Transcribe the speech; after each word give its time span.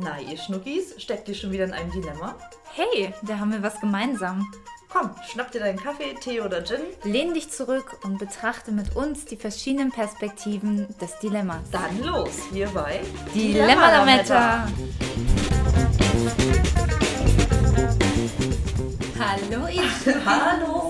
Na, 0.00 0.20
ihr 0.20 0.36
Schnuckis, 0.36 0.94
steckt 0.98 1.28
ihr 1.28 1.34
schon 1.34 1.50
wieder 1.50 1.64
in 1.64 1.72
einem 1.72 1.90
Dilemma? 1.90 2.36
Hey, 2.72 3.12
da 3.22 3.38
haben 3.40 3.50
wir 3.50 3.62
was 3.62 3.80
gemeinsam. 3.80 4.48
Komm, 4.88 5.10
schnapp 5.28 5.50
dir 5.50 5.60
deinen 5.60 5.78
Kaffee, 5.78 6.14
Tee 6.14 6.40
oder 6.40 6.62
Gin. 6.64 6.80
Lehn 7.02 7.34
dich 7.34 7.50
zurück 7.50 7.98
und 8.04 8.18
betrachte 8.18 8.70
mit 8.70 8.94
uns 8.94 9.24
die 9.24 9.36
verschiedenen 9.36 9.90
Perspektiven 9.90 10.86
des 11.00 11.18
Dilemmas. 11.18 11.62
Dann 11.72 12.02
los, 12.04 12.30
hier 12.52 12.68
bei 12.68 13.00
Dilemma-Lametta. 13.34 14.68
Hallo 19.18 19.66
ihr 19.68 20.14
Hallo? 20.24 20.87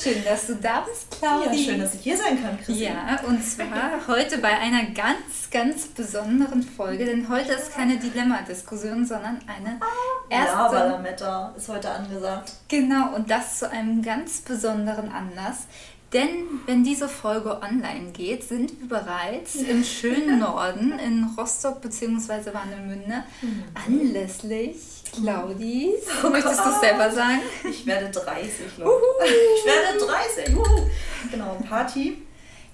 Schön, 0.00 0.22
dass 0.24 0.46
du 0.46 0.54
da 0.54 0.82
bist, 0.82 1.08
Ja, 1.20 1.40
Claudia. 1.42 1.64
schön, 1.64 1.80
dass 1.80 1.94
ich 1.94 2.02
hier 2.02 2.16
sein 2.16 2.40
kann, 2.40 2.56
Chrissy. 2.62 2.84
Ja, 2.84 3.20
und 3.26 3.42
zwar 3.44 4.06
heute 4.06 4.38
bei 4.38 4.56
einer 4.56 4.84
ganz, 4.90 5.50
ganz 5.50 5.86
besonderen 5.88 6.62
Folge, 6.62 7.04
denn 7.04 7.28
heute 7.28 7.52
ist 7.52 7.74
keine 7.74 7.96
Dilemma-Diskussion, 7.96 9.04
sondern 9.04 9.40
eine 9.48 9.80
erste. 10.28 10.76
Ja, 10.76 10.84
Lametta 10.84 11.52
ist 11.56 11.68
heute 11.68 11.90
angesagt. 11.90 12.52
Genau, 12.68 13.14
und 13.14 13.28
das 13.28 13.58
zu 13.58 13.70
einem 13.70 14.00
ganz 14.02 14.40
besonderen 14.42 15.10
Anlass. 15.10 15.66
Denn 16.12 16.60
wenn 16.64 16.84
diese 16.84 17.06
Folge 17.06 17.60
online 17.60 18.12
geht, 18.12 18.42
sind 18.42 18.80
wir 18.80 18.88
bereits 18.88 19.56
im 19.56 19.84
schönen 19.84 20.38
Norden 20.38 20.98
in 20.98 21.24
Rostock 21.36 21.82
bzw. 21.82 22.54
Warnemünde 22.54 23.24
anlässlich 23.74 24.76
Claudis. 25.12 26.06
Möchtest 26.30 26.64
du 26.64 26.70
es 26.70 26.80
selber 26.80 27.10
sagen? 27.10 27.40
Ich 27.68 27.84
werde 27.84 28.10
30, 28.10 28.78
Leute. 28.78 29.04
Ich 29.58 29.66
werde 29.66 29.98
30, 29.98 30.56
wuhu. 30.56 30.86
Genau, 31.30 31.58
Party. 31.68 32.22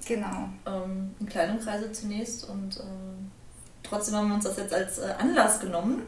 Genau. 0.06 0.48
Ähm, 0.66 1.14
in 1.18 1.26
kleinem 1.26 1.58
Kreise 1.58 1.90
zunächst 1.90 2.48
und 2.48 2.76
ähm, 2.78 3.30
trotzdem 3.82 4.14
haben 4.14 4.28
wir 4.28 4.34
uns 4.34 4.44
das 4.44 4.58
jetzt 4.58 4.74
als 4.74 4.98
äh, 4.98 5.12
Anlass 5.18 5.60
genommen, 5.60 6.02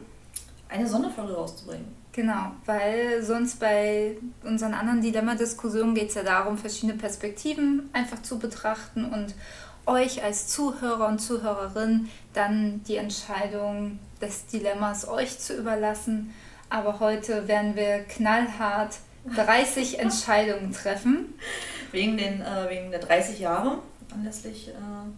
eine 0.69 0.87
Sonderfolge 0.87 1.33
rauszubringen. 1.33 1.96
Genau, 2.17 2.51
weil 2.65 3.21
sonst 3.21 3.59
bei 3.59 4.17
unseren 4.43 4.73
anderen 4.73 5.01
Dilemma-Diskussionen 5.01 5.93
geht 5.93 6.09
es 6.09 6.15
ja 6.15 6.23
darum, 6.23 6.57
verschiedene 6.57 6.95
Perspektiven 6.97 7.91
einfach 7.93 8.23
zu 8.23 8.39
betrachten 8.39 9.05
und 9.05 9.35
euch 9.85 10.23
als 10.23 10.47
Zuhörer 10.47 11.09
und 11.09 11.19
Zuhörerin 11.19 12.09
dann 12.33 12.81
die 12.87 12.95
Entscheidung 12.95 13.99
des 14.19 14.47
Dilemmas 14.47 15.07
euch 15.07 15.37
zu 15.37 15.57
überlassen. 15.57 16.33
Aber 16.71 16.99
heute 16.99 17.47
werden 17.47 17.75
wir 17.75 17.99
knallhart 17.99 18.95
30 19.35 19.99
Entscheidungen 19.99 20.71
treffen. 20.73 21.35
Wegen, 21.91 22.17
den, 22.17 22.41
äh, 22.41 22.67
wegen 22.67 22.89
der 22.89 22.99
30 22.99 23.39
Jahre 23.39 23.77
anlässlich 24.11 24.69
äh, 24.69 24.71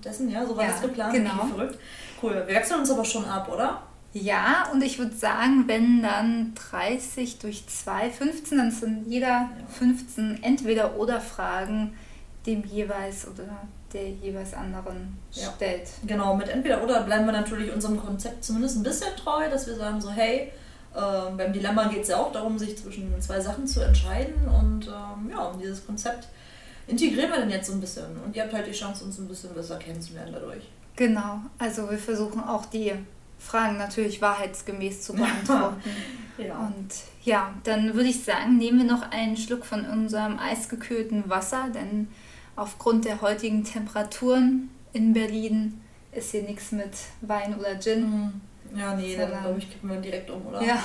dessen, 0.04 0.30
ja, 0.30 0.46
so 0.46 0.58
war 0.58 0.66
Ja, 0.66 0.72
das 0.72 0.82
geplant. 0.82 1.14
genau. 1.14 1.46
Verrückt. 1.46 1.80
Cool, 2.22 2.34
wir 2.46 2.56
wechseln 2.56 2.82
uns 2.82 2.92
aber 2.92 3.06
schon 3.06 3.24
ab, 3.24 3.50
oder? 3.50 3.84
Ja, 4.14 4.70
und 4.74 4.84
ich 4.84 4.98
würde 4.98 5.16
sagen, 5.16 5.66
wenn 5.68 6.02
dann 6.02 6.54
30 6.56 7.38
durch 7.40 7.68
2, 7.68 8.10
15, 8.10 8.58
dann 8.58 8.72
sind 8.72 9.06
jeder 9.08 9.50
15 9.78 10.42
entweder 10.44 10.96
oder 10.98 11.22
Fragen 11.22 11.94
dem 12.46 12.64
jeweils 12.66 13.28
oder 13.28 13.44
der 13.94 14.10
jeweils 14.10 14.54
anderen 14.54 15.18
Ja. 15.34 15.52
stellt. 15.56 15.90
Genau, 16.08 16.36
mit 16.36 16.48
entweder 16.50 16.84
oder 16.84 17.02
bleiben 17.02 17.26
wir 17.26 17.32
natürlich 17.34 17.72
unserem 17.72 18.00
Konzept 18.00 18.44
zumindest 18.44 18.78
ein 18.78 18.84
bisschen 18.84 19.16
treu, 19.16 19.50
dass 19.50 19.68
wir 19.68 19.76
sagen 19.76 20.02
so, 20.02 20.10
hey, 20.10 20.52
äh, 20.96 21.32
beim 21.38 21.54
Dilemma 21.54 21.88
geht 21.88 22.04
es 22.04 22.10
ja 22.10 22.18
auch 22.18 22.32
darum, 22.32 22.58
sich 22.58 22.78
zwischen 22.78 23.20
zwei 23.22 23.40
Sachen 23.40 23.68
zu 23.68 23.82
entscheiden 23.82 24.48
und 24.48 24.88
ähm, 24.88 25.30
ja, 25.32 25.40
um 25.46 25.60
dieses 25.60 25.86
Konzept 25.86 26.28
integrieren 26.88 27.30
wir 27.32 27.40
dann 27.40 27.50
jetzt 27.52 27.68
so 27.68 27.74
ein 27.74 27.82
bisschen 27.82 28.06
und 28.26 28.36
ihr 28.36 28.44
habt 28.44 28.54
halt 28.54 28.66
die 28.66 28.72
Chance, 28.72 29.06
uns 29.06 29.20
ein 29.20 29.28
bisschen 29.28 29.54
besser 29.54 29.78
kennenzulernen 29.78 30.34
dadurch. 30.34 30.64
Genau, 30.96 31.40
also 31.60 31.90
wir 31.90 32.00
versuchen 32.00 32.44
auch 32.44 32.66
die 32.66 32.94
Fragen 33.40 33.78
natürlich 33.78 34.22
wahrheitsgemäß 34.22 35.02
zu 35.02 35.14
beantworten. 35.16 35.90
Ja. 36.38 36.58
Und 36.60 36.94
ja, 37.24 37.54
dann 37.64 37.94
würde 37.96 38.10
ich 38.10 38.24
sagen, 38.24 38.58
nehmen 38.58 38.80
wir 38.80 38.86
noch 38.86 39.12
einen 39.12 39.38
Schluck 39.38 39.66
von 39.66 39.86
unserem 39.86 40.38
eisgekühlten 40.38 41.30
Wasser, 41.30 41.70
denn 41.74 42.08
aufgrund 42.56 43.06
der 43.06 43.22
heutigen 43.22 43.64
Temperaturen 43.64 44.70
in 44.94 45.14
Berlin 45.14 45.82
ist 46.12 46.32
hier 46.32 46.44
nichts 46.44 46.72
mit 46.72 46.92
Wein 47.22 47.56
oder 47.58 47.80
Gin. 47.80 48.02
Mhm. 48.02 48.42
Ja, 48.76 48.94
nee, 48.96 49.16
dann 49.16 49.28
Sondern- 49.28 49.44
glaube 49.44 49.60
ich, 49.60 49.70
kippen 49.72 49.90
wir 49.90 49.98
direkt 49.98 50.30
um, 50.30 50.46
oder? 50.46 50.62
Ja. 50.62 50.78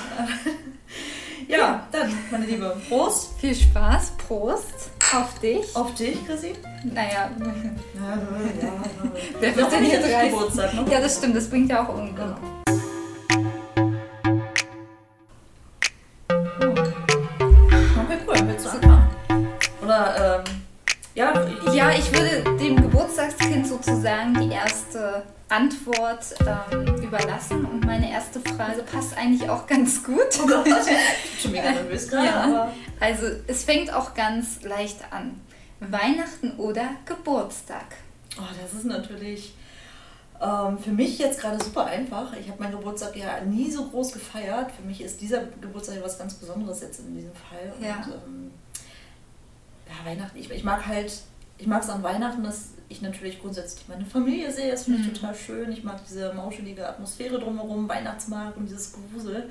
ja, 1.47 1.87
dann, 1.91 2.11
meine 2.31 2.45
Liebe, 2.45 2.75
Prost 2.89 3.39
Viel 3.39 3.53
Spaß, 3.55 4.13
Prost 4.27 4.89
auf 5.15 5.39
dich. 5.39 5.75
auf 5.75 5.93
dich, 5.93 6.17
Chrissy. 6.25 6.53
Naja, 6.83 7.29
Ja, 7.39 8.01
ja, 8.01 8.67
ja. 8.67 8.73
Wer 9.39 9.55
wird 9.55 9.71
denn 9.71 9.81
nicht 9.83 9.91
hier 9.91 10.01
30? 10.01 10.31
Geburtstag, 10.31 10.73
ne? 10.73 10.85
ja, 10.91 10.99
das 10.99 11.17
stimmt, 11.17 11.35
das 11.35 11.49
bringt 11.49 11.69
ja 11.69 11.83
auch 11.85 11.89
um. 11.93 12.15
Genau. 12.15 12.35
Okay, 17.97 18.17
cool. 18.27 18.47
Willst 18.47 18.65
du 18.65 18.69
anfangen? 18.69 19.09
Oder, 19.81 20.43
ähm, 20.45 20.53
ja, 21.15 21.33
ich, 21.67 21.73
Ja, 21.73 21.91
ich 21.91 22.11
würde 22.13 22.43
dem 22.57 22.75
Geburtstagskind 22.81 23.65
sozusagen 23.67 24.33
die 24.39 24.49
Antwort 25.55 26.35
ähm, 26.41 27.01
überlassen 27.01 27.63
und 27.63 27.85
meine 27.85 28.11
erste 28.11 28.41
Frage 28.41 28.83
passt 28.83 29.17
eigentlich 29.17 29.49
auch 29.49 29.65
ganz 29.65 30.03
gut. 30.03 30.17
Oh 30.43 30.47
Gott, 30.47 30.67
ich 30.67 31.41
schon 31.41 31.51
mega 31.51 31.71
nervös 31.71 32.09
gerade, 32.09 32.25
Ja. 32.27 32.73
Also 32.99 33.27
es 33.47 33.63
fängt 33.63 33.93
auch 33.93 34.13
ganz 34.13 34.63
leicht 34.63 34.99
an. 35.11 35.39
Weihnachten 35.79 36.57
oder 36.57 36.89
Geburtstag? 37.05 37.85
Oh, 38.37 38.43
das 38.61 38.73
ist 38.73 38.85
natürlich 38.85 39.55
ähm, 40.41 40.77
für 40.77 40.91
mich 40.91 41.19
jetzt 41.19 41.39
gerade 41.39 41.63
super 41.63 41.85
einfach. 41.85 42.33
Ich 42.33 42.49
habe 42.49 42.61
meinen 42.61 42.77
Geburtstag 42.77 43.15
ja 43.15 43.39
nie 43.39 43.71
so 43.71 43.87
groß 43.87 44.11
gefeiert. 44.11 44.71
Für 44.71 44.81
mich 44.81 44.99
ist 44.99 45.21
dieser 45.21 45.45
Geburtstag 45.61 45.95
ja 45.95 46.03
was 46.03 46.17
ganz 46.19 46.33
Besonderes 46.33 46.81
jetzt 46.81 46.99
in 46.99 47.15
diesem 47.15 47.33
Fall. 47.33 47.73
Ja. 47.81 48.03
Und, 48.03 48.13
ähm, 48.27 48.51
ja, 49.87 50.09
Weihnachten, 50.09 50.37
ich, 50.37 50.51
ich 50.51 50.65
mag 50.65 50.85
halt, 50.85 51.21
ich 51.57 51.67
mag 51.67 51.81
es 51.81 51.89
an 51.89 52.03
Weihnachten, 52.03 52.43
dass 52.43 52.74
ich 52.89 53.01
natürlich 53.01 53.41
grundsätzlich 53.41 53.87
meine 53.87 54.05
Familie 54.05 54.51
sehe. 54.51 54.71
Das 54.71 54.83
finde 54.83 55.01
ich 55.01 55.07
Mhm. 55.07 55.13
total 55.13 55.35
schön. 55.35 55.71
Ich 55.71 55.83
mag 55.83 55.99
diese 56.07 56.33
mauschelige 56.33 56.87
Atmosphäre 56.87 57.39
drumherum, 57.39 57.87
Weihnachtsmarkt 57.89 58.57
und 58.57 58.65
dieses 58.67 58.93
Gewusel. 58.93 59.49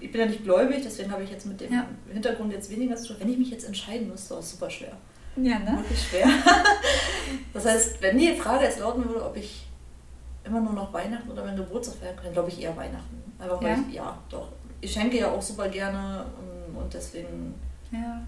Ich 0.00 0.12
bin 0.12 0.20
ja 0.20 0.26
nicht 0.26 0.44
gläubig, 0.44 0.82
deswegen 0.84 1.10
habe 1.10 1.22
ich 1.24 1.30
jetzt 1.30 1.46
mit 1.46 1.60
dem 1.60 1.72
Ja. 1.72 1.86
Hintergrund 2.12 2.52
jetzt 2.52 2.70
weniger 2.70 2.94
zu 2.96 3.08
tun. 3.08 3.16
Wenn 3.20 3.30
ich 3.32 3.38
mich 3.38 3.50
jetzt 3.50 3.64
entscheiden 3.66 4.08
müsste, 4.08 4.34
ist 4.34 4.50
super 4.50 4.68
schwer. 4.70 4.92
Ja, 5.36 5.58
ne? 5.58 5.78
Wirklich 5.78 6.02
schwer. 6.02 6.26
Das 7.52 7.64
heißt, 7.64 8.00
wenn 8.02 8.18
die 8.18 8.34
Frage 8.34 8.64
jetzt 8.64 8.78
lauten 8.78 9.04
würde, 9.08 9.24
ob 9.24 9.36
ich 9.36 9.66
immer 10.44 10.60
nur 10.60 10.74
noch 10.74 10.92
Weihnachten 10.92 11.28
oder 11.30 11.44
meinen 11.44 11.56
Geburtstag 11.56 11.96
feiern 11.96 12.16
kann, 12.16 12.32
glaube 12.32 12.48
ich 12.50 12.60
eher 12.60 12.76
Weihnachten. 12.76 13.20
Einfach 13.38 13.60
weil 13.62 13.70
Ja? 13.72 13.84
ich, 13.88 13.94
ja, 13.94 14.18
doch. 14.28 14.48
Ich 14.80 14.92
schenke 14.92 15.18
ja 15.18 15.30
auch 15.30 15.42
super 15.42 15.68
gerne 15.68 16.24
und, 16.38 16.76
und 16.76 16.94
deswegen 16.94 17.54
Ja. 17.90 18.22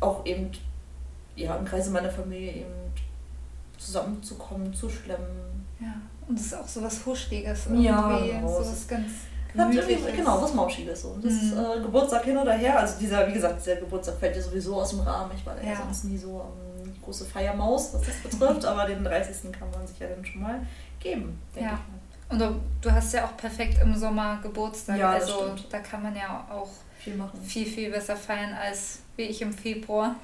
auch 0.00 0.24
eben, 0.24 0.50
ja, 1.36 1.56
im 1.56 1.64
Kreise 1.64 1.90
meiner 1.90 2.08
Familie 2.10 2.52
eben 2.52 2.72
zusammenzukommen, 3.78 4.72
zu 4.74 4.88
schlemmen. 4.88 5.66
ja. 5.80 5.94
Und 6.28 6.38
es 6.38 6.46
ist 6.46 6.54
auch 6.54 6.68
so 6.68 6.82
was 6.82 7.06
Huschliges. 7.06 7.68
Ja, 7.74 8.10
irgendwie, 8.10 8.32
genau, 8.32 8.48
So 8.62 8.70
was 8.70 8.86
ganz 8.86 9.06
Hat 9.56 9.72
irgendwie, 9.74 10.12
genau, 10.12 10.42
was 10.42 10.52
Mauschiges. 10.52 11.04
Und 11.06 11.24
das 11.24 11.32
Mhm. 11.32 11.54
äh, 11.58 11.80
Geburtstag 11.82 12.24
hin 12.24 12.36
oder 12.36 12.52
her. 12.52 12.78
Also 12.78 12.98
dieser, 13.00 13.26
wie 13.26 13.32
gesagt, 13.32 13.60
dieser 13.64 13.76
Geburtstag 13.76 14.16
fällt 14.18 14.36
ja 14.36 14.42
sowieso 14.42 14.76
aus 14.78 14.90
dem 14.90 15.00
Rahmen. 15.00 15.30
Ich 15.34 15.46
war 15.46 15.56
ja, 15.62 15.70
Ja. 15.70 15.76
sonst 15.76 16.04
nie 16.04 16.18
so 16.18 16.42
ähm, 16.84 16.92
große 17.02 17.24
Feiermaus, 17.24 17.94
was 17.94 18.02
das 18.02 18.16
betrifft. 18.16 18.64
aber 18.66 18.84
den 18.84 19.02
30. 19.02 19.50
kann 19.52 19.70
man 19.70 19.86
sich 19.86 19.98
ja 19.98 20.06
dann 20.08 20.22
schon 20.22 20.42
mal 20.42 20.60
geben, 21.00 21.38
denke 21.54 21.70
Ja. 21.70 21.78
ich 22.30 22.38
mal. 22.38 22.46
Und 22.46 22.60
du, 22.82 22.92
hast 22.92 23.14
ja 23.14 23.24
auch 23.24 23.34
perfekt 23.38 23.78
im 23.82 23.94
Sommer 23.96 24.38
Geburtstag. 24.42 24.98
Ja, 24.98 25.12
also 25.12 25.32
stimmt. 25.54 25.66
da 25.72 25.78
kann 25.78 26.02
man 26.02 26.14
ja 26.14 26.46
auch 26.52 26.68
Viel 26.98 27.16
machen. 27.16 27.40
viel, 27.40 27.64
viel 27.64 27.90
besser 27.90 28.16
feiern 28.16 28.52
als 28.52 28.98
wie 29.18 29.22
ich 29.24 29.42
im 29.42 29.52
Februar. 29.52 30.14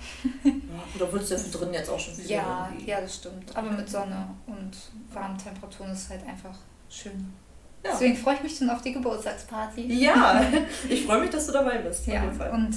Ja, 0.45 0.51
oder 0.95 1.13
würdest 1.13 1.33
du 1.33 1.35
ja 1.37 1.43
drin 1.59 1.75
jetzt 1.75 1.91
auch 1.91 1.99
schon 1.99 2.15
viel 2.15 2.31
Ja, 2.31 2.69
irgendwie- 2.71 2.91
ja, 2.91 3.01
das 3.01 3.17
stimmt. 3.17 3.55
Aber 3.57 3.71
mit 3.73 3.89
Sonne 3.91 4.29
und 4.47 4.71
warmen 5.13 5.37
Temperaturen 5.37 5.91
ist 5.91 6.05
es 6.05 6.11
halt 6.11 6.27
einfach 6.27 6.57
schön. 6.89 7.33
Ja. 7.85 7.91
Deswegen 7.93 8.17
freue 8.17 8.37
ich 8.37 8.43
mich 8.45 8.57
schon 8.57 8.71
auf 8.71 8.81
die 8.83 8.93
Geburtstagsparty. 8.93 9.93
ja, 10.01 10.41
ich 10.89 11.05
freue 11.05 11.21
mich, 11.21 11.31
dass 11.31 11.47
du 11.47 11.53
dabei 11.53 11.79
bist. 11.79 12.03
auf 12.03 12.07
Ja, 12.15 12.23
jeden 12.25 12.33
Fall. 12.37 12.51
und 12.53 12.75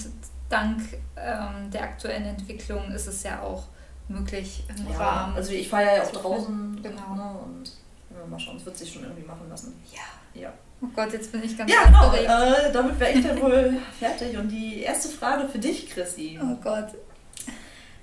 dank 0.50 0.82
ähm, 1.16 1.70
der 1.72 1.84
aktuellen 1.84 2.26
Entwicklung 2.26 2.92
ist 2.92 3.08
es 3.08 3.24
ja 3.24 3.42
auch 3.42 3.66
möglich 4.08 4.64
im 4.70 4.92
ja, 4.92 4.98
Rahmen. 4.98 5.36
also 5.36 5.52
ich 5.52 5.70
feiere 5.70 5.98
ja 5.98 6.04
auch 6.04 6.12
draußen. 6.12 6.80
Genau. 6.82 7.16
Ne, 7.16 7.40
und 7.46 7.72
wenn 8.10 8.20
wir 8.20 8.26
mal 8.28 8.40
schauen, 8.40 8.58
es 8.58 8.66
wird 8.66 8.76
sich 8.76 8.92
schon 8.92 9.04
irgendwie 9.04 9.26
machen 9.26 9.48
lassen. 9.50 9.80
ja. 9.94 10.42
Ja. 10.42 10.52
Oh 10.82 10.88
Gott, 10.96 11.12
jetzt 11.12 11.32
bin 11.32 11.44
ich 11.44 11.58
ganz 11.58 11.72
Ja, 11.72 11.86
genau. 11.86 12.14
Äh, 12.14 12.72
damit 12.72 13.00
wäre 13.00 13.12
ich 13.12 13.26
dann 13.26 13.42
wohl 13.42 13.78
fertig. 14.00 14.38
Und 14.38 14.50
die 14.50 14.82
erste 14.82 15.10
Frage 15.10 15.48
für 15.50 15.60
dich, 15.60 15.90
Chrissy. 15.90 16.40
Oh 16.42 16.56
Gott. 16.62 16.90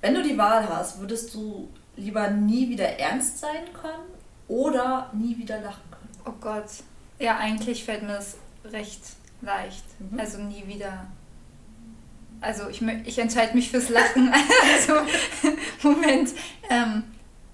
Wenn 0.01 0.15
du 0.15 0.23
die 0.23 0.37
Wahl 0.37 0.69
hast, 0.69 0.99
würdest 0.99 1.33
du 1.35 1.69
lieber 1.97 2.29
nie 2.31 2.69
wieder 2.69 2.99
ernst 2.99 3.39
sein 3.39 3.73
können 3.73 4.05
oder 4.49 5.11
nie 5.15 5.39
wieder 5.39 5.61
lachen 5.61 5.83
können? 5.91 6.09
Oh 6.27 6.39
Gott. 6.41 6.65
Ja, 7.19 7.39
eigentlich 7.39 7.85
fällt 7.85 8.03
mir 8.03 8.15
das 8.15 8.37
recht 8.65 9.03
leicht. 9.41 9.85
Mhm. 10.01 10.19
Also 10.19 10.39
nie 10.39 10.67
wieder. 10.67 11.07
Also 12.41 12.69
ich, 12.69 12.83
ich 12.83 13.19
entscheide 13.19 13.55
mich 13.55 13.71
fürs 13.71 13.89
Lachen. 13.89 14.33
also 14.75 14.95
Moment. 15.83 16.31
Ähm, 16.69 17.05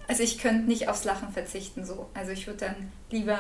also 0.09 0.23
ich 0.23 0.39
könnte 0.39 0.67
nicht 0.67 0.89
aufs 0.89 1.05
Lachen 1.05 1.31
verzichten 1.33 1.85
so. 1.85 2.09
Also 2.15 2.33
ich 2.33 2.47
würde 2.47 2.67
dann 2.67 2.93
lieber 3.11 3.39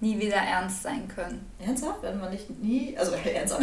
nie 0.00 0.18
wieder 0.18 0.36
ernst 0.36 0.82
sein 0.82 1.08
können. 1.08 1.50
Ernsthaft? 1.58 2.02
Wenn 2.02 2.20
man 2.20 2.30
dich 2.30 2.48
nie, 2.50 2.96
also 2.96 3.12
ernsthaft, 3.24 3.62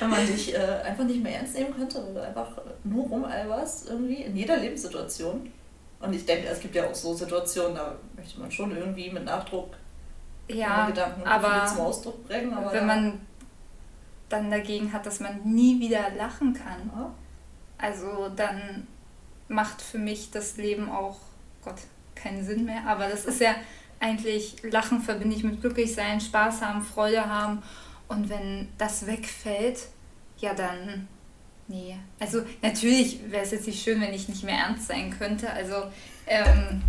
wenn 0.00 0.10
man 0.10 0.26
dich 0.26 0.54
äh, 0.54 0.58
einfach 0.84 1.04
nicht 1.04 1.22
mehr 1.22 1.38
ernst 1.38 1.54
nehmen 1.54 1.74
könnte, 1.74 2.00
du 2.00 2.22
einfach 2.22 2.50
nur 2.84 3.06
rumalberst 3.06 3.88
irgendwie 3.88 4.22
in 4.22 4.36
jeder 4.36 4.56
Lebenssituation. 4.56 5.52
Und 6.00 6.12
ich 6.12 6.24
denke, 6.24 6.46
es 6.46 6.60
gibt 6.60 6.76
ja 6.76 6.86
auch 6.86 6.94
so 6.94 7.14
Situationen, 7.14 7.74
da 7.74 7.96
möchte 8.14 8.38
man 8.38 8.50
schon 8.52 8.76
irgendwie 8.76 9.10
mit 9.10 9.24
Nachdruck 9.24 9.74
ja, 10.48 10.86
Gedanken 10.86 11.26
aber 11.26 11.66
zum 11.66 11.80
Ausdruck 11.80 12.26
bringen. 12.26 12.54
Aber 12.54 12.72
wenn 12.72 12.86
man 12.86 13.20
dann 14.28 14.50
dagegen 14.50 14.92
hat, 14.92 15.06
dass 15.06 15.20
man 15.20 15.40
nie 15.44 15.80
wieder 15.80 16.10
lachen 16.16 16.54
kann, 16.54 16.90
ja. 16.94 17.12
also 17.78 18.28
dann 18.34 18.86
macht 19.48 19.82
für 19.82 19.98
mich 19.98 20.30
das 20.30 20.56
Leben 20.56 20.90
auch, 20.90 21.16
Gott, 21.64 21.80
keinen 22.14 22.44
Sinn 22.44 22.64
mehr. 22.64 22.86
Aber 22.86 23.08
das 23.08 23.24
ist 23.24 23.40
ja 23.40 23.54
eigentlich, 24.00 24.56
Lachen 24.62 25.00
verbinde 25.00 25.36
ich 25.36 25.44
mit 25.44 25.60
glücklich 25.60 25.94
sein, 25.94 26.20
Spaß 26.20 26.62
haben, 26.62 26.82
Freude 26.82 27.26
haben. 27.26 27.62
Und 28.08 28.28
wenn 28.28 28.68
das 28.78 29.06
wegfällt, 29.06 29.88
ja 30.38 30.54
dann, 30.54 31.08
nee. 31.66 31.96
Also 32.18 32.42
natürlich 32.62 33.30
wäre 33.30 33.44
es 33.44 33.50
jetzt 33.50 33.66
nicht 33.66 33.82
schön, 33.82 34.00
wenn 34.00 34.14
ich 34.14 34.28
nicht 34.28 34.44
mehr 34.44 34.56
ernst 34.56 34.88
sein 34.88 35.16
könnte. 35.16 35.50
Also 35.50 35.74
ähm, 36.26 36.82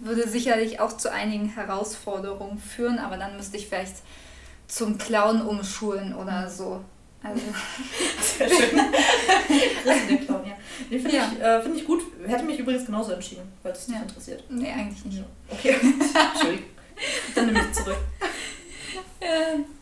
würde 0.00 0.28
sicherlich 0.28 0.80
auch 0.80 0.96
zu 0.96 1.10
einigen 1.10 1.48
Herausforderungen 1.50 2.58
führen, 2.58 2.98
aber 2.98 3.16
dann 3.16 3.36
müsste 3.36 3.56
ich 3.56 3.68
vielleicht 3.68 3.96
zum 4.66 4.98
Clown 4.98 5.42
umschulen 5.42 6.14
oder 6.14 6.50
so. 6.50 6.84
Also. 7.22 7.40
Sehr 8.38 8.48
schön. 8.48 8.80
Christen 9.82 10.26
Clown, 10.26 10.46
ja. 10.46 10.56
Nee, 10.88 10.98
finde 10.98 11.16
ja. 11.16 11.32
ich, 11.32 11.40
äh, 11.40 11.62
find 11.62 11.76
ich 11.76 11.84
gut. 11.84 12.02
Hätte 12.26 12.44
mich 12.44 12.58
übrigens 12.58 12.86
genauso 12.86 13.12
entschieden, 13.12 13.42
weil 13.62 13.72
es 13.72 13.86
dich 13.86 13.94
ja. 13.94 14.02
interessiert. 14.02 14.44
Nee, 14.48 14.70
eigentlich 14.70 15.04
nicht. 15.04 15.24
Okay, 15.48 15.70
Entschuldigung. 16.32 16.66
Dann 17.34 17.46
nehme 17.46 17.60
ich 17.60 17.72
zurück. 17.72 17.96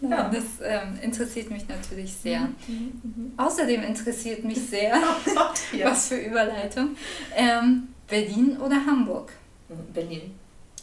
Ja, 0.01 0.09
ja. 0.09 0.31
das 0.31 0.45
ähm, 0.63 0.99
interessiert 1.03 1.51
mich 1.51 1.69
natürlich 1.69 2.13
sehr. 2.13 2.41
Mhm, 2.41 2.57
mhm, 2.69 3.01
mhm. 3.03 3.33
Außerdem 3.37 3.83
interessiert 3.83 4.45
mich 4.45 4.59
sehr, 4.59 4.99
ja. 5.73 5.91
was 5.91 6.09
für 6.09 6.17
Überleitung, 6.17 6.97
ähm, 7.35 7.89
Berlin 8.09 8.57
oder 8.59 8.77
Hamburg? 8.87 9.33
Berlin. 9.93 10.35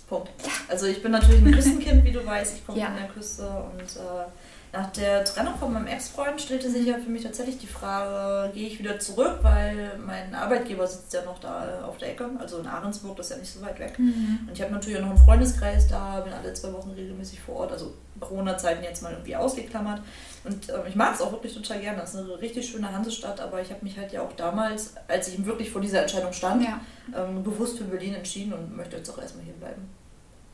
Punkt. 0.07 0.29
Also 0.67 0.85
ich 0.85 1.01
bin 1.01 1.11
natürlich 1.13 1.41
ein 1.41 1.51
Küstenkind, 1.51 2.03
wie 2.03 2.11
du 2.11 2.23
weißt. 2.25 2.57
Ich 2.57 2.65
komme 2.65 2.79
ja. 2.79 2.87
von 2.87 2.95
der 2.97 3.07
Küste 3.07 3.47
und 3.47 3.81
äh, 3.81 4.25
nach 4.73 4.91
der 4.91 5.23
Trennung 5.23 5.55
von 5.59 5.71
meinem 5.71 5.85
Ex-Freund 5.85 6.41
stellte 6.41 6.67
sich 6.67 6.87
ja 6.87 6.95
für 6.95 7.09
mich 7.09 7.21
tatsächlich 7.21 7.59
die 7.59 7.67
Frage, 7.67 8.51
gehe 8.53 8.67
ich 8.67 8.79
wieder 8.79 8.97
zurück, 8.97 9.37
weil 9.43 9.99
mein 10.03 10.33
Arbeitgeber 10.33 10.87
sitzt 10.87 11.13
ja 11.13 11.23
noch 11.23 11.37
da 11.37 11.85
auf 11.87 11.99
der 11.99 12.09
Ecke, 12.09 12.27
also 12.39 12.57
in 12.57 12.65
Ahrensburg, 12.65 13.15
das 13.15 13.27
ist 13.27 13.33
ja 13.33 13.37
nicht 13.37 13.53
so 13.53 13.61
weit 13.61 13.77
weg. 13.77 13.99
Mhm. 13.99 14.39
Und 14.47 14.53
ich 14.53 14.61
habe 14.63 14.73
natürlich 14.73 14.97
auch 14.97 15.03
noch 15.03 15.11
einen 15.11 15.25
Freundeskreis 15.25 15.87
da, 15.87 16.21
bin 16.21 16.33
alle 16.33 16.51
zwei 16.55 16.73
Wochen 16.73 16.89
regelmäßig 16.89 17.39
vor 17.39 17.57
Ort, 17.57 17.71
also 17.71 17.93
Corona-Zeiten 18.19 18.83
jetzt 18.83 19.03
mal 19.03 19.11
irgendwie 19.11 19.35
ausgeklammert. 19.35 20.01
Und 20.43 20.67
äh, 20.69 20.89
ich 20.89 20.95
mag 20.95 21.13
es 21.13 21.21
auch 21.21 21.31
wirklich 21.31 21.53
total 21.53 21.79
gerne. 21.79 21.99
Das 21.99 22.15
ist 22.15 22.21
eine 22.21 22.41
richtig 22.41 22.67
schöne 22.67 22.91
Hansestadt, 22.91 23.39
aber 23.41 23.61
ich 23.61 23.69
habe 23.69 23.83
mich 23.83 23.95
halt 23.95 24.11
ja 24.11 24.23
auch 24.23 24.33
damals, 24.33 24.95
als 25.07 25.27
ich 25.27 25.45
wirklich 25.45 25.69
vor 25.69 25.81
dieser 25.81 26.01
Entscheidung 26.01 26.33
stand, 26.33 26.63
ja. 26.63 26.81
ähm, 27.15 27.43
bewusst 27.43 27.77
für 27.77 27.83
Berlin 27.83 28.15
entschieden 28.15 28.53
und 28.53 28.75
möchte 28.75 28.97
jetzt 28.97 29.09
auch 29.11 29.21
erstmal 29.21 29.45
hier 29.45 29.53
bleiben. 29.53 29.87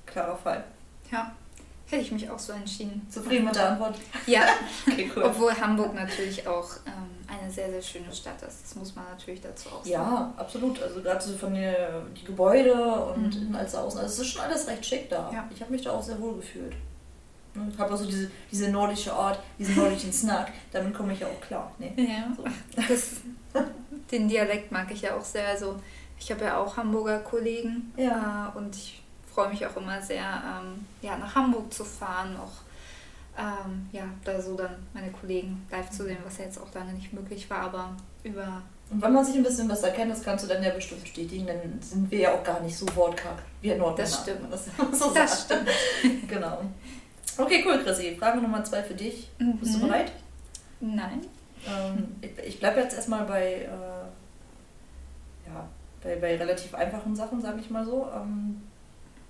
Klarer 0.06 0.36
Fall. 0.36 0.66
Ja. 1.10 1.32
Hätte 1.90 2.04
ich 2.04 2.12
mich 2.12 2.30
auch 2.30 2.38
so 2.38 2.54
entschieden. 2.54 3.06
Zufrieden 3.10 3.46
mit 3.46 3.56
der 3.56 3.72
Antwort? 3.72 3.98
Ja. 4.28 4.44
okay, 4.88 5.12
cool. 5.16 5.24
Obwohl 5.24 5.52
Hamburg 5.54 5.96
natürlich 5.96 6.48
auch 6.48 6.70
ähm, 6.86 7.10
eine 7.28 7.52
sehr, 7.52 7.72
sehr 7.72 7.82
schöne 7.82 8.14
Stadt 8.14 8.40
ist. 8.48 8.64
Das 8.64 8.76
muss 8.76 8.96
man 8.96 9.06
natürlich 9.06 9.42
dazu 9.42 9.70
auch 9.70 9.84
sagen. 9.84 9.90
Ja, 9.90 10.34
absolut. 10.38 10.80
Also 10.84 11.02
gerade 11.02 11.24
so 11.24 11.36
von 11.36 11.56
der 11.56 12.04
die 12.16 12.26
Gebäude 12.26 12.74
und 12.74 13.36
mhm. 13.36 13.42
innen 13.42 13.56
als 13.56 13.74
außen. 13.74 14.00
Also 14.02 14.22
es 14.22 14.28
ist 14.28 14.34
schon 14.34 14.42
alles 14.42 14.68
recht 14.68 14.86
schick 14.86 15.10
da. 15.10 15.32
Ja. 15.34 15.50
Ich 15.52 15.62
habe 15.62 15.72
mich 15.72 15.82
da 15.82 15.92
auch 15.92 16.04
sehr 16.04 16.20
wohl 16.20 16.36
gefühlt. 16.36 16.76
Ne, 17.56 17.68
ich 17.74 17.80
habe 17.80 17.92
also 17.92 18.06
diese, 18.06 18.30
diese 18.52 18.70
nordische 18.70 19.12
Art, 19.12 19.40
diesen 19.58 19.76
nordischen 19.76 20.14
Snack, 20.14 20.52
damit 20.72 20.94
komme 20.94 21.14
ich 21.14 21.22
ja 21.22 21.28
auch 21.28 21.42
klar. 21.42 21.72
Nee. 21.80 21.94
Ja, 21.98 22.32
so. 22.38 22.44
das, 22.88 23.22
den 24.12 24.30
Dialekt 24.30 24.72
mag 24.72 24.92
ich 24.92 25.02
ja 25.02 25.16
auch 25.16 25.26
sehr. 25.26 25.48
Also 25.48 25.80
ich 26.20 26.32
habe 26.32 26.46
ja 26.46 26.58
auch 26.58 26.78
Hamburger 26.78 27.20
Kollegen 27.20 27.92
ja. 27.98 28.54
Äh, 28.54 28.58
und 28.58 28.76
ich 28.76 28.99
freue 29.40 29.50
mich 29.50 29.66
auch 29.66 29.78
immer 29.78 30.02
sehr, 30.02 30.20
ähm, 30.22 30.86
ja, 31.02 31.16
nach 31.18 31.34
Hamburg 31.34 31.72
zu 31.72 31.86
fahren, 31.86 32.36
auch 32.36 32.52
ähm, 33.38 33.88
ja, 33.94 34.04
da 34.26 34.42
so 34.42 34.58
dann 34.58 34.76
meine 34.94 35.12
Kollegen 35.12 35.66
live 35.72 35.90
zu 35.92 36.04
sehen, 36.04 36.18
was 36.26 36.40
ja 36.40 36.46
jetzt 36.46 36.60
auch 36.60 36.74
lange 36.74 36.92
nicht 36.92 37.14
möglich 37.14 37.50
war, 37.50 37.60
aber 37.60 37.96
über. 38.24 38.62
Und 38.90 39.02
wenn 39.02 39.14
man 39.14 39.24
sich 39.24 39.36
ein 39.36 39.44
bisschen 39.44 39.70
was 39.70 39.82
erkennt, 39.82 40.12
das 40.12 40.24
kannst 40.24 40.44
du 40.44 40.50
dann 40.50 40.62
ja 40.62 40.72
bestimmt 40.72 41.04
bestätigen, 41.04 41.48
dann 41.48 41.82
sind 41.82 42.12
wir 42.12 42.20
ja 42.20 42.34
auch 42.34 42.44
gar 42.44 42.60
nicht 42.60 42.76
so 42.76 42.86
wortkarg 42.98 43.38
wie 43.62 43.70
in 43.70 43.78
Nordmänner. 43.78 44.10
Das 44.10 44.22
stimmt. 44.22 44.52
Das, 44.52 44.66
so 45.00 45.14
das 45.14 45.44
stimmt. 45.44 45.70
genau. 46.28 46.64
Okay, 47.38 47.64
cool, 47.66 47.82
Chrissy. 47.82 48.18
Frage 48.20 48.42
Nummer 48.42 48.62
zwei 48.66 48.84
für 48.84 48.96
dich. 48.96 49.30
Mhm. 49.38 49.58
Bist 49.58 49.76
du 49.76 49.80
bereit? 49.80 50.12
Nein. 50.82 51.22
Ähm, 51.66 52.16
ich 52.20 52.38
ich 52.46 52.60
bleibe 52.60 52.82
jetzt 52.82 52.96
erstmal 52.96 53.24
bei, 53.24 53.54
äh, 53.54 53.70
ja, 55.48 55.70
bei, 56.04 56.18
bei 56.18 56.36
relativ 56.36 56.74
einfachen 56.74 57.16
Sachen, 57.16 57.42
sage 57.42 57.62
ich 57.62 57.70
mal 57.70 57.86
so. 57.86 58.10
Ähm, 58.14 58.64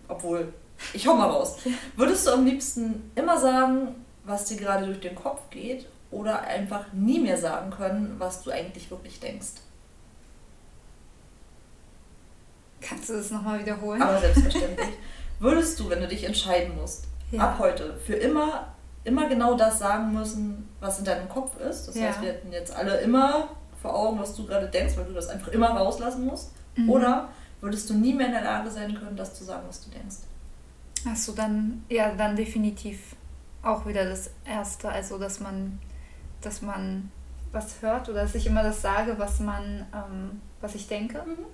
obwohl, 0.09 0.53
ich 0.93 1.07
hau 1.07 1.15
mal 1.15 1.29
raus. 1.29 1.57
Würdest 1.95 2.27
du 2.27 2.31
am 2.31 2.45
liebsten 2.45 3.11
immer 3.15 3.39
sagen, 3.39 3.95
was 4.25 4.45
dir 4.45 4.57
gerade 4.57 4.85
durch 4.85 4.99
den 4.99 5.15
Kopf 5.15 5.49
geht 5.49 5.87
oder 6.11 6.41
einfach 6.41 6.91
nie 6.91 7.19
mehr 7.19 7.37
sagen 7.37 7.71
können, 7.71 8.15
was 8.17 8.43
du 8.43 8.51
eigentlich 8.51 8.91
wirklich 8.91 9.19
denkst? 9.19 9.61
Kannst 12.81 13.09
du 13.09 13.13
das 13.13 13.31
nochmal 13.31 13.59
wiederholen? 13.59 14.01
Aber 14.01 14.19
selbstverständlich. 14.19 14.89
Würdest 15.39 15.79
du, 15.79 15.89
wenn 15.89 16.01
du 16.01 16.07
dich 16.07 16.23
entscheiden 16.23 16.75
musst, 16.75 17.05
ja. 17.31 17.41
ab 17.41 17.59
heute 17.59 17.95
für 18.05 18.15
immer, 18.15 18.73
immer 19.03 19.27
genau 19.27 19.55
das 19.55 19.79
sagen 19.79 20.13
müssen, 20.13 20.69
was 20.79 20.99
in 20.99 21.05
deinem 21.05 21.29
Kopf 21.29 21.59
ist? 21.59 21.87
Das 21.87 21.95
ja. 21.95 22.07
heißt, 22.07 22.21
wir 22.21 22.29
hätten 22.29 22.51
jetzt 22.51 22.75
alle 22.75 22.99
immer 23.01 23.49
vor 23.81 23.95
Augen, 23.95 24.19
was 24.19 24.35
du 24.35 24.45
gerade 24.45 24.67
denkst, 24.67 24.97
weil 24.97 25.05
du 25.05 25.13
das 25.13 25.27
einfach 25.27 25.49
immer 25.49 25.69
rauslassen 25.69 26.25
musst. 26.25 26.51
Mhm. 26.75 26.89
Oder 26.89 27.29
würdest 27.61 27.89
du 27.89 27.93
nie 27.93 28.13
mehr 28.13 28.27
in 28.27 28.33
der 28.33 28.43
Lage 28.43 28.69
sein 28.69 28.93
können, 28.93 29.15
das 29.17 29.33
zu 29.33 29.43
sagen, 29.43 29.63
was 29.67 29.81
du 29.81 29.89
denkst. 29.91 30.17
Achso, 31.05 31.31
dann, 31.33 31.83
ja, 31.89 32.13
dann 32.13 32.35
definitiv 32.35 33.15
auch 33.63 33.85
wieder 33.85 34.05
das 34.05 34.31
Erste, 34.45 34.89
also 34.89 35.17
dass 35.17 35.39
man, 35.39 35.79
dass 36.41 36.61
man 36.61 37.11
was 37.51 37.81
hört 37.81 38.09
oder 38.09 38.21
dass 38.21 38.35
ich 38.35 38.45
immer 38.45 38.63
das 38.63 38.81
sage, 38.81 39.15
was 39.17 39.39
man, 39.39 39.85
ähm, 39.93 40.41
was 40.61 40.75
ich 40.75 40.87
denke. 40.87 41.23
Mhm. 41.25 41.45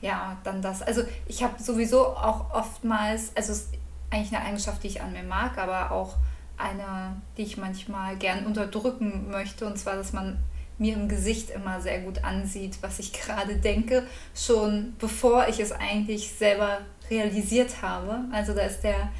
Ja, 0.00 0.36
dann 0.42 0.62
das. 0.62 0.82
Also 0.82 1.02
ich 1.26 1.42
habe 1.42 1.62
sowieso 1.62 2.06
auch 2.06 2.52
oftmals, 2.52 3.36
also 3.36 3.52
es 3.52 3.58
ist 3.60 3.68
eigentlich 4.10 4.34
eine 4.34 4.44
Eigenschaft, 4.44 4.82
die 4.82 4.88
ich 4.88 5.00
an 5.00 5.12
mir 5.12 5.22
mag, 5.22 5.58
aber 5.58 5.92
auch 5.92 6.16
eine, 6.58 7.16
die 7.36 7.42
ich 7.42 7.56
manchmal 7.56 8.16
gern 8.16 8.46
unterdrücken 8.46 9.30
möchte, 9.30 9.66
und 9.66 9.78
zwar, 9.78 9.96
dass 9.96 10.12
man 10.12 10.38
mir 10.82 10.94
im 10.94 11.08
Gesicht 11.08 11.50
immer 11.50 11.80
sehr 11.80 12.00
gut 12.00 12.24
ansieht, 12.24 12.78
was 12.82 12.98
ich 12.98 13.12
gerade 13.12 13.56
denke, 13.56 14.04
schon 14.34 14.94
bevor 14.98 15.48
ich 15.48 15.60
es 15.60 15.72
eigentlich 15.72 16.32
selber 16.32 16.80
realisiert 17.08 17.80
habe. 17.82 18.24
Also 18.32 18.52
da 18.52 18.62
ist 18.62 18.82
der 18.82 19.10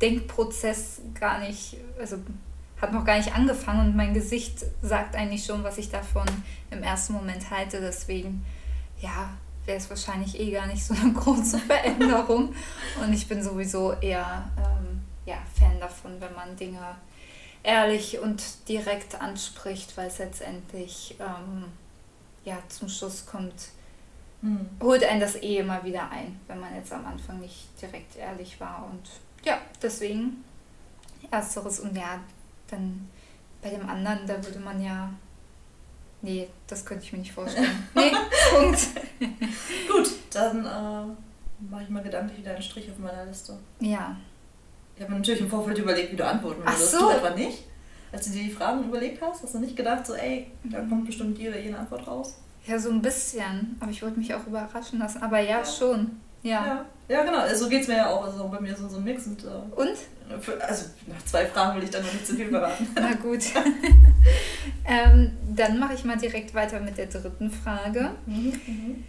Denkprozess 0.00 1.02
gar 1.18 1.40
nicht, 1.40 1.76
also 1.98 2.16
hat 2.80 2.92
noch 2.92 3.04
gar 3.04 3.18
nicht 3.18 3.34
angefangen 3.34 3.88
und 3.88 3.96
mein 3.96 4.14
Gesicht 4.14 4.64
sagt 4.80 5.16
eigentlich 5.16 5.44
schon, 5.44 5.64
was 5.64 5.78
ich 5.78 5.90
davon 5.90 6.26
im 6.70 6.82
ersten 6.82 7.12
Moment 7.12 7.50
halte. 7.50 7.80
Deswegen, 7.80 8.46
ja, 9.00 9.30
wäre 9.66 9.78
es 9.78 9.90
wahrscheinlich 9.90 10.38
eh 10.38 10.52
gar 10.52 10.68
nicht 10.68 10.84
so 10.84 10.94
eine 10.94 11.12
große 11.20 11.58
Veränderung. 11.58 12.54
Und 13.02 13.12
ich 13.12 13.26
bin 13.26 13.42
sowieso 13.42 13.92
eher 13.94 14.48
ähm, 14.56 15.02
ja, 15.26 15.38
Fan 15.58 15.78
davon, 15.80 16.12
wenn 16.20 16.34
man 16.34 16.56
Dinge 16.56 16.78
ehrlich 17.62 18.18
und 18.18 18.42
direkt 18.68 19.20
anspricht, 19.20 19.96
weil 19.96 20.08
es 20.08 20.18
letztendlich 20.18 21.16
ähm, 21.20 21.64
ja, 22.44 22.58
zum 22.68 22.88
Schluss 22.88 23.26
kommt, 23.26 23.68
hm. 24.40 24.68
holt 24.80 25.04
einen 25.04 25.20
das 25.20 25.36
eh 25.36 25.58
immer 25.58 25.84
wieder 25.84 26.10
ein, 26.10 26.40
wenn 26.46 26.60
man 26.60 26.74
jetzt 26.74 26.92
am 26.92 27.04
Anfang 27.06 27.40
nicht 27.40 27.68
direkt 27.80 28.16
ehrlich 28.16 28.60
war. 28.60 28.88
Und 28.90 29.10
ja, 29.44 29.58
deswegen 29.82 30.44
ersteres 31.30 31.80
und 31.80 31.96
ja, 31.96 32.20
dann 32.68 33.08
bei 33.62 33.70
dem 33.70 33.88
anderen, 33.88 34.26
da 34.26 34.42
würde 34.44 34.58
man 34.58 34.82
ja. 34.82 35.10
Nee, 36.22 36.48
das 36.66 36.84
könnte 36.84 37.04
ich 37.04 37.12
mir 37.12 37.20
nicht 37.20 37.32
vorstellen. 37.32 37.88
nee, 37.94 38.12
Punkt. 38.50 38.88
Gut, 39.90 40.10
dann 40.30 40.66
äh, 40.66 41.70
mache 41.70 41.82
ich 41.82 41.88
mal 41.88 42.02
gedanklich 42.02 42.40
wieder 42.40 42.52
einen 42.52 42.62
Strich 42.62 42.90
auf 42.90 42.98
meiner 42.98 43.24
Liste. 43.24 43.58
Ja, 43.80 44.16
ich 45.00 45.04
habe 45.04 45.14
mir 45.14 45.20
natürlich 45.20 45.40
im 45.40 45.48
Vorfeld 45.48 45.78
überlegt, 45.78 46.12
wie 46.12 46.16
du 46.16 46.26
antworten 46.26 46.62
würdest. 46.62 46.94
Ach 46.94 47.00
so. 47.00 47.08
Du 47.08 47.16
etwa 47.16 47.30
nicht? 47.30 47.64
Als 48.12 48.26
du 48.26 48.32
dir 48.32 48.42
die 48.42 48.50
Fragen 48.50 48.84
überlegt 48.84 49.22
hast, 49.22 49.42
hast 49.42 49.54
du 49.54 49.58
nicht 49.58 49.74
gedacht, 49.74 50.06
so, 50.06 50.12
ey, 50.12 50.50
da 50.64 50.80
kommt 50.80 51.06
bestimmt 51.06 51.38
die 51.38 51.48
oder 51.48 51.58
jene 51.58 51.78
Antwort 51.78 52.06
raus? 52.06 52.34
Ja, 52.66 52.78
so 52.78 52.90
ein 52.90 53.00
bisschen. 53.00 53.78
Aber 53.80 53.90
ich 53.90 54.02
wollte 54.02 54.18
mich 54.18 54.34
auch 54.34 54.46
überraschen 54.46 54.98
lassen. 54.98 55.22
Aber 55.22 55.38
ja, 55.38 55.60
ja. 55.60 55.64
schon. 55.64 56.20
Ja. 56.42 56.66
ja. 56.66 56.84
ja. 57.08 57.24
genau. 57.24 57.38
So 57.54 57.70
geht 57.70 57.80
es 57.80 57.88
mir 57.88 57.96
ja 57.96 58.10
auch. 58.10 58.26
Also 58.26 58.46
bei 58.48 58.60
mir 58.60 58.74
ist 58.74 58.90
so 58.90 58.98
ein 58.98 59.04
Mix. 59.04 59.26
Und, 59.26 59.42
äh, 59.42 59.46
und? 59.74 60.42
Für, 60.42 60.62
also 60.62 60.84
nach 61.06 61.24
zwei 61.24 61.46
Fragen 61.46 61.78
will 61.78 61.84
ich 61.84 61.90
dann 61.90 62.02
noch 62.02 62.12
nicht 62.12 62.26
zu 62.26 62.34
viel 62.34 62.50
verraten. 62.50 62.86
Na 62.94 63.14
gut. 63.14 63.40
ähm, 64.84 65.32
dann 65.56 65.78
mache 65.78 65.94
ich 65.94 66.04
mal 66.04 66.18
direkt 66.18 66.52
weiter 66.52 66.78
mit 66.78 66.98
der 66.98 67.06
dritten 67.06 67.50
Frage. 67.50 68.10
Mhm, 68.26 68.52
mhm. 68.66 69.04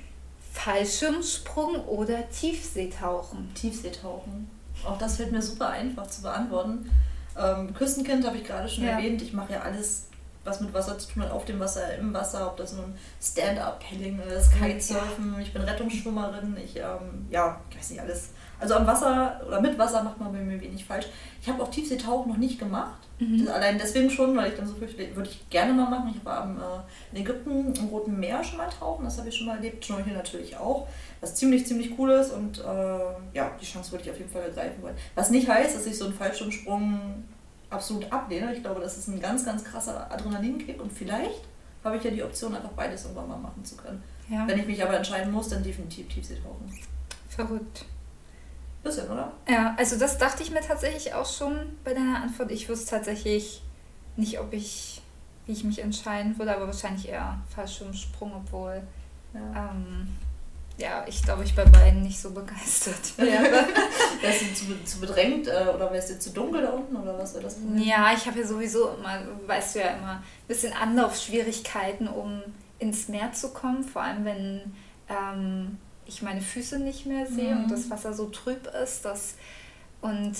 Fallschirmsprung 0.53 1.83
oder 1.83 2.29
Tiefseetauchen? 2.29 3.53
Tiefseetauchen. 3.55 4.60
Auch 4.85 4.97
das 4.97 5.17
fällt 5.17 5.31
mir 5.31 5.41
super 5.41 5.69
einfach 5.69 6.07
zu 6.07 6.21
beantworten. 6.21 6.89
Ähm, 7.37 7.73
Küstenkind 7.73 8.25
habe 8.25 8.37
ich 8.37 8.43
gerade 8.43 8.67
schon 8.67 8.83
ja. 8.83 8.91
erwähnt. 8.91 9.21
Ich 9.21 9.33
mache 9.33 9.53
ja 9.53 9.61
alles, 9.61 10.07
was 10.43 10.61
mit 10.61 10.73
Wasser 10.73 10.97
zu 10.97 11.11
tun 11.11 11.23
hat, 11.23 11.31
auf 11.31 11.45
dem 11.45 11.59
Wasser, 11.59 11.95
im 11.95 12.13
Wasser, 12.13 12.47
ob 12.47 12.57
das 12.57 12.73
nun 12.73 12.93
Stand-Up-Paddling 13.21 14.19
ist, 14.37 14.51
Kitesurfen. 14.53 15.39
Ich 15.39 15.53
bin 15.53 15.61
Rettungsschwimmerin. 15.61 16.57
Ich, 16.63 16.77
ähm, 16.77 17.27
ja, 17.29 17.61
ich 17.69 17.77
weiß 17.77 17.89
nicht, 17.91 18.01
alles. 18.01 18.29
Also 18.61 18.75
am 18.75 18.85
Wasser 18.85 19.41
oder 19.47 19.59
mit 19.59 19.77
Wasser 19.79 20.03
macht 20.03 20.19
man 20.19 20.31
bei 20.31 20.39
mir 20.39 20.61
wenig 20.61 20.85
falsch. 20.85 21.07
Ich 21.41 21.49
habe 21.49 21.63
auch 21.63 21.71
Tiefseetauchen 21.71 22.31
noch 22.31 22.37
nicht 22.37 22.59
gemacht. 22.59 22.99
Mhm. 23.17 23.47
Allein 23.47 23.79
deswegen 23.79 24.09
schon, 24.11 24.37
weil 24.37 24.51
ich 24.51 24.57
dann 24.57 24.67
so 24.67 24.75
viel 24.75 25.15
würde 25.15 25.29
ich 25.29 25.49
gerne 25.49 25.73
mal 25.73 25.89
machen. 25.89 26.13
Ich 26.15 26.23
war 26.23 26.41
am, 26.41 26.57
äh, 26.57 26.61
in 27.11 27.21
Ägypten 27.21 27.73
im 27.73 27.87
Roten 27.87 28.19
Meer 28.19 28.43
schon 28.43 28.57
mal 28.57 28.69
tauchen, 28.69 29.03
das 29.03 29.17
habe 29.17 29.29
ich 29.29 29.35
schon 29.35 29.47
mal 29.47 29.55
erlebt. 29.55 29.83
Schnorcheln 29.83 30.15
natürlich 30.15 30.55
auch, 30.57 30.87
was 31.21 31.33
ziemlich, 31.33 31.65
ziemlich 31.65 31.97
cool 31.97 32.11
ist 32.11 32.31
und 32.31 32.59
äh, 32.59 32.63
ja, 33.33 33.51
die 33.59 33.65
Chance 33.65 33.91
würde 33.91 34.03
ich 34.03 34.11
auf 34.11 34.17
jeden 34.19 34.29
Fall 34.29 34.43
ergreifen 34.43 34.83
wollen. 34.83 34.95
Was 35.15 35.31
nicht 35.31 35.49
heißt, 35.49 35.75
dass 35.75 35.87
ich 35.87 35.97
so 35.97 36.05
einen 36.05 36.13
Fallschirmsprung 36.13 37.23
absolut 37.71 38.11
ablehne. 38.11 38.53
Ich 38.53 38.61
glaube, 38.61 38.79
das 38.79 38.95
ist 38.95 39.07
ein 39.07 39.19
ganz, 39.19 39.43
ganz 39.43 39.63
krasser 39.63 40.11
Adrenalinkick 40.11 40.79
und 40.79 40.93
vielleicht 40.93 41.41
habe 41.83 41.97
ich 41.97 42.03
ja 42.03 42.11
die 42.11 42.21
Option, 42.21 42.53
einfach 42.53 42.73
beides 42.73 43.05
irgendwann 43.05 43.27
mal 43.27 43.37
machen 43.37 43.65
zu 43.65 43.75
können. 43.75 44.03
Ja. 44.29 44.47
Wenn 44.47 44.59
ich 44.59 44.67
mich 44.67 44.83
aber 44.83 44.95
entscheiden 44.95 45.31
muss, 45.31 45.49
dann 45.49 45.63
definitiv 45.63 46.07
Tiefseetauchen. 46.09 46.71
Verrückt. 47.27 47.85
Bisschen, 48.83 49.09
oder? 49.09 49.31
Ja, 49.47 49.75
also 49.77 49.97
das 49.97 50.17
dachte 50.17 50.41
ich 50.41 50.51
mir 50.51 50.61
tatsächlich 50.61 51.13
auch 51.13 51.31
schon 51.31 51.77
bei 51.83 51.93
deiner 51.93 52.23
Antwort. 52.23 52.51
Ich 52.51 52.67
wusste 52.67 52.89
tatsächlich 52.89 53.61
nicht, 54.15 54.39
ob 54.39 54.53
ich, 54.53 55.01
wie 55.45 55.51
ich 55.51 55.63
mich 55.63 55.79
entscheiden 55.79 56.37
würde, 56.39 56.55
aber 56.55 56.65
wahrscheinlich 56.65 57.07
eher 57.07 57.39
Fallschirmsprung, 57.53 58.33
obwohl 58.35 58.81
ja. 59.33 59.69
Ähm, 59.71 60.07
ja, 60.77 61.05
ich 61.07 61.21
glaube, 61.21 61.43
ich 61.43 61.55
bei 61.55 61.65
beiden 61.65 62.01
nicht 62.01 62.19
so 62.19 62.31
begeistert 62.31 63.13
Ja. 63.17 63.43
wärst 64.21 64.41
du 64.41 64.53
zu, 64.53 64.83
zu 64.83 64.99
bedrängt 64.99 65.47
äh, 65.47 65.67
oder 65.73 65.91
wärst 65.91 66.09
du 66.09 66.19
zu 66.19 66.31
dunkel 66.31 66.61
da 66.63 66.71
unten 66.71 66.95
oder 66.95 67.17
was 67.19 67.33
wäre 67.33 67.43
das? 67.43 67.55
Problem? 67.55 67.83
Ja, 67.83 68.11
ich 68.13 68.25
habe 68.25 68.39
ja 68.39 68.47
sowieso 68.47 68.89
immer, 68.89 69.21
weißt 69.45 69.75
du 69.75 69.79
ja 69.79 69.87
immer, 69.89 70.13
ein 70.13 70.23
bisschen 70.47 70.73
Anlaufschwierigkeiten, 70.73 72.07
um 72.07 72.41
ins 72.79 73.09
Meer 73.09 73.31
zu 73.33 73.49
kommen, 73.49 73.83
vor 73.83 74.01
allem 74.01 74.25
wenn 74.25 74.61
ähm, 75.07 75.77
ich 76.11 76.21
meine 76.21 76.41
Füße 76.41 76.79
nicht 76.79 77.05
mehr 77.05 77.25
sehe 77.25 77.55
mhm. 77.55 77.63
und 77.63 77.71
das 77.71 77.89
Wasser 77.89 78.13
so 78.13 78.27
trüb 78.27 78.67
ist. 78.83 79.05
Dass, 79.05 79.35
und 80.01 80.35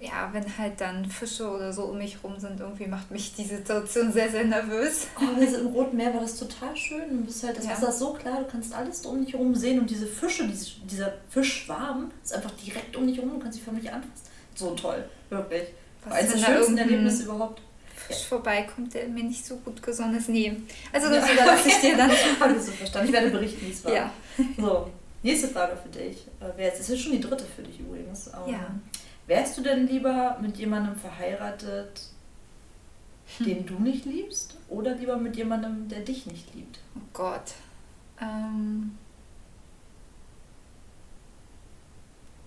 ja, 0.00 0.28
wenn 0.32 0.58
halt 0.58 0.80
dann 0.80 1.06
Fische 1.06 1.48
oder 1.48 1.72
so 1.72 1.84
um 1.84 1.98
mich 1.98 2.18
rum 2.22 2.38
sind, 2.38 2.60
irgendwie 2.60 2.86
macht 2.86 3.10
mich 3.10 3.34
die 3.34 3.44
Situation 3.44 4.12
sehr, 4.12 4.30
sehr 4.30 4.44
nervös. 4.44 5.06
Oh, 5.18 5.40
also 5.40 5.56
Im 5.58 5.66
Roten 5.68 5.96
Meer 5.96 6.12
war 6.12 6.20
das 6.20 6.38
total 6.38 6.76
schön. 6.76 7.08
Du 7.08 7.24
bist 7.24 7.42
halt, 7.42 7.56
das 7.56 7.64
ja. 7.64 7.70
Wasser 7.72 7.88
ist 7.88 7.98
so 7.98 8.12
klar, 8.12 8.40
du 8.40 8.50
kannst 8.50 8.74
alles 8.74 9.04
um 9.06 9.24
dich 9.24 9.32
herum 9.32 9.54
sehen 9.54 9.80
und 9.80 9.88
diese 9.88 10.06
Fische, 10.06 10.46
diese, 10.46 10.66
dieser 10.84 11.14
Fischschwarm 11.30 12.10
ist 12.22 12.34
einfach 12.34 12.50
direkt 12.50 12.94
um 12.96 13.06
dich 13.06 13.16
herum, 13.16 13.30
du 13.34 13.38
kannst 13.38 13.58
sie 13.58 13.64
förmlich 13.64 13.90
anfassen. 13.90 14.26
So 14.54 14.74
toll, 14.74 15.02
wirklich. 15.30 15.68
Was 16.04 16.14
Eines 16.14 16.32
der 16.32 16.38
schönsten 16.40 16.78
Erlebnisse 16.78 17.24
überhaupt. 17.24 17.62
Fisch 17.96 18.26
vorbeikommt, 18.28 18.94
der 18.94 19.08
mir 19.08 19.24
nicht 19.24 19.44
so 19.44 19.56
gut 19.56 19.82
gesonnen 19.82 20.16
ist. 20.16 20.28
Nee. 20.28 20.54
Also 20.92 21.08
das 21.08 21.26
ja. 21.26 21.32
überlasse 21.32 21.68
ich 21.68 21.80
dir 21.80 21.96
dann. 21.96 22.10
Habe 22.40 22.54
ich 22.54 22.62
so 22.62 22.70
verstanden. 22.70 23.08
Ich 23.08 23.12
werde 23.12 23.30
berichten, 23.30 23.66
wie 23.66 23.72
es 23.72 23.84
war. 23.84 23.92
Ja. 23.92 24.12
So, 24.58 24.90
Nächste 25.22 25.48
Frage 25.48 25.76
für 25.76 25.88
dich. 25.88 26.26
Äh, 26.40 26.70
das 26.70 26.88
ist 26.88 27.00
schon 27.00 27.12
die 27.12 27.20
dritte 27.20 27.44
für 27.44 27.62
dich 27.62 27.80
übrigens. 27.80 28.28
Ähm, 28.28 28.52
ja. 28.52 28.70
Wärst 29.26 29.58
du 29.58 29.62
denn 29.62 29.86
lieber 29.86 30.38
mit 30.40 30.56
jemandem 30.56 30.94
verheiratet, 30.94 32.02
den 33.40 33.66
du 33.66 33.74
nicht 33.80 34.04
liebst, 34.04 34.56
oder 34.68 34.94
lieber 34.94 35.16
mit 35.16 35.36
jemandem, 35.36 35.88
der 35.88 36.00
dich 36.00 36.26
nicht 36.26 36.54
liebt? 36.54 36.78
Oh 36.96 37.00
Gott. 37.12 37.54
Ähm. 38.20 38.96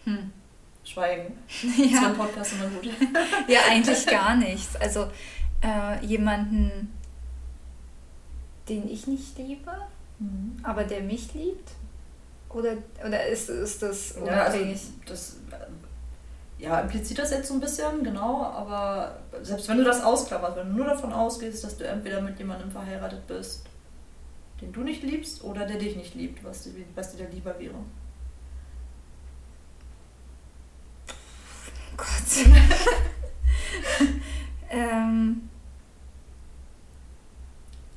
Hm. 0.05 0.31
Schweigen. 0.83 1.37
Ja. 1.77 2.09
Das 2.09 2.17
Podcast 2.17 2.53
immer 2.53 2.69
gut. 2.69 2.85
ja, 3.47 3.59
eigentlich 3.69 4.05
gar 4.05 4.35
nichts. 4.35 4.75
Also 4.77 5.07
äh, 5.61 6.05
jemanden, 6.05 6.93
den 8.67 8.89
ich 8.89 9.07
nicht 9.07 9.37
liebe, 9.37 9.71
mhm. 10.19 10.57
aber 10.63 10.83
der 10.83 11.01
mich 11.01 11.33
liebt. 11.33 11.71
Oder, 12.49 12.77
oder 13.05 13.27
ist, 13.27 13.49
ist 13.49 13.81
das 13.81 14.13
unabhängig? 14.13 14.81
Ja, 14.81 14.89
also 14.89 14.91
das, 15.05 15.35
ja, 16.57 16.79
impliziert 16.81 17.19
das 17.19 17.31
jetzt 17.31 17.47
so 17.47 17.53
ein 17.53 17.61
bisschen, 17.61 18.03
genau, 18.03 18.43
aber 18.43 19.19
selbst 19.41 19.69
wenn 19.69 19.77
du 19.77 19.83
das 19.83 20.03
ausklapperst, 20.03 20.57
wenn 20.57 20.69
du 20.69 20.77
nur 20.77 20.87
davon 20.87 21.13
ausgehst, 21.13 21.63
dass 21.63 21.77
du 21.77 21.87
entweder 21.87 22.21
mit 22.21 22.37
jemandem 22.37 22.69
verheiratet 22.69 23.25
bist, 23.27 23.65
den 24.59 24.73
du 24.73 24.81
nicht 24.81 25.03
liebst, 25.03 25.43
oder 25.43 25.65
der 25.65 25.77
dich 25.77 25.95
nicht 25.95 26.15
liebt, 26.15 26.43
was 26.43 26.63
dir, 26.63 26.73
was 26.95 27.15
dir 27.15 27.25
da 27.25 27.31
lieber 27.31 27.57
wäre. 27.59 27.75
Gott. 31.95 32.07
ähm, 34.69 35.49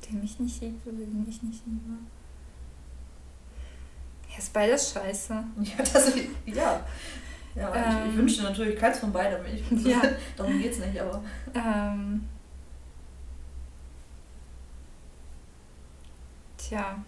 der 0.05 0.13
mich 0.19 0.39
nicht 0.39 0.61
liebt 0.61 0.87
oder 0.87 0.97
den 0.97 1.25
ich 1.27 1.43
nicht 1.43 1.63
liebe. 1.65 1.97
Ja, 4.33 4.39
ist 4.39 4.51
beides 4.51 4.91
scheiße. 4.91 5.43
Ja, 5.61 5.77
das, 5.77 6.13
ja. 6.45 6.85
ja 7.55 7.75
ähm, 7.75 7.83
ich, 7.83 8.05
ich, 8.05 8.13
ähm. 8.13 8.17
wünsche 8.17 8.43
natürlich 8.43 8.79
keins 8.79 8.99
von 8.99 9.13
beiden. 9.13 9.39
Ich, 9.45 9.85
ja. 9.85 10.01
Darum 10.37 10.59
geht 10.59 10.71
es 10.71 10.79
nicht, 10.79 10.99
aber. 10.99 11.23
Ähm, 11.53 12.27
tja. 16.57 17.03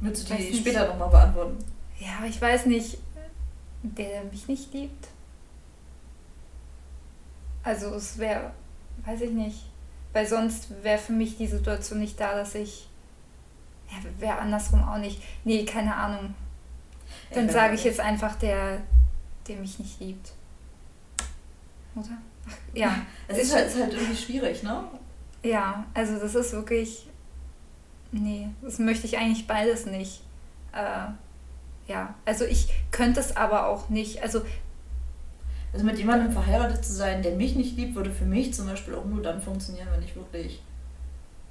Willst 0.00 0.28
du 0.28 0.34
die 0.34 0.56
später 0.56 0.88
nochmal 0.88 1.10
beantworten? 1.10 1.58
Ja, 1.98 2.26
ich 2.26 2.40
weiß 2.40 2.66
nicht, 2.66 2.98
der 3.82 4.24
mich 4.24 4.48
nicht 4.48 4.72
liebt. 4.72 5.08
Also 7.62 7.94
es 7.94 8.18
wäre, 8.18 8.52
weiß 9.04 9.20
ich 9.20 9.30
nicht, 9.30 9.66
weil 10.12 10.26
sonst 10.26 10.82
wäre 10.82 10.98
für 10.98 11.12
mich 11.12 11.36
die 11.36 11.46
Situation 11.46 12.00
nicht 12.00 12.18
da, 12.18 12.34
dass 12.34 12.56
ich 12.56 12.88
ja, 13.92 14.20
wäre 14.20 14.38
andersrum 14.38 14.82
auch 14.82 14.98
nicht. 14.98 15.22
Nee, 15.44 15.64
keine 15.64 15.94
Ahnung. 15.94 16.34
Dann 17.30 17.48
sage 17.48 17.74
ich 17.74 17.84
jetzt 17.84 18.00
einfach 18.00 18.36
der, 18.36 18.82
der 19.48 19.56
mich 19.56 19.78
nicht 19.78 20.00
liebt. 20.00 20.32
Oder? 21.94 22.18
Ach, 22.48 22.56
ja. 22.74 22.94
Es 23.28 23.38
ist 23.38 23.54
halt, 23.54 23.68
ist 23.68 23.80
halt 23.80 23.92
irgendwie 23.92 24.16
schwierig, 24.16 24.62
ne? 24.62 24.84
Ja, 25.42 25.84
also 25.94 26.18
das 26.18 26.34
ist 26.34 26.52
wirklich. 26.52 27.06
Nee, 28.10 28.48
das 28.60 28.78
möchte 28.78 29.06
ich 29.06 29.16
eigentlich 29.16 29.46
beides 29.46 29.86
nicht. 29.86 30.22
Äh, 30.72 31.90
ja, 31.90 32.14
also 32.26 32.44
ich 32.44 32.68
könnte 32.90 33.20
es 33.20 33.36
aber 33.36 33.66
auch 33.66 33.88
nicht. 33.88 34.22
Also 34.22 34.42
also 35.72 35.86
mit 35.86 35.96
jemandem 35.96 36.32
verheiratet 36.32 36.84
zu 36.84 36.92
sein, 36.92 37.22
der 37.22 37.34
mich 37.36 37.56
nicht 37.56 37.76
liebt, 37.76 37.94
würde 37.94 38.10
für 38.10 38.26
mich 38.26 38.52
zum 38.52 38.66
Beispiel 38.66 38.94
auch 38.94 39.06
nur 39.06 39.22
dann 39.22 39.40
funktionieren, 39.40 39.88
wenn 39.90 40.02
ich 40.02 40.14
wirklich 40.14 40.62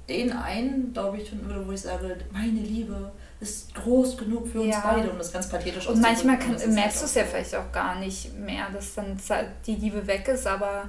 den 0.08 0.32
einen, 0.32 0.92
glaube 0.92 1.18
ich, 1.18 1.28
finden 1.28 1.46
würde, 1.46 1.66
wo 1.66 1.72
ich 1.72 1.80
sage, 1.80 2.16
meine 2.32 2.60
Liebe 2.60 3.12
ist 3.40 3.74
groß 3.74 4.16
genug 4.16 4.46
für 4.48 4.60
uns 4.60 4.74
ja. 4.74 4.80
beide, 4.84 5.10
um 5.10 5.18
das 5.18 5.32
ganz 5.32 5.48
pathetisch 5.48 5.88
Und 5.88 6.00
manchmal 6.00 6.38
kann, 6.38 6.54
und 6.54 6.74
merkst 6.74 6.96
halt 6.96 7.00
du 7.00 7.04
es 7.06 7.14
ja 7.14 7.24
vielleicht 7.24 7.54
auch 7.56 7.72
gar 7.72 7.98
nicht 7.98 8.38
mehr, 8.38 8.68
dass 8.72 8.94
dann 8.94 9.18
die 9.66 9.74
Liebe 9.74 10.06
weg 10.06 10.28
ist, 10.28 10.46
aber 10.46 10.88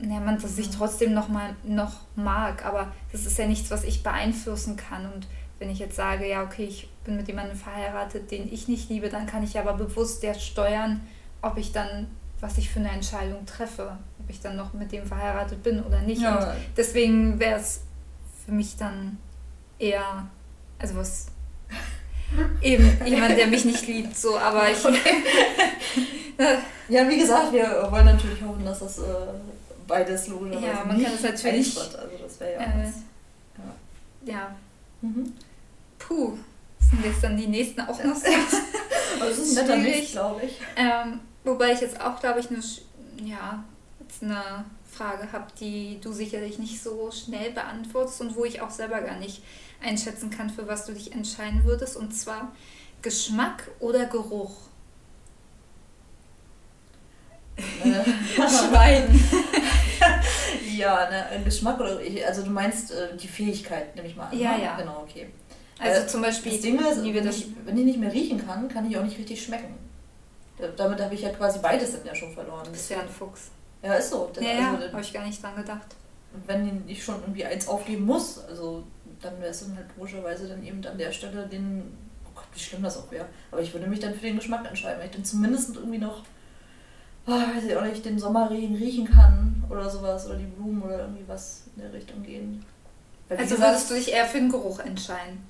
ja, 0.00 0.18
man 0.18 0.40
das 0.40 0.56
sich 0.56 0.70
trotzdem 0.70 1.14
noch 1.14 1.28
mal 1.28 1.54
noch 1.62 1.92
mag. 2.16 2.64
Aber 2.64 2.92
das 3.12 3.26
ist 3.26 3.38
ja 3.38 3.46
nichts, 3.46 3.70
was 3.70 3.84
ich 3.84 4.02
beeinflussen 4.02 4.76
kann. 4.76 5.10
Und 5.12 5.28
wenn 5.58 5.70
ich 5.70 5.78
jetzt 5.78 5.96
sage, 5.96 6.28
ja, 6.28 6.42
okay, 6.42 6.64
ich 6.64 6.88
bin 7.04 7.16
mit 7.16 7.28
jemandem 7.28 7.56
verheiratet, 7.56 8.30
den 8.30 8.52
ich 8.52 8.68
nicht 8.68 8.88
liebe, 8.88 9.08
dann 9.08 9.26
kann 9.26 9.44
ich 9.44 9.58
aber 9.58 9.74
bewusst 9.74 10.22
der 10.22 10.34
steuern, 10.34 11.00
ob 11.40 11.56
ich 11.56 11.72
dann, 11.72 12.08
was 12.40 12.58
ich 12.58 12.70
für 12.70 12.80
eine 12.80 12.90
Entscheidung 12.90 13.46
treffe, 13.46 13.96
ob 14.18 14.30
ich 14.30 14.40
dann 14.40 14.56
noch 14.56 14.72
mit 14.72 14.90
dem 14.90 15.06
verheiratet 15.06 15.62
bin 15.62 15.82
oder 15.82 16.00
nicht. 16.00 16.22
Ja. 16.22 16.38
Und 16.38 16.46
deswegen 16.76 17.38
wäre 17.38 17.60
es 17.60 17.82
für 18.44 18.52
mich 18.52 18.76
dann 18.76 19.18
eher, 19.78 20.26
also 20.78 20.96
was 20.96 21.26
eben 22.62 22.98
jemand, 23.04 23.36
der 23.36 23.46
mich 23.46 23.64
nicht 23.64 23.86
liebt, 23.86 24.16
so, 24.16 24.38
aber 24.38 24.70
ich. 24.70 24.82
ja, 26.88 27.08
wie 27.08 27.18
gesagt, 27.18 27.52
wir 27.52 27.88
wollen 27.90 28.06
natürlich 28.06 28.42
hoffen, 28.42 28.64
dass 28.64 28.80
das 28.80 28.98
äh, 28.98 29.02
beides 29.86 30.22
ist. 30.22 30.28
Ja, 30.28 30.84
man 30.86 31.02
kann 31.02 31.14
es 31.14 31.22
natürlich. 31.22 31.76
Also 31.76 31.98
das 32.22 32.40
wäre 32.40 32.52
ja, 32.52 32.60
äh, 32.60 32.92
ja. 34.26 34.32
ja. 34.34 34.56
Mhm. 35.00 35.32
Puh, 35.98 36.38
sind 36.78 37.04
jetzt 37.04 37.22
dann 37.22 37.36
die 37.36 37.46
nächsten 37.46 37.80
auch 37.80 38.02
noch 38.02 38.16
so. 38.16 38.26
das 39.18 39.38
ist 39.38 39.54
netter 39.54 39.78
glaube 40.10 40.42
ich. 40.44 40.60
Ähm, 40.76 41.20
wobei 41.44 41.72
ich 41.72 41.80
jetzt 41.80 42.00
auch, 42.00 42.18
glaube 42.20 42.40
ich, 42.40 42.50
eine, 42.50 42.60
ja, 43.24 43.62
jetzt 44.00 44.22
eine 44.22 44.64
Frage 44.92 45.32
habe, 45.32 45.46
die 45.58 45.98
du 46.00 46.12
sicherlich 46.12 46.58
nicht 46.58 46.82
so 46.82 47.10
schnell 47.10 47.50
beantwortest 47.52 48.20
und 48.20 48.36
wo 48.36 48.44
ich 48.44 48.60
auch 48.60 48.70
selber 48.70 49.00
gar 49.00 49.18
nicht 49.18 49.42
einschätzen 49.82 50.30
kann, 50.30 50.50
für 50.50 50.68
was 50.68 50.84
du 50.84 50.92
dich 50.92 51.12
entscheiden 51.12 51.64
würdest. 51.64 51.96
Und 51.96 52.12
zwar 52.12 52.52
Geschmack 53.00 53.68
oder 53.80 54.06
Geruch? 54.06 54.54
Äh, 57.56 57.62
Schwein. 58.48 59.20
ja, 60.76 61.10
ne, 61.10 61.42
Geschmack 61.44 61.80
oder 61.80 61.98
also 62.26 62.42
du 62.42 62.50
meinst 62.50 62.92
äh, 62.92 63.16
die 63.16 63.28
Fähigkeit, 63.28 63.96
nehme 63.96 64.08
ich 64.08 64.16
mal 64.16 64.26
an. 64.26 64.38
Ja, 64.38 64.56
ne? 64.56 64.64
ja. 64.64 64.76
Genau, 64.76 65.00
okay. 65.02 65.28
Also 65.78 66.02
äh, 66.02 66.06
zum 66.06 66.20
Beispiel. 66.22 66.52
Das 66.52 66.60
Ding 66.60 66.78
ist, 66.78 67.02
wenn 67.02 67.28
ich, 67.28 67.46
wenn 67.64 67.78
ich 67.78 67.84
nicht 67.84 67.98
mehr 67.98 68.12
riechen 68.12 68.46
kann, 68.46 68.68
kann 68.68 68.88
ich 68.88 68.96
auch 68.96 69.02
nicht 69.02 69.18
richtig 69.18 69.42
schmecken. 69.42 69.74
damit 70.76 71.00
habe 71.00 71.14
ich 71.14 71.22
ja 71.22 71.30
quasi 71.30 71.58
beides 71.60 71.92
dann 71.92 72.06
ja 72.06 72.14
schon 72.14 72.32
verloren. 72.32 72.64
Du 72.64 72.70
bist 72.72 72.90
ja 72.90 73.00
ein 73.00 73.08
Fuchs. 73.08 73.50
Ja, 73.82 73.94
ist 73.94 74.10
so. 74.10 74.30
ja, 74.40 74.42
ja, 74.42 74.74
also, 74.74 74.92
habe 74.92 75.00
ich 75.00 75.12
gar 75.12 75.26
nicht 75.26 75.42
dran 75.42 75.56
gedacht. 75.56 75.96
Wenn 76.46 76.84
ich 76.86 77.04
schon 77.04 77.20
irgendwie 77.20 77.44
eins 77.44 77.68
aufgeben 77.68 78.06
muss, 78.06 78.38
also 78.44 78.84
dann 79.20 79.38
wäre 79.40 79.50
es 79.50 79.60
dann 79.60 79.76
halt 79.76 79.86
logischerweise 79.96 80.48
dann 80.48 80.64
eben 80.64 80.84
an 80.86 80.98
der 80.98 81.12
Stelle 81.12 81.46
den, 81.46 81.82
oh 82.24 82.30
Gott, 82.34 82.46
wie 82.54 82.60
schlimm 82.60 82.82
das 82.82 82.98
auch 82.98 83.10
wäre. 83.10 83.26
Aber 83.50 83.60
ich 83.60 83.72
würde 83.72 83.86
mich 83.86 84.00
dann 84.00 84.14
für 84.14 84.20
den 84.20 84.36
Geschmack 84.36 84.66
entscheiden, 84.66 84.98
weil 84.98 85.06
ich 85.06 85.14
dann 85.14 85.24
zumindest 85.24 85.76
irgendwie 85.76 85.98
noch, 85.98 86.22
oh, 87.26 87.32
weiß 87.32 87.64
ich 87.64 87.76
auch 87.76 87.84
nicht, 87.84 88.04
den 88.04 88.18
Sommerregen 88.18 88.76
riechen 88.76 89.10
kann 89.10 89.62
oder 89.68 89.88
sowas 89.90 90.26
oder 90.26 90.36
die 90.36 90.46
Blumen 90.46 90.82
oder 90.82 91.00
irgendwie 91.00 91.24
was 91.26 91.64
in 91.76 91.82
der 91.82 91.92
Richtung 91.92 92.22
gehen. 92.22 92.64
Weil, 93.28 93.38
also 93.38 93.54
gesagt, 93.54 93.70
würdest 93.70 93.90
du 93.90 93.94
dich 93.94 94.12
eher 94.12 94.26
für 94.26 94.38
den 94.38 94.50
Geruch 94.50 94.80
entscheiden? 94.80 95.42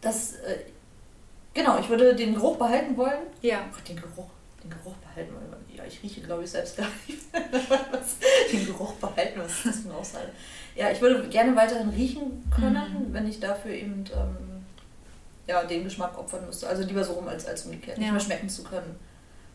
Das, 0.00 0.32
äh, 0.34 0.58
genau, 1.54 1.78
ich 1.78 1.88
würde 1.88 2.14
den 2.14 2.34
Geruch 2.34 2.56
behalten 2.56 2.96
wollen. 2.96 3.26
Ja. 3.42 3.60
Oh, 3.72 3.80
den 3.88 3.96
Geruch, 3.96 4.30
den 4.62 4.70
Geruch 4.70 4.94
behalten 4.96 5.34
wollen. 5.34 5.55
Ich 5.88 6.02
rieche, 6.02 6.20
glaube 6.20 6.44
ich, 6.44 6.50
selbst 6.50 6.76
gar 6.76 6.88
nicht. 7.06 7.18
den 8.52 8.66
Geruch 8.66 8.92
behalten, 8.94 9.40
was 9.40 9.62
das 9.64 9.80
für 9.80 9.88
ein 9.88 9.94
Aussage? 9.94 10.28
Ja, 10.74 10.90
ich 10.90 11.00
würde 11.00 11.28
gerne 11.28 11.56
weiterhin 11.56 11.88
riechen 11.90 12.44
können, 12.54 13.08
mhm. 13.08 13.12
wenn 13.12 13.26
ich 13.28 13.40
dafür 13.40 13.72
eben 13.72 14.04
ähm, 14.14 14.64
ja, 15.46 15.64
den 15.64 15.84
Geschmack 15.84 16.18
opfern 16.18 16.46
müsste. 16.46 16.68
Also 16.68 16.82
lieber 16.82 17.04
so 17.04 17.14
rum 17.14 17.28
als, 17.28 17.46
als 17.46 17.64
umgekehrt. 17.64 17.98
Ja. 17.98 18.04
Nicht 18.04 18.12
mehr 18.12 18.20
schmecken 18.20 18.48
zu 18.48 18.64
können 18.64 18.96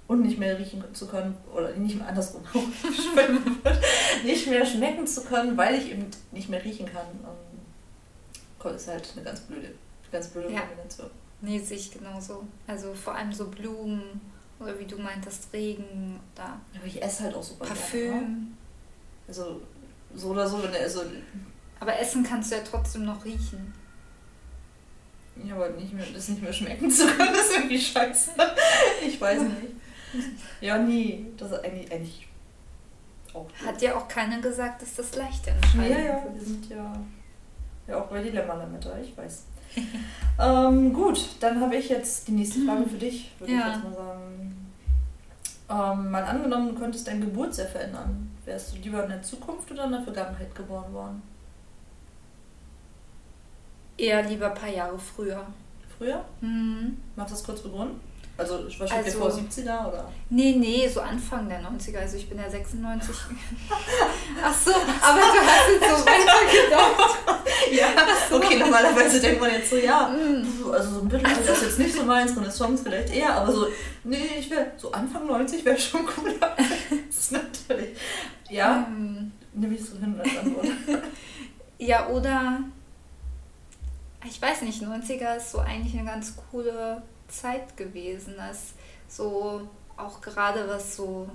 und 0.07 0.23
nicht 0.23 0.37
mehr 0.37 0.57
riechen 0.59 0.83
zu 0.93 1.07
können, 1.07 1.37
oder 1.53 1.71
nicht 1.71 1.95
mehr 1.97 2.07
andersrum, 2.07 2.43
nicht 4.25 4.47
mehr 4.47 4.65
schmecken 4.65 5.07
zu 5.07 5.23
können, 5.23 5.55
weil 5.55 5.75
ich 5.75 5.91
eben 5.91 6.07
nicht 6.31 6.49
mehr 6.49 6.63
riechen 6.63 6.85
kann. 6.85 7.05
Ähm, 7.23 8.75
ist 8.75 8.87
halt 8.87 9.09
eine 9.15 9.23
ganz 9.23 9.39
blöde, 9.41 9.73
ganz 10.11 10.27
blöde 10.27 10.51
ja. 10.51 10.59
Kombination. 10.59 11.09
Nee, 11.41 11.59
sehe 11.59 11.77
ich 11.77 11.91
genauso. 11.91 12.43
Also 12.67 12.93
vor 12.93 13.15
allem 13.15 13.31
so 13.31 13.47
Blumen 13.47 14.21
oder 14.61 14.77
wie 14.79 14.85
du 14.85 14.97
meintest, 14.97 15.51
Regen 15.53 16.19
oder. 16.33 16.59
Aber 16.75 16.85
ich 16.85 17.01
esse 17.01 17.23
halt 17.23 17.35
auch 17.35 17.43
super 17.43 17.65
Parfüm. 17.65 18.11
Gerne, 18.11 18.27
ne? 18.27 18.47
Also 19.27 19.61
so 20.13 20.29
oder 20.29 20.47
so, 20.47 20.61
wenn 20.63 20.73
er 20.73 20.81
also. 20.81 21.03
Aber 21.79 21.97
essen 21.97 22.23
kannst 22.23 22.51
du 22.51 22.55
ja 22.55 22.61
trotzdem 22.63 23.05
noch 23.05 23.23
riechen. 23.25 23.73
Ja, 25.43 25.55
aber 25.55 25.69
nicht 25.69 25.93
mehr, 25.93 26.05
das 26.13 26.27
nicht 26.29 26.41
mehr 26.41 26.53
schmecken 26.53 26.91
zu 26.91 27.07
können, 27.07 27.33
ist 27.33 27.55
irgendwie 27.55 27.79
scheiße. 27.79 28.31
Ich 29.05 29.19
weiß 29.19 29.41
nicht. 29.41 29.73
Ja, 30.59 30.77
nie. 30.77 31.27
Das 31.37 31.51
ist 31.51 31.63
eigentlich, 31.63 31.91
eigentlich 31.91 32.27
auch. 33.33 33.47
Gut. 33.47 33.67
Hat 33.67 33.81
ja 33.81 33.95
auch 33.95 34.07
keiner 34.07 34.41
gesagt, 34.41 34.81
dass 34.81 34.95
das 34.95 35.15
leichter 35.15 35.51
entscheiden 35.51 35.91
Ja, 35.91 35.99
ja, 35.99 36.25
wir 36.31 36.41
sind 36.41 36.69
ja, 36.69 36.93
ja 37.87 38.01
auch 38.01 38.07
bei 38.07 38.21
Dilemma 38.21 38.55
damit, 38.55 38.85
ich 39.01 39.15
weiß. 39.17 39.45
ähm, 40.39 40.93
gut, 40.93 41.19
dann 41.39 41.59
habe 41.61 41.75
ich 41.75 41.89
jetzt 41.89 42.27
die 42.27 42.33
nächste 42.33 42.61
Frage 42.61 42.87
für 42.87 42.97
dich, 42.97 43.31
würde 43.39 43.53
ja. 43.53 43.59
ich 43.59 43.75
jetzt 43.75 43.83
mal 43.83 43.93
sagen. 43.93 44.71
Ähm, 45.69 46.11
mal 46.11 46.23
angenommen, 46.23 46.69
du 46.69 46.79
könntest 46.79 47.07
dein 47.07 47.21
Geburtsjahr 47.21 47.67
verändern. 47.67 48.31
Wärst 48.45 48.73
du 48.73 48.77
lieber 48.79 49.03
in 49.03 49.09
der 49.09 49.21
Zukunft 49.21 49.71
oder 49.71 49.85
in 49.85 49.91
der 49.91 50.01
Vergangenheit 50.01 50.53
geboren 50.53 50.91
worden? 50.93 51.21
Eher 53.97 54.23
lieber 54.23 54.47
ein 54.47 54.55
paar 54.55 54.69
Jahre 54.69 54.97
früher. 54.97 55.45
Früher? 55.97 56.25
Mhm. 56.41 56.97
Magst 57.15 57.31
du 57.31 57.37
das 57.37 57.43
kurz 57.45 57.61
begründen? 57.61 57.99
Also 58.41 58.55
wahrscheinlich 58.79 59.13
also, 59.13 59.19
vor 59.19 59.29
70er 59.29 59.87
oder? 59.87 60.11
Nee, 60.31 60.55
nee, 60.57 60.87
so 60.87 60.99
Anfang 60.99 61.47
der 61.47 61.61
90er. 61.61 61.99
Also 61.99 62.17
ich 62.17 62.27
bin 62.27 62.39
ja 62.39 62.49
96. 62.49 63.15
Ach 64.43 64.53
so, 64.53 64.71
aber 64.71 65.19
du 65.19 65.39
hast 65.45 65.69
jetzt 65.69 65.89
so 65.89 66.05
weiter 66.05 66.39
gedacht. 66.65 67.17
ja, 67.71 67.87
so. 68.27 68.37
okay, 68.37 68.57
normalerweise 68.57 69.21
denkt 69.21 69.41
man 69.41 69.51
jetzt 69.51 69.69
so, 69.69 69.77
ja, 69.77 70.09
mm. 70.09 70.71
also 70.71 70.95
so 70.95 71.01
ein 71.01 71.09
bisschen 71.09 71.27
also, 71.27 71.51
ist 71.51 71.61
jetzt 71.61 71.77
nicht 71.77 71.93
so 71.93 72.03
meins, 72.03 72.33
Songs 72.57 72.81
vielleicht 72.81 73.13
eher, 73.13 73.31
aber 73.35 73.51
so, 73.51 73.67
nee, 74.05 74.17
ich 74.39 74.49
wäre 74.49 74.71
so 74.75 74.91
Anfang 74.91 75.27
90 75.27 75.63
wäre 75.63 75.77
schon 75.77 76.03
cooler. 76.03 76.33
das 77.07 77.17
ist 77.17 77.31
natürlich. 77.33 77.95
Ja, 78.49 78.87
ähm, 78.87 79.33
nehme 79.53 79.75
ich 79.75 79.85
so 79.85 79.99
hin 79.99 80.19
als 80.19 80.35
Antwort. 80.35 80.65
ja, 81.77 82.07
oder 82.07 82.61
ich 84.27 84.41
weiß 84.41 84.63
nicht, 84.63 84.81
90er 84.81 85.37
ist 85.37 85.51
so 85.51 85.59
eigentlich 85.59 85.93
eine 85.93 86.09
ganz 86.09 86.33
coole 86.49 87.03
Zeit 87.31 87.77
gewesen 87.77 88.35
ist. 88.51 88.73
So 89.07 89.67
auch 89.97 90.21
gerade 90.21 90.67
was 90.67 90.95
so 90.95 91.29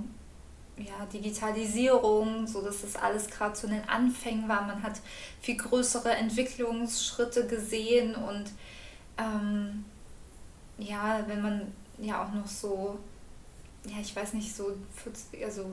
ja, 0.78 1.06
Digitalisierung, 1.06 2.46
so 2.46 2.60
dass 2.60 2.82
das 2.82 2.96
alles 2.96 3.28
gerade 3.28 3.54
zu 3.54 3.66
den 3.66 3.88
Anfängen 3.88 4.48
war. 4.48 4.62
Man 4.62 4.82
hat 4.82 5.00
viel 5.40 5.56
größere 5.56 6.10
Entwicklungsschritte 6.10 7.46
gesehen 7.46 8.14
und 8.14 8.52
ähm, 9.16 9.84
ja, 10.78 11.24
wenn 11.26 11.40
man 11.40 11.72
ja 11.98 12.22
auch 12.22 12.32
noch 12.32 12.46
so, 12.46 12.98
ja, 13.86 13.96
ich 14.00 14.14
weiß 14.14 14.34
nicht, 14.34 14.54
so 14.54 14.76
40, 15.02 15.42
also 15.44 15.64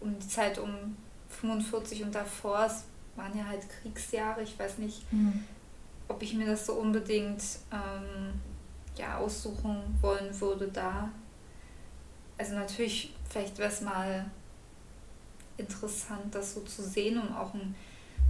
um 0.00 0.18
die 0.18 0.28
Zeit 0.28 0.58
um 0.58 0.96
45 1.28 2.04
und 2.04 2.14
davor, 2.14 2.64
es 2.66 2.84
waren 3.16 3.36
ja 3.36 3.44
halt 3.44 3.62
Kriegsjahre, 3.68 4.42
ich 4.42 4.58
weiß 4.58 4.78
nicht, 4.78 5.12
mhm. 5.12 5.44
ob 6.08 6.22
ich 6.22 6.32
mir 6.32 6.46
das 6.46 6.64
so 6.64 6.74
unbedingt 6.74 7.42
ähm, 7.70 8.32
ja, 9.00 9.18
aussuchen 9.18 9.98
wollen 10.00 10.38
würde, 10.40 10.68
da. 10.68 11.10
Also 12.38 12.54
natürlich, 12.54 13.14
vielleicht 13.28 13.58
wäre 13.58 13.70
es 13.70 13.80
mal 13.80 14.30
interessant, 15.56 16.34
das 16.34 16.54
so 16.54 16.60
zu 16.60 16.82
sehen, 16.82 17.20
um 17.20 17.34
auch 17.36 17.52
ein, 17.54 17.74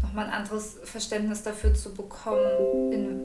nochmal 0.02 0.26
ein 0.26 0.33
anderes 0.33 0.78
Verständnis 0.85 1.42
dafür 1.42 1.74
zu 1.74 1.94
bekommen, 1.94 2.92
in 2.92 3.20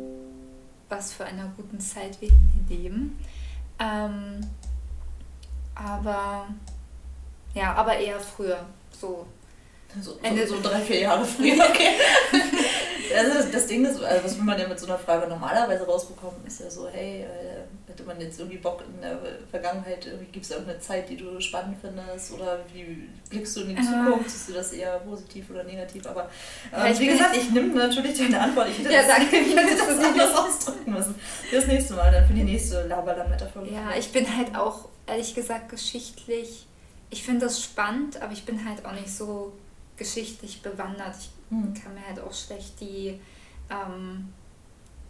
was 0.90 1.14
für 1.14 1.26
einer 1.26 1.52
guten 1.56 1.80
Zeit 1.80 2.20
wir 2.22 2.30
leben. 2.70 3.18
Ähm, 3.80 4.42
aber 5.74 6.48
ja, 7.54 7.74
aber 7.74 7.98
eher 7.98 8.20
früher. 8.20 8.66
So 8.92 9.26
so, 10.02 10.20
Ende 10.22 10.46
so, 10.46 10.58
so 10.58 10.62
drei, 10.62 10.82
vier 10.82 11.00
Jahre 11.02 11.26
früher. 11.26 11.54
Okay. 11.70 11.96
also 13.14 13.52
das 13.52 13.68
Ding 13.68 13.86
ist, 13.86 14.02
also 14.02 14.24
was 14.24 14.38
will 14.38 14.46
man 14.46 14.60
ja 14.60 14.68
mit 14.68 14.80
so 14.80 14.88
einer 14.88 14.98
Frage 14.98 15.28
normalerweise 15.28 15.86
rausbekommen, 15.86 16.46
ist 16.46 16.60
ja 16.60 16.70
so, 16.70 16.88
hey, 16.90 17.22
äh, 17.22 17.88
hätte 17.88 18.04
man 18.04 18.20
jetzt 18.20 18.40
irgendwie 18.40 18.58
Bock 18.58 18.84
in 18.86 19.02
der 19.02 19.18
Vergangenheit, 19.50 20.08
gibt 20.32 20.46
es 20.46 20.52
irgendeine 20.52 20.80
Zeit, 20.80 21.10
die 21.10 21.18
du 21.18 21.40
spannend 21.40 21.78
findest 21.82 22.34
oder 22.34 22.60
wie 22.74 23.08
blickst 23.30 23.56
du 23.56 23.62
in 23.62 23.76
die 23.76 23.82
Zukunft, 23.82 24.30
siehst 24.30 24.50
du 24.50 24.54
das 24.54 24.74
eher 24.74 25.00
positiv 25.00 25.50
oder 25.50 25.64
negativ, 25.64 26.06
aber 26.08 26.30
äh, 26.72 26.92
ja, 26.92 27.00
wie 27.00 27.08
gesagt, 27.08 27.38
ich 27.38 27.50
nehme 27.52 27.74
natürlich 27.76 28.18
deine 28.18 28.40
Antwort, 28.40 28.70
ich 28.70 28.80
hätte, 28.80 28.92
ja, 28.92 29.02
das, 29.04 29.18
ich 29.32 29.56
hätte 29.56 29.78
das 29.78 30.06
anders 30.06 30.36
ausdrücken 30.36 30.94
müssen. 30.94 31.16
Das 31.52 31.68
nächste 31.68 31.94
Mal, 31.94 32.12
dann 32.12 32.26
für 32.26 32.34
die 32.34 32.44
nächste 32.44 32.88
Laberlametta-Folge. 32.88 33.74
Ja, 33.74 33.96
ich 33.98 34.12
bin 34.12 34.26
halt 34.36 34.56
auch, 34.56 34.90
ehrlich 35.08 35.34
gesagt, 35.36 35.70
geschichtlich, 35.70 36.68
ich 37.10 37.24
finde 37.24 37.46
das 37.46 37.62
spannend, 37.62 38.22
aber 38.22 38.34
ich 38.34 38.46
bin 38.46 38.68
halt 38.68 38.86
auch 38.86 38.94
nicht 38.94 39.16
so 39.16 39.54
geschichtlich 39.98 40.62
bewandert. 40.62 41.16
Ich 41.20 41.30
mhm. 41.50 41.74
kann 41.74 41.94
mir 41.94 42.08
halt 42.08 42.20
auch 42.20 42.34
schlecht 42.34 42.80
die 42.80 43.20
ähm, 43.70 44.34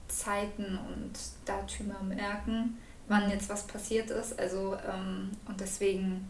Zeiten 0.08 0.78
und 0.78 1.12
Datümer 1.46 2.02
merken, 2.04 2.78
wann 3.08 3.30
jetzt 3.30 3.50
was 3.50 3.68
passiert 3.68 4.10
ist. 4.10 4.38
Also 4.40 4.76
ähm, 4.76 5.32
und 5.48 5.60
deswegen. 5.60 6.30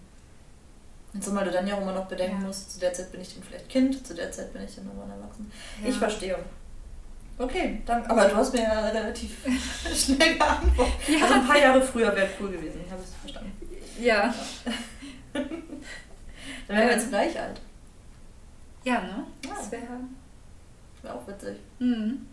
Und 1.14 1.24
zumal 1.24 1.46
du 1.46 1.52
dann 1.52 1.66
ja 1.66 1.76
auch 1.76 1.82
immer 1.82 1.94
noch 1.94 2.08
bedenken 2.08 2.42
ja. 2.42 2.48
musst, 2.48 2.74
zu 2.74 2.80
der 2.80 2.92
Zeit 2.92 3.10
bin 3.12 3.22
ich 3.22 3.34
dann 3.34 3.44
vielleicht 3.44 3.70
Kind, 3.70 4.06
zu 4.06 4.14
der 4.14 4.32
Zeit 4.34 4.52
bin 4.52 4.64
ich 4.64 4.76
dann 4.76 4.86
irgendwann 4.86 5.12
erwachsen. 5.12 5.50
Ja. 5.82 5.90
Ich 5.90 5.96
verstehe. 5.96 6.38
Okay, 7.38 7.82
danke. 7.86 8.10
Aber 8.10 8.26
du 8.26 8.36
hast 8.36 8.54
mir 8.54 8.64
ja 8.64 8.88
relativ 8.88 9.38
schnell 9.94 10.38
geantwortet. 10.38 10.94
Ja. 11.08 11.24
Also 11.24 11.34
ein 11.36 11.48
paar 11.48 11.58
Jahre 11.58 11.82
früher 11.82 12.14
wäre 12.16 12.30
cool 12.40 12.52
gewesen, 12.52 12.82
ich 12.86 12.92
habe 12.92 13.02
es 13.02 13.14
verstanden. 13.14 13.52
Ja. 14.00 14.26
ja. 14.26 14.34
dann 15.34 16.78
wären 16.78 16.88
wir 16.88 16.96
jetzt 16.96 17.10
gleich 17.10 17.40
alt. 17.40 17.62
Ja, 18.86 19.02
ne? 19.02 19.26
Ja. 19.44 19.54
Das 19.56 19.72
wäre 19.72 20.00
wär 21.02 21.16
auch 21.16 21.28
witzig. 21.28 21.58
Mhm. 21.80 22.28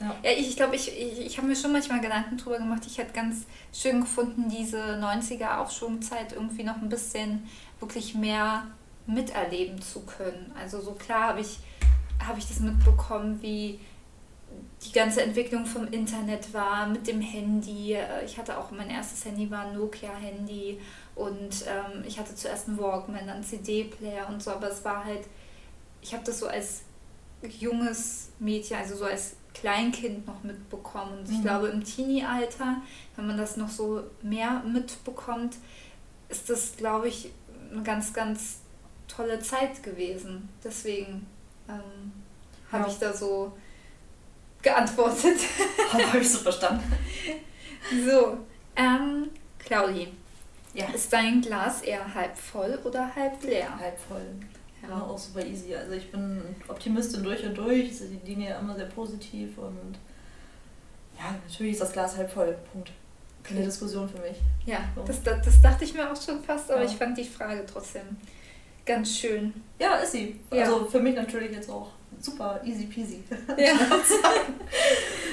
Ja. 0.00 0.16
ja, 0.22 0.30
ich 0.30 0.56
glaube, 0.56 0.74
ich, 0.74 0.88
ich, 0.88 1.20
ich 1.20 1.36
habe 1.36 1.46
mir 1.46 1.56
schon 1.56 1.72
manchmal 1.72 2.00
Gedanken 2.00 2.36
drüber 2.36 2.58
gemacht. 2.58 2.82
Ich 2.86 2.98
hätte 2.98 3.12
ganz 3.12 3.46
schön 3.72 4.00
gefunden, 4.00 4.48
diese 4.48 4.78
90er 4.78 5.58
Aufschwungzeit 5.58 6.32
irgendwie 6.32 6.64
noch 6.64 6.76
ein 6.76 6.88
bisschen 6.88 7.48
wirklich 7.78 8.14
mehr 8.14 8.66
miterleben 9.06 9.80
zu 9.82 10.00
können. 10.00 10.52
Also 10.58 10.80
so 10.80 10.92
klar 10.92 11.28
habe 11.28 11.40
ich, 11.40 11.58
hab 12.26 12.38
ich 12.38 12.46
das 12.46 12.60
mitbekommen, 12.60 13.40
wie 13.42 13.80
die 14.84 14.92
ganze 14.92 15.22
Entwicklung 15.22 15.66
vom 15.66 15.86
Internet 15.88 16.52
war, 16.52 16.86
mit 16.86 17.06
dem 17.06 17.20
Handy. 17.20 17.96
Ich 18.24 18.38
hatte 18.38 18.58
auch 18.58 18.70
mein 18.70 18.90
erstes 18.90 19.24
Handy 19.24 19.50
war 19.50 19.66
ein 19.66 19.74
Nokia-Handy 19.74 20.80
und 21.14 21.64
ähm, 21.66 22.04
ich 22.06 22.18
hatte 22.18 22.34
zuerst 22.34 22.68
einen 22.68 22.78
Walkman, 22.78 23.26
dann 23.26 23.42
CD-Player 23.42 24.28
und 24.28 24.42
so, 24.42 24.50
aber 24.50 24.70
es 24.70 24.84
war 24.84 25.04
halt 25.04 25.22
ich 26.02 26.12
habe 26.12 26.24
das 26.24 26.40
so 26.40 26.48
als 26.48 26.82
junges 27.58 28.28
Mädchen, 28.38 28.76
also 28.76 28.96
so 28.96 29.04
als 29.04 29.36
Kleinkind 29.54 30.26
noch 30.26 30.42
mitbekommen. 30.42 31.18
Und 31.18 31.30
ich 31.30 31.38
mhm. 31.38 31.42
glaube, 31.42 31.68
im 31.68 31.84
Teenie-Alter, 31.84 32.82
wenn 33.16 33.26
man 33.26 33.36
das 33.36 33.56
noch 33.56 33.68
so 33.68 34.02
mehr 34.22 34.62
mitbekommt, 34.66 35.56
ist 36.28 36.50
das, 36.50 36.76
glaube 36.76 37.08
ich, 37.08 37.30
eine 37.70 37.82
ganz, 37.82 38.12
ganz 38.12 38.58
tolle 39.08 39.40
Zeit 39.40 39.82
gewesen. 39.82 40.48
Deswegen 40.62 41.26
ähm, 41.68 42.12
habe 42.70 42.84
ja. 42.84 42.90
ich 42.90 42.98
da 42.98 43.12
so 43.12 43.52
geantwortet. 44.62 45.38
habe 45.92 46.18
ich 46.18 46.30
so 46.30 46.38
verstanden. 46.38 46.84
So, 48.06 48.38
ähm, 48.76 49.28
Claudi, 49.58 50.06
Ja. 50.72 50.86
Ist 50.90 51.12
dein 51.12 51.40
Glas 51.40 51.82
eher 51.82 52.14
halb 52.14 52.38
voll 52.38 52.78
oder 52.84 53.12
halb 53.12 53.42
leer? 53.42 53.76
Halb 53.76 53.98
voll. 53.98 54.24
Ja, 54.82 55.00
auch 55.00 55.18
super 55.18 55.44
easy. 55.44 55.74
Also 55.74 55.92
ich 55.92 56.10
bin 56.10 56.42
Optimistin 56.68 57.22
durch 57.22 57.44
und 57.44 57.56
durch. 57.56 57.86
Ich 57.86 57.98
sehe 57.98 58.08
die 58.08 58.18
Dinge 58.18 58.48
ja 58.50 58.58
immer 58.58 58.74
sehr 58.74 58.86
positiv 58.86 59.56
und 59.58 59.98
ja, 61.18 61.36
natürlich 61.46 61.72
ist 61.72 61.82
das 61.82 61.92
Glas 61.92 62.16
halb 62.16 62.30
voll. 62.30 62.56
Punkt. 62.72 62.90
Keine 63.44 63.60
okay. 63.60 63.66
Diskussion 63.66 64.08
für 64.08 64.18
mich. 64.20 64.36
Ja, 64.66 64.78
so. 64.94 65.02
das, 65.02 65.22
das, 65.22 65.44
das, 65.44 65.60
dachte 65.60 65.84
ich 65.84 65.94
mir 65.94 66.10
auch 66.10 66.20
schon 66.20 66.42
fast, 66.42 66.70
aber 66.70 66.82
ja. 66.82 66.88
ich 66.88 66.96
fand 66.96 67.16
die 67.18 67.24
Frage 67.24 67.64
trotzdem 67.66 68.02
ganz 68.86 69.16
schön. 69.16 69.52
Ja, 69.78 69.96
ist 69.96 70.12
sie. 70.12 70.40
Ja. 70.52 70.64
Also 70.64 70.84
für 70.86 71.00
mich 71.00 71.14
natürlich 71.14 71.52
jetzt 71.52 71.70
auch 71.70 71.90
super 72.20 72.60
easy 72.64 72.86
peasy. 72.86 73.22
Ja. 73.56 73.72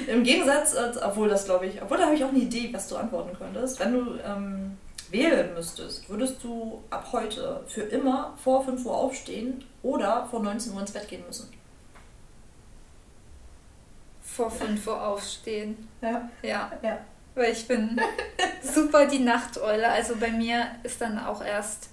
Im 0.07 0.23
Gegensatz, 0.23 0.75
obwohl 1.03 1.29
das 1.29 1.45
glaube 1.45 1.67
ich, 1.67 1.81
obwohl 1.81 1.97
da 1.97 2.05
habe 2.05 2.15
ich 2.15 2.23
auch 2.23 2.29
eine 2.29 2.39
Idee, 2.39 2.69
was 2.71 2.87
du 2.87 2.95
antworten 2.95 3.37
könntest. 3.37 3.79
Wenn 3.79 3.93
du 3.93 4.19
ähm, 4.25 4.77
wählen 5.11 5.53
müsstest, 5.53 6.09
würdest 6.09 6.43
du 6.43 6.83
ab 6.89 7.09
heute 7.11 7.63
für 7.67 7.81
immer 7.81 8.33
vor 8.43 8.63
5 8.63 8.85
Uhr 8.85 8.95
aufstehen 8.95 9.63
oder 9.83 10.27
vor 10.29 10.41
19 10.41 10.73
Uhr 10.73 10.81
ins 10.81 10.91
Bett 10.91 11.07
gehen 11.07 11.23
müssen? 11.25 11.49
Vor 14.21 14.51
5 14.51 14.85
Uhr 14.87 15.07
aufstehen. 15.07 15.87
Ja. 16.01 16.29
Ja. 16.41 16.71
ja. 16.81 16.99
Weil 17.35 17.51
ich 17.51 17.67
bin 17.67 17.99
super 18.61 19.05
die 19.05 19.19
Nachteule. 19.19 19.87
Also 19.87 20.15
bei 20.17 20.31
mir 20.31 20.67
ist 20.83 21.01
dann 21.01 21.19
auch 21.19 21.43
erst 21.43 21.89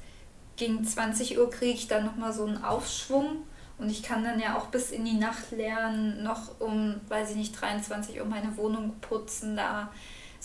gegen 0.56 0.84
20 0.84 1.38
Uhr 1.38 1.50
kriege 1.50 1.74
ich 1.74 1.88
dann 1.88 2.04
nochmal 2.04 2.32
so 2.32 2.44
einen 2.44 2.62
Aufschwung. 2.62 3.44
Und 3.78 3.90
ich 3.90 4.02
kann 4.02 4.24
dann 4.24 4.40
ja 4.40 4.56
auch 4.56 4.66
bis 4.66 4.90
in 4.90 5.04
die 5.04 5.18
Nacht 5.18 5.50
lernen, 5.50 6.22
noch 6.22 6.60
um, 6.60 6.98
weiß 7.08 7.30
ich 7.30 7.36
nicht, 7.36 7.60
23 7.60 8.18
Uhr 8.18 8.26
meine 8.26 8.56
Wohnung 8.56 8.94
putzen, 9.02 9.54
da 9.54 9.92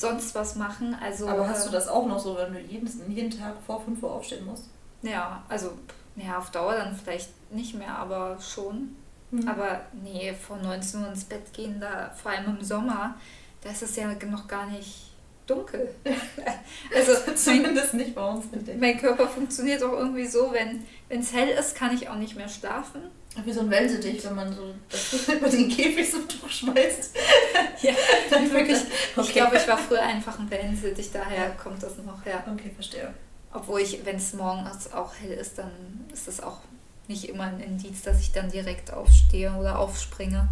sonst 0.02 0.36
was 0.36 0.56
machen. 0.56 0.96
Also, 1.02 1.28
Aber 1.28 1.48
hast 1.48 1.66
du 1.66 1.70
äh, 1.70 1.74
das 1.74 1.88
auch 1.88 2.06
noch 2.06 2.20
so, 2.20 2.36
wenn 2.38 2.54
du 2.54 2.60
jeden, 2.60 3.12
jeden 3.12 3.32
Tag 3.32 3.56
vor 3.66 3.82
5 3.82 4.02
Uhr 4.04 4.12
aufstehen 4.12 4.46
musst? 4.46 4.70
Ja, 5.02 5.44
also 5.48 5.72
ja, 6.16 6.38
auf 6.38 6.52
Dauer 6.52 6.76
dann 6.76 6.96
vielleicht 6.96 7.30
nicht 7.52 7.76
mehr, 7.76 7.96
aber 7.96 8.38
schon. 8.40 8.96
Mhm. 9.32 9.48
Aber 9.48 9.82
nee, 9.94 10.34
vor 10.34 10.58
19 10.58 11.02
Uhr 11.02 11.08
ins 11.08 11.24
Bett 11.24 11.54
gehen, 11.54 11.80
da 11.80 12.12
vor 12.16 12.32
allem 12.32 12.58
im 12.58 12.64
Sommer, 12.64 13.16
da 13.62 13.70
ist 13.70 13.84
es 13.84 13.96
ja 13.96 14.14
noch 14.30 14.48
gar 14.48 14.68
nicht 14.68 15.11
dunkel. 15.54 15.90
also 16.96 17.34
zumindest 17.36 17.94
nicht 17.94 18.16
bei 18.16 18.28
uns. 18.28 18.46
Mein 18.80 19.00
Körper 19.00 19.28
funktioniert 19.28 19.84
auch 19.84 19.94
irgendwie 19.94 20.26
so, 20.26 20.52
wenn 20.52 20.84
es 21.10 21.34
hell 21.34 21.50
ist, 21.50 21.76
kann 21.76 21.96
ich 21.96 22.10
auch 22.10 22.16
nicht 22.16 22.36
mehr 22.36 22.50
schlafen. 22.50 23.02
Wie 23.46 23.54
so 23.54 23.62
ein 23.62 23.70
Wellensittich, 23.70 24.26
wenn 24.26 24.36
man 24.36 24.54
so 24.54 24.74
das 24.90 25.28
über 25.30 25.48
den 25.48 25.70
Käfig 25.70 26.12
so 26.12 26.18
durchschmeißt. 26.20 27.16
ja, 27.82 27.94
dann 28.30 28.52
wirklich. 28.52 28.80
Okay. 29.16 29.28
Ich 29.28 29.34
glaube, 29.34 29.56
ich 29.56 29.68
war 29.68 29.78
früher 29.78 30.02
einfach 30.02 30.38
ein 30.38 30.50
Wellensittich, 30.50 31.12
daher 31.14 31.52
kommt 31.52 31.82
das 31.82 31.98
noch. 31.98 32.26
Ja. 32.26 32.44
Okay, 32.52 32.72
verstehe. 32.76 33.14
Obwohl 33.54 33.82
ich, 33.82 34.06
wenn 34.06 34.18
es 34.18 34.34
morgens 34.34 34.92
auch 34.92 35.14
hell 35.16 35.32
ist, 35.32 35.58
dann 35.58 35.72
ist 36.12 36.28
das 36.28 36.42
auch 36.42 36.60
nicht 37.08 37.30
immer 37.30 37.46
ein 37.46 37.60
Indiz, 37.60 38.02
dass 38.02 38.20
ich 38.20 38.32
dann 38.32 38.50
direkt 38.50 38.92
aufstehe 38.92 39.54
oder 39.54 39.80
aufspringe. 39.80 40.50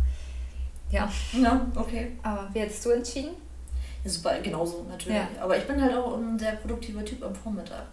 Ja. 0.90 1.12
Ja, 1.34 1.68
okay. 1.76 2.18
Aber 2.24 2.50
wie 2.54 2.60
hättest 2.60 2.86
du 2.86 2.92
entschieden? 2.92 3.32
Super, 4.06 4.40
genauso 4.42 4.86
natürlich. 4.90 5.18
Ja. 5.18 5.28
Aber 5.42 5.58
ich 5.58 5.66
bin 5.66 5.82
halt 5.82 5.96
auch 5.96 6.18
ein 6.18 6.40
sehr 6.40 6.54
produktiver 6.54 7.04
Typ 7.04 7.24
am 7.24 7.36
Vormittag. 7.36 7.84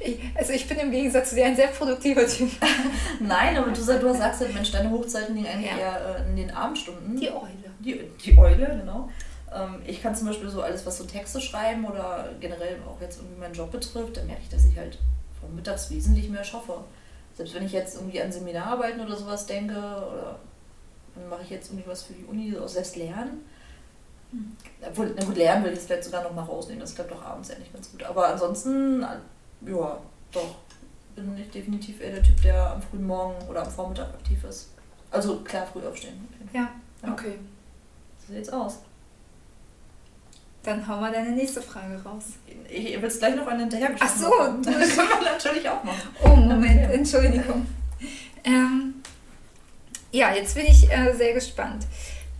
Ich, 0.00 0.18
also 0.34 0.52
ich 0.52 0.66
bin 0.66 0.76
im 0.78 0.90
Gegensatz 0.90 1.30
zu 1.30 1.36
dir 1.36 1.46
ein 1.46 1.54
sehr 1.54 1.68
produktiver 1.68 2.26
Typ. 2.26 2.50
Nein, 3.20 3.56
aber 3.56 3.70
du, 3.70 3.80
du 3.80 4.14
sagst 4.14 4.40
halt, 4.40 4.52
Mensch, 4.52 4.72
deine 4.72 4.90
Hochzeiten 4.90 5.36
liegen 5.36 5.46
eigentlich 5.46 5.70
ja. 5.70 5.78
eher 5.78 6.16
äh, 6.16 6.28
in 6.28 6.36
den 6.36 6.50
Abendstunden. 6.50 7.16
Die 7.16 7.30
Eule. 7.30 7.52
Die, 7.78 8.00
die 8.24 8.36
Eule, 8.36 8.66
genau. 8.66 9.08
Ähm, 9.54 9.80
ich 9.86 10.02
kann 10.02 10.14
zum 10.14 10.26
Beispiel 10.26 10.48
so 10.48 10.62
alles, 10.62 10.84
was 10.84 10.98
so 10.98 11.04
Texte 11.04 11.40
schreiben 11.40 11.84
oder 11.84 12.30
generell 12.40 12.76
auch 12.86 13.00
jetzt 13.00 13.18
irgendwie 13.18 13.40
meinen 13.40 13.54
Job 13.54 13.70
betrifft, 13.70 14.16
dann 14.16 14.26
merke 14.26 14.42
ich, 14.42 14.48
dass 14.48 14.64
ich 14.64 14.76
halt 14.76 14.98
vormittags 15.40 15.90
wesentlich 15.90 16.28
mehr 16.28 16.44
schaffe. 16.44 16.84
Selbst 17.34 17.54
wenn 17.54 17.64
ich 17.64 17.72
jetzt 17.72 17.94
irgendwie 17.94 18.20
an 18.20 18.32
Seminararbeiten 18.32 19.00
oder 19.00 19.16
sowas 19.16 19.46
denke 19.46 19.76
oder 19.76 20.40
dann 21.14 21.28
mache 21.28 21.42
ich 21.42 21.50
jetzt 21.50 21.70
irgendwie 21.70 21.88
was 21.88 22.02
für 22.02 22.12
die 22.12 22.24
Uni, 22.24 22.56
auch 22.58 22.68
selbst 22.68 22.96
lernen. 22.96 23.44
Obwohl, 24.86 25.14
na 25.16 25.24
gut, 25.24 25.36
lernen 25.36 25.64
will 25.64 25.72
ich 25.72 25.78
es 25.78 25.86
vielleicht 25.86 26.04
sogar 26.04 26.22
noch 26.22 26.34
mal 26.34 26.42
rausnehmen, 26.42 26.80
das 26.80 26.94
klappt 26.94 27.10
doch 27.10 27.22
abends 27.22 27.48
ja 27.48 27.58
nicht 27.58 27.72
ganz 27.72 27.90
gut. 27.90 28.02
Aber 28.02 28.28
ansonsten 28.28 29.04
ja, 29.66 29.98
doch. 30.32 30.54
Bin 31.16 31.36
ich 31.36 31.50
definitiv 31.50 32.00
eher 32.00 32.12
der 32.12 32.22
Typ, 32.22 32.40
der 32.42 32.72
am 32.72 32.82
frühen 32.82 33.06
Morgen 33.06 33.48
oder 33.48 33.62
am 33.62 33.70
Vormittag 33.70 34.08
aktiv 34.08 34.42
ist. 34.44 34.70
Also 35.10 35.40
klar, 35.40 35.66
früh 35.66 35.84
aufstehen. 35.84 36.28
Ja, 36.52 36.68
ja, 37.02 37.12
okay. 37.12 37.38
So 38.24 38.32
sieht's 38.32 38.50
aus. 38.50 38.78
Dann 40.62 40.86
hau 40.86 41.00
mal 41.00 41.10
deine 41.10 41.32
nächste 41.32 41.62
Frage 41.62 42.00
raus. 42.04 42.24
Ich 42.68 43.00
will 43.00 43.08
es 43.08 43.18
gleich 43.18 43.34
noch 43.34 43.46
eine 43.46 43.60
hinterher 43.60 43.90
Ach 43.98 44.16
so, 44.16 44.28
das 44.62 44.96
können 44.96 45.08
wir 45.08 45.32
natürlich 45.32 45.68
auch 45.68 45.82
machen. 45.82 46.10
Oh, 46.22 46.36
Moment, 46.36 46.84
okay. 46.84 46.94
Entschuldigung. 46.94 47.66
Ähm, 48.44 48.94
ja, 50.12 50.34
jetzt 50.34 50.54
bin 50.54 50.66
ich 50.66 50.90
äh, 50.90 51.12
sehr 51.14 51.34
gespannt. 51.34 51.86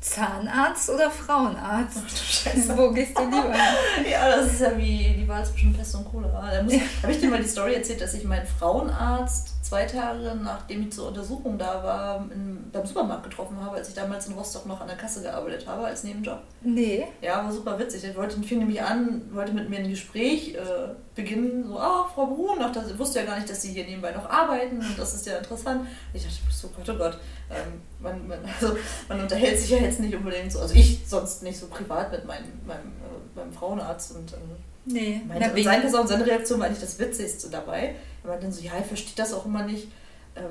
Zahnarzt 0.00 0.90
oder 0.90 1.11
Frauenarzt? 1.11 1.98
Ach, 2.06 2.16
Scheiße. 2.16 2.76
Wo 2.78 2.90
gehst 2.92 3.18
du 3.18 3.24
lieber 3.24 3.52
Ja, 4.11 4.37
das 4.37 4.52
ist 4.52 4.61
ja 4.61 4.76
wie 4.76 5.14
die 5.18 5.26
Wahl 5.26 5.44
zwischen 5.44 5.74
Pest 5.74 5.94
und 5.96 6.08
Cholera. 6.08 6.50
Da 6.50 6.62
ja. 6.62 6.80
habe 7.02 7.12
ich 7.12 7.20
dir 7.20 7.28
mal 7.28 7.42
die 7.42 7.48
Story 7.48 7.74
erzählt, 7.74 8.00
dass 8.00 8.14
ich 8.14 8.24
meinen 8.24 8.46
Frauenarzt 8.46 9.58
zwei 9.68 9.84
Tage 9.84 10.34
nachdem 10.42 10.82
ich 10.82 10.92
zur 10.92 11.08
Untersuchung 11.08 11.58
da 11.58 11.82
war, 11.82 12.26
in, 12.32 12.70
beim 12.72 12.87
Supermarkt 12.87 13.24
getroffen 13.24 13.61
habe, 13.61 13.76
als 13.76 13.88
ich 13.88 13.94
damals 13.94 14.26
in 14.26 14.34
Rostock 14.34 14.66
noch 14.66 14.80
an 14.80 14.87
der 14.87 14.96
Kasse 14.96 15.22
gearbeitet 15.22 15.66
habe, 15.66 15.87
als 15.87 16.04
Nebenjob. 16.04 16.38
Nee. 16.62 17.06
Ja, 17.20 17.44
war 17.44 17.52
super 17.52 17.78
witzig. 17.78 18.04
Er 18.04 18.16
wollte, 18.16 18.40
fing 18.42 18.61
nämlich 18.61 18.80
an, 18.80 19.22
wollte 19.32 19.52
mit 19.52 19.68
mir 19.68 19.78
ein 19.78 19.90
Gespräch 19.90 20.54
äh, 20.54 20.94
beginnen, 21.14 21.64
so, 21.68 21.78
ah, 21.78 22.08
Frau 22.14 22.26
Brun, 22.26 22.58
ach, 22.61 22.72
das, 22.72 22.98
wusste 22.98 23.20
ja 23.20 23.26
gar 23.26 23.37
nicht, 23.37 23.50
dass 23.50 23.61
Sie 23.61 23.72
hier 23.72 23.84
nebenbei 23.84 24.12
noch 24.12 24.28
arbeiten 24.30 24.78
und 24.78 24.98
das 24.98 25.14
ist 25.14 25.26
ja 25.26 25.37
interessant. 25.37 25.87
Ich 26.14 26.22
dachte, 26.22 26.37
so 26.50 26.68
Gott, 26.68 26.88
oh 26.88 26.98
Gott, 26.98 27.18
ähm, 27.50 27.80
man, 28.00 28.28
man, 28.28 28.38
also, 28.61 28.76
man 29.08 29.20
unterhält 29.20 29.58
sich 29.58 29.70
ja 29.70 29.78
jetzt 29.78 30.00
nicht 30.00 30.14
unbedingt 30.14 30.52
so, 30.52 30.61
also 30.61 30.74
ich 30.74 31.00
sonst 31.06 31.42
nicht 31.42 31.58
so 31.58 31.66
privat 31.66 32.12
mit 32.12 32.26
meinem, 32.26 32.61
meinem, 32.66 32.88
äh, 32.88 33.38
meinem 33.38 33.52
Frauenarzt 33.52 34.16
und 34.16 34.32
ähm, 34.32 34.56
Nee. 34.90 35.20
Meinte, 35.26 35.52
und 35.52 35.64
sein 35.64 35.80
Person, 35.80 36.06
seine 36.06 36.26
Reaktion 36.26 36.61
war 36.61 36.66
eigentlich 36.66 36.80
das 36.80 36.98
Witzigste 36.98 37.50
dabei. 37.50 37.94
Er 38.22 38.28
meinte 38.28 38.44
dann 38.44 38.52
so, 38.52 38.62
ja, 38.62 38.72
er 38.74 38.84
versteht 38.84 39.18
das 39.18 39.32
auch 39.32 39.44
immer 39.44 39.62
nicht, 39.64 39.88
ähm, 40.37 40.44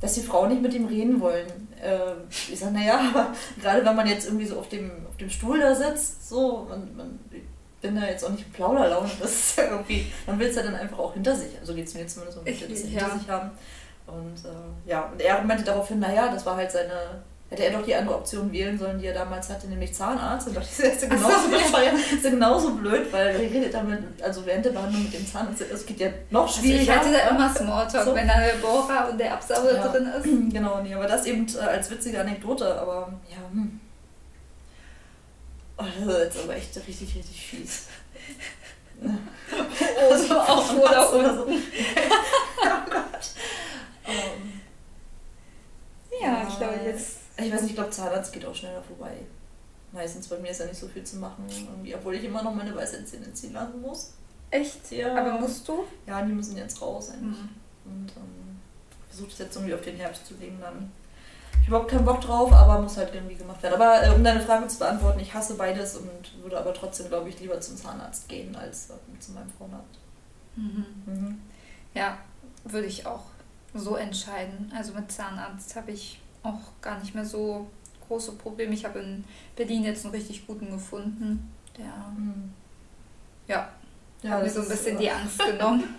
dass 0.00 0.14
die 0.14 0.22
Frauen 0.22 0.50
nicht 0.50 0.62
mit 0.62 0.74
ihm 0.74 0.86
reden 0.86 1.20
wollen. 1.20 1.46
Ähm, 1.82 2.16
ich 2.30 2.58
sage, 2.58 2.72
naja, 2.72 3.00
aber 3.14 3.34
gerade 3.60 3.84
wenn 3.84 3.96
man 3.96 4.06
jetzt 4.06 4.26
irgendwie 4.26 4.46
so 4.46 4.58
auf 4.58 4.68
dem, 4.68 4.90
auf 5.08 5.16
dem 5.16 5.30
Stuhl 5.30 5.60
da 5.60 5.74
sitzt, 5.74 6.28
so, 6.28 6.66
man, 6.68 6.96
man 6.96 7.18
bin 7.80 7.96
da 7.96 8.06
jetzt 8.06 8.24
auch 8.24 8.30
nicht 8.30 8.46
in 8.46 8.52
Plauderlaune, 8.52 9.10
das 9.20 9.30
ist 9.30 9.58
ja 9.58 9.64
irgendwie, 9.70 10.06
man 10.26 10.38
will 10.38 10.48
es 10.48 10.56
ja 10.56 10.62
dann 10.62 10.74
einfach 10.74 10.98
auch 10.98 11.12
hinter 11.12 11.36
sich. 11.36 11.58
Also 11.60 11.74
geht 11.74 11.86
es 11.86 11.94
mir 11.94 12.06
zumindest 12.06 12.38
um, 12.38 12.44
dass 12.44 12.58
sie 12.58 12.94
ja. 12.94 13.00
hinter 13.00 13.18
sich 13.18 13.28
haben. 13.28 13.50
Und 14.06 14.36
äh, 14.44 14.90
ja, 14.90 15.10
und 15.12 15.20
er 15.20 15.42
meinte 15.42 15.64
daraufhin, 15.64 15.98
naja, 15.98 16.28
das 16.28 16.44
war 16.44 16.56
halt 16.56 16.70
seine 16.70 17.22
hätte 17.54 17.64
er 17.64 17.78
doch 17.78 17.84
die 17.84 17.94
andere 17.94 18.16
Option 18.16 18.52
wählen 18.52 18.78
sollen, 18.78 18.98
die 18.98 19.06
er 19.06 19.14
damals 19.14 19.48
hatte, 19.48 19.68
nämlich 19.68 19.94
Zahnarzt. 19.94 20.48
Und 20.48 20.56
dachte 20.56 20.68
ich, 20.70 20.76
das 20.84 20.94
ist 20.94 21.02
ja 21.02 21.08
genauso, 21.08 21.48
bescheuert, 21.48 21.94
ist 22.12 22.24
ja 22.24 22.30
genauso 22.30 22.74
blöd, 22.74 23.12
weil 23.12 23.28
er 23.28 23.38
redet 23.38 23.74
damit, 23.74 24.00
also 24.22 24.44
während 24.46 24.64
der 24.64 24.70
Behandlung 24.70 25.04
mit 25.04 25.14
dem 25.14 25.26
Zahnarzt, 25.26 25.64
das 25.70 25.86
geht 25.86 26.00
ja 26.00 26.08
noch 26.30 26.48
schwieriger. 26.48 26.94
Also 26.94 27.10
ich 27.10 27.18
hatte 27.18 27.28
da 27.28 27.34
immer 27.34 27.54
Smalltalk, 27.54 28.04
so. 28.04 28.14
wenn 28.14 28.28
da 28.28 28.40
der 28.40 28.54
Bohrer 28.54 29.08
und 29.10 29.18
der 29.18 29.34
Absauger 29.34 29.76
ja. 29.76 29.88
drin 29.88 30.06
ist. 30.06 30.24
Genau, 30.54 30.82
nee, 30.82 30.94
aber 30.94 31.06
das 31.06 31.26
eben 31.26 31.46
äh, 31.48 31.60
als 31.60 31.90
witzige 31.90 32.20
Anekdote, 32.20 32.80
aber 32.80 33.12
ja, 33.28 33.38
hm. 33.50 33.80
Oh, 35.76 35.82
das 35.82 36.16
ist 36.16 36.24
jetzt 36.24 36.44
aber 36.44 36.56
echt 36.56 36.76
richtig, 36.76 37.16
richtig 37.16 37.46
fies. 37.46 37.86
also 40.10 40.38
auch 40.38 40.74
oder, 40.74 41.34
so. 41.34 41.46
oh 41.46 42.90
Gott. 42.90 43.30
Um, 44.06 44.60
ja, 46.20 46.26
ja, 46.26 46.48
ich 46.48 46.56
glaube 46.56 46.80
jetzt 46.84 47.24
ich 47.36 47.52
weiß 47.52 47.62
nicht, 47.62 47.70
ich 47.70 47.76
glaube, 47.76 47.90
Zahnarzt 47.90 48.32
geht 48.32 48.44
auch 48.46 48.54
schneller 48.54 48.82
vorbei. 48.82 49.16
Meistens 49.92 50.28
bei 50.28 50.38
mir 50.38 50.50
ist 50.50 50.60
ja 50.60 50.66
nicht 50.66 50.78
so 50.78 50.88
viel 50.88 51.04
zu 51.04 51.16
machen, 51.16 51.44
irgendwie, 51.48 51.94
obwohl 51.94 52.14
ich 52.14 52.24
immer 52.24 52.42
noch 52.42 52.54
meine 52.54 52.74
weißen 52.74 53.06
Zähne 53.06 53.32
ziehen 53.32 53.52
lassen 53.52 53.80
muss. 53.80 54.14
Echt? 54.50 54.90
Ja. 54.90 55.16
Aber 55.16 55.40
musst 55.40 55.66
du? 55.68 55.84
Ja, 56.06 56.22
die 56.22 56.32
müssen 56.32 56.56
jetzt 56.56 56.80
raus 56.80 57.10
eigentlich. 57.10 57.38
Mhm. 57.38 57.48
Und 57.84 58.12
ähm, 58.16 58.60
versuche 59.08 59.30
es 59.30 59.38
jetzt 59.38 59.56
irgendwie 59.56 59.74
auf 59.74 59.82
den 59.82 59.96
Herbst 59.96 60.26
zu 60.26 60.34
legen 60.34 60.58
dann. 60.60 60.92
Ich 61.52 61.68
habe 61.68 61.76
überhaupt 61.76 61.90
keinen 61.90 62.04
Bock 62.04 62.20
drauf, 62.20 62.52
aber 62.52 62.80
muss 62.80 62.96
halt 62.96 63.14
irgendwie 63.14 63.36
gemacht 63.36 63.62
werden. 63.62 63.74
Aber 63.74 64.04
äh, 64.04 64.10
um 64.10 64.22
deine 64.22 64.40
Frage 64.40 64.66
zu 64.68 64.78
beantworten, 64.78 65.20
ich 65.20 65.32
hasse 65.32 65.54
beides 65.54 65.96
und 65.96 66.42
würde 66.42 66.58
aber 66.58 66.74
trotzdem, 66.74 67.08
glaube 67.08 67.28
ich, 67.28 67.40
lieber 67.40 67.60
zum 67.60 67.76
Zahnarzt 67.76 68.28
gehen 68.28 68.54
als 68.54 68.90
äh, 68.90 69.18
zu 69.18 69.32
meinem 69.32 69.50
Frauenarzt. 69.50 69.98
Mhm. 70.56 70.84
Mhm. 71.06 71.40
Ja, 71.94 72.18
würde 72.64 72.86
ich 72.86 73.06
auch 73.06 73.22
so 73.74 73.96
entscheiden. 73.96 74.72
Also 74.74 74.92
mit 74.94 75.10
Zahnarzt 75.10 75.74
habe 75.76 75.90
ich 75.90 76.20
auch 76.42 76.60
gar 76.80 76.98
nicht 77.00 77.14
mehr 77.14 77.24
so 77.24 77.66
große 78.06 78.32
Probleme. 78.32 78.74
Ich 78.74 78.84
habe 78.84 79.00
in 79.00 79.24
Berlin 79.56 79.84
jetzt 79.84 80.04
einen 80.04 80.14
richtig 80.14 80.46
guten 80.46 80.70
gefunden. 80.70 81.50
Der, 81.76 81.86
mhm. 82.16 82.52
ja, 83.48 83.68
ja 84.22 84.30
hat 84.30 84.42
mir 84.42 84.50
so 84.50 84.60
ein 84.60 84.68
bisschen 84.68 84.94
ist, 84.94 85.02
die 85.02 85.10
Angst 85.10 85.38
genommen. 85.38 85.84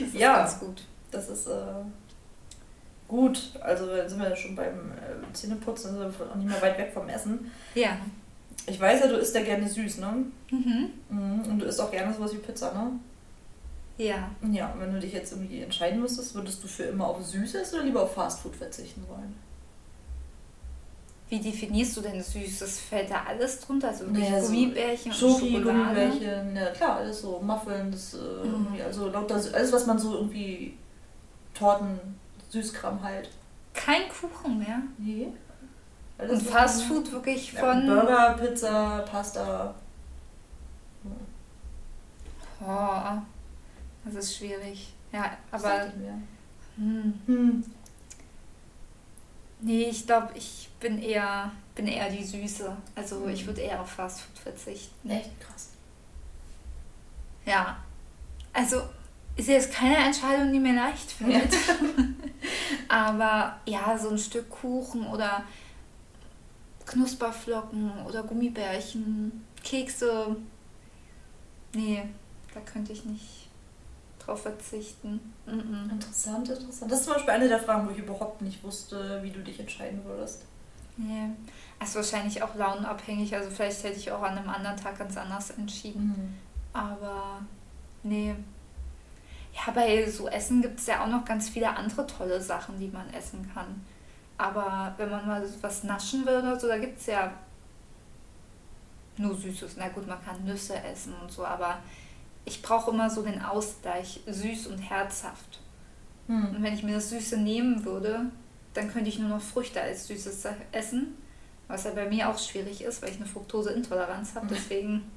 Das 0.00 0.08
ist 0.08 0.14
ja, 0.16 0.38
ganz 0.38 0.58
gut. 0.58 0.82
Das 1.12 1.28
ist 1.28 1.46
äh, 1.46 1.52
gut. 3.06 3.52
Also 3.60 3.86
sind 3.86 4.20
wir 4.20 4.34
schon 4.34 4.56
beim 4.56 4.90
äh, 4.90 5.32
Zähneputzen, 5.32 5.92
sind 5.92 6.18
wir 6.18 6.28
auch 6.28 6.34
nicht 6.34 6.48
mehr 6.48 6.60
weit 6.60 6.76
weg 6.76 6.90
vom 6.92 7.08
Essen. 7.08 7.52
Ja. 7.76 7.96
ich 8.66 8.80
weiß 8.80 9.02
ja, 9.02 9.06
du 9.06 9.14
isst 9.14 9.32
ja 9.32 9.42
gerne 9.44 9.68
süß, 9.68 9.98
ne? 9.98 10.24
Mhm. 10.50 10.90
mhm. 11.08 11.42
Und 11.48 11.58
du 11.60 11.66
isst 11.66 11.80
auch 11.80 11.92
gerne 11.92 12.12
sowas 12.12 12.32
wie 12.32 12.38
Pizza, 12.38 12.72
ne? 12.72 12.98
Ja. 13.96 14.30
Ja, 14.50 14.72
und 14.72 14.80
wenn 14.80 14.92
du 14.92 15.00
dich 15.00 15.12
jetzt 15.12 15.32
irgendwie 15.32 15.62
entscheiden 15.62 16.00
müsstest, 16.00 16.34
würdest 16.34 16.62
du 16.62 16.68
für 16.68 16.84
immer 16.84 17.06
auf 17.06 17.24
Süßes 17.24 17.74
oder 17.74 17.84
lieber 17.84 18.02
auf 18.02 18.14
Fastfood 18.14 18.56
verzichten 18.56 19.04
wollen? 19.08 19.34
Wie 21.28 21.40
definierst 21.40 21.96
du 21.96 22.00
denn 22.00 22.22
Süßes? 22.22 22.80
Fällt 22.80 23.10
da 23.10 23.24
alles 23.26 23.60
drunter? 23.60 23.88
Also 23.88 24.06
wirklich 24.06 24.28
naja, 24.28 24.42
Gummibärchen 24.42 25.12
so 25.12 25.30
Schoki, 25.30 25.60
Gummibärchen, 25.60 26.54
ja 26.54 26.70
klar, 26.70 26.96
alles 26.96 27.20
so, 27.22 27.40
Muffins, 27.40 28.14
äh, 28.14 28.46
mhm. 28.46 28.68
also 28.84 29.08
lauter, 29.08 29.34
alles, 29.34 29.72
was 29.72 29.86
man 29.86 29.98
so 29.98 30.14
irgendwie 30.14 30.76
Torten, 31.54 31.98
Süßkram 32.50 33.02
halt. 33.02 33.30
Kein 33.72 34.02
Kuchen 34.08 34.58
mehr? 34.58 34.82
Nee. 34.98 35.28
Alles 36.18 36.42
Und 36.42 36.48
Fastfood 36.48 37.10
wirklich 37.10 37.52
von... 37.52 37.86
Ja, 37.86 37.94
Burger, 37.94 38.38
Pizza, 38.38 39.04
Pasta. 39.10 39.74
Oh, 42.60 43.18
das 44.04 44.14
ist 44.14 44.36
schwierig. 44.36 44.92
Ja, 45.12 45.36
aber... 45.50 45.92
Hm. 46.76 47.14
Hm. 47.26 47.64
Nee, 49.60 49.84
ich 49.84 50.06
glaube, 50.06 50.30
ich 50.34 50.68
bin 50.80 51.00
eher, 51.00 51.50
bin 51.74 51.86
eher 51.86 52.10
die 52.10 52.24
Süße. 52.24 52.76
Also 52.94 53.20
mhm. 53.20 53.30
ich 53.30 53.46
würde 53.46 53.62
eher 53.62 53.80
auf 53.80 53.90
Fastfood 53.90 54.38
verzichten. 54.38 55.08
Echt 55.08 55.40
krass. 55.40 55.70
Ja. 57.46 57.82
Also 58.52 58.82
ist 59.36 59.48
jetzt 59.48 59.72
keine 59.72 59.96
Entscheidung, 59.96 60.52
die 60.52 60.60
mir 60.60 60.74
leicht 60.74 61.10
fällt. 61.10 61.52
Ja. 61.52 61.74
Aber 62.88 63.58
ja, 63.66 63.96
so 63.98 64.10
ein 64.10 64.18
Stück 64.18 64.50
Kuchen 64.50 65.06
oder 65.06 65.44
Knusperflocken 66.84 68.04
oder 68.06 68.22
Gummibärchen, 68.22 69.44
Kekse. 69.62 70.36
Nee, 71.72 72.02
da 72.52 72.60
könnte 72.60 72.92
ich 72.92 73.04
nicht 73.04 73.43
drauf 74.24 74.42
verzichten. 74.42 75.32
Mm 75.46 75.50
-mm. 75.50 75.92
Interessant, 75.92 76.48
interessant. 76.48 76.90
Das 76.90 77.00
ist 77.00 77.04
zum 77.04 77.14
Beispiel 77.14 77.34
eine 77.34 77.48
der 77.48 77.58
Fragen, 77.58 77.86
wo 77.86 77.92
ich 77.92 77.98
überhaupt 77.98 78.42
nicht 78.42 78.62
wusste, 78.62 79.20
wie 79.22 79.30
du 79.30 79.40
dich 79.40 79.60
entscheiden 79.60 80.04
würdest. 80.04 80.42
Nee. 80.96 81.30
Es 81.80 81.90
ist 81.90 81.96
wahrscheinlich 81.96 82.42
auch 82.42 82.54
launenabhängig. 82.54 83.34
Also 83.34 83.50
vielleicht 83.50 83.82
hätte 83.84 83.98
ich 83.98 84.10
auch 84.12 84.22
an 84.22 84.38
einem 84.38 84.48
anderen 84.48 84.76
Tag 84.76 84.98
ganz 84.98 85.16
anders 85.16 85.50
entschieden. 85.50 86.06
Mhm. 86.06 86.34
Aber 86.72 87.40
nee. 88.02 88.34
Ja, 89.52 89.72
bei 89.72 90.08
so 90.10 90.28
Essen 90.28 90.62
gibt 90.62 90.80
es 90.80 90.86
ja 90.86 91.02
auch 91.02 91.08
noch 91.08 91.24
ganz 91.24 91.48
viele 91.48 91.76
andere 91.76 92.06
tolle 92.06 92.40
Sachen, 92.40 92.78
die 92.78 92.88
man 92.88 93.12
essen 93.12 93.48
kann. 93.52 93.84
Aber 94.36 94.94
wenn 94.96 95.10
man 95.10 95.26
mal 95.26 95.48
was 95.60 95.84
naschen 95.84 96.26
will 96.26 96.38
oder 96.38 96.58
so, 96.58 96.66
da 96.66 96.78
gibt 96.78 96.98
es 96.98 97.06
ja 97.06 97.32
nur 99.16 99.36
Süßes. 99.36 99.76
Na 99.78 99.88
gut, 99.88 100.06
man 100.08 100.22
kann 100.24 100.44
Nüsse 100.44 100.74
essen 100.82 101.14
und 101.22 101.30
so, 101.30 101.44
aber 101.44 101.78
ich 102.44 102.62
brauche 102.62 102.90
immer 102.90 103.10
so 103.10 103.22
den 103.22 103.42
Ausgleich, 103.42 104.20
süß 104.26 104.68
und 104.68 104.78
herzhaft. 104.78 105.60
Hm. 106.26 106.56
Und 106.56 106.62
wenn 106.62 106.74
ich 106.74 106.82
mir 106.82 106.94
das 106.94 107.10
Süße 107.10 107.38
nehmen 107.38 107.84
würde, 107.84 108.26
dann 108.74 108.92
könnte 108.92 109.08
ich 109.08 109.18
nur 109.18 109.28
noch 109.28 109.40
Früchte 109.40 109.80
als 109.80 110.06
Süßes 110.06 110.46
essen. 110.72 111.14
Was 111.68 111.84
ja 111.84 111.92
bei 111.92 112.08
mir 112.08 112.28
auch 112.28 112.38
schwierig 112.38 112.82
ist, 112.82 113.00
weil 113.00 113.10
ich 113.10 113.16
eine 113.16 113.26
Fructoseintoleranz 113.26 114.34
habe. 114.34 114.48
Deswegen 114.50 115.10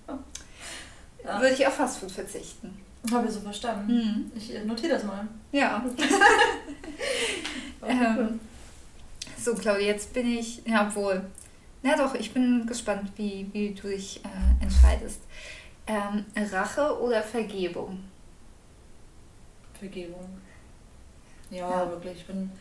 ja. 1.23 1.41
würde 1.41 1.53
ich 1.53 1.67
auf 1.67 1.73
Fastfood 1.73 2.11
verzichten. 2.11 2.79
Habe 3.11 3.27
ich 3.27 3.33
so 3.33 3.41
verstanden. 3.41 3.93
Mhm. 3.93 4.31
Ich 4.35 4.55
äh, 4.55 4.63
notiere 4.63 4.93
das 4.93 5.03
mal. 5.03 5.27
Ja. 5.51 5.83
ähm, 7.87 8.39
so, 9.37 9.53
Claudia, 9.55 9.87
jetzt 9.87 10.13
bin 10.13 10.27
ich, 10.27 10.61
ja, 10.65 10.87
obwohl, 10.87 11.21
na 11.83 11.95
doch, 11.95 12.15
ich 12.15 12.33
bin 12.33 12.65
gespannt, 12.65 13.11
wie, 13.17 13.47
wie 13.53 13.73
du 13.73 13.87
dich 13.89 14.21
äh, 14.23 14.63
entscheidest. 14.63 15.21
Ähm, 15.88 16.26
Rache 16.52 17.00
oder 17.02 17.23
Vergebung? 17.23 18.04
Vergebung. 19.73 20.30
Ja, 21.50 21.69
ja, 21.69 21.89
wirklich. 21.89 22.17
Ich 22.17 22.28
bin. 22.28 22.52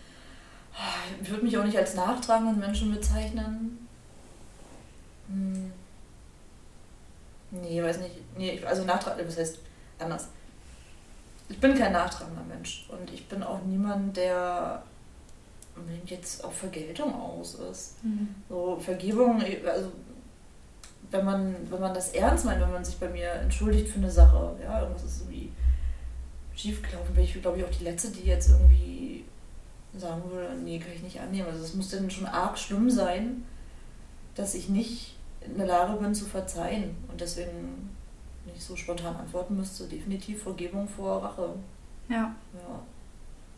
Ich 1.23 1.31
würde 1.31 1.45
mich 1.45 1.57
auch 1.57 1.65
nicht 1.65 1.79
als 1.79 1.95
nachtragenden 1.95 2.59
Menschen 2.59 2.95
bezeichnen. 2.95 3.89
Hm. 5.29 5.73
Nee, 7.51 7.83
weiß 7.83 7.99
nicht. 7.99 8.15
Nee, 8.37 8.62
also 8.65 8.85
nachtragend, 8.85 9.27
was 9.27 9.39
heißt 9.39 9.59
anders? 9.99 10.29
Ich 11.49 11.59
bin 11.59 11.75
kein 11.75 11.93
nachtragender 11.93 12.43
Mensch 12.43 12.87
und 12.89 13.11
ich 13.11 13.27
bin 13.29 13.43
auch 13.43 13.62
niemand, 13.62 14.17
der 14.17 14.83
jetzt 16.07 16.45
auf 16.45 16.57
Vergeltung 16.57 17.15
aus 17.15 17.55
ist. 17.55 18.03
Mhm. 18.03 18.35
So, 18.49 18.79
Vergebung, 18.81 19.43
also 19.67 19.93
wenn 21.11 21.25
man, 21.25 21.57
wenn 21.71 21.81
man 21.81 21.95
das 21.95 22.11
ernst 22.11 22.45
meint, 22.45 22.61
wenn 22.61 22.73
man 22.73 22.85
sich 22.85 22.97
bei 22.99 23.09
mir 23.09 23.31
entschuldigt 23.33 23.88
für 23.88 23.99
eine 23.99 24.11
Sache, 24.11 24.57
ja, 24.62 24.81
irgendwas 24.81 25.05
ist 25.05 25.21
irgendwie 25.23 25.53
schiefgelaufen, 26.55 27.14
bin 27.14 27.25
ich, 27.25 27.40
glaube 27.40 27.59
ich, 27.59 27.64
auch 27.64 27.71
die 27.71 27.85
Letzte, 27.85 28.11
die 28.11 28.25
jetzt 28.25 28.51
irgendwie 28.51 29.25
sagen 29.97 30.23
würde, 30.31 30.55
nee, 30.55 30.79
kann 30.79 30.92
ich 30.92 31.03
nicht 31.03 31.21
annehmen. 31.21 31.49
Also 31.49 31.64
es 31.64 31.75
muss 31.75 31.90
dann 31.90 32.11
schon 32.11 32.27
arg 32.27 32.59
schlimm 32.59 32.90
sein, 32.90 33.45
dass 34.35 34.55
ich 34.55 34.69
nicht 34.69 35.16
in 35.40 35.57
der 35.57 35.66
Lage 35.66 35.97
bin 35.99 36.14
zu 36.14 36.25
verzeihen 36.25 36.97
und 37.11 37.21
deswegen 37.21 37.90
nicht 38.45 38.62
so 38.62 38.77
spontan 38.77 39.16
antworten 39.16 39.57
müsste, 39.57 39.87
definitiv 39.87 40.42
Vergebung 40.42 40.88
vor 40.88 41.23
Rache. 41.23 41.55
Ja. 42.09 42.35
Ja. 42.55 42.83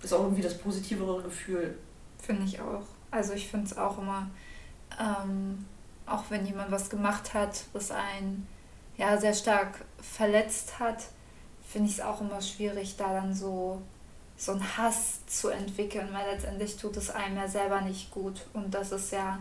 Ist 0.03 0.13
auch 0.15 0.23
irgendwie 0.23 0.43
das 0.43 0.57
positivere 0.57 1.23
Gefühl. 1.23 1.77
Finde 2.19 2.45
ich 2.45 2.61
auch. 2.61 2.83
Also 3.11 3.33
ich 3.33 3.49
finde 3.49 3.67
es 3.67 3.77
auch 3.77 3.99
immer, 3.99 4.29
ähm, 4.99 5.65
auch 6.11 6.25
wenn 6.31 6.47
jemand 6.47 6.71
was 6.71 6.91
gemacht 6.91 7.35
hat, 7.35 7.65
was 7.73 7.91
einen 7.91 8.47
ja 8.97 9.17
sehr 9.17 9.35
stark 9.35 9.85
verletzt 10.01 10.79
hat, 10.79 11.05
finde 11.67 11.89
ich 11.89 11.99
es 11.99 12.01
auch 12.05 12.21
immer 12.21 12.41
schwierig, 12.41 12.97
da 12.97 13.13
dann 13.13 13.35
so 13.35 13.83
so 14.39 14.53
einen 14.53 14.79
Hass 14.79 15.27
zu 15.27 15.49
entwickeln, 15.49 16.09
weil 16.13 16.25
letztendlich 16.33 16.77
tut 16.77 16.97
es 16.97 17.11
einem 17.11 17.37
ja 17.37 17.49
selber 17.49 17.81
nicht 17.81 18.13
gut. 18.13 18.47
Und 18.53 18.73
das 18.73 18.93
ist 18.93 19.11
ja 19.11 19.41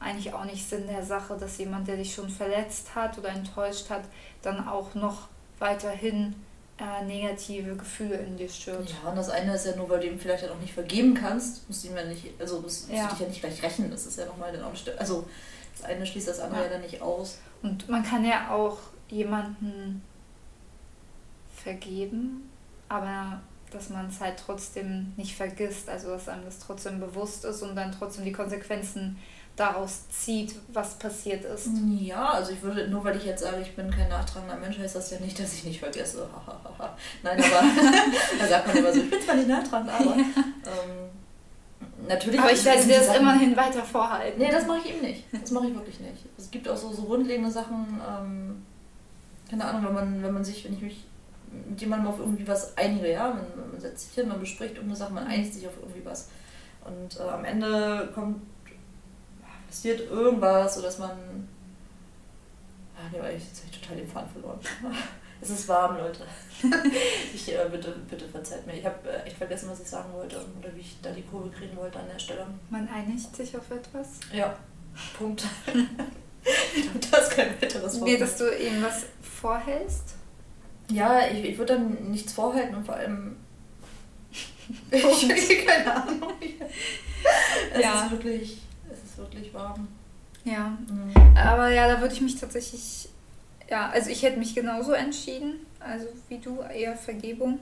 eigentlich 0.00 0.34
auch 0.34 0.44
nicht 0.44 0.68
Sinn 0.68 0.88
der 0.88 1.04
Sache, 1.04 1.36
dass 1.38 1.58
jemand, 1.58 1.86
der 1.86 1.96
dich 1.96 2.12
schon 2.12 2.28
verletzt 2.28 2.94
hat 2.96 3.16
oder 3.18 3.28
enttäuscht 3.28 3.88
hat, 3.88 4.02
dann 4.42 4.66
auch 4.66 4.96
noch 4.96 5.28
weiterhin 5.60 6.34
äh, 6.76 7.04
negative 7.04 7.76
Gefühle 7.76 8.16
in 8.16 8.36
dir 8.36 8.48
stört. 8.48 8.90
Ja, 8.90 9.10
und 9.10 9.16
das 9.16 9.30
eine 9.30 9.54
ist 9.54 9.64
ja 9.64 9.76
nur, 9.76 9.88
weil 9.88 10.00
du 10.00 10.08
ihm 10.08 10.18
vielleicht 10.18 10.48
auch 10.48 10.58
nicht 10.58 10.74
vergeben 10.74 11.14
kannst, 11.14 11.68
musst 11.68 11.84
du 11.84 11.88
ihm 11.88 11.96
ja 11.96 12.04
nicht, 12.04 12.28
also 12.40 12.60
musst, 12.60 12.88
musst 12.88 13.00
ja. 13.00 13.06
du 13.06 13.10
dich 13.12 13.20
ja 13.20 13.28
nicht 13.28 13.40
gleich 13.40 13.62
rächen. 13.62 13.90
Das 13.92 14.06
ist 14.06 14.18
ja 14.18 14.26
nochmal 14.26 14.52
dann 14.52 14.64
auch 14.64 14.74
Also 14.98 15.28
das 15.82 15.90
eine 15.90 16.06
schließt 16.06 16.28
das 16.28 16.40
andere 16.40 16.64
ja. 16.64 16.68
dann 16.68 16.80
nicht 16.80 17.02
aus. 17.02 17.38
Und 17.62 17.88
man 17.88 18.02
kann 18.02 18.24
ja 18.24 18.50
auch 18.50 18.78
jemanden 19.08 20.02
vergeben, 21.54 22.48
aber 22.88 23.40
dass 23.70 23.88
man 23.88 24.08
es 24.08 24.20
halt 24.20 24.34
trotzdem 24.44 25.12
nicht 25.16 25.34
vergisst, 25.34 25.88
also 25.88 26.08
dass 26.08 26.28
einem 26.28 26.44
das 26.44 26.58
trotzdem 26.58 27.00
bewusst 27.00 27.44
ist 27.44 27.62
und 27.62 27.74
dann 27.74 27.92
trotzdem 27.92 28.24
die 28.24 28.32
Konsequenzen 28.32 29.16
daraus 29.56 30.08
zieht, 30.08 30.54
was 30.72 30.98
passiert 30.98 31.44
ist. 31.44 31.68
Ja, 32.00 32.30
also 32.30 32.52
ich 32.52 32.62
würde, 32.62 32.88
nur 32.88 33.04
weil 33.04 33.16
ich 33.16 33.24
jetzt 33.24 33.42
sage, 33.42 33.60
ich 33.60 33.76
bin 33.76 33.90
kein 33.90 34.08
nachtragender 34.08 34.56
Mensch, 34.56 34.78
heißt 34.78 34.96
das 34.96 35.10
ja 35.10 35.20
nicht, 35.20 35.38
dass 35.38 35.52
ich 35.52 35.64
nicht 35.64 35.80
vergesse. 35.80 36.28
Nein, 37.22 37.38
aber 37.38 37.62
da 38.38 38.46
sagt 38.46 38.66
man 38.66 38.76
immer 38.76 38.92
so, 38.92 39.00
ich 39.00 39.10
bin 39.10 39.20
zwar 39.20 39.34
nicht 39.34 39.48
nachtragend, 39.48 39.90
aber 39.90 40.16
ähm, 40.16 41.10
natürlich. 42.08 42.40
Aber 42.40 42.52
ich 42.52 42.64
werde 42.64 42.84
dir 42.84 42.98
das 42.98 43.16
immerhin 43.16 43.56
weiter 43.56 43.82
vorhalten. 43.82 44.40
Nee, 44.40 44.50
das 44.50 44.66
mache 44.66 44.78
ich 44.78 44.90
eben 44.90 45.02
nicht. 45.02 45.24
Das 45.32 45.50
mache 45.50 45.68
ich 45.68 45.74
wirklich 45.74 46.00
nicht. 46.00 46.26
Es 46.36 46.50
gibt 46.50 46.68
auch 46.68 46.76
so, 46.76 46.92
so 46.92 47.02
grundlegende 47.02 47.50
Sachen, 47.50 48.00
ähm, 48.08 48.62
keine 49.48 49.64
Ahnung, 49.64 49.84
wenn 49.86 49.94
man, 49.94 50.22
wenn 50.22 50.34
man 50.34 50.44
sich, 50.44 50.64
wenn 50.64 50.74
ich 50.74 50.82
mich 50.82 51.04
mit 51.68 51.80
jemandem 51.80 52.08
auf 52.08 52.18
irgendwie 52.18 52.48
was 52.48 52.76
einige, 52.76 53.10
ja, 53.10 53.28
man, 53.28 53.70
man 53.70 53.80
setzt 53.80 54.06
sich 54.06 54.14
hin, 54.14 54.28
man 54.28 54.40
bespricht 54.40 54.74
irgendeine 54.74 54.96
Sache, 54.96 55.12
man 55.12 55.26
einigt 55.26 55.52
sich 55.54 55.66
auf 55.66 55.74
irgendwie 55.80 56.04
was. 56.04 56.28
Und 56.84 57.20
äh, 57.20 57.28
am 57.28 57.44
Ende 57.44 58.10
kommt 58.14 58.40
passiert 59.72 60.10
irgendwas 60.10 60.76
oder 60.76 60.86
dass 60.86 60.98
man. 60.98 61.48
Ach 62.94 63.10
nee, 63.10 63.18
jetzt 63.32 63.62
habe 63.62 63.70
ich 63.70 63.80
total 63.80 63.96
den 63.96 64.06
Faden 64.06 64.28
verloren. 64.30 64.60
Es 65.42 65.50
ist 65.50 65.68
warm, 65.68 65.98
Leute. 65.98 66.24
ich, 67.34 67.52
äh, 67.52 67.68
bitte, 67.70 67.94
bitte 68.08 68.28
verzeiht 68.28 68.66
mir. 68.66 68.74
Ich 68.74 68.86
habe 68.86 69.10
äh, 69.10 69.26
echt 69.26 69.36
vergessen, 69.36 69.68
was 69.68 69.80
ich 69.80 69.88
sagen 69.88 70.12
wollte 70.12 70.36
oder 70.58 70.74
wie 70.74 70.80
ich 70.80 70.96
da 71.02 71.10
die 71.10 71.22
Kurve 71.22 71.50
kriegen 71.50 71.76
wollte 71.76 71.98
an 71.98 72.06
der 72.10 72.18
Stelle. 72.18 72.46
Man 72.70 72.88
einigt 72.88 73.34
sich 73.34 73.56
auf 73.56 73.70
etwas? 73.70 74.20
Ja, 74.32 74.56
Punkt. 75.18 75.44
das 77.10 77.28
ist 77.28 77.36
kein 77.36 77.60
weiteres 77.60 78.00
Wort. 78.00 78.08
Nee, 78.08 78.16
dass 78.16 78.36
du 78.36 78.44
ihm 78.44 78.82
was 78.82 79.06
vorhältst? 79.20 80.14
Ja, 80.90 81.26
ich, 81.26 81.44
ich 81.44 81.58
würde 81.58 81.74
dann 81.74 82.10
nichts 82.10 82.32
vorhalten 82.32 82.76
und 82.76 82.86
vor 82.86 82.94
allem. 82.94 83.36
ich 84.90 85.04
habe 85.04 85.66
keine 85.66 85.94
Ahnung. 86.02 86.32
es 87.74 87.82
ja. 87.82 88.04
ist 88.04 88.10
wirklich 88.12 88.58
ist 89.12 89.18
wirklich 89.18 89.52
warm. 89.52 89.88
Ja. 90.44 90.76
Mhm. 90.88 91.36
Aber 91.36 91.68
ja, 91.68 91.88
da 91.88 92.00
würde 92.00 92.14
ich 92.14 92.20
mich 92.20 92.38
tatsächlich. 92.38 93.08
Ja, 93.70 93.90
also 93.90 94.10
ich 94.10 94.22
hätte 94.22 94.38
mich 94.38 94.54
genauso 94.54 94.92
entschieden, 94.92 95.66
also 95.80 96.06
wie 96.28 96.38
du, 96.38 96.60
eher 96.60 96.96
Vergebung. 96.96 97.60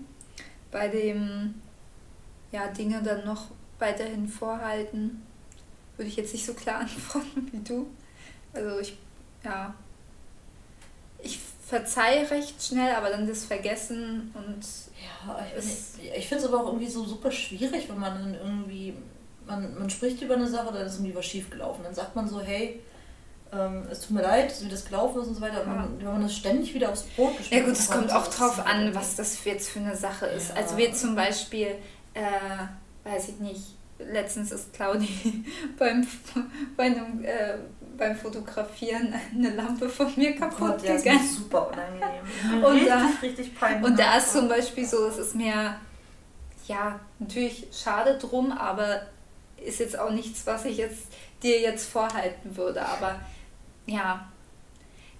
Bei 0.71 0.89
dem, 0.89 1.55
ja, 2.53 2.69
Dinge 2.69 3.03
dann 3.03 3.25
noch 3.25 3.49
weiterhin 3.79 4.29
vorhalten, 4.29 5.23
würde 5.97 6.09
ich 6.09 6.17
jetzt 6.17 6.33
nicht 6.33 6.47
so 6.47 6.55
klar 6.55 6.81
antworten 6.81 7.49
wie 7.53 7.61
du. 7.61 7.87
Also 8.53 8.79
ich 8.79 8.97
ja. 9.45 9.75
Ich 11.23 11.39
verzeihe 11.39 12.31
recht 12.31 12.63
schnell, 12.63 12.95
aber 12.95 13.11
dann 13.11 13.27
das 13.27 13.45
Vergessen 13.45 14.33
und. 14.35 14.65
Ja, 15.03 15.47
ich, 15.57 16.17
ich 16.17 16.29
finde 16.29 16.45
es 16.45 16.51
aber 16.51 16.63
auch 16.63 16.67
irgendwie 16.69 16.89
so 16.89 17.05
super 17.05 17.31
schwierig, 17.31 17.89
wenn 17.89 17.99
man 17.99 18.15
dann 18.15 18.35
irgendwie. 18.35 18.95
Man, 19.47 19.79
man 19.79 19.91
spricht 19.91 20.23
über 20.23 20.35
eine 20.35 20.47
Sache, 20.47 20.73
dann 20.73 20.87
ist 20.87 20.97
irgendwie 20.97 21.15
was 21.15 21.27
schief 21.27 21.51
gelaufen. 21.51 21.83
Dann 21.83 21.95
sagt 21.95 22.15
man 22.15 22.29
so, 22.29 22.41
hey, 22.41 22.81
ähm, 23.53 23.83
es 23.91 24.01
tut 24.03 24.11
mir 24.11 24.23
leid, 24.23 24.55
wie 24.63 24.69
das 24.69 24.85
gelaufen 24.85 25.21
ist 25.21 25.29
und 25.29 25.35
so 25.35 25.41
weiter. 25.41 25.61
Ja. 25.61 25.67
Man, 25.67 25.99
wenn 25.99 26.07
man 26.07 26.23
das 26.23 26.37
ständig 26.37 26.75
wieder 26.75 26.91
aufs 26.91 27.03
Brot 27.03 27.37
gespielt 27.37 27.61
Ja 27.61 27.67
gut, 27.67 27.77
es 27.77 27.91
kommt 27.91 28.13
auch 28.13 28.27
drauf 28.29 28.65
an, 28.65 28.95
was 28.95 29.17
das 29.17 29.45
jetzt 29.45 29.71
für 29.71 29.81
eine 29.81 29.97
Sache 29.97 30.27
ist. 30.27 30.51
Ja. 30.51 30.57
Also 30.57 30.77
wir 30.77 30.93
zum 30.93 31.17
Beispiel, 31.17 31.75
äh, 32.15 32.23
weiß 33.05 33.31
ich 33.31 33.41
nicht, 33.41 33.63
letztens 33.99 34.53
ist 34.53 34.73
Claudi 34.73 35.45
beim, 35.79 36.07
bei 36.77 36.85
einem, 36.85 37.25
äh, 37.25 37.59
beim 37.97 38.17
Fotografieren 38.17 39.15
eine 39.35 39.51
Lampe 39.51 39.89
von 39.89 40.13
mir 40.17 40.35
kaputt 40.37 40.59
oh 40.61 40.67
Gott, 40.69 40.83
gegangen. 40.83 41.05
Ja, 41.05 41.15
ist 41.15 41.37
super 41.37 41.69
unangenehm. 41.69 42.65
und 42.65 42.73
richtig, 42.73 42.89
da, 42.89 43.11
richtig 43.23 43.59
peinlich. 43.59 43.91
Und 43.91 43.99
da 43.99 44.17
ist 44.17 44.33
zum 44.33 44.49
Beispiel 44.49 44.87
so, 44.87 45.07
es 45.07 45.19
ist 45.19 45.35
mir 45.35 45.75
ja 46.67 47.01
natürlich 47.19 47.67
schade 47.73 48.17
drum, 48.17 48.53
aber 48.53 49.03
ist 49.63 49.81
jetzt 49.81 49.99
auch 49.99 50.11
nichts, 50.11 50.47
was 50.47 50.65
ich 50.65 50.79
jetzt 50.79 51.09
dir 51.43 51.61
jetzt 51.61 51.89
vorhalten 51.89 52.57
würde. 52.57 52.87
Aber 52.87 53.21
ja, 53.91 54.31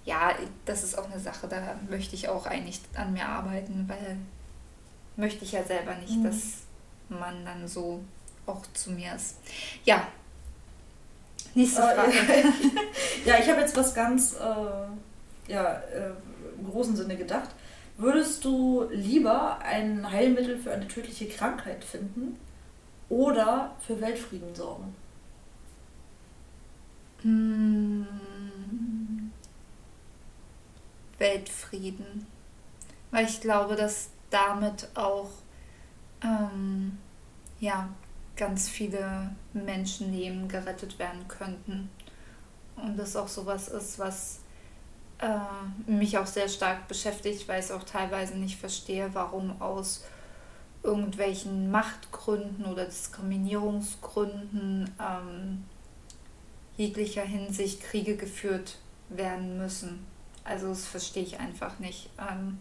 ja, 0.05 0.33
das 0.65 0.83
ist 0.83 0.97
auch 0.97 1.09
eine 1.11 1.19
Sache, 1.19 1.47
da 1.47 1.75
möchte 1.89 2.15
ich 2.15 2.27
auch 2.29 2.45
eigentlich 2.45 2.81
an 2.95 3.13
mir 3.13 3.25
arbeiten, 3.25 3.85
weil 3.87 4.17
möchte 5.15 5.43
ich 5.45 5.51
ja 5.51 5.63
selber 5.63 5.93
nicht, 5.95 6.17
mhm. 6.17 6.23
dass 6.23 6.35
man 7.09 7.45
dann 7.45 7.67
so 7.67 8.01
auch 8.45 8.61
zu 8.73 8.91
mir 8.91 9.13
ist. 9.13 9.37
Ja, 9.83 10.07
nächste 11.53 11.81
äh, 11.81 11.95
Frage. 11.95 12.13
ja, 13.25 13.37
ich 13.39 13.49
habe 13.49 13.61
jetzt 13.61 13.75
was 13.75 13.93
ganz 13.93 14.35
äh, 14.35 15.51
ja, 15.51 15.73
äh, 15.73 16.13
im 16.57 16.71
großen 16.71 16.95
Sinne 16.95 17.17
gedacht. 17.17 17.49
Würdest 17.97 18.43
du 18.45 18.87
lieber 18.89 19.59
ein 19.59 20.09
Heilmittel 20.09 20.57
für 20.57 20.71
eine 20.71 20.87
tödliche 20.87 21.27
Krankheit 21.27 21.83
finden 21.83 22.39
oder 23.09 23.75
für 23.85 23.99
Weltfrieden 24.01 24.55
sorgen? 24.55 24.95
Hm. 27.21 28.07
Weltfrieden. 31.21 32.27
Weil 33.11 33.25
ich 33.25 33.39
glaube, 33.39 33.77
dass 33.77 34.09
damit 34.29 34.89
auch 34.95 35.29
ähm, 36.23 36.97
ja, 37.59 37.89
ganz 38.35 38.67
viele 38.67 39.29
Menschenleben 39.53 40.47
gerettet 40.47 40.97
werden 40.99 41.27
könnten. 41.27 41.89
Und 42.75 42.97
das 42.97 43.15
auch 43.15 43.27
sowas 43.27 43.67
ist, 43.67 43.99
was 43.99 44.39
äh, 45.19 45.37
mich 45.85 46.17
auch 46.17 46.25
sehr 46.25 46.49
stark 46.49 46.87
beschäftigt, 46.87 47.47
weil 47.47 47.59
ich 47.59 47.65
es 47.65 47.71
auch 47.71 47.83
teilweise 47.83 48.35
nicht 48.35 48.59
verstehe, 48.59 49.11
warum 49.13 49.61
aus 49.61 50.03
irgendwelchen 50.83 51.69
Machtgründen 51.69 52.65
oder 52.65 52.85
Diskriminierungsgründen 52.85 54.89
ähm, 54.99 55.65
jeglicher 56.77 57.21
Hinsicht 57.21 57.83
Kriege 57.83 58.15
geführt 58.15 58.79
werden 59.09 59.59
müssen. 59.59 60.10
Also 60.43 60.69
das 60.69 60.85
verstehe 60.85 61.23
ich 61.23 61.39
einfach 61.39 61.79
nicht. 61.79 62.09
Ähm, 62.19 62.59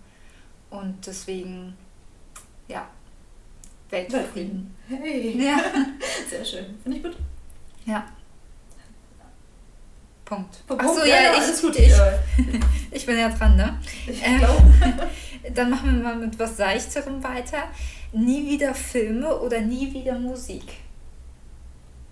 und 0.70 1.06
deswegen, 1.06 1.76
ja, 2.68 2.88
Weltfrieden. 3.90 4.74
Hey. 4.88 5.36
Ja. 5.44 5.58
Sehr 6.28 6.44
schön. 6.44 6.78
Finde 6.82 6.98
ich 6.98 7.04
gut. 7.04 7.16
Ja. 7.84 8.06
Punkt. 10.24 10.64
Punkt. 10.66 10.84
Achso, 10.84 11.04
ja, 11.04 11.22
ja, 11.22 11.32
ich, 11.34 11.60
gut. 11.60 11.76
Ich, 11.76 11.92
ich 12.92 13.06
bin 13.06 13.18
ja 13.18 13.28
dran, 13.30 13.56
ne? 13.56 13.80
Ich 14.06 14.22
ähm, 14.24 14.40
dann 15.54 15.70
machen 15.70 15.96
wir 15.96 16.04
mal 16.04 16.16
mit 16.16 16.38
was 16.38 16.56
Seichterem 16.56 17.22
weiter. 17.22 17.64
Nie 18.12 18.48
wieder 18.48 18.74
Filme 18.74 19.40
oder 19.40 19.60
nie 19.60 19.92
wieder 19.92 20.16
Musik? 20.18 20.64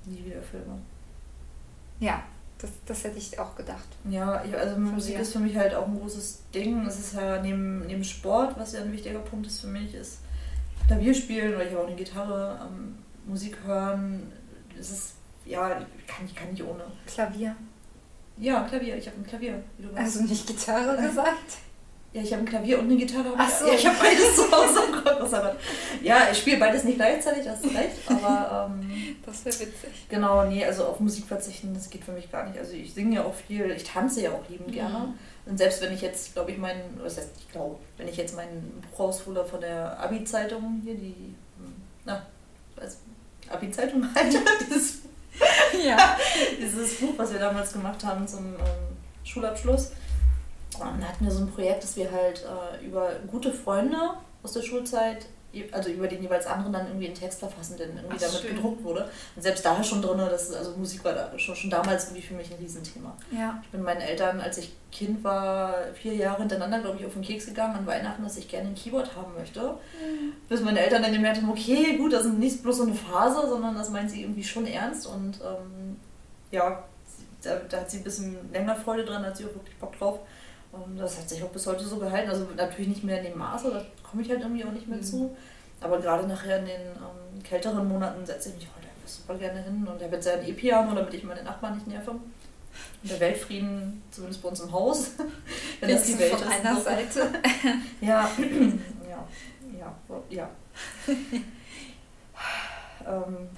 Nie 0.04 0.24
wieder 0.24 0.42
Filme. 0.42 0.80
Ja, 2.00 2.24
das, 2.58 2.70
das 2.86 3.04
hätte 3.04 3.18
ich 3.18 3.38
auch 3.38 3.54
gedacht. 3.54 3.86
Ja, 4.08 4.42
ich, 4.44 4.56
also 4.56 4.78
Musik 4.78 5.16
dir. 5.16 5.22
ist 5.22 5.32
für 5.32 5.38
mich 5.38 5.56
halt 5.56 5.74
auch 5.74 5.86
ein 5.86 5.98
großes 5.98 6.40
Ding. 6.52 6.84
Es 6.86 6.98
ist 6.98 7.14
ja 7.14 7.40
neben, 7.40 7.86
neben 7.86 8.04
Sport, 8.04 8.58
was 8.58 8.72
ja 8.72 8.80
ein 8.80 8.92
wichtiger 8.92 9.20
Punkt 9.20 9.46
ist 9.46 9.60
für 9.60 9.68
mich, 9.68 9.94
ist 9.94 10.18
Klavier 10.86 11.14
spielen 11.14 11.54
oder 11.54 11.64
ich 11.64 11.70
habe 11.72 11.82
auch 11.82 11.86
eine 11.86 11.96
Gitarre, 11.96 12.60
ähm, 12.62 12.96
Musik 13.26 13.58
hören. 13.64 14.32
Es 14.78 14.90
ist, 14.90 15.12
ja, 15.44 15.68
kann 16.06 16.26
ich 16.26 16.34
kann 16.34 16.50
nicht 16.50 16.62
ohne. 16.62 16.84
Klavier. 17.06 17.54
Ja, 18.38 18.62
Klavier. 18.62 18.96
Ich 18.96 19.06
habe 19.06 19.18
ein 19.18 19.26
Klavier. 19.26 19.62
Wie 19.76 19.84
du 19.84 19.90
weißt. 19.90 19.98
Also 19.98 20.22
nicht 20.22 20.46
Gitarre 20.46 21.00
gesagt? 21.00 21.58
Ja, 22.12 22.22
ich 22.22 22.32
habe 22.32 22.42
ein 22.42 22.46
Klavier 22.46 22.78
und 22.78 22.86
eine 22.86 22.96
Gitarre. 22.96 23.32
Ach 23.36 23.50
so. 23.50 23.66
Ja, 23.66 23.74
ich 23.74 23.86
habe 23.86 23.96
beides 23.98 24.34
zu 24.34 24.50
Hause. 24.50 24.78
Ja, 26.02 26.28
ich 26.30 26.38
spiele 26.38 26.58
beides 26.58 26.84
nicht 26.84 26.96
gleichzeitig, 26.96 27.46
hast 27.48 27.64
du 27.64 27.68
recht, 27.68 27.96
aber. 28.06 28.70
Ähm, 28.70 29.16
das 29.26 29.44
wäre 29.44 29.60
witzig. 29.60 29.90
Genau, 30.08 30.44
nee, 30.46 30.64
also 30.64 30.84
auf 30.84 31.00
Musik 31.00 31.26
verzichten, 31.26 31.74
das 31.74 31.90
geht 31.90 32.04
für 32.04 32.12
mich 32.12 32.30
gar 32.30 32.46
nicht. 32.46 32.58
Also 32.58 32.72
ich 32.72 32.94
singe 32.94 33.16
ja 33.16 33.24
auch 33.24 33.34
viel, 33.34 33.70
ich 33.70 33.84
tanze 33.84 34.22
ja 34.22 34.30
auch 34.30 34.48
liebend 34.48 34.68
mhm. 34.68 34.72
gerne. 34.72 35.14
Und 35.44 35.58
selbst 35.58 35.82
wenn 35.82 35.92
ich 35.92 36.00
jetzt, 36.00 36.34
glaube 36.34 36.50
ich, 36.50 36.58
meinen, 36.58 36.98
was 37.02 37.18
heißt, 37.18 37.30
ich 37.38 37.52
glaube, 37.52 37.76
wenn 37.96 38.08
ich 38.08 38.16
jetzt 38.16 38.36
mein 38.36 38.82
Buch 38.90 39.00
raushole 39.00 39.44
von 39.44 39.60
der 39.60 39.98
Abi-Zeitung, 40.00 40.80
hier, 40.84 40.94
die, 40.94 41.34
na, 42.04 42.26
was, 42.76 42.98
Abi-Zeitung 43.50 44.06
halt, 44.14 44.34
dieses, 44.60 45.00
ja. 45.86 46.16
dieses 46.60 47.00
Buch, 47.00 47.14
was 47.16 47.32
wir 47.32 47.38
damals 47.38 47.72
gemacht 47.72 48.04
haben 48.04 48.26
zum 48.26 48.54
ähm, 48.54 48.96
Schulabschluss 49.24 49.92
und 50.80 51.06
hatten 51.06 51.24
wir 51.24 51.30
so 51.30 51.42
ein 51.42 51.50
Projekt, 51.50 51.82
dass 51.82 51.96
wir 51.96 52.10
halt 52.10 52.44
äh, 52.44 52.84
über 52.84 53.10
gute 53.30 53.52
Freunde 53.52 53.96
aus 54.42 54.52
der 54.52 54.62
Schulzeit, 54.62 55.26
also 55.72 55.90
über 55.90 56.06
den 56.06 56.22
jeweils 56.22 56.46
anderen 56.46 56.72
dann 56.72 56.86
irgendwie 56.86 57.06
einen 57.06 57.14
Text 57.14 57.40
verfassen, 57.40 57.76
der 57.76 57.88
irgendwie 57.88 58.16
Ach, 58.16 58.20
damit 58.20 58.40
schön. 58.40 58.54
gedruckt 58.54 58.84
wurde. 58.84 59.08
Und 59.34 59.42
selbst 59.42 59.64
da 59.64 59.82
schon 59.82 60.02
drin, 60.02 60.18
dass, 60.18 60.52
also 60.52 60.76
Musik 60.76 61.04
war 61.04 61.14
da 61.14 61.38
schon, 61.38 61.56
schon 61.56 61.70
damals 61.70 62.04
irgendwie 62.04 62.22
für 62.22 62.34
mich 62.34 62.50
ein 62.50 62.58
Riesenthema. 62.58 63.16
Ja. 63.30 63.60
Ich 63.62 63.70
bin 63.70 63.82
meinen 63.82 64.00
Eltern, 64.00 64.40
als 64.40 64.58
ich 64.58 64.72
Kind 64.92 65.24
war, 65.24 65.74
vier 65.94 66.14
Jahre 66.14 66.40
hintereinander, 66.40 66.80
glaube 66.80 66.98
ich, 66.98 67.06
auf 67.06 67.14
den 67.14 67.22
Keks 67.22 67.46
gegangen 67.46 67.76
an 67.76 67.86
Weihnachten, 67.86 68.22
dass 68.22 68.36
ich 68.36 68.48
gerne 68.48 68.68
ein 68.68 68.74
Keyboard 68.74 69.16
haben 69.16 69.34
möchte. 69.38 69.60
Mhm. 69.60 70.32
Bis 70.48 70.60
meine 70.60 70.80
Eltern 70.80 71.02
dann 71.02 71.12
gemerkt 71.12 71.38
haben, 71.38 71.50
okay, 71.50 71.96
gut, 71.96 72.12
das 72.12 72.26
ist 72.26 72.34
nicht 72.34 72.62
bloß 72.62 72.78
so 72.78 72.82
eine 72.84 72.94
Phase, 72.94 73.48
sondern 73.48 73.74
das 73.74 73.90
meint 73.90 74.10
sie 74.10 74.22
irgendwie 74.22 74.44
schon 74.44 74.66
ernst. 74.66 75.06
Und 75.06 75.40
ähm, 75.40 75.96
ja, 76.50 76.84
da, 77.42 77.56
da, 77.68 77.80
hat 77.80 77.90
sie 77.90 77.98
ein 77.98 78.04
bisschen 78.04 78.52
länger 78.52 78.76
Freude 78.76 79.04
dran, 79.04 79.24
hat 79.24 79.36
sie 79.36 79.44
auch 79.44 79.54
wirklich 79.54 79.76
Bock 79.78 79.98
drauf. 79.98 80.20
Und 80.72 80.98
das 80.98 81.18
hat 81.18 81.28
sich 81.28 81.42
auch 81.42 81.48
bis 81.48 81.66
heute 81.66 81.84
so 81.84 81.98
gehalten. 81.98 82.30
Also 82.30 82.46
natürlich 82.56 82.88
nicht 82.88 83.04
mehr 83.04 83.18
in 83.18 83.24
dem 83.32 83.38
Maße, 83.38 83.70
da 83.70 83.84
komme 84.08 84.22
ich 84.22 84.30
halt 84.30 84.40
irgendwie 84.40 84.64
auch 84.64 84.72
nicht 84.72 84.88
mehr 84.88 84.98
mhm. 84.98 85.02
zu. 85.02 85.36
Aber 85.80 85.98
gerade 85.98 86.26
nachher 86.26 86.58
in 86.58 86.66
den 86.66 86.80
ähm, 86.80 87.42
kälteren 87.42 87.88
Monaten 87.88 88.24
setze 88.26 88.50
ich 88.50 88.56
mich 88.56 88.68
heute 88.76 88.88
einfach 88.88 89.08
super 89.08 89.34
gerne 89.36 89.62
hin 89.62 89.86
und 89.86 90.02
habe 90.02 90.16
jetzt 90.16 90.26
ja 90.26 90.34
ein 90.34 90.46
E-Piano, 90.46 90.94
damit 90.94 91.14
ich 91.14 91.24
meine 91.24 91.42
Nachbarn 91.42 91.74
nicht 91.74 91.86
nerve. 91.86 92.10
Und 92.10 92.22
der 93.02 93.20
Weltfrieden, 93.20 94.02
zumindest 94.10 94.42
bei 94.42 94.48
uns 94.48 94.60
im 94.60 94.72
Haus, 94.72 95.12
wenn 95.80 95.90
das 95.90 96.04
die 96.04 96.18
Welt 96.18 96.34
von 96.34 96.48
ist. 96.48 96.66
einer 96.66 96.80
Seite. 96.80 97.20
ja, 98.00 98.30
ja, 99.08 99.26
ja, 99.78 99.96
ja. 100.30 100.50
ähm, 103.06 103.48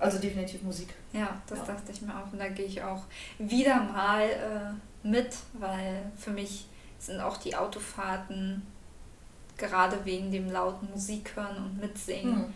also 0.00 0.18
definitiv 0.18 0.62
Musik. 0.62 0.88
Ja, 1.12 1.40
das 1.46 1.58
ja. 1.58 1.64
dachte 1.66 1.92
ich 1.92 2.02
mir 2.02 2.12
auch. 2.14 2.32
Und 2.32 2.38
da 2.38 2.48
gehe 2.48 2.64
ich 2.64 2.82
auch 2.82 3.02
wieder 3.38 3.82
mal 3.82 4.22
äh, 4.22 5.06
mit, 5.06 5.36
weil 5.52 6.10
für 6.16 6.30
mich 6.30 6.66
sind 6.98 7.20
auch 7.20 7.36
die 7.36 7.54
Autofahrten 7.54 8.62
gerade 9.56 10.04
wegen 10.04 10.32
dem 10.32 10.50
lauten 10.50 10.88
Musik 10.90 11.36
hören 11.36 11.56
und 11.58 11.80
mitsingen 11.80 12.38
mhm. 12.38 12.54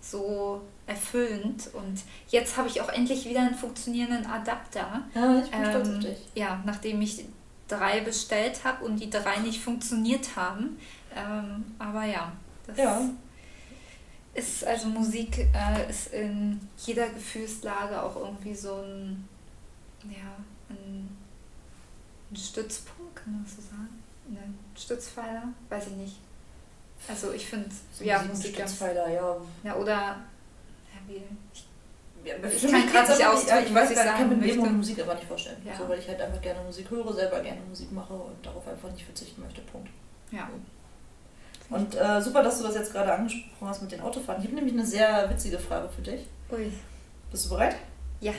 so 0.00 0.62
erfüllend. 0.86 1.68
Und 1.74 2.02
jetzt 2.28 2.56
habe 2.56 2.68
ich 2.68 2.80
auch 2.80 2.88
endlich 2.88 3.26
wieder 3.28 3.40
einen 3.40 3.54
funktionierenden 3.54 4.26
Adapter. 4.26 5.02
Ja, 5.14 5.38
ich 5.38 5.50
bin 5.50 5.62
ähm, 5.62 5.70
stolz 5.70 5.88
auf 5.88 5.98
dich. 5.98 6.18
Ja, 6.34 6.62
nachdem 6.64 7.02
ich 7.02 7.26
drei 7.68 8.00
bestellt 8.00 8.64
habe 8.64 8.84
und 8.84 9.00
die 9.00 9.10
drei 9.10 9.38
nicht 9.38 9.60
funktioniert 9.60 10.34
haben. 10.36 10.78
Ähm, 11.14 11.64
aber 11.78 12.04
ja, 12.04 12.32
das 12.66 12.78
ja 12.78 13.02
ist 14.36 14.64
also 14.64 14.88
Musik 14.88 15.38
äh, 15.38 15.90
ist 15.90 16.12
in 16.12 16.60
jeder 16.78 17.08
Gefühlslage 17.08 18.02
auch 18.02 18.16
irgendwie 18.16 18.54
so 18.54 18.76
ein, 18.76 19.28
ja, 20.04 20.36
ein, 20.68 21.16
ein 22.30 22.36
Stützpunkt, 22.36 23.16
kann 23.16 23.32
man 23.32 23.46
so 23.46 23.62
sagen? 23.62 24.02
Ein 24.28 24.58
Stützpfeiler? 24.76 25.44
Weiß 25.68 25.86
ich 25.88 25.94
nicht. 25.94 26.16
Also 27.08 27.32
ich 27.32 27.46
finde, 27.46 27.68
so 27.92 28.04
ja, 28.04 28.22
Musik 28.22 28.54
Stützpfeiler, 28.54 29.08
ja. 29.08 29.36
Ja, 29.62 29.76
oder, 29.76 29.92
ja, 29.92 30.98
wie, 31.06 31.22
ich, 31.52 31.66
ja, 32.24 32.34
ich 32.36 32.70
kann 32.70 32.86
gerade 32.90 33.12
nicht 33.12 33.26
ausdrücken, 33.26 33.58
ich, 33.62 33.68
ich 33.68 33.74
weiß, 33.74 33.90
ich 33.90 33.96
sagen 33.96 34.10
kann 34.10 34.28
mit 34.30 34.40
möchte. 34.40 34.58
Musik 34.58 35.00
aber 35.00 35.14
nicht 35.14 35.28
vorstellen. 35.28 35.62
Ja. 35.64 35.76
So, 35.76 35.88
weil 35.88 35.98
ich 35.98 36.08
halt 36.08 36.20
einfach 36.20 36.42
gerne 36.42 36.60
Musik 36.64 36.90
höre, 36.90 37.12
selber 37.12 37.40
gerne 37.40 37.60
Musik 37.68 37.92
mache 37.92 38.14
und 38.14 38.44
darauf 38.44 38.66
einfach 38.66 38.90
nicht 38.90 39.04
verzichten 39.04 39.40
möchte. 39.42 39.60
Punkt. 39.62 39.88
Ja. 40.30 40.50
Und 41.70 41.94
äh, 41.96 42.20
super, 42.20 42.42
dass 42.42 42.58
du 42.58 42.64
das 42.64 42.74
jetzt 42.74 42.92
gerade 42.92 43.12
angesprochen 43.12 43.68
hast 43.68 43.82
mit 43.82 43.92
den 43.92 44.00
Autofahren. 44.00 44.40
Ich 44.40 44.46
habe 44.46 44.56
nämlich 44.56 44.74
eine 44.74 44.86
sehr 44.86 45.28
witzige 45.28 45.58
Frage 45.58 45.88
für 45.88 46.02
dich. 46.02 46.26
Ui. 46.52 46.72
Bist 47.30 47.46
du 47.46 47.50
bereit? 47.50 47.76
Ja. 48.20 48.32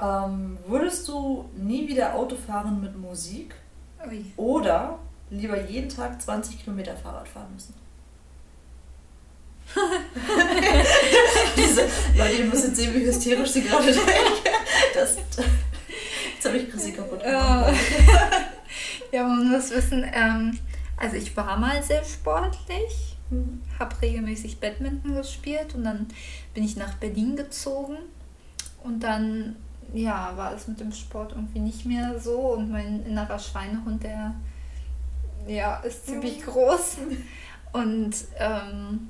Ähm, 0.00 0.58
würdest 0.66 1.06
du 1.08 1.48
nie 1.56 1.88
wieder 1.88 2.14
Auto 2.14 2.36
fahren 2.36 2.80
mit 2.80 2.96
Musik? 2.96 3.54
Ui. 4.08 4.24
Oder 4.36 4.98
lieber 5.30 5.60
jeden 5.62 5.88
Tag 5.88 6.20
20 6.20 6.62
Kilometer 6.62 6.96
Fahrrad 6.96 7.28
fahren 7.28 7.52
müssen? 7.52 7.74
Diese 11.56 11.82
Leute, 12.16 12.34
ihr 12.34 12.44
müsst 12.44 12.66
jetzt 12.66 12.76
sehen, 12.76 12.94
wie 12.94 13.06
hysterisch 13.06 13.50
sie 13.50 13.62
gerade 13.62 13.86
denken. 13.86 14.06
Das, 14.94 15.16
jetzt 15.16 16.44
habe 16.44 16.58
ich 16.58 16.70
Chrissy 16.70 16.92
kaputt 16.92 17.22
gemacht. 17.22 17.74
ja, 19.12 19.22
man 19.22 19.48
muss 19.50 19.70
wissen, 19.70 20.04
ähm, 20.12 20.58
also 21.02 21.16
ich 21.16 21.36
war 21.36 21.58
mal 21.58 21.82
sehr 21.82 22.02
sportlich, 22.04 23.12
Mhm. 23.32 23.62
habe 23.78 24.00
regelmäßig 24.02 24.60
Badminton 24.60 25.14
gespielt 25.14 25.74
und 25.74 25.84
dann 25.84 26.06
bin 26.52 26.64
ich 26.64 26.76
nach 26.76 26.94
Berlin 26.94 27.34
gezogen 27.34 27.96
und 28.84 29.02
dann 29.02 29.56
ja, 29.94 30.32
war 30.36 30.54
es 30.54 30.68
mit 30.68 30.80
dem 30.80 30.92
Sport 30.92 31.32
irgendwie 31.32 31.60
nicht 31.60 31.86
mehr 31.86 32.18
so 32.20 32.54
und 32.54 32.70
mein 32.70 33.04
innerer 33.06 33.38
Schweinehund, 33.38 34.02
der 34.02 34.34
ja, 35.46 35.76
ist 35.78 36.06
ziemlich 36.06 36.44
groß 36.44 36.98
und 37.72 38.14
ähm, 38.38 39.08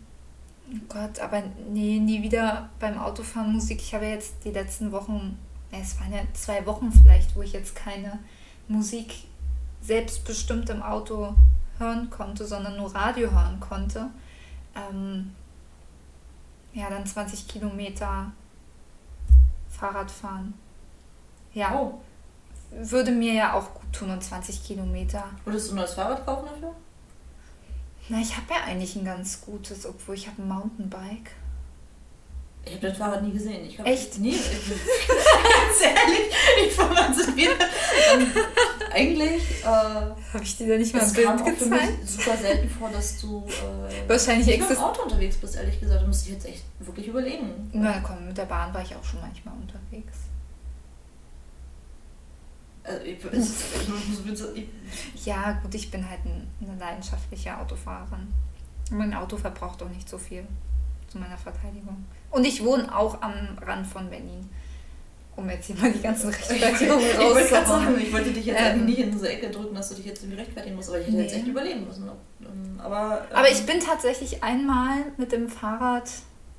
oh 0.72 0.84
Gott, 0.88 1.18
aber 1.20 1.42
nee, 1.72 1.98
nie 1.98 2.22
wieder 2.22 2.70
beim 2.78 2.98
Autofahren 2.98 3.52
Musik. 3.52 3.80
Ich 3.80 3.94
habe 3.94 4.06
jetzt 4.06 4.44
die 4.44 4.50
letzten 4.50 4.92
Wochen, 4.92 5.36
ja, 5.72 5.78
es 5.80 5.98
waren 6.00 6.12
ja 6.12 6.20
zwei 6.32 6.64
Wochen 6.66 6.92
vielleicht, 6.92 7.34
wo 7.36 7.42
ich 7.42 7.52
jetzt 7.52 7.74
keine 7.74 8.18
Musik 8.68 9.24
selbstbestimmt 9.82 10.70
im 10.70 10.82
Auto 10.82 11.34
hören 11.78 12.10
konnte, 12.10 12.46
sondern 12.46 12.76
nur 12.76 12.94
Radio 12.94 13.30
hören 13.30 13.58
konnte. 13.60 14.08
Ähm, 14.74 15.34
ja, 16.72 16.88
dann 16.88 17.04
20 17.06 17.48
Kilometer 17.48 18.32
Fahrrad 19.68 20.10
fahren. 20.10 20.54
Ja, 21.54 21.74
Oh, 21.74 22.00
würde 22.70 23.10
mir 23.10 23.34
ja 23.34 23.52
auch 23.52 23.74
gut 23.74 23.92
tun 23.92 24.10
und 24.10 24.22
20 24.22 24.64
Kilometer. 24.64 25.24
würdest 25.44 25.68
du 25.68 25.74
ein 25.74 25.76
neues 25.76 25.94
Fahrrad 25.94 26.24
kaufen 26.24 26.46
dafür? 26.50 26.74
Na, 28.08 28.18
ich 28.18 28.34
habe 28.36 28.46
ja 28.50 28.64
eigentlich 28.64 28.96
ein 28.96 29.04
ganz 29.04 29.42
gutes, 29.42 29.86
obwohl 29.86 30.14
ich 30.14 30.26
habe 30.28 30.40
ein 30.42 30.48
Mountainbike. 30.48 31.32
Ich 32.64 32.74
habe 32.74 32.88
das 32.88 32.98
Fahrrad 32.98 33.22
nie 33.22 33.32
gesehen. 33.32 33.66
Ich 33.66 33.78
hab 33.78 33.86
Echt? 33.86 34.18
Nie. 34.18 34.30
Ich, 34.30 34.38
ganz 34.38 35.82
ehrlich, 35.82 36.30
ich 36.66 36.72
fand 36.72 36.94
man 36.94 37.36
wieder. 37.36 37.52
Ähm, 38.12 38.26
eigentlich. 38.92 39.42
Äh, 39.62 39.64
Habe 39.66 40.42
ich 40.42 40.56
dir 40.56 40.68
da 40.68 40.78
nicht 40.78 40.94
mal 40.94 41.00
ein 41.00 41.06
es 41.06 41.12
Bild 41.12 41.44
gezeigt? 41.44 42.08
super 42.08 42.36
selten 42.36 42.70
vor, 42.70 42.88
dass 42.90 43.20
du 43.20 43.44
äh, 43.48 44.08
Wahrscheinlich 44.08 44.46
nicht 44.46 44.60
mit 44.60 44.70
dem 44.70 44.78
Auto 44.78 45.02
unterwegs 45.02 45.36
bist, 45.36 45.56
ehrlich 45.56 45.80
gesagt. 45.80 46.02
Da 46.02 46.06
müsste 46.06 46.28
ich 46.28 46.34
jetzt 46.34 46.46
echt 46.46 46.64
wirklich 46.78 47.08
überlegen. 47.08 47.70
Na 47.72 48.00
komm, 48.00 48.26
mit 48.26 48.38
der 48.38 48.44
Bahn 48.44 48.72
war 48.72 48.82
ich 48.82 48.94
auch 48.94 49.04
schon 49.04 49.20
manchmal 49.20 49.54
unterwegs. 49.54 50.18
Also, 52.84 53.04
ich, 53.04 53.24
es 53.24 53.64
ich, 54.54 55.24
Ja, 55.26 55.52
gut, 55.62 55.74
ich 55.74 55.90
bin 55.90 56.08
halt 56.08 56.24
ein, 56.24 56.48
eine 56.60 56.78
leidenschaftliche 56.78 57.56
Autofahrerin. 57.56 58.32
Mein 58.90 59.14
Auto 59.14 59.36
verbraucht 59.36 59.82
auch 59.82 59.88
nicht 59.88 60.08
so 60.08 60.18
viel 60.18 60.44
zu 61.12 61.18
meiner 61.18 61.36
Verteidigung. 61.36 62.04
Und 62.30 62.44
ich 62.46 62.64
wohne 62.64 62.94
auch 62.96 63.20
am 63.22 63.32
Rand 63.64 63.86
von 63.86 64.08
Berlin. 64.10 64.48
Um 65.34 65.48
jetzt 65.48 65.66
hier 65.66 65.76
mal 65.76 65.90
die 65.90 66.00
ganzen 66.02 66.28
Rechtfertigungen 66.28 67.00
ich 67.00 67.18
wollte 67.18 67.48
gerade 67.48 67.48
sagen, 67.48 67.70
rauszuhauen. 67.70 68.00
ich 68.00 68.12
wollte 68.12 68.30
dich 68.32 68.44
jetzt 68.46 68.60
Ähm. 68.60 68.84
nicht 68.84 68.98
in 68.98 69.10
diese 69.12 69.30
Ecke 69.30 69.50
drücken, 69.50 69.74
dass 69.74 69.88
du 69.88 69.94
dich 69.94 70.04
jetzt 70.06 70.22
irgendwie 70.22 70.40
rechtfertigen 70.40 70.76
musst, 70.76 70.90
aber 70.90 71.00
ich 71.00 71.06
hätte 71.06 71.16
jetzt 71.18 71.32
Nee. 71.32 71.38
echt 71.38 71.46
überlegen 71.48 71.86
müssen. 71.86 72.10
Ähm, 72.40 72.80
aber, 72.80 73.26
ähm, 73.30 73.36
Aber 73.36 73.50
ich 73.50 73.64
bin 73.64 73.80
tatsächlich 73.80 74.42
einmal 74.42 74.96
mit 75.16 75.32
dem 75.32 75.48
Fahrrad 75.48 76.10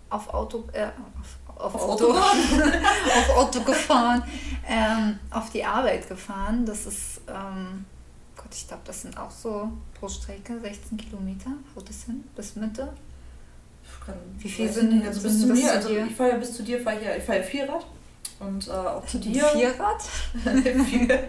auf 0.10 0.34
Auto, 0.34 0.64
äh, 0.74 0.86
auf, 0.86 1.66
auf, 1.66 1.76
auf 1.76 1.89
Auto, 1.89 2.14
auf 2.18 3.38
Auto 3.38 3.62
gefahren, 3.62 4.24
ähm, 4.68 5.20
auf 5.30 5.51
die 5.51 5.64
Arbeit 5.64 6.08
gefahren. 6.10 6.66
Das 6.66 6.88
ist, 6.88 7.22
ähm, 7.28 7.86
Gott, 8.36 8.54
ich 8.54 8.68
glaube, 8.68 8.82
das 8.86 9.04
sind 9.04 9.16
auch 9.20 9.30
so 9.32 9.72
pro 9.99 10.10
Strecke 10.10 10.60
16 10.60 10.97
Kilometer. 10.97 11.51
Haut 11.76 11.88
das 11.88 12.04
hin? 12.06 12.24
Bis 12.36 12.56
Mitte? 12.56 12.91
Kann, 14.06 14.16
Wie 14.38 14.49
viel 14.49 14.70
sind- 14.70 15.06
also 15.06 15.20
sind 15.22 15.32
bis 15.32 15.41
zu 15.41 15.47
mir, 15.47 15.72
also 15.72 15.89
dir? 15.89 16.06
ich 16.06 16.16
fahre 16.16 16.30
ja 16.32 16.38
bis 16.38 16.54
zu 16.56 16.64
dir, 16.64 16.82
fahre 16.82 16.97
ich 16.99 17.06
ja, 17.06 17.16
ich 17.16 17.24
fahre 17.24 17.38
ja 17.39 17.43
Vierrad 17.43 17.86
und 18.39 18.68
äh, 18.68 18.72
auch 18.72 19.06
zu 19.06 19.18
dir. 19.20 19.45
Vierrad? 19.45 20.01
viel, 20.86 21.20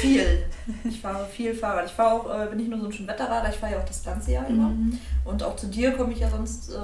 viel. 0.00 0.44
Ich 0.84 1.00
fahre 1.00 1.24
viel 1.26 1.54
Fahrrad. 1.54 1.86
Ich 1.86 1.92
fahre 1.92 2.14
auch, 2.14 2.42
äh, 2.44 2.46
bin 2.48 2.58
nicht 2.58 2.70
nur 2.70 2.80
so 2.80 2.86
ein 2.86 2.92
Schönwetterradler, 2.92 3.50
ich 3.50 3.56
fahre 3.56 3.72
ja 3.74 3.78
auch 3.78 3.84
das 3.84 4.02
ganze 4.04 4.32
Jahr 4.32 4.46
immer. 4.48 4.68
Mhm. 4.70 4.98
Und 5.24 5.42
auch 5.42 5.54
zu 5.56 5.66
dir 5.68 5.92
komme 5.92 6.12
ich 6.12 6.18
ja 6.20 6.30
sonst. 6.30 6.70
Äh, 6.70 6.76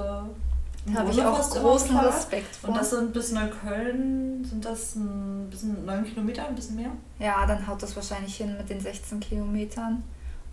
habe 0.93 1.09
ich 1.11 1.21
auch 1.21 1.49
großen. 1.49 1.97
Respekt 1.97 2.55
vor. 2.55 2.69
Und 2.69 2.77
das 2.77 2.91
sind 2.91 3.11
bis 3.11 3.31
Neukölln, 3.31 4.45
sind 4.45 4.63
das 4.63 4.95
ein 4.95 5.47
bisschen 5.49 5.83
neun 5.85 6.05
Kilometer, 6.05 6.47
ein 6.47 6.55
bisschen 6.55 6.75
mehr? 6.75 6.91
Ja, 7.19 7.45
dann 7.47 7.65
haut 7.67 7.81
das 7.81 7.95
wahrscheinlich 7.95 8.35
hin 8.37 8.55
mit 8.57 8.69
den 8.69 8.79
16 8.79 9.19
Kilometern. 9.19 10.03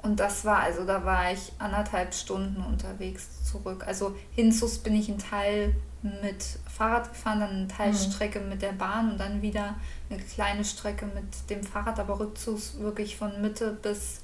Und 0.03 0.19
das 0.19 0.45
war, 0.45 0.59
also 0.59 0.85
da 0.85 1.05
war 1.05 1.33
ich 1.33 1.53
anderthalb 1.59 2.13
Stunden 2.13 2.61
unterwegs 2.63 3.45
zurück. 3.45 3.85
Also 3.87 4.17
hinzus 4.33 4.79
bin 4.79 4.97
ich 4.97 5.09
einen 5.09 5.19
Teil 5.19 5.77
mit 6.03 6.45
Fahrrad 6.67 7.09
gefahren, 7.11 7.41
dann 7.41 7.51
eine 7.51 7.69
Teilstrecke 7.69 8.41
mit 8.41 8.63
der 8.63 8.73
Bahn 8.73 9.13
und 9.13 9.19
dann 9.19 9.41
wieder 9.41 9.77
eine 10.11 10.21
kleine 10.21 10.65
Strecke 10.65 11.07
mit 11.07 11.49
dem 11.49 11.63
Fahrrad, 11.63 12.01
aber 12.01 12.19
rückzugs 12.19 12.79
wirklich 12.81 13.17
von 13.17 13.41
Mitte 13.41 13.79
bis 13.81 14.21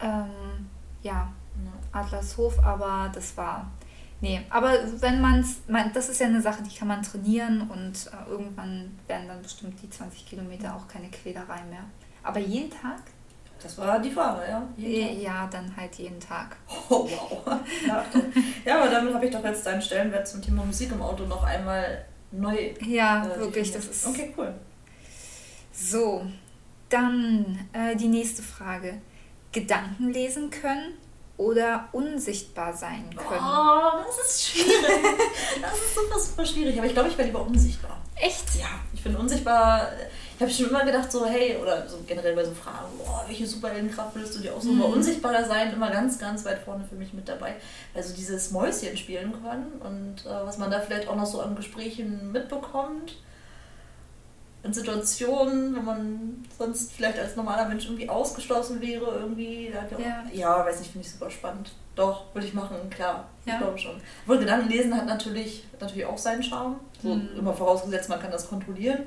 ähm, 0.00 0.68
ja, 1.02 1.12
Ja. 1.64 2.00
Adlershof, 2.00 2.58
aber 2.58 3.10
das 3.14 3.36
war. 3.36 3.70
Nee, 4.20 4.40
aber 4.50 4.72
wenn 5.00 5.20
man 5.20 5.40
es, 5.40 5.60
das 5.92 6.08
ist 6.08 6.20
ja 6.20 6.26
eine 6.26 6.40
Sache, 6.40 6.62
die 6.62 6.74
kann 6.74 6.88
man 6.88 7.02
trainieren 7.02 7.70
und 7.70 8.06
äh, 8.06 8.30
irgendwann 8.30 8.98
werden 9.06 9.28
dann 9.28 9.42
bestimmt 9.42 9.80
die 9.82 9.90
20 9.90 10.26
Kilometer 10.26 10.74
auch 10.74 10.88
keine 10.88 11.10
Quälerei 11.10 11.62
mehr. 11.64 11.84
Aber 12.22 12.40
jeden 12.40 12.70
Tag? 12.70 13.02
Das 13.64 13.78
war 13.78 13.98
die 13.98 14.10
Frage, 14.10 14.42
ja. 14.46 14.60
Tag. 14.76 15.22
Ja, 15.22 15.48
dann 15.50 15.74
halt 15.74 15.94
jeden 15.94 16.20
Tag. 16.20 16.56
Oh, 16.90 17.08
wow. 17.08 17.42
Ja, 18.64 18.82
aber 18.82 18.90
damit 18.90 19.14
habe 19.14 19.24
ich 19.24 19.32
doch 19.32 19.42
jetzt 19.42 19.64
deinen 19.64 19.80
Stellenwert 19.80 20.28
zum 20.28 20.42
Thema 20.42 20.64
Musik 20.64 20.92
im 20.92 21.00
Auto 21.00 21.24
noch 21.24 21.42
einmal 21.42 22.04
neu. 22.30 22.74
Ja, 22.86 23.26
äh, 23.26 23.40
wirklich, 23.40 23.72
das 23.72 23.86
ist. 23.86 24.06
Okay, 24.06 24.34
cool. 24.36 24.54
So, 25.72 26.26
dann 26.90 27.58
äh, 27.72 27.96
die 27.96 28.08
nächste 28.08 28.42
Frage. 28.42 29.00
Gedanken 29.52 30.12
lesen 30.12 30.50
können 30.50 30.94
oder 31.36 31.88
unsichtbar 31.92 32.72
sein 32.72 33.10
können? 33.16 33.40
Oh, 33.42 34.04
das 34.06 34.30
ist 34.30 34.46
schwierig. 34.46 34.78
das 35.60 35.74
ist 35.74 35.94
super, 35.94 36.18
super 36.18 36.46
schwierig. 36.46 36.76
Aber 36.78 36.86
ich 36.86 36.92
glaube, 36.92 37.08
ich 37.08 37.18
wäre 37.18 37.28
lieber 37.28 37.42
unsichtbar. 37.42 37.98
Echt? 38.16 38.54
Ja, 38.56 38.68
ich 38.92 39.02
bin 39.02 39.16
unsichtbar. 39.16 39.88
Ich 40.36 40.40
habe 40.40 40.50
schon 40.50 40.68
immer 40.68 40.84
gedacht, 40.84 41.10
so, 41.10 41.26
hey, 41.26 41.56
oder 41.60 41.88
so 41.88 41.98
generell 42.06 42.34
bei 42.36 42.44
so 42.44 42.52
Fragen, 42.52 42.96
boah, 42.98 43.24
welche 43.26 43.46
Superheldenkraft 43.46 44.14
würdest 44.14 44.36
du 44.36 44.40
dir 44.40 44.54
aussuchen? 44.54 44.76
Mhm. 44.76 44.82
Aber 44.82 44.92
unsichtbarer 44.92 45.44
sein 45.44 45.72
immer 45.72 45.90
ganz, 45.90 46.18
ganz 46.18 46.44
weit 46.44 46.60
vorne 46.60 46.84
für 46.88 46.94
mich 46.94 47.12
mit 47.12 47.28
dabei. 47.28 47.56
Also 47.94 48.14
dieses 48.14 48.52
Mäuschen 48.52 48.96
spielen 48.96 49.32
können 49.42 49.80
und 49.80 50.24
äh, 50.24 50.46
was 50.46 50.58
man 50.58 50.70
da 50.70 50.80
vielleicht 50.80 51.08
auch 51.08 51.16
noch 51.16 51.26
so 51.26 51.40
an 51.40 51.56
Gesprächen 51.56 52.30
mitbekommt. 52.30 53.16
In 54.64 54.72
Situationen, 54.72 55.76
wo 55.76 55.80
man 55.82 56.44
sonst 56.58 56.92
vielleicht 56.92 57.18
als 57.18 57.36
normaler 57.36 57.68
Mensch 57.68 57.84
irgendwie 57.84 58.08
ausgeschlossen 58.08 58.80
wäre, 58.80 59.18
irgendwie. 59.20 59.72
Hat 59.74 59.92
ja, 59.92 59.98
Ja. 59.98 60.24
auch, 60.26 60.34
ja, 60.34 60.64
weiß 60.66 60.78
nicht, 60.80 60.90
finde 60.92 61.06
ich 61.06 61.12
super 61.12 61.30
spannend. 61.30 61.70
Doch, 61.94 62.34
würde 62.34 62.46
ich 62.48 62.54
machen, 62.54 62.76
klar. 62.90 63.28
Ja. 63.44 63.52
Ich 63.54 63.58
glaube 63.60 63.78
schon. 63.78 64.00
Obwohl 64.22 64.38
Gedanken 64.38 64.68
lesen 64.70 64.96
hat 64.96 65.06
natürlich, 65.06 65.64
hat 65.72 65.82
natürlich 65.82 66.06
auch 66.06 66.18
seinen 66.18 66.42
Charme. 66.42 66.80
So, 67.02 67.14
Mhm. 67.14 67.28
Immer 67.38 67.52
vorausgesetzt, 67.52 68.08
man 68.08 68.18
kann 68.20 68.30
das 68.30 68.48
kontrollieren. 68.48 69.00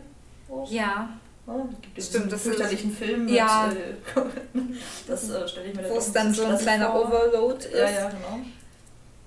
So. 0.47 0.65
Ja, 0.69 1.09
es 1.47 1.81
gibt 1.81 2.03
Stimmt, 2.03 2.31
das 2.31 2.41
fürchterlichen 2.43 2.91
Film 2.95 3.25
mit, 3.25 3.33
Ja. 3.33 3.69
äh, 3.71 4.21
das 5.07 5.29
äh, 5.29 5.47
stelle 5.47 5.69
ich 5.69 5.75
mir 5.75 5.89
wo 5.89 5.97
es 5.97 6.11
dann 6.11 6.33
so 6.33 6.45
ein 6.45 6.57
kleiner 6.57 6.91
vor. 6.91 7.07
Overload 7.07 7.65
ist. 7.65 7.73
Ja, 7.73 7.89
ja, 7.89 8.09
genau. 8.09 8.39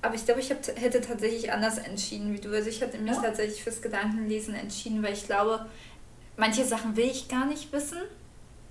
Aber 0.02 0.14
ich 0.14 0.24
glaube, 0.24 0.40
ich 0.40 0.50
hab, 0.50 0.58
hätte 0.80 1.00
tatsächlich 1.02 1.52
anders 1.52 1.76
entschieden 1.78 2.32
wie 2.32 2.38
du. 2.40 2.50
Also 2.54 2.68
ich 2.70 2.80
hätte 2.80 2.96
mich 2.98 3.12
Ja? 3.14 3.20
tatsächlich 3.20 3.62
fürs 3.62 3.82
Gedankenlesen 3.82 4.54
entschieden, 4.54 5.02
weil 5.02 5.12
ich 5.12 5.26
glaube, 5.26 5.66
manche 6.40 6.64
Sachen 6.64 6.96
will 6.96 7.04
ich 7.06 7.28
gar 7.28 7.46
nicht 7.46 7.72
wissen. 7.72 7.98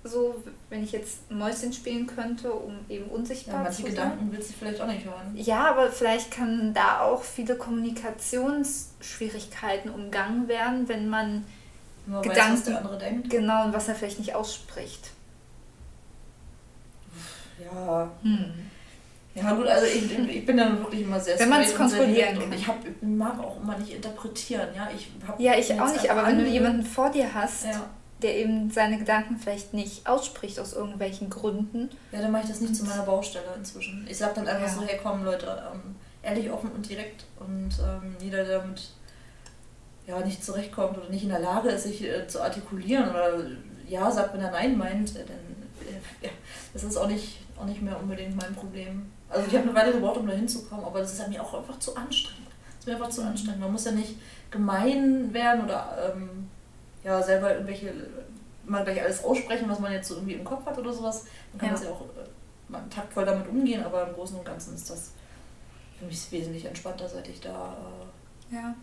So, 0.04 0.42
wenn 0.70 0.82
ich 0.84 0.92
jetzt 0.94 1.30
Mäuschen 1.30 1.74
spielen 1.74 2.08
könnte, 2.08 2.52
um 2.54 2.74
eben 2.88 3.08
Ja, 3.10 3.14
unsichtbar 3.16 3.64
manche 3.64 3.76
zu 3.78 3.82
sein. 3.84 3.92
Gedanken 3.92 4.32
willst 4.32 4.50
du 4.50 4.54
vielleicht 4.54 4.80
auch 4.82 4.88
nicht 4.88 5.04
hören. 5.06 5.34
Ja, 5.36 5.70
aber 5.72 5.92
vielleicht 5.92 6.32
kann 6.32 6.74
da 6.74 7.02
auch 7.02 7.22
viele 7.22 7.58
Kommunikationsschwierigkeiten 7.58 9.92
umgangen 9.92 10.48
werden, 10.48 10.88
wenn 10.88 11.10
man 11.10 11.44
Wenn 12.06 12.14
man 12.16 12.24
weiß, 12.26 12.30
Gedanken- 12.30 12.54
was 12.54 12.64
der 12.64 12.78
andere 12.78 12.98
denkt. 12.98 13.30
genau 13.30 13.66
und 13.66 13.74
was 13.74 13.90
er 13.90 13.96
vielleicht 13.96 14.20
nicht 14.20 14.34
ausspricht. 14.36 15.12
Ja. 17.62 18.10
Hm. 18.24 18.54
Ja 19.42 19.54
gut, 19.54 19.68
also 19.68 19.86
ich, 19.86 20.18
ich 20.18 20.46
bin 20.46 20.58
dann 20.58 20.80
wirklich 20.80 21.02
immer 21.02 21.20
sehr 21.20 21.40
Wenn 21.40 21.52
und 21.52 21.66
sehr 21.66 21.76
kontrollieren 21.78 22.38
und 22.38 22.44
kann. 22.50 22.54
ich, 22.54 22.68
hab, 22.68 22.78
ich 22.86 23.02
mag 23.02 23.40
auch 23.40 23.62
immer 23.62 23.78
nicht 23.78 23.94
interpretieren, 23.94 24.68
ja. 24.76 24.90
Ich 24.96 25.10
hab 25.28 25.40
Ja, 25.40 25.54
ich 25.56 25.80
auch 25.80 25.92
nicht, 25.92 26.10
aber 26.10 26.26
wenn 26.28 26.40
du 26.40 26.46
jemanden 26.48 26.84
vor 26.84 27.10
dir 27.10 27.34
hast, 27.34 27.66
Ja. 27.66 27.90
der 28.22 28.38
eben 28.38 28.70
seine 28.72 28.98
Gedanken 28.98 29.38
vielleicht 29.38 29.74
nicht 29.74 30.08
ausspricht 30.08 30.60
aus 30.60 30.74
irgendwelchen 30.74 31.30
Gründen, 31.30 31.90
ja, 32.12 32.22
dann 32.22 32.32
mache 32.32 32.44
ich 32.44 32.50
das 32.50 32.60
nicht 32.62 32.76
zu 32.76 32.84
meiner 32.86 33.04
Baustelle 33.04 33.46
inzwischen. 33.58 34.06
Ich 34.10 34.18
sag 34.18 34.34
dann 34.36 34.48
einfach 34.48 34.68
Ja. 34.68 34.74
so, 34.74 34.82
hey 34.86 35.00
komm 35.02 35.24
Leute, 35.24 35.46
ähm, 35.74 35.96
ehrlich, 36.22 36.52
offen 36.52 36.72
und 36.72 36.90
direkt 36.90 37.26
und 37.40 37.70
ähm, 37.80 38.16
jeder, 38.20 38.44
der 38.44 38.60
damit 38.60 38.90
ja, 40.08 40.20
nicht 40.22 40.44
zurechtkommt 40.44 40.98
oder 40.98 41.10
nicht 41.10 41.24
in 41.24 41.30
der 41.30 41.40
Lage 41.40 41.70
ist, 41.70 41.84
sich 41.84 42.04
äh, 42.04 42.28
zu 42.28 42.42
artikulieren 42.42 43.10
oder 43.10 43.44
ja 43.88 44.10
sagt, 44.12 44.34
wenn 44.34 44.42
er 44.42 44.52
Nein 44.52 44.78
meint, 44.78 45.12
äh, 45.16 45.20
dann 45.26 45.38
äh, 45.88 46.26
ja, 46.26 46.32
das 46.74 46.84
ist 46.84 46.98
auch 46.98 47.08
nicht, 47.08 47.40
auch 47.60 47.66
nicht 47.66 47.82
mehr 47.82 47.98
unbedingt 48.00 48.36
mein 48.36 48.54
Problem. 48.56 49.12
Also 49.30 49.48
ich 49.48 49.56
habe 49.56 49.70
eine 49.70 49.76
Weile 49.76 49.94
gebraucht, 49.94 50.18
um 50.18 50.28
da 50.28 50.34
hinzukommen, 50.34 50.86
aber 50.86 51.00
das 51.00 51.14
ist 51.14 51.28
mir 51.30 51.42
auch 51.42 51.54
einfach 51.54 51.78
zu 51.80 51.96
anstrengend. 51.96 52.48
Das 52.50 52.80
ist 52.80 52.88
mir 52.88 52.94
einfach 52.94 53.10
zu 53.10 53.24
anstrengend. 53.24 53.62
Man 53.62 53.72
muss 53.72 53.86
ja 53.86 53.92
nicht 53.92 54.16
gemein 54.50 55.32
werden 55.34 55.66
oder 55.66 56.14
ähm, 56.14 56.50
ja, 57.04 57.22
selber 57.22 57.54
irgendwelche, 57.54 57.94
mal 58.66 58.84
gleich 58.84 59.02
alles 59.02 59.24
aussprechen, 59.24 59.70
was 59.70 59.80
man 59.80 59.92
jetzt 59.92 60.08
so 60.08 60.16
irgendwie 60.16 60.34
im 60.34 60.44
Kopf 60.44 60.66
hat 60.66 60.78
oder 60.78 60.92
sowas. 60.92 61.26
Man 61.52 61.60
kann 61.60 61.70
ja. 61.70 61.76
das 61.76 61.84
ja 61.84 61.92
auch 61.92 62.02
äh, 62.02 62.72
mal 62.72 62.84
taktvoll 62.90 63.26
damit 63.26 63.48
umgehen, 63.48 63.84
aber 63.84 64.08
im 64.08 64.16
Großen 64.16 64.38
und 64.38 64.46
Ganzen 64.46 64.74
ist 64.74 64.90
das 64.90 65.12
für 66.00 66.06
mich 66.06 66.32
wesentlich 66.32 66.66
entspannter, 66.66 67.08
seit 67.08 67.28
ich 67.28 67.40
da 67.40 67.78
äh, 68.52 68.56
ja. 68.56 68.62
ja 68.62 68.76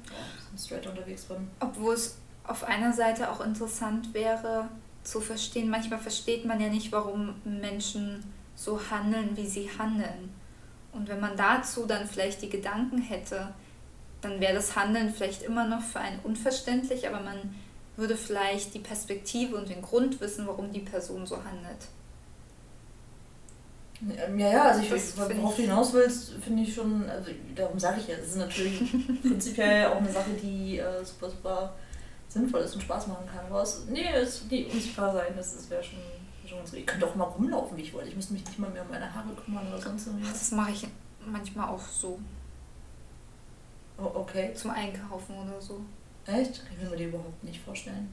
straight 0.59 0.86
unterwegs 0.86 1.24
bin. 1.24 1.49
Obwohl 1.61 1.94
es 1.94 2.18
auf 2.44 2.62
einer 2.62 2.92
Seite 2.92 3.30
auch 3.30 3.40
interessant 3.40 4.14
wäre 4.14 4.68
zu 5.03 5.20
verstehen, 5.20 5.68
manchmal 5.68 5.99
versteht 5.99 6.44
man 6.44 6.61
ja 6.61 6.68
nicht, 6.68 6.92
warum 6.92 7.34
Menschen 7.44 8.24
so 8.57 8.80
handeln, 8.90 9.36
wie 9.36 9.46
sie 9.46 9.70
handeln. 9.78 10.34
Und 10.92 11.09
wenn 11.09 11.20
man 11.20 11.36
dazu 11.36 11.86
dann 11.86 12.09
vielleicht 12.09 12.42
die 12.42 12.48
Gedanken 12.48 12.98
hätte, 12.98 13.54
dann 14.22 14.40
wäre 14.40 14.54
das 14.54 14.74
Handeln 14.74 15.12
vielleicht 15.12 15.42
immer 15.42 15.66
noch 15.66 15.82
für 15.82 16.00
einen 16.00 16.18
unverständlich, 16.24 17.07
aber 17.07 17.20
man 17.20 17.54
würde 17.96 18.16
vielleicht 18.16 18.74
die 18.74 18.80
Perspektive 18.80 19.57
und 19.57 19.68
den 19.68 19.82
Grund 19.82 20.20
wissen, 20.20 20.46
warum 20.46 20.72
die 20.72 20.80
Person 20.80 21.26
so 21.26 21.36
handelt. 21.36 21.86
Ja, 24.38 24.50
ja, 24.50 24.62
also 24.64 24.82
ich, 24.82 24.90
das 24.90 25.16
worauf 25.16 25.57
du 25.57 25.62
hinaus 25.62 25.92
willst, 25.94 26.32
finde 26.44 26.62
ich 26.62 26.74
schon, 26.74 27.09
also 27.09 27.30
darum 27.54 27.78
sage 27.78 28.00
ich 28.00 28.09
ja, 28.09 28.16
das 28.16 28.26
ist 28.28 28.36
natürlich 28.36 28.78
prinzipiell 29.22 29.86
auch 29.86 29.96
eine 29.96 30.12
Sache, 30.12 30.30
die 30.42 30.78
äh, 30.78 31.02
super, 31.02 31.30
super 31.30 31.74
sinnvoll 32.28 32.61
ist 32.61 32.74
und 32.74 32.82
Spaß 32.82 33.07
machen 33.07 33.26
kann. 33.26 33.46
Aber 33.46 33.62
es, 33.62 33.86
nee, 33.88 34.07
es, 34.14 34.46
die 34.48 34.66
unsichtbar 34.66 35.14
sein, 35.14 35.32
das, 35.34 35.57
das 35.57 35.70
wäre 35.70 35.82
schon, 35.82 35.98
ganz 36.57 36.70
gut. 36.70 36.80
Ich 36.80 36.86
könnte 36.86 37.07
auch 37.07 37.14
mal 37.14 37.24
rumlaufen, 37.24 37.76
wie 37.76 37.82
ich 37.82 37.92
wollte. 37.92 38.09
Ich 38.09 38.16
müsste 38.16 38.32
mich 38.34 38.44
nicht 38.44 38.59
mal 38.59 38.70
mehr 38.70 38.82
um 38.82 38.90
meine 38.90 39.12
Haare 39.12 39.28
kümmern 39.44 39.66
oder 39.68 39.80
sonst 39.80 40.07
irgendwas. 40.07 40.32
Das 40.32 40.50
mache 40.52 40.72
ich 40.72 40.86
manchmal 41.24 41.68
auch 41.68 41.80
so. 41.80 42.18
Oh, 43.98 44.11
okay. 44.14 44.52
Zum 44.54 44.70
Einkaufen 44.70 45.36
oder 45.36 45.61
so. 45.61 45.80
Echt? 46.26 46.66
Kann 46.66 46.76
ich 46.82 46.90
mir 46.90 46.96
die 46.96 47.04
überhaupt 47.04 47.42
nicht 47.44 47.62
vorstellen. 47.62 48.12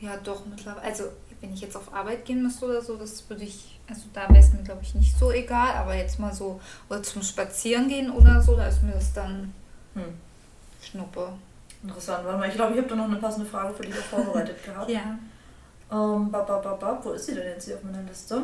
Ja, 0.00 0.16
doch, 0.16 0.44
mittlerweile. 0.46 0.82
Also, 0.82 1.04
wenn 1.40 1.54
ich 1.54 1.60
jetzt 1.60 1.76
auf 1.76 1.94
Arbeit 1.94 2.24
gehen 2.24 2.42
müsste 2.42 2.64
oder 2.66 2.82
so, 2.82 2.96
das 2.96 3.28
würde 3.30 3.44
ich, 3.44 3.78
also 3.88 4.02
da 4.12 4.28
wäre 4.28 4.40
es 4.40 4.52
mir, 4.52 4.62
glaube 4.62 4.80
ich, 4.82 4.94
nicht 4.94 5.16
so 5.16 5.30
egal, 5.30 5.76
aber 5.76 5.94
jetzt 5.94 6.18
mal 6.18 6.32
so, 6.32 6.60
oder 6.88 7.02
zum 7.02 7.22
Spazieren 7.22 7.88
gehen 7.88 8.10
oder 8.10 8.42
so, 8.42 8.56
da 8.56 8.66
ist 8.66 8.82
mir 8.82 8.92
das 8.92 9.12
dann 9.12 9.54
hm. 9.94 10.14
Schnuppe. 10.82 11.32
Interessant, 11.82 12.24
warte 12.24 12.38
mal, 12.38 12.48
ich 12.48 12.54
glaube, 12.54 12.72
ich 12.72 12.78
habe 12.78 12.88
da 12.88 12.96
noch 12.96 13.04
eine 13.04 13.16
passende 13.16 13.48
Frage 13.48 13.74
für 13.74 13.82
dich 13.82 13.94
vorbereitet 13.94 14.64
gehabt. 14.64 14.90
ja. 14.90 15.18
Ähm, 15.92 16.30
bab, 16.30 16.46
bab, 16.46 16.62
bab, 16.62 16.80
bab. 16.80 17.04
Wo 17.04 17.10
ist 17.10 17.26
sie 17.26 17.34
denn 17.34 17.46
jetzt 17.46 17.66
hier 17.66 17.76
auf 17.76 17.82
meiner 17.82 18.02
Liste? 18.02 18.36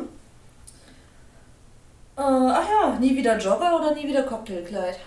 Äh, 2.15 2.21
ach 2.21 2.67
ja, 2.69 2.99
nie 2.99 3.15
wieder 3.15 3.37
Jogger 3.37 3.75
oder 3.75 3.95
nie 3.95 4.07
wieder 4.07 4.23
Cocktailkleid? 4.23 4.99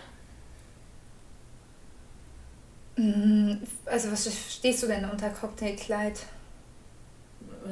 Mm, 2.96 3.52
also 3.86 4.10
was 4.10 4.28
stehst 4.50 4.82
du 4.82 4.86
denn 4.88 5.08
unter 5.08 5.30
Cocktailkleid? 5.30 6.18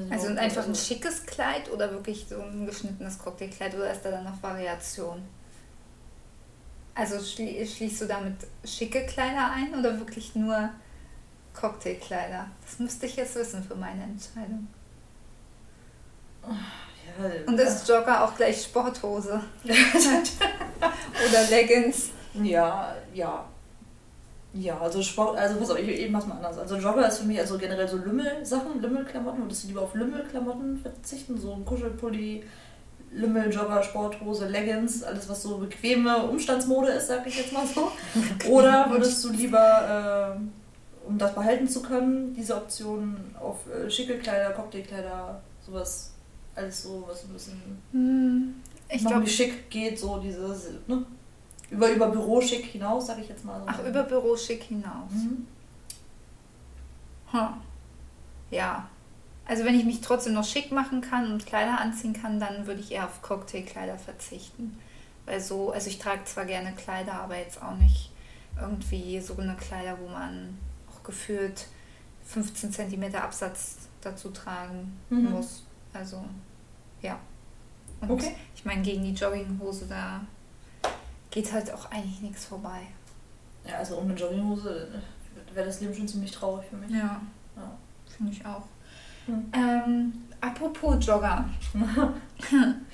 Also 0.08 0.28
einfach 0.28 0.66
ein 0.66 0.74
schickes 0.74 1.26
Kleid 1.26 1.70
oder 1.70 1.90
wirklich 1.90 2.26
so 2.28 2.40
ein 2.40 2.64
geschnittenes 2.64 3.18
Cocktailkleid 3.18 3.74
oder 3.74 3.90
ist 3.90 4.02
da 4.02 4.12
dann 4.12 4.24
noch 4.24 4.40
Variation? 4.40 5.22
Also 6.94 7.18
schli 7.18 7.66
schließt 7.66 8.02
du 8.02 8.06
damit 8.06 8.34
schicke 8.64 9.04
Kleider 9.06 9.50
ein 9.52 9.74
oder 9.76 9.98
wirklich 9.98 10.34
nur 10.36 10.70
Cocktailkleider? 11.55 12.46
Das 12.64 12.78
müsste 12.78 13.07
ich 13.07 13.16
jetzt 13.16 13.34
wissen 13.34 13.62
für 13.62 13.74
meine 13.74 14.03
Entscheidung. 14.03 14.68
Ja, 16.42 17.24
Und 17.46 17.59
ist 17.59 17.88
Jogger 17.88 18.24
auch 18.24 18.34
gleich 18.34 18.62
Sporthose? 18.62 19.40
oder 19.64 21.42
Leggings? 21.51 22.11
Ja, 22.34 22.94
ja. 23.12 23.44
Ja, 24.53 24.80
also 24.80 25.01
Sport, 25.01 25.38
also 25.38 25.59
pass 25.59 25.70
auf, 25.70 25.78
ich, 25.78 25.88
ich 25.88 26.11
mach's 26.11 26.26
mal 26.26 26.34
anders. 26.34 26.59
Also 26.59 26.76
Jogger 26.76 27.07
ist 27.07 27.18
für 27.18 27.26
mich 27.26 27.38
also 27.38 27.57
generell 27.57 27.86
so 27.86 27.98
Lümmel-Sachen, 27.98 28.80
Lümmelklamotten. 28.80 29.42
Würdest 29.44 29.64
du 29.64 29.68
lieber 29.68 29.82
auf 29.82 29.94
Lümmelklamotten 29.94 30.78
verzichten? 30.78 31.38
So 31.38 31.55
ein 31.55 31.64
Kuschelpulli, 31.64 32.42
Lümmel, 33.12 33.53
Jogger, 33.53 33.82
Sporthose, 33.82 34.48
Leggings, 34.48 35.05
alles 35.05 35.28
was 35.28 35.42
so 35.42 35.59
bequeme 35.59 36.24
Umstandsmode 36.24 36.90
ist, 36.90 37.09
sag 37.09 37.24
ich 37.26 37.36
jetzt 37.36 37.53
mal 37.53 37.64
so. 37.66 37.92
Oder 38.48 38.86
würdest 38.90 39.24
du 39.24 39.30
lieber, 39.30 40.36
äh, 40.36 40.59
um 41.11 41.18
das 41.18 41.34
behalten 41.34 41.68
zu 41.68 41.82
können, 41.82 42.32
diese 42.34 42.54
Option 42.54 43.16
auf 43.38 43.66
äh, 43.68 43.90
schicke 43.90 44.18
Kleider, 44.18 44.50
Cocktailkleider, 44.50 45.42
sowas, 45.66 46.12
alles 46.54 46.84
so, 46.84 47.04
was 47.08 47.24
ein 47.24 47.32
bisschen 47.32 47.82
hm, 47.90 48.54
ich 48.88 49.04
glaub, 49.04 49.28
schick 49.28 49.68
geht, 49.70 49.98
so 49.98 50.18
dieses, 50.18 50.68
ne? 50.86 51.04
Über, 51.68 51.90
über 51.90 52.08
Büroschick 52.08 52.64
hinaus, 52.64 53.08
sag 53.08 53.18
ich 53.18 53.28
jetzt 53.28 53.44
mal 53.44 53.61
so. 53.61 53.66
Ach, 53.66 53.84
über 53.84 54.04
Büroschick 54.04 54.62
hinaus. 54.64 55.11
Mhm. 55.12 55.46
Hm. 57.32 57.48
Ja, 58.50 58.88
also 59.46 59.64
wenn 59.64 59.74
ich 59.74 59.84
mich 59.84 60.00
trotzdem 60.00 60.34
noch 60.34 60.44
schick 60.44 60.70
machen 60.70 61.00
kann 61.00 61.32
und 61.32 61.46
Kleider 61.46 61.80
anziehen 61.80 62.12
kann, 62.12 62.38
dann 62.38 62.66
würde 62.66 62.80
ich 62.80 62.92
eher 62.92 63.04
auf 63.04 63.20
Cocktailkleider 63.22 63.98
verzichten. 63.98 64.78
Weil 65.26 65.40
so, 65.40 65.70
also 65.72 65.88
ich 65.88 65.98
trage 65.98 66.24
zwar 66.24 66.44
gerne 66.44 66.72
Kleider, 66.72 67.14
aber 67.14 67.36
jetzt 67.36 67.61
auch 67.61 67.76
nicht 67.76 68.11
irgendwie 68.61 69.20
so 69.20 69.36
eine 69.36 69.56
Kleider, 69.56 69.98
wo 70.00 70.08
man 70.08 70.58
auch 71.01 71.05
gefühlt 71.05 71.66
15 72.26 72.72
cm 72.72 73.14
Absatz 73.14 73.76
dazu 74.01 74.30
tragen 74.30 74.96
mhm. 75.11 75.30
muss. 75.30 75.64
Also 75.92 76.24
ja. 77.03 77.18
Und 78.01 78.11
okay. 78.11 78.34
ich 78.55 78.64
meine, 78.64 78.82
gegen 78.82 79.03
die 79.03 79.12
Jogginghose, 79.12 79.86
da 79.86 80.20
geht 81.30 81.53
halt 81.53 81.72
auch 81.72 81.90
eigentlich 81.90 82.20
nichts 82.22 82.46
vorbei. 82.46 82.80
Ja, 83.66 83.76
also 83.78 83.98
ohne 83.98 84.14
Jogginghose 84.14 84.88
äh, 84.88 85.55
wäre 85.55 85.66
das 85.66 85.80
Leben 85.80 85.94
schon 85.94 86.09
ziemlich 86.09 86.32
traurig 86.32 86.66
für 86.68 86.76
mich. 86.76 86.90
Ja, 86.90 87.20
ja. 87.57 87.72
finde 88.16 88.32
ich 88.32 88.44
auch. 88.46 88.62
Ähm, 89.53 90.12
apropos 90.40 91.07
Jogger. 91.07 91.44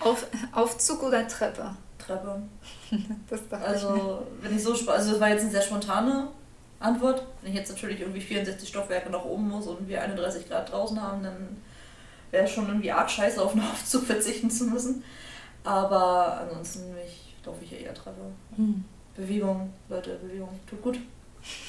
Auf, 0.01 0.27
Aufzug 0.53 1.05
oder 1.05 1.27
Treppe? 1.27 1.75
Treppe. 1.99 2.43
also, 3.51 4.27
wenn 4.41 4.55
ich 4.55 4.63
so 4.63 4.73
also 4.73 5.13
das 5.13 5.21
war 5.21 5.31
jetzt 5.31 5.43
eine 5.43 5.51
sehr 5.51 5.63
spontane 5.63 6.29
Antwort. 6.81 7.27
Wenn 7.43 7.53
ich 7.53 7.59
jetzt 7.59 7.71
natürlich 7.71 8.01
irgendwie 8.01 8.21
64 8.21 8.69
Stockwerke 8.69 9.11
nach 9.11 9.25
oben 9.25 9.49
muss 9.49 9.67
und 9.67 9.89
wir 9.89 10.03
31 10.03 10.49
Grad 10.49 10.71
draußen 10.71 11.01
haben, 11.01 11.23
dann 11.23 11.57
wäre 12.31 12.45
es 12.45 12.51
schon 12.51 12.67
irgendwie 12.67 12.93
arg 12.93 13.11
scheiße, 13.11 13.43
auf 13.43 13.53
einen 13.53 13.63
Aufzug 13.73 14.05
verzichten 14.05 14.51
zu 14.51 14.65
müssen. 14.65 15.03
Aber 15.65 16.41
ansonsten 16.41 16.95
ich, 17.05 17.35
laufe 17.45 17.65
ich 17.65 17.73
eher 17.73 17.95
Treppe. 17.95 18.21
Hm. 18.57 18.85
Bewegung, 19.17 19.73
Leute, 19.89 20.17
Bewegung. 20.17 20.49
Tut 20.69 20.83
gut. 20.83 20.99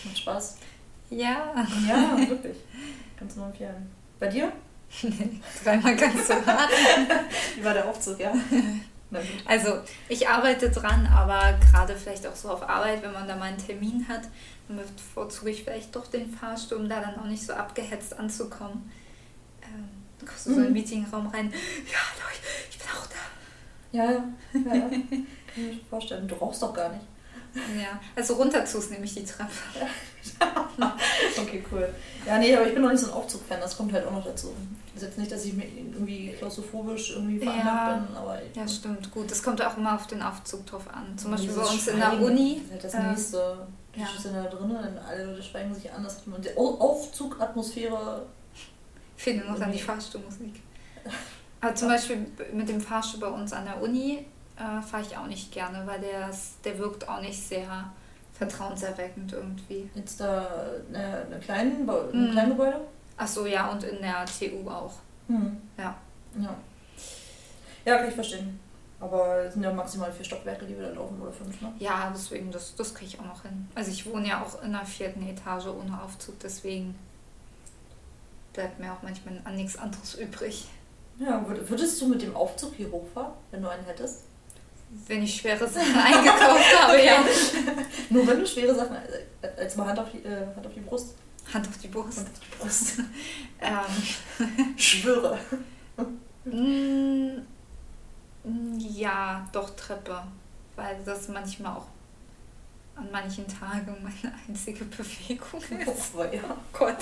Macht 0.03 0.17
Spaß. 0.17 0.57
Ja. 1.09 1.53
Ja, 1.87 2.17
wirklich. 2.29 2.57
Kannst 3.17 3.35
du 3.35 3.41
nur 3.41 3.49
empfehlen. 3.49 3.89
Bei 4.19 4.27
dir? 4.27 4.51
Dreimal 5.63 5.95
ganz 5.95 6.27
so 6.27 6.33
hart. 6.33 6.69
Wie 7.55 7.63
war 7.63 7.73
der 7.73 7.87
Aufzug, 7.87 8.19
ja? 8.19 8.33
Also, 9.45 9.79
ich 10.09 10.27
arbeite 10.27 10.69
dran, 10.69 11.07
aber 11.07 11.57
gerade 11.71 11.95
vielleicht 11.95 12.27
auch 12.27 12.35
so 12.35 12.49
auf 12.49 12.67
Arbeit, 12.67 13.01
wenn 13.03 13.13
man 13.13 13.27
da 13.27 13.35
mal 13.35 13.45
einen 13.45 13.57
Termin 13.57 14.05
hat, 14.07 14.23
dann 14.67 14.77
bevorzuge 14.77 15.51
ich 15.51 15.63
vielleicht 15.63 15.95
doch 15.95 16.07
den 16.07 16.29
Fahrstuhl, 16.29 16.79
um 16.79 16.89
da 16.89 16.99
dann 16.99 17.17
auch 17.17 17.25
nicht 17.25 17.45
so 17.45 17.53
abgehetzt 17.53 18.17
anzukommen. 18.19 18.91
Ähm, 19.63 19.87
dann 20.19 20.27
kommst 20.27 20.47
du 20.47 20.49
so 20.51 20.57
in 20.57 20.63
den 20.63 20.73
mhm. 20.73 20.79
Meetingraum 20.79 21.27
rein. 21.27 21.51
Ja, 21.51 21.99
Leute, 22.21 22.47
ich 22.69 22.77
bin 22.77 22.87
auch 22.89 23.07
da. 23.07 23.15
Ja, 23.91 24.11
ja, 24.11 24.75
ja. 24.75 24.89
Kann 24.89 25.25
ich 25.55 25.75
mir 25.75 25.85
vorstellen. 25.89 26.27
Du 26.27 26.35
rauchst 26.35 26.61
doch 26.61 26.73
gar 26.73 26.89
nicht. 26.89 27.05
Ja, 27.77 27.99
also 28.15 28.35
runter 28.35 28.65
zu 28.65 28.79
nehme 28.89 29.05
ich 29.05 29.13
die 29.13 29.25
Treppe. 29.25 29.51
okay, 31.41 31.63
cool. 31.71 31.89
Ja, 32.25 32.37
nee, 32.37 32.55
aber 32.55 32.67
ich 32.67 32.73
bin 32.73 32.83
noch 32.83 32.91
nicht 32.91 33.01
so 33.01 33.07
ein 33.07 33.13
Aufzug-Fan, 33.13 33.59
das 33.59 33.77
kommt 33.77 33.93
halt 33.93 34.05
auch 34.05 34.11
noch 34.11 34.25
dazu. 34.25 34.53
Das 34.93 35.03
ist 35.03 35.09
jetzt 35.09 35.17
nicht, 35.17 35.31
dass 35.31 35.45
ich 35.45 35.53
mir 35.53 35.65
irgendwie 35.65 36.33
klaustrophobisch 36.37 37.11
irgendwie 37.11 37.39
veranlagt 37.39 37.67
ja, 37.67 37.95
bin, 37.95 38.17
aber. 38.17 38.41
Ja, 38.55 38.67
stimmt, 38.67 39.11
gut. 39.11 39.29
Das 39.29 39.43
kommt 39.43 39.61
auch 39.61 39.77
immer 39.77 39.95
auf 39.95 40.07
den 40.07 40.21
Aufzug 40.21 40.65
drauf 40.65 40.87
an. 40.91 41.17
Zum 41.17 41.31
Beispiel 41.31 41.53
bei 41.53 41.61
uns 41.61 41.87
in 41.87 41.97
der 41.97 42.19
Uni. 42.19 42.61
Das 42.69 42.93
ist 42.93 42.99
halt 42.99 43.05
das 43.05 43.05
äh, 43.05 43.09
nächste. 43.09 43.67
Die 43.95 43.99
ja. 44.01 44.07
sind 44.19 44.35
da 44.35 44.43
drinnen, 44.43 44.99
alle 44.99 45.25
Leute 45.25 45.41
schweigen 45.41 45.73
sich 45.73 45.91
an, 45.91 46.03
das 46.03 46.17
hat 46.17 46.27
man 46.27 46.41
Aufzugatmosphäre. 46.55 48.25
Fehlt 49.15 49.37
mir 49.37 49.51
noch 49.51 49.59
an 49.59 49.71
die 49.71 49.79
Fahrstuhlmusik. 49.79 50.61
Aber 51.61 51.73
zum 51.73 51.87
Beispiel 51.87 52.27
mit 52.53 52.69
dem 52.69 52.79
Fahrstuhl 52.79 53.19
bei 53.19 53.27
uns 53.27 53.53
an 53.53 53.65
der 53.65 53.81
Uni 53.81 54.25
äh, 54.57 54.81
fahre 54.81 55.03
ich 55.03 55.17
auch 55.17 55.27
nicht 55.27 55.51
gerne, 55.51 55.85
weil 55.85 55.99
der, 55.99 56.29
der 56.63 56.79
wirkt 56.79 57.07
auch 57.07 57.21
nicht 57.21 57.41
sehr 57.41 57.91
vertrauenserweckend 58.33 59.33
irgendwie. 59.33 59.89
Jetzt 59.95 60.19
da 60.19 60.47
eine, 60.89 61.25
eine 61.25 61.39
kleinen, 61.39 61.89
ein 61.89 62.27
mhm. 62.27 62.31
kleines 62.31 62.51
Gebäude? 62.51 62.81
Ach 63.17 63.27
so, 63.27 63.45
ja, 63.45 63.71
und 63.71 63.83
in 63.83 64.01
der 64.01 64.25
TU 64.25 64.69
auch. 64.69 64.93
Mhm. 65.27 65.57
Ja. 65.77 65.95
Ja. 66.39 66.55
Ja, 67.85 67.97
kann 67.97 68.09
ich 68.09 68.15
verstehen. 68.15 68.59
Aber 68.99 69.43
es 69.43 69.53
sind 69.53 69.63
ja 69.63 69.71
maximal 69.71 70.11
vier 70.11 70.25
Stockwerke, 70.25 70.65
die 70.65 70.75
wir 70.75 70.87
da 70.87 70.93
laufen 70.95 71.21
oder 71.21 71.31
fünf, 71.31 71.61
ne? 71.61 71.71
Ja, 71.77 72.11
deswegen, 72.13 72.51
das, 72.51 72.75
das 72.75 72.95
kriege 72.95 73.11
ich 73.11 73.19
auch 73.19 73.25
noch 73.25 73.43
hin. 73.43 73.67
Also 73.75 73.91
ich 73.91 74.05
wohne 74.07 74.27
ja 74.27 74.43
auch 74.43 74.61
in 74.63 74.71
der 74.71 74.85
vierten 74.85 75.27
Etage 75.27 75.67
ohne 75.67 76.01
Aufzug, 76.01 76.39
deswegen 76.39 76.95
bleibt 78.53 78.79
mir 78.79 78.91
auch 78.91 79.03
manchmal 79.03 79.39
an 79.43 79.55
nichts 79.55 79.77
anderes 79.77 80.15
übrig. 80.15 80.67
Ja, 81.19 81.43
würdest 81.47 82.01
du 82.01 82.07
mit 82.07 82.23
dem 82.23 82.35
Aufzug 82.35 82.73
hier 82.75 82.91
hochfahren, 82.91 83.33
wenn 83.51 83.61
du 83.61 83.69
einen 83.69 83.85
hättest? 83.85 84.23
Wenn 84.89 85.23
ich 85.23 85.35
schwere 85.35 85.67
Sachen 85.67 85.95
eingekauft 85.95 86.81
habe, 86.81 87.03
ja. 87.03 87.23
Nur 88.09 88.25
wenn 88.27 88.39
du 88.39 88.47
schwere 88.47 88.73
Sachen, 88.73 88.95
äh, 89.41 89.47
als 89.61 89.75
mal 89.75 89.87
Hand 89.87 89.99
auf 89.99 90.11
die, 90.11 90.19
äh, 90.19 90.45
Hand 90.55 90.65
auf 90.65 90.73
die 90.73 90.79
Brust. 90.79 91.15
Hand 91.53 91.67
auf 91.67 91.77
die 91.77 91.87
Brust. 91.87 92.17
Hand 92.17 92.29
auf 92.29 92.39
die 92.39 92.57
Brust. 92.57 92.99
ähm. 93.61 94.77
Schwöre. 94.77 95.37
Mm, 96.45 97.39
ja, 98.77 99.47
doch 99.51 99.75
Treppe. 99.75 100.23
Weil 100.75 100.97
das 101.05 101.27
manchmal 101.27 101.75
auch 101.75 101.87
an 102.95 103.09
manchen 103.11 103.45
Tagen 103.47 103.95
meine 104.01 104.33
einzige 104.47 104.85
Bewegung 104.85 105.61
ist. 105.61 106.13
Oh, 106.15 106.23
ja. 106.23 106.57
Gott. 106.73 107.01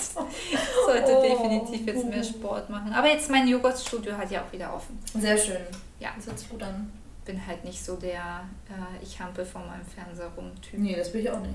Sollte 0.86 1.16
oh. 1.16 1.22
definitiv 1.22 1.86
jetzt 1.86 2.04
mehr 2.04 2.24
Sport 2.24 2.68
machen. 2.68 2.92
Aber 2.92 3.08
jetzt 3.08 3.30
mein 3.30 3.46
Joghurtstudio 3.46 4.16
hat 4.16 4.30
ja 4.30 4.42
auch 4.42 4.52
wieder 4.52 4.74
offen. 4.74 4.98
Sehr 5.18 5.38
schön. 5.38 5.62
Ja. 6.00 6.10
Das 6.16 6.26
hört 6.26 6.38
sich 6.38 6.48
gut 6.48 6.62
an. 6.62 6.90
Bin 7.26 7.44
halt 7.46 7.64
nicht 7.64 7.84
so 7.84 7.96
der 7.96 8.44
äh, 8.68 9.02
Ich 9.02 9.20
hampel 9.20 9.44
vor 9.44 9.62
meinem 9.62 9.84
Fernseher 9.84 10.30
rum 10.36 10.50
Typ. 10.62 10.80
Nee, 10.80 10.96
das 10.96 11.12
bin 11.12 11.22
ich 11.22 11.30
auch 11.30 11.40
nicht. 11.40 11.54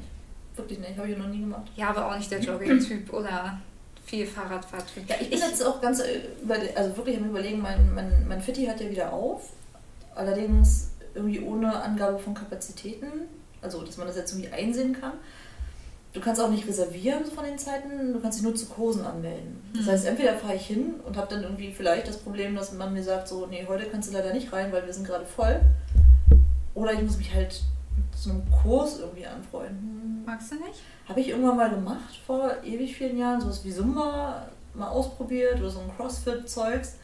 Wirklich 0.56 0.80
nicht. 0.80 0.98
Habe 0.98 1.10
ich 1.10 1.18
noch 1.18 1.28
nie 1.28 1.40
gemacht. 1.40 1.72
Ja, 1.76 1.90
aber 1.90 2.12
auch 2.12 2.18
nicht 2.18 2.30
der 2.30 2.40
Jogging-Typ 2.42 3.12
oder 3.14 3.60
viel 4.06 4.28
Fahrradfahrtyp. 4.28 5.10
Ja, 5.10 5.16
ich 5.20 5.30
bin 5.30 5.40
jetzt 5.40 5.66
auch 5.66 5.82
ganz, 5.82 6.02
äh, 6.02 6.22
also 6.76 6.98
wirklich 6.98 7.18
am 7.18 7.30
überlegen, 7.30 7.62
mein, 7.62 7.94
mein, 7.94 8.28
mein 8.28 8.42
Fitti 8.42 8.66
hat 8.66 8.82
ja 8.82 8.90
wieder 8.90 9.14
auf. 9.14 9.50
Allerdings 10.14 10.92
irgendwie 11.16 11.40
ohne 11.40 11.74
Angabe 11.82 12.20
von 12.20 12.34
Kapazitäten 12.34 13.28
also, 13.62 13.84
dass 13.84 13.98
man 13.98 14.08
das 14.08 14.16
jetzt 14.16 14.32
irgendwie 14.34 14.52
einsehen 14.52 15.00
kann. 15.00 15.14
Du 16.14 16.20
kannst 16.20 16.42
auch 16.42 16.50
nicht 16.50 16.68
reservieren 16.68 17.26
von 17.26 17.46
den 17.46 17.58
Zeiten, 17.58 18.12
du 18.12 18.20
kannst 18.20 18.38
dich 18.38 18.44
nur 18.44 18.54
zu 18.54 18.66
Kursen 18.66 19.06
anmelden. 19.06 19.62
Das 19.74 19.88
heißt, 19.88 20.04
mhm. 20.04 20.10
entweder 20.10 20.34
fahre 20.36 20.56
ich 20.56 20.66
hin 20.66 20.96
und 21.06 21.16
habe 21.16 21.34
dann 21.34 21.44
irgendwie 21.44 21.72
vielleicht 21.72 22.08
das 22.08 22.18
Problem, 22.18 22.56
dass 22.56 22.74
man 22.74 22.94
mir 22.94 23.04
sagt, 23.04 23.30
so, 23.30 23.46
nee, 23.46 23.66
heute 23.68 23.86
kannst 23.86 24.10
du 24.10 24.14
leider 24.14 24.34
nicht 24.34 24.52
rein, 24.52 24.74
weil 24.74 24.86
wir 24.86 24.94
sind 24.94 25.08
gerade 25.08 25.26
voll. 25.26 25.62
Oder 26.74 26.94
ich 26.94 27.02
muss 27.02 27.18
mich 27.18 27.34
halt 27.34 27.62
zu 28.22 28.30
einem 28.30 28.44
Kurs 28.52 29.00
irgendwie 29.00 29.26
anfreunden. 29.26 30.24
Magst 30.26 30.52
du 30.52 30.56
nicht? 30.56 30.82
Habe 31.08 31.22
ich 31.22 31.30
irgendwann 31.30 31.58
mal 31.58 31.70
gemacht, 31.70 32.20
vor 32.26 32.52
ewig 32.64 32.96
vielen 32.96 33.18
Jahren, 33.18 33.40
sowas 33.40 33.64
wie 33.64 33.74
Zumba 33.74 34.48
mal 34.74 34.90
ausprobiert 34.90 35.60
oder 35.60 35.70
so 35.70 35.80
ein 35.80 35.96
Crossfit-Zeugs. 35.96 36.96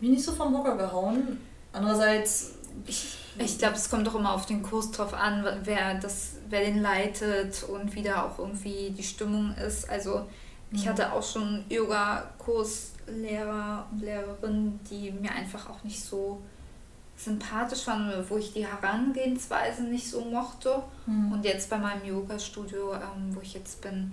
Mich 0.00 0.10
nicht 0.10 0.24
so 0.24 0.32
vom 0.32 0.56
Hocker 0.56 0.76
gehauen. 0.76 1.38
Andererseits... 1.72 2.54
Ich 3.38 3.58
glaube, 3.58 3.74
es 3.74 3.90
kommt 3.90 4.06
doch 4.06 4.14
immer 4.14 4.32
auf 4.32 4.46
den 4.46 4.62
Kurs 4.62 4.90
drauf 4.90 5.14
an, 5.14 5.44
wer, 5.64 5.94
das, 5.94 6.34
wer 6.48 6.60
den 6.60 6.80
leitet 6.80 7.64
und 7.64 7.94
wie 7.94 8.02
da 8.02 8.24
auch 8.24 8.38
irgendwie 8.38 8.94
die 8.96 9.02
Stimmung 9.02 9.54
ist. 9.56 9.90
Also 9.90 10.26
ich 10.74 10.88
hatte 10.88 11.12
auch 11.12 11.22
schon 11.22 11.64
Yoga-Kurslehrer 11.68 13.86
und 13.90 14.00
Lehrerinnen, 14.00 14.80
die 14.90 15.12
mir 15.12 15.30
einfach 15.30 15.68
auch 15.70 15.84
nicht 15.84 16.02
so 16.02 16.42
sympathisch 17.16 17.86
waren, 17.86 18.12
wo 18.28 18.38
ich 18.38 18.52
die 18.52 18.66
Herangehensweise 18.66 19.84
nicht 19.84 20.10
so 20.10 20.22
mochte. 20.22 20.82
Mhm. 21.06 21.30
Und 21.32 21.44
jetzt 21.44 21.70
bei 21.70 21.78
meinem 21.78 22.04
Yoga-Studio, 22.04 22.94
ähm, 22.94 23.32
wo 23.34 23.40
ich 23.40 23.54
jetzt 23.54 23.82
bin, 23.82 24.12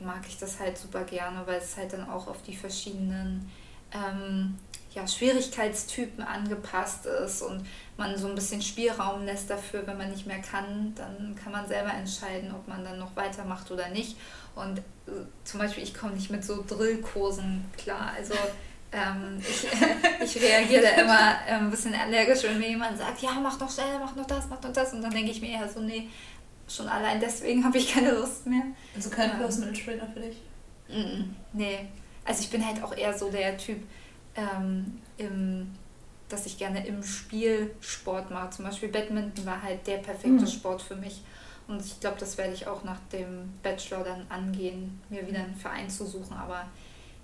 mag 0.00 0.24
ich 0.28 0.36
das 0.38 0.58
halt 0.58 0.76
super 0.76 1.04
gerne, 1.04 1.46
weil 1.46 1.58
es 1.58 1.76
halt 1.76 1.92
dann 1.92 2.08
auch 2.08 2.26
auf 2.26 2.42
die 2.42 2.56
verschiedenen 2.56 3.48
ähm, 3.92 4.58
ja, 4.94 5.06
Schwierigkeitstypen 5.06 6.22
angepasst 6.22 7.06
ist 7.06 7.42
und 7.42 7.66
man 7.96 8.16
so 8.16 8.28
ein 8.28 8.34
bisschen 8.34 8.62
Spielraum 8.62 9.24
lässt 9.24 9.50
dafür, 9.50 9.86
wenn 9.86 9.98
man 9.98 10.10
nicht 10.10 10.26
mehr 10.26 10.40
kann, 10.40 10.94
dann 10.94 11.36
kann 11.42 11.52
man 11.52 11.66
selber 11.66 11.92
entscheiden, 11.92 12.52
ob 12.54 12.66
man 12.68 12.84
dann 12.84 12.98
noch 12.98 13.14
weitermacht 13.16 13.70
oder 13.70 13.88
nicht. 13.88 14.16
Und 14.54 14.78
äh, 14.78 14.82
zum 15.44 15.60
Beispiel, 15.60 15.82
ich 15.82 15.94
komme 15.94 16.14
nicht 16.14 16.30
mit 16.30 16.44
so 16.44 16.64
Drillkursen 16.66 17.64
klar. 17.76 18.12
Also 18.16 18.34
ähm, 18.92 19.40
ich, 19.40 19.64
äh, 19.64 19.96
ich 20.24 20.40
reagiere 20.40 20.82
da 20.82 20.88
immer 21.02 21.30
äh, 21.46 21.52
ein 21.54 21.70
bisschen 21.70 21.94
allergisch, 21.94 22.44
wenn 22.44 22.58
mir 22.58 22.68
jemand 22.68 22.96
sagt, 22.96 23.20
ja, 23.20 23.32
mach 23.32 23.58
noch 23.58 23.70
schneller, 23.70 23.98
mach 23.98 24.14
noch 24.14 24.26
das, 24.26 24.48
mach 24.48 24.62
noch 24.62 24.72
das. 24.72 24.92
Und 24.92 25.02
dann 25.02 25.10
denke 25.12 25.32
ich 25.32 25.40
mir 25.40 25.58
eher 25.58 25.68
so, 25.68 25.80
nee, 25.80 26.08
schon 26.68 26.88
allein 26.88 27.20
deswegen 27.20 27.64
habe 27.64 27.78
ich 27.78 27.92
keine 27.92 28.12
Lust 28.12 28.46
mehr. 28.46 28.62
Also 28.94 29.10
kein 29.10 29.32
ähm, 29.32 29.38
Personal 29.38 29.72
Trainer 29.72 30.08
für 30.12 30.20
dich? 30.20 30.36
Mm, 30.88 31.34
nee. 31.52 31.88
Also 32.24 32.42
ich 32.42 32.50
bin 32.50 32.64
halt 32.64 32.82
auch 32.82 32.96
eher 32.96 33.16
so 33.16 33.30
der 33.30 33.56
Typ, 33.58 33.82
ähm, 34.36 35.00
im, 35.16 35.74
dass 36.28 36.46
ich 36.46 36.58
gerne 36.58 36.86
im 36.86 37.02
Spiel 37.02 37.74
Sport 37.80 38.30
mache. 38.30 38.50
Zum 38.50 38.64
Beispiel 38.64 38.88
Badminton 38.88 39.46
war 39.46 39.62
halt 39.62 39.86
der 39.86 39.98
perfekte 39.98 40.44
mhm. 40.44 40.46
Sport 40.46 40.82
für 40.82 40.96
mich. 40.96 41.22
Und 41.66 41.84
ich 41.84 41.98
glaube, 42.00 42.18
das 42.20 42.36
werde 42.36 42.52
ich 42.52 42.66
auch 42.66 42.84
nach 42.84 43.00
dem 43.12 43.52
Bachelor 43.62 44.04
dann 44.04 44.26
angehen, 44.28 45.00
mir 45.08 45.26
wieder 45.26 45.40
einen 45.40 45.56
Verein 45.56 45.88
zu 45.88 46.04
suchen. 46.06 46.36
Aber 46.36 46.66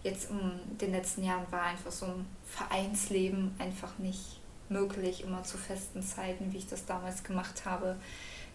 jetzt 0.02 0.30
in 0.30 0.78
den 0.78 0.92
letzten 0.92 1.24
Jahren 1.24 1.44
war 1.50 1.62
einfach 1.62 1.92
so 1.92 2.06
ein 2.06 2.26
Vereinsleben 2.46 3.54
einfach 3.58 3.98
nicht 3.98 4.40
möglich, 4.70 5.24
immer 5.24 5.42
zu 5.42 5.58
festen 5.58 6.02
Zeiten, 6.02 6.52
wie 6.52 6.58
ich 6.58 6.68
das 6.68 6.86
damals 6.86 7.22
gemacht 7.22 7.64
habe, 7.66 7.96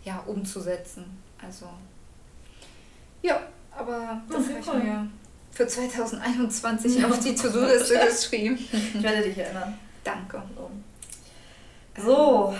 ja, 0.03 0.19
umzusetzen. 0.25 1.05
Also, 1.41 1.67
ja, 3.21 3.41
aber 3.71 4.21
das 4.29 4.49
habe 4.49 4.59
ich 4.59 4.83
mir 4.83 5.09
für 5.55 5.65
2021 5.65 7.03
auf 7.05 7.17
die 7.19 7.33
To-Do-Liste 7.33 7.97
geschrieben. 8.05 8.59
Ich 8.59 9.01
werde 9.01 9.23
dich 9.23 9.37
erinnern. 9.37 9.79
Danke. 10.03 10.43
So, 11.97 12.53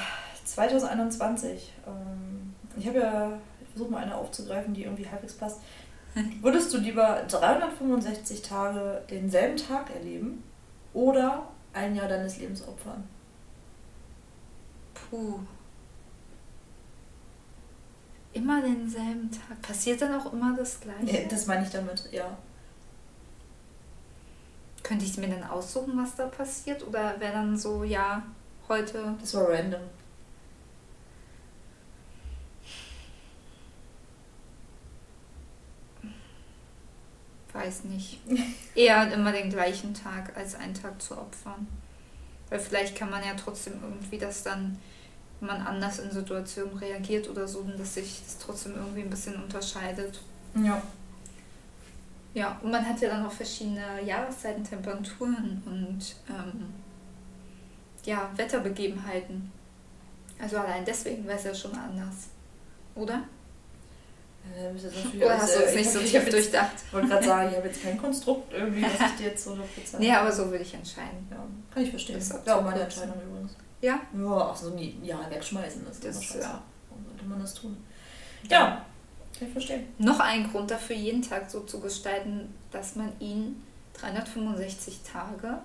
2021. 0.46 1.74
Ähm, 1.86 2.56
ich 2.78 2.88
habe 2.88 3.00
ja, 3.00 3.38
ich 3.62 3.68
versuche 3.68 3.92
mal 3.92 4.04
eine 4.04 4.16
aufzugreifen, 4.16 4.74
die 4.74 4.84
irgendwie 4.84 5.08
halbwegs 5.08 5.34
passt. 5.34 5.60
Würdest 6.42 6.74
du 6.74 6.78
lieber 6.78 7.24
365 7.28 8.42
Tage 8.42 9.02
denselben 9.10 9.58
Tag 9.58 9.94
erleben 9.94 10.42
oder 10.94 11.50
ein 11.74 11.96
Jahr 11.98 12.08
deines 12.08 12.38
Lebens 12.38 12.66
opfern? 12.66 13.04
Puh. 14.94 15.40
Immer 18.32 18.62
denselben 18.62 19.30
Tag. 19.32 19.62
Passiert 19.62 20.02
dann 20.02 20.18
auch 20.18 20.32
immer 20.32 20.56
das 20.56 20.80
Gleiche? 20.80 21.28
Das 21.28 21.46
meine 21.46 21.66
ich 21.66 21.72
damit, 21.72 22.08
ja. 22.14 22.38
Könnte 24.86 25.04
ich 25.04 25.18
mir 25.18 25.28
dann 25.28 25.44
aussuchen, 25.44 25.98
was 25.98 26.16
da 26.16 26.28
passiert? 26.28 26.86
Oder 26.86 27.20
wäre 27.20 27.34
dann 27.34 27.58
so, 27.58 27.84
ja, 27.84 28.22
heute. 28.70 29.16
Das 29.20 29.34
war 29.34 29.50
random. 29.50 29.82
Weiß 37.52 37.86
nicht. 37.86 38.20
Eher 38.76 39.12
immer 39.12 39.32
den 39.32 39.50
gleichen 39.50 39.96
Tag 39.96 40.38
als 40.38 40.54
einen 40.54 40.76
Tag 40.76 41.02
zu 41.02 41.18
opfern. 41.18 41.66
Weil 42.52 42.60
vielleicht 42.60 42.96
kann 42.96 43.10
man 43.10 43.24
ja 43.24 43.34
trotzdem 43.34 43.82
irgendwie 43.82 44.20
das 44.20 44.44
dann, 44.44 44.78
wenn 45.40 45.48
man 45.48 45.66
anders 45.66 45.98
in 45.98 46.12
Situationen 46.12 46.78
reagiert 46.78 47.28
oder 47.28 47.48
so, 47.48 47.64
dass 47.76 47.96
sich 47.96 48.22
das 48.24 48.38
trotzdem 48.38 48.76
irgendwie 48.76 49.02
ein 49.02 49.10
bisschen 49.10 49.42
unterscheidet. 49.42 50.22
Ja. 50.54 50.80
Ja, 52.36 52.60
und 52.62 52.70
man 52.70 52.86
hat 52.86 53.00
ja 53.00 53.10
dann 53.10 53.26
auch 53.26 53.32
verschiedene 53.32 54.04
Jahreszeiten, 54.04 54.62
Temperaturen 54.62 55.64
und 55.66 56.16
ähm, 56.30 56.74
ja, 58.04 58.30
Wetterbegebenheiten. 58.36 59.52
Also 60.40 60.58
allein 60.58 60.84
deswegen 60.84 61.26
wäre 61.26 61.38
es 61.38 61.46
ja 61.46 61.56
schon 61.56 61.74
anders. 61.74 62.28
Oder? 62.94 63.24
Äh, 64.54 65.18
Oder 65.18 65.38
hast 65.38 65.56
du 65.56 65.64
es 65.64 65.76
nicht 65.76 65.90
so 65.90 66.00
tief 66.00 66.30
durchdacht? 66.30 66.74
Ich 66.86 66.94
wollte 66.94 67.08
gerade 67.08 67.26
sagen, 67.26 67.50
ich 67.50 67.56
habe 67.56 67.68
jetzt 67.68 67.82
kein 67.82 67.98
Konstrukt 68.02 68.52
irgendwie, 68.52 68.84
was 68.84 69.12
ich 69.12 69.18
dir 69.18 69.28
jetzt 69.28 69.44
so 69.46 69.56
bezahlt 69.56 70.04
Nee, 70.04 70.12
aber 70.12 70.30
so 70.30 70.52
würde 70.52 70.64
ich 70.64 70.74
entscheiden. 70.74 71.26
Ja, 71.32 71.38
kann 71.74 71.84
ich 71.84 71.90
verstehen. 71.90 72.16
Das 72.16 72.30
ist 72.30 72.46
ja 72.46 72.58
auch 72.58 72.64
meine 72.64 72.82
Entscheidung 72.82 73.16
übrigens. 73.26 73.56
Ja? 73.80 74.02
Ja, 74.14 74.50
ach 74.52 74.56
so, 74.58 74.72
nie, 74.72 75.00
ja, 75.02 75.20
wegschmeißen. 75.30 75.86
Das, 75.88 76.02
das 76.02 76.18
ist 76.18 76.36
ja. 76.36 76.62
Warum 76.90 77.06
sollte 77.06 77.24
man 77.24 77.40
das 77.40 77.54
tun? 77.54 77.78
Ja. 78.50 78.86
Kann 79.38 79.48
ich 79.48 79.54
verstehen. 79.54 79.88
Noch 79.98 80.20
ein 80.20 80.50
Grund 80.52 80.72
dafür, 80.72 80.96
jeden 80.96 81.22
Tag 81.22 81.50
so 81.50 81.62
zu 81.62 81.80
gestalten, 81.80 82.54
dass 82.72 82.96
man 82.96 83.12
ihn 83.20 83.62
365 83.94 85.00
Tage 85.12 85.60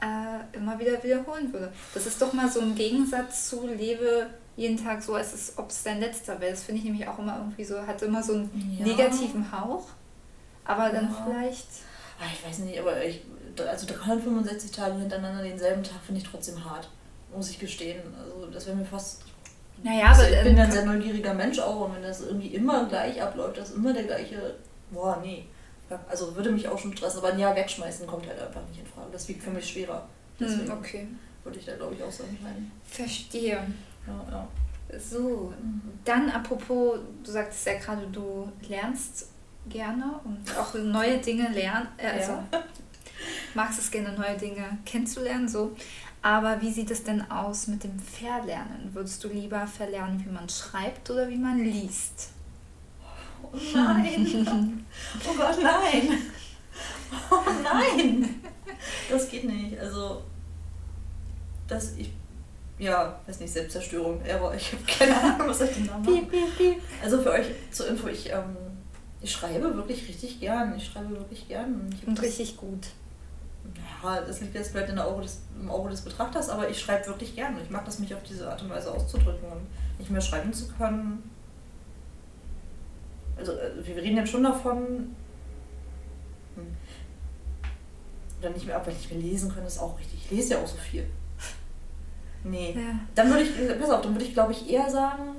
äh, 0.00 0.56
immer 0.56 0.78
wieder 0.78 1.02
wiederholen 1.02 1.52
würde. 1.52 1.72
Das 1.94 2.06
ist 2.06 2.20
doch 2.20 2.32
mal 2.32 2.50
so 2.50 2.60
ein 2.60 2.74
Gegensatz 2.74 3.48
zu 3.48 3.66
lebe 3.66 4.28
jeden 4.56 4.82
Tag 4.82 5.02
so, 5.02 5.14
als 5.14 5.54
ob 5.56 5.70
es 5.70 5.82
dein 5.82 6.00
letzter 6.00 6.38
wäre. 6.38 6.50
Das 6.50 6.64
finde 6.64 6.80
ich 6.80 6.84
nämlich 6.84 7.08
auch 7.08 7.18
immer 7.18 7.38
irgendwie 7.38 7.64
so, 7.64 7.86
hat 7.86 8.02
immer 8.02 8.22
so 8.22 8.34
einen 8.34 8.76
ja. 8.78 8.84
negativen 8.84 9.50
Hauch. 9.50 9.86
Aber 10.64 10.90
dann 10.90 11.10
ja. 11.10 11.24
vielleicht. 11.24 11.66
Ach, 12.20 12.30
ich 12.30 12.46
weiß 12.46 12.58
nicht, 12.58 12.78
aber 12.78 13.02
ich, 13.02 13.22
also 13.56 13.86
365 13.86 14.70
Tage 14.70 14.98
hintereinander 14.98 15.42
denselben 15.42 15.82
Tag 15.82 16.02
finde 16.04 16.20
ich 16.20 16.26
trotzdem 16.26 16.62
hart. 16.62 16.90
Muss 17.34 17.48
ich 17.48 17.58
gestehen. 17.58 18.02
Also 18.22 18.50
das 18.52 18.66
wäre 18.66 18.76
mir 18.76 18.84
fast 18.84 19.22
naja, 19.82 20.06
also 20.08 20.22
aber. 20.22 20.30
Ich 20.32 20.42
bin 20.44 20.58
ein 20.58 20.70
sehr 20.70 20.84
neugieriger 20.84 21.34
Mensch 21.34 21.58
auch 21.58 21.86
und 21.86 21.94
wenn 21.96 22.02
das 22.02 22.20
irgendwie 22.22 22.48
immer 22.48 22.86
gleich 22.86 23.20
abläuft, 23.20 23.58
das 23.58 23.70
ist 23.70 23.76
immer 23.76 23.92
der 23.92 24.04
gleiche. 24.04 24.54
Boah, 24.90 25.18
nee. 25.22 25.44
Also 26.08 26.34
würde 26.36 26.52
mich 26.52 26.68
auch 26.68 26.78
schon 26.78 26.96
stressen, 26.96 27.18
aber 27.18 27.32
ein 27.32 27.38
Jahr 27.38 27.54
wegschmeißen 27.56 28.06
kommt 28.06 28.26
halt 28.26 28.40
einfach 28.40 28.62
nicht 28.68 28.80
in 28.80 28.86
Frage. 28.86 29.08
Das 29.12 29.28
wiegt 29.28 29.42
für 29.42 29.50
mich 29.50 29.66
schwerer. 29.68 30.06
Hm, 30.38 30.46
Deswegen 30.46 30.70
okay. 30.72 31.08
würde 31.42 31.58
ich 31.58 31.66
da 31.66 31.74
glaube 31.76 31.94
ich 31.94 32.02
auch 32.02 32.10
so 32.12 32.22
entscheiden. 32.24 32.70
Verstehe. 32.84 33.66
Ja, 34.06 34.24
ja. 34.30 34.48
So, 34.98 35.52
dann 36.04 36.30
apropos, 36.30 36.98
du 37.24 37.30
sagtest 37.30 37.66
ja 37.66 37.74
gerade, 37.78 38.06
du 38.08 38.50
lernst 38.68 39.28
gerne 39.68 40.20
und 40.24 40.40
auch 40.58 40.74
neue 40.74 41.18
Dinge 41.18 41.48
lernen. 41.50 41.88
Äh, 41.96 42.18
also 42.18 42.32
Ja. 42.32 42.64
magst 43.54 43.78
es 43.78 43.90
gerne, 43.90 44.12
neue 44.12 44.36
Dinge 44.36 44.78
kennenzulernen, 44.84 45.48
so. 45.48 45.76
Aber 46.22 46.60
wie 46.60 46.70
sieht 46.70 46.90
es 46.90 47.02
denn 47.02 47.30
aus 47.30 47.66
mit 47.66 47.82
dem 47.82 47.98
Verlernen? 47.98 48.90
Würdest 48.92 49.24
du 49.24 49.28
lieber 49.28 49.66
verlernen, 49.66 50.22
wie 50.24 50.30
man 50.30 50.48
schreibt 50.48 51.08
oder 51.10 51.28
wie 51.28 51.38
man 51.38 51.58
liest? 51.58 52.30
Oh 53.42 53.56
nein! 53.74 54.84
Oh 55.28 55.34
Gott, 55.36 55.58
nein! 55.62 56.18
Oh 57.30 57.50
nein! 57.62 58.40
Das 59.10 59.28
geht 59.28 59.44
nicht. 59.44 59.78
Also, 59.78 60.22
das 61.66 61.96
ich. 61.96 62.12
Ja, 62.78 63.20
weiß 63.26 63.40
nicht, 63.40 63.52
Selbstzerstörung, 63.52 64.22
aber 64.22 64.54
ich 64.54 64.72
habe 64.72 64.82
keine 64.86 65.20
Ahnung, 65.20 65.48
was 65.48 65.60
ich 65.60 65.70
den 65.70 65.86
Namen 65.86 66.02
mache. 66.04 66.76
Also 67.02 67.20
für 67.20 67.32
euch 67.32 67.46
zur 67.70 67.88
Info, 67.88 68.08
ich, 68.08 68.30
ähm, 68.30 68.56
ich 69.20 69.30
schreibe 69.30 69.74
wirklich 69.76 70.08
richtig 70.08 70.40
gern. 70.40 70.74
Ich 70.76 70.86
schreibe 70.86 71.10
wirklich 71.10 71.46
gern. 71.46 71.74
Und, 71.74 72.08
Und 72.08 72.22
richtig 72.22 72.56
gut. 72.56 72.86
Ja, 74.02 74.20
das 74.20 74.40
liegt 74.40 74.54
jetzt 74.54 74.72
bleibt 74.72 74.88
in 74.88 74.96
der 74.96 75.06
Auge 75.06 75.22
des, 75.22 75.42
im 75.60 75.70
Auge 75.70 75.90
des 75.90 76.02
Betrachters, 76.02 76.48
aber 76.48 76.68
ich 76.68 76.80
schreibe 76.80 77.06
wirklich 77.06 77.34
gern. 77.34 77.56
Ich 77.62 77.70
mag 77.70 77.84
das, 77.84 77.98
mich 77.98 78.14
auf 78.14 78.22
diese 78.22 78.50
Art 78.50 78.62
und 78.62 78.70
Weise 78.70 78.90
auszudrücken 78.92 79.50
und 79.50 79.66
nicht 79.98 80.10
mehr 80.10 80.20
schreiben 80.20 80.52
zu 80.52 80.68
können. 80.68 81.30
Also, 83.36 83.52
äh, 83.52 83.70
wir 83.82 83.96
reden 83.96 84.16
jetzt 84.16 84.30
schon 84.30 84.42
davon. 84.42 85.14
Hm. 86.54 86.76
Oder 88.40 88.50
nicht 88.50 88.66
mehr, 88.66 88.76
aber 88.76 88.90
nicht 88.90 89.10
mehr 89.10 89.20
lesen 89.20 89.52
können, 89.52 89.66
ist 89.66 89.78
auch 89.78 89.98
richtig. 89.98 90.24
Ich 90.24 90.30
lese 90.30 90.54
ja 90.54 90.60
auch 90.62 90.66
so 90.66 90.78
viel. 90.78 91.06
Nee. 92.42 92.74
Ja. 92.74 92.98
Dann 93.14 93.28
würde 93.28 93.42
ich, 93.42 93.80
pass 93.80 93.90
auf, 93.90 94.00
dann 94.00 94.14
würde 94.14 94.24
ich 94.24 94.32
glaube 94.32 94.52
ich 94.52 94.70
eher 94.70 94.88
sagen, 94.90 95.36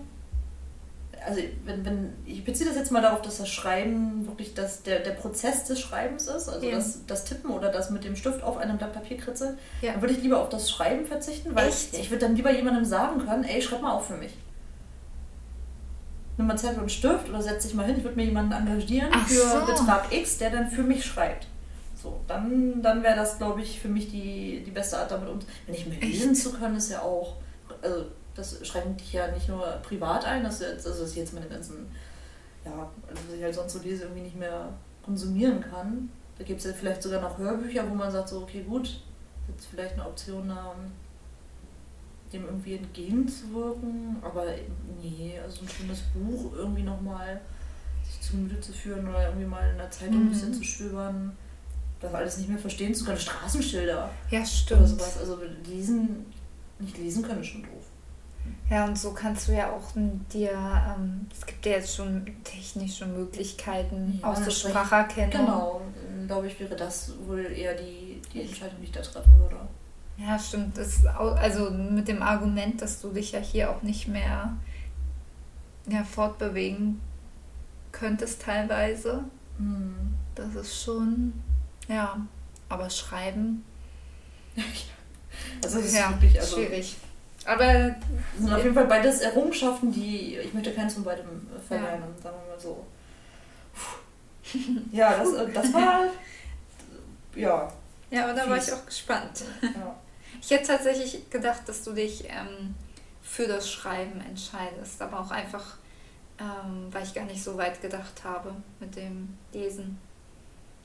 also 1.25 1.39
wenn, 1.65 1.85
wenn, 1.85 2.13
ich 2.25 2.43
beziehe 2.43 2.67
das 2.67 2.77
jetzt 2.77 2.91
mal 2.91 3.01
darauf, 3.01 3.21
dass 3.21 3.37
das 3.37 3.49
Schreiben 3.49 4.25
wirklich 4.27 4.53
das, 4.53 4.83
der, 4.83 4.99
der 5.01 5.11
Prozess 5.11 5.65
des 5.65 5.79
Schreibens 5.79 6.27
ist, 6.27 6.49
also 6.49 6.65
Ja. 6.65 6.75
das, 6.75 7.05
das 7.05 7.25
Tippen 7.25 7.51
oder 7.51 7.69
das 7.69 7.89
mit 7.91 8.03
dem 8.03 8.15
Stift 8.15 8.41
auf 8.43 8.57
einem 8.57 8.77
Blatt 8.77 8.93
Papier 8.93 9.17
kritzeln, 9.17 9.57
Ja. 9.81 9.91
dann 9.93 10.01
würde 10.01 10.13
ich 10.15 10.21
lieber 10.23 10.39
auf 10.41 10.49
das 10.49 10.69
Schreiben 10.71 11.05
verzichten, 11.05 11.53
weil 11.55 11.67
Echt? 11.69 11.93
ich 11.97 12.09
würde 12.09 12.25
dann 12.25 12.35
lieber 12.35 12.51
jemandem 12.51 12.85
sagen 12.85 13.25
können, 13.25 13.43
ey, 13.43 13.61
schreib 13.61 13.81
mal 13.81 13.91
auf 13.93 14.07
für 14.07 14.17
mich. 14.17 14.33
Nimm 16.37 16.47
mal 16.47 16.57
Zettel 16.57 16.79
und 16.79 16.91
Stift 16.91 17.29
oder 17.29 17.41
setz 17.41 17.63
dich 17.63 17.73
mal 17.73 17.85
hin, 17.85 17.97
ich 17.97 18.03
würde 18.03 18.15
mir 18.15 18.25
jemanden 18.25 18.53
engagieren 18.53 19.09
Ach 19.11 19.27
für 19.27 19.33
so. 19.35 19.65
Betrag 19.65 20.11
X, 20.11 20.37
der 20.37 20.49
dann 20.49 20.69
für 20.69 20.83
mich 20.83 21.05
schreibt. 21.05 21.47
So, 22.01 22.19
dann, 22.27 22.81
dann 22.81 23.03
wäre 23.03 23.15
das, 23.15 23.37
glaube 23.37 23.61
ich, 23.61 23.79
für 23.79 23.89
mich 23.89 24.09
die, 24.09 24.63
die 24.65 24.71
beste 24.71 24.97
Art 24.97 25.11
damit 25.11 25.29
um. 25.29 25.37
Wenn 25.67 25.75
ich 25.75 25.85
mir 25.85 25.99
lesen 25.99 26.33
zu 26.33 26.51
können, 26.51 26.77
ist 26.77 26.89
ja 26.89 27.01
auch. 27.01 27.35
Also, 27.83 28.05
das 28.35 28.65
schränkt 28.65 29.01
dich 29.01 29.13
ja 29.13 29.27
nicht 29.31 29.47
nur 29.49 29.65
privat 29.83 30.25
ein, 30.25 30.43
dass, 30.43 30.59
jetzt, 30.61 30.87
also 30.87 31.01
dass 31.01 31.11
ich 31.11 31.17
jetzt 31.17 31.33
meine 31.33 31.47
ganzen. 31.47 31.87
Ja, 32.63 32.71
also 33.07 33.21
was 33.27 33.35
ich 33.35 33.43
halt 33.43 33.55
sonst 33.55 33.73
so 33.73 33.79
lese, 33.79 34.03
irgendwie 34.03 34.21
nicht 34.21 34.37
mehr 34.37 34.69
konsumieren 35.03 35.61
kann. 35.61 36.09
Da 36.37 36.43
gibt 36.43 36.59
es 36.59 36.65
ja 36.65 36.73
vielleicht 36.73 37.01
sogar 37.03 37.21
noch 37.21 37.37
Hörbücher, 37.37 37.89
wo 37.89 37.93
man 37.95 38.11
sagt, 38.11 38.29
so, 38.29 38.41
okay, 38.41 38.63
gut, 38.67 39.01
jetzt 39.47 39.65
vielleicht 39.67 39.93
eine 39.93 40.05
Option, 40.05 40.49
ähm, 40.49 40.91
dem 42.31 42.45
irgendwie 42.45 42.75
entgegenzuwirken. 42.75 44.17
Aber 44.21 44.45
nee, 45.01 45.39
also 45.43 45.61
ein 45.63 45.69
schönes 45.69 45.99
Buch 46.13 46.53
irgendwie 46.55 46.83
nochmal 46.83 47.41
sich 48.05 48.21
zu 48.21 48.33
Gemüte 48.33 48.59
zu 48.61 48.71
führen 48.73 49.07
oder 49.07 49.27
irgendwie 49.27 49.47
mal 49.47 49.69
in 49.71 49.77
der 49.77 49.89
Zeitung 49.91 50.21
ein 50.25 50.29
bisschen 50.29 50.49
Mhm. 50.49 50.53
zu 50.55 50.63
stöbern. 50.63 51.37
Das 51.99 52.13
alles 52.13 52.37
nicht 52.37 52.49
mehr 52.49 52.57
verstehen 52.57 52.93
zu 52.95 53.05
können. 53.05 53.17
Straßenschilder 53.19 54.09
Ja, 54.29 54.39
oder 54.39 54.45
stimmt. 54.47 54.87
sowas. 54.87 55.17
Also 55.19 55.39
lesen, 55.67 56.25
nicht 56.79 56.97
lesen 56.97 57.21
können 57.23 57.41
ist 57.41 57.47
schon 57.47 57.61
doof. 57.63 57.80
Ja, 58.69 58.85
und 58.85 58.97
so 58.97 59.11
kannst 59.11 59.47
du 59.47 59.53
ja 59.53 59.71
auch 59.71 59.91
dir, 60.31 60.51
ähm, 60.51 61.27
es 61.31 61.45
gibt 61.45 61.65
ja 61.65 61.73
jetzt 61.73 61.95
schon 61.95 62.25
technische 62.43 63.05
Möglichkeiten, 63.05 64.19
Ja, 64.21 64.31
auch 64.31 64.35
so 64.35 64.51
Spracherkennung. 64.51 65.31
Genau, 65.31 65.81
dann 66.17 66.27
glaube 66.27 66.47
ich, 66.47 66.59
wäre 66.59 66.75
das 66.75 67.13
wohl 67.25 67.45
eher 67.45 67.75
die, 67.75 68.21
die 68.33 68.41
Entscheidung, 68.41 68.77
die 68.79 68.85
ich 68.85 68.91
da 68.91 69.01
treffen 69.01 69.37
würde. 69.39 69.57
Ja, 70.17 70.37
stimmt. 70.37 70.77
Das, 70.77 71.05
also 71.05 71.71
mit 71.71 72.07
dem 72.07 72.21
Argument, 72.21 72.81
dass 72.81 73.01
du 73.01 73.11
dich 73.11 73.31
ja 73.31 73.39
hier 73.39 73.71
auch 73.71 73.81
nicht 73.81 74.07
mehr 74.07 74.55
ja, 75.87 76.03
fortbewegen 76.03 77.01
könntest 77.91 78.41
teilweise. 78.41 79.23
Hm. 79.57 80.13
Das 80.35 80.55
ist 80.55 80.83
schon, 80.83 81.33
ja, 81.87 82.17
aber 82.69 82.89
schreiben, 82.89 83.63
Also 85.63 85.77
das 85.77 85.87
ist 85.87 85.95
ja, 85.95 86.11
wirklich, 86.11 86.39
also 86.39 86.57
schwierig. 86.57 86.97
Aber 87.45 87.63
Das 87.63 87.95
sind 88.37 88.53
auf 88.53 88.63
jeden 88.63 88.75
Fall 88.75 88.85
beides 88.85 89.21
Errungenschaften, 89.21 89.91
die 89.91 90.37
ich 90.37 90.53
möchte 90.53 90.73
keins 90.73 90.93
von 90.93 91.03
beidem 91.03 91.47
äh, 91.55 91.59
verlernen, 91.59 92.13
sagen 92.21 92.35
wir 92.45 92.53
mal 92.55 92.59
so. 92.59 92.85
Puh. 93.73 94.57
Ja, 94.91 95.17
das, 95.17 95.33
äh, 95.33 95.51
das 95.51 95.73
war 95.73 96.05
ja, 97.35 97.71
ja, 98.09 98.23
aber 98.25 98.33
da 98.33 98.49
war 98.49 98.57
ich 98.57 98.71
auch 98.71 98.85
gespannt. 98.85 99.43
ja. 99.61 99.95
Ich 100.41 100.49
hätte 100.49 100.67
tatsächlich 100.67 101.29
gedacht, 101.29 101.61
dass 101.65 101.83
du 101.83 101.93
dich 101.93 102.25
ähm, 102.25 102.75
für 103.21 103.47
das 103.47 103.71
Schreiben 103.71 104.19
entscheidest, 104.21 105.01
aber 105.01 105.19
auch 105.19 105.31
einfach, 105.31 105.77
ähm, 106.39 106.87
weil 106.91 107.03
ich 107.03 107.13
gar 107.13 107.25
nicht 107.25 107.43
so 107.43 107.57
weit 107.57 107.81
gedacht 107.81 108.23
habe 108.23 108.53
mit 108.79 108.95
dem 108.95 109.37
Lesen. 109.53 109.97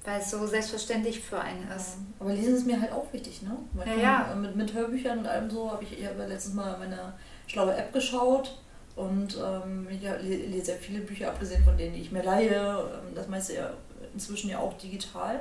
Weil 0.06 0.20
es 0.20 0.30
so 0.30 0.46
selbstverständlich 0.46 1.20
für 1.20 1.38
einen 1.40 1.68
ist. 1.68 1.96
Aber 2.20 2.32
Lesen 2.32 2.54
ist 2.56 2.66
mir 2.66 2.80
halt 2.80 2.92
auch 2.92 3.12
wichtig, 3.12 3.42
ne? 3.42 3.56
Man 3.74 3.86
Ja, 3.88 3.94
ja. 3.94 4.32
äh, 4.32 4.36
Mit, 4.36 4.54
mit 4.56 4.72
Hörbüchern 4.72 5.18
und 5.18 5.26
allem 5.26 5.50
so 5.50 5.70
habe 5.70 5.82
ich, 5.84 5.98
ich 5.98 6.06
habe 6.06 6.24
letztens 6.24 6.54
mal 6.54 6.78
meine 6.78 7.12
schlaue 7.48 7.76
App 7.76 7.92
geschaut 7.92 8.56
und 8.94 9.36
ähm, 9.36 9.88
ich 9.90 10.00
le- 10.02 10.16
lese 10.18 10.72
ja 10.72 10.78
viele 10.78 11.00
Bücher, 11.00 11.28
abgesehen 11.28 11.62
von 11.64 11.76
denen, 11.76 11.94
die 11.94 12.00
ich 12.02 12.12
mir 12.12 12.22
leihe. 12.22 12.54
Ähm, 12.54 13.14
Das 13.14 13.26
meiste 13.28 13.54
ja 13.54 13.70
inzwischen 14.14 14.48
ja 14.48 14.58
auch 14.60 14.72
digital. 14.78 15.40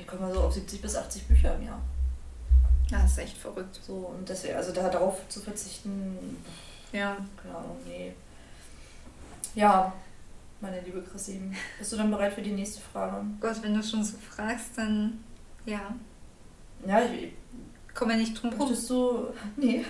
Ich 0.00 0.06
komme 0.06 0.22
mal 0.22 0.32
so 0.34 0.40
auf 0.40 0.52
70 0.54 0.80
bis 0.80 0.96
80 0.96 1.28
Bücher 1.28 1.54
im 1.54 1.66
Jahr. 1.66 1.80
Ja, 2.90 3.02
das 3.02 3.12
ist 3.12 3.18
echt 3.18 3.36
verrückt. 3.36 3.78
So, 3.86 3.92
und 4.18 4.26
deswegen, 4.28 4.56
also 4.56 4.72
da 4.72 4.88
darauf 4.88 5.20
zu 5.28 5.40
verzichten, 5.40 6.42
Ja. 6.90 7.16
keine 7.40 7.54
Ahnung, 7.54 7.76
nee. 7.86 8.14
Ja, 9.54 9.92
meine 10.64 10.80
liebe 10.80 11.02
Christine, 11.02 11.54
bist 11.78 11.92
du 11.92 11.96
dann 11.96 12.10
bereit 12.10 12.32
für 12.32 12.42
die 12.42 12.52
nächste 12.52 12.80
Frage? 12.80 13.24
Gott, 13.40 13.62
wenn 13.62 13.74
du 13.74 13.82
schon 13.82 14.02
so 14.02 14.16
fragst, 14.18 14.76
dann 14.76 15.22
ja, 15.66 15.94
Ja, 16.86 17.00
ich, 17.04 17.32
komm 17.94 18.10
ja 18.10 18.16
nicht 18.16 18.40
drum 18.40 18.50
rum. 18.54 18.68
Würdest 18.68 18.88
du. 18.90 19.28
Nee. 19.56 19.84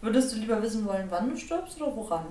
Würdest 0.00 0.32
du 0.32 0.38
lieber 0.40 0.62
wissen 0.62 0.86
wollen, 0.86 1.06
wann 1.10 1.28
du 1.28 1.36
stirbst 1.36 1.80
oder 1.80 1.94
woran? 1.94 2.24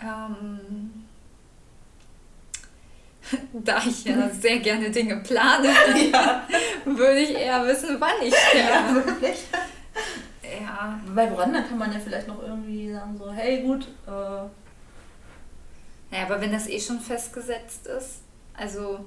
Ähm, 0.00 0.90
da 3.52 3.78
ich 3.84 4.04
ja 4.04 4.28
sehr 4.40 4.60
gerne 4.60 4.88
Dinge 4.90 5.16
plane, 5.16 5.68
Ja, 6.12 6.46
würde 6.84 7.18
ich 7.20 7.30
eher 7.34 7.66
wissen, 7.66 7.96
wann 7.98 8.22
ich 8.22 8.34
sterbe. 8.34 9.04
wirklich. 9.04 9.44
Ja, 10.62 10.98
Bei 11.14 11.30
woran, 11.30 11.52
dann 11.52 11.68
kann 11.68 11.78
man 11.78 11.92
ja 11.92 11.98
vielleicht 11.98 12.26
noch 12.28 12.42
irgendwie 12.42 12.92
sagen, 12.92 13.16
so, 13.18 13.30
hey, 13.30 13.62
gut, 13.62 13.86
äh, 14.06 14.42
Naja, 16.10 16.24
aber 16.24 16.40
wenn 16.40 16.52
das 16.52 16.66
eh 16.66 16.80
schon 16.80 17.00
festgesetzt 17.00 17.86
ist, 17.86 18.20
also 18.54 19.04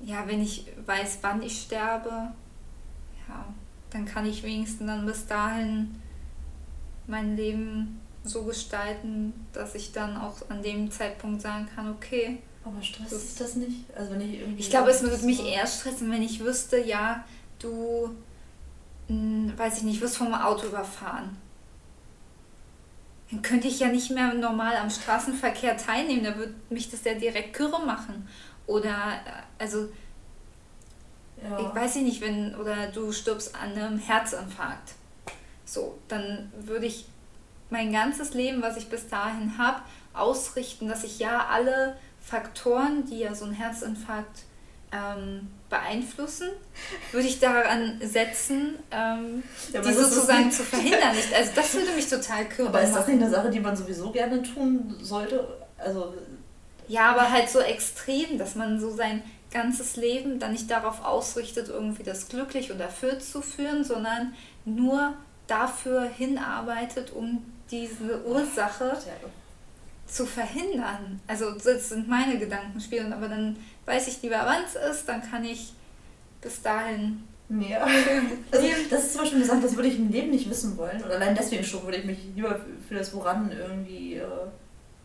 ja, 0.00 0.26
wenn 0.26 0.42
ich 0.42 0.66
weiß, 0.86 1.18
wann 1.22 1.42
ich 1.42 1.62
sterbe, 1.62 2.32
ja, 3.28 3.44
dann 3.90 4.04
kann 4.04 4.26
ich 4.26 4.42
wenigstens 4.42 4.86
dann 4.86 5.06
bis 5.06 5.26
dahin 5.26 6.00
mein 7.06 7.36
Leben 7.36 8.00
so 8.24 8.44
gestalten, 8.44 9.32
dass 9.52 9.74
ich 9.74 9.92
dann 9.92 10.16
auch 10.16 10.36
an 10.50 10.62
dem 10.62 10.90
Zeitpunkt 10.90 11.40
sagen 11.40 11.68
kann, 11.74 11.90
okay. 11.90 12.38
aber 12.64 12.82
stresst 12.82 13.12
dich 13.12 13.38
das 13.38 13.56
nicht? 13.56 13.84
Also, 13.96 14.12
wenn 14.12 14.20
ich 14.20 14.40
irgendwie. 14.40 14.60
Ich 14.60 14.70
glaube, 14.70 14.90
es 14.90 15.02
würde 15.02 15.24
mich 15.24 15.44
eher 15.44 15.66
stressen, 15.66 16.10
wenn 16.10 16.22
ich 16.22 16.40
wüsste, 16.40 16.78
ja, 16.78 17.24
du, 17.58 18.10
mh, 19.08 19.56
weiß 19.56 19.78
ich 19.78 19.82
nicht, 19.84 20.00
wirst 20.00 20.18
vom 20.18 20.34
Auto 20.34 20.66
überfahren. 20.66 21.36
Dann 23.30 23.42
könnte 23.42 23.68
ich 23.68 23.80
ja 23.80 23.88
nicht 23.88 24.10
mehr 24.10 24.32
normal 24.34 24.76
am 24.76 24.88
Straßenverkehr 24.90 25.76
teilnehmen, 25.76 26.24
da 26.24 26.36
würde 26.36 26.54
mich 26.70 26.90
das 26.90 27.04
ja 27.04 27.14
direkt 27.14 27.52
Kürre 27.54 27.84
machen. 27.84 28.26
Oder, 28.66 28.90
äh, 28.90 29.62
also, 29.62 29.88
Ja. 31.42 31.58
ich 31.60 31.74
weiß 31.74 31.96
nicht, 31.96 32.20
wenn, 32.20 32.54
oder 32.56 32.86
du 32.88 33.12
stirbst 33.12 33.54
an 33.54 33.72
einem 33.72 33.98
Herzinfarkt. 33.98 34.94
So, 35.64 35.98
dann 36.08 36.50
würde 36.58 36.86
ich 36.86 37.06
mein 37.70 37.92
ganzes 37.92 38.32
Leben, 38.34 38.62
was 38.62 38.76
ich 38.78 38.88
bis 38.88 39.08
dahin 39.08 39.58
habe, 39.58 39.82
ausrichten, 40.14 40.88
dass 40.88 41.04
ich 41.04 41.18
ja 41.18 41.46
alle 41.46 41.96
Faktoren, 42.20 43.04
die 43.04 43.18
ja 43.20 43.34
so 43.34 43.44
ein 43.44 43.52
Herzinfarkt 43.52 44.44
ähm, 44.92 45.48
beeinflussen, 45.68 46.48
würde 47.12 47.26
ich 47.28 47.38
daran 47.40 48.00
setzen, 48.02 48.76
ähm, 48.90 49.42
Ja, 49.72 49.80
die 49.82 49.92
sozusagen 49.92 50.50
zu 50.50 50.62
verhindern. 50.62 51.14
Nicht- 51.14 51.34
Also 51.34 51.50
das 51.54 51.74
würde 51.74 51.92
mich 51.92 52.08
total 52.08 52.46
kürren. 52.48 52.68
Aber 52.68 52.80
ist 52.82 52.94
das 52.94 53.06
nicht 53.06 53.20
eine 53.20 53.30
Sache, 53.30 53.50
die 53.50 53.60
man 53.60 53.76
sowieso 53.76 54.10
gerne 54.10 54.42
tun 54.42 54.94
sollte? 55.02 55.46
Also, 55.76 56.14
Ja, 56.88 57.10
aber 57.10 57.30
halt 57.30 57.50
so 57.50 57.60
extrem, 57.60 58.38
dass 58.38 58.54
man 58.54 58.80
so 58.80 58.90
sein 58.90 59.22
ganzes 59.52 59.96
Leben 59.96 60.38
dann 60.38 60.52
nicht 60.52 60.70
darauf 60.70 61.04
ausrichtet, 61.04 61.68
irgendwie 61.68 62.02
das 62.02 62.28
glücklich 62.28 62.70
und 62.72 62.80
erfüllt 62.80 63.22
zu 63.22 63.42
führen, 63.42 63.84
sondern 63.84 64.34
nur 64.64 65.14
dafür 65.46 66.02
hinarbeitet, 66.02 67.12
um 67.12 67.44
diese 67.70 68.24
Ursache 68.26 68.96
zu 70.08 70.26
verhindern. 70.26 71.20
Also 71.26 71.52
das 71.52 71.90
sind 71.90 72.08
meine 72.08 72.38
Gedankenspiele, 72.38 73.14
aber 73.14 73.28
dann 73.28 73.56
weiß 73.86 74.08
ich 74.08 74.22
lieber, 74.22 74.40
wann 74.44 74.64
es 74.64 74.74
ist, 74.74 75.08
dann 75.08 75.22
kann 75.22 75.44
ich 75.44 75.72
bis 76.40 76.62
dahin. 76.62 77.22
Ja. 77.48 77.86
Also, 78.50 78.66
das 78.90 79.04
ist 79.04 79.12
zum 79.12 79.22
Beispiel 79.22 79.38
eine 79.38 79.46
Sache, 79.46 79.60
das 79.60 79.76
würde 79.76 79.88
ich 79.88 79.98
im 79.98 80.10
Leben 80.10 80.30
nicht 80.30 80.48
wissen 80.50 80.76
wollen. 80.76 81.02
Und 81.02 81.10
allein 81.10 81.34
deswegen 81.34 81.64
schon 81.64 81.82
würde 81.84 81.98
ich 81.98 82.04
mich 82.04 82.18
lieber 82.34 82.60
für 82.86 82.94
das 82.94 83.14
Woran 83.14 83.50
irgendwie 83.50 84.14
äh, 84.14 84.24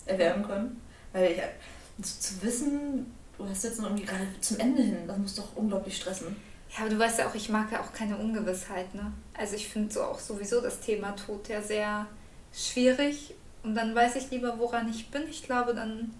erwärmen 0.05 0.45
können. 0.45 0.81
Weil 1.13 1.31
ich, 1.31 1.41
also, 1.41 2.19
zu 2.19 2.41
wissen, 2.41 3.05
du 3.37 3.47
hast 3.47 3.63
jetzt 3.63 3.79
noch 3.79 3.85
irgendwie 3.85 4.05
gerade 4.05 4.27
zum 4.41 4.59
Ende 4.59 4.81
hin, 4.81 4.97
das 5.07 5.17
muss 5.17 5.35
doch 5.35 5.55
unglaublich 5.55 5.95
stressen. 5.97 6.35
Ja, 6.71 6.81
aber 6.81 6.89
du 6.89 6.99
weißt 6.99 7.19
ja 7.19 7.27
auch, 7.27 7.35
ich 7.35 7.49
mag 7.49 7.71
ja 7.71 7.81
auch 7.81 7.93
keine 7.93 8.17
Ungewissheit, 8.17 8.93
ne? 8.95 9.11
Also 9.37 9.55
ich 9.55 9.67
finde 9.67 9.93
so 9.93 10.01
auch 10.03 10.19
sowieso 10.19 10.59
das 10.59 10.79
Thema 10.79 11.11
Tod 11.11 11.47
ja 11.47 11.61
sehr 11.61 12.07
schwierig 12.51 13.35
und 13.64 13.76
dann 13.76 13.95
weiß 13.95 14.16
ich 14.18 14.30
lieber, 14.30 14.57
woran 14.57 14.89
ich 14.89 15.09
bin. 15.09 15.24
Ich 15.30 15.43
glaube 15.43 15.74
dann. 15.74 16.14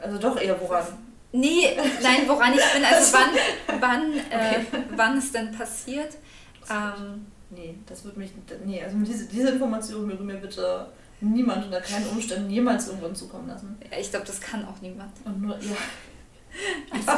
Also 0.00 0.18
doch 0.18 0.38
eher 0.38 0.60
woran. 0.60 0.86
Nee, 1.32 1.76
nein, 2.02 2.28
woran 2.28 2.52
ich 2.52 2.72
bin, 2.74 2.84
also 2.84 3.12
wann, 3.16 3.80
wann, 3.80 4.12
äh, 4.30 4.60
okay. 4.60 4.84
wann 4.94 5.16
es 5.16 5.32
denn 5.32 5.50
passiert. 5.50 6.14
Ähm, 6.70 7.26
nee, 7.48 7.74
das 7.86 8.04
wird 8.04 8.18
mich. 8.18 8.32
Nee, 8.66 8.82
also 8.82 8.98
diese, 8.98 9.26
diese 9.26 9.50
Information 9.50 10.06
würde 10.08 10.22
mir 10.22 10.36
bitte 10.36 10.88
niemand 11.20 11.64
unter 11.64 11.80
keinen 11.80 12.06
Umständen 12.08 12.50
jemals 12.50 12.88
irgendwann 12.88 13.14
zukommen 13.14 13.48
lassen. 13.48 13.78
Ja, 13.90 13.98
ich 13.98 14.10
glaube, 14.10 14.26
das 14.26 14.40
kann 14.40 14.66
auch 14.66 14.80
niemand. 14.82 15.12
Und 15.24 15.40
nur, 15.40 15.56
ja. 15.58 15.76
Also, 16.90 17.12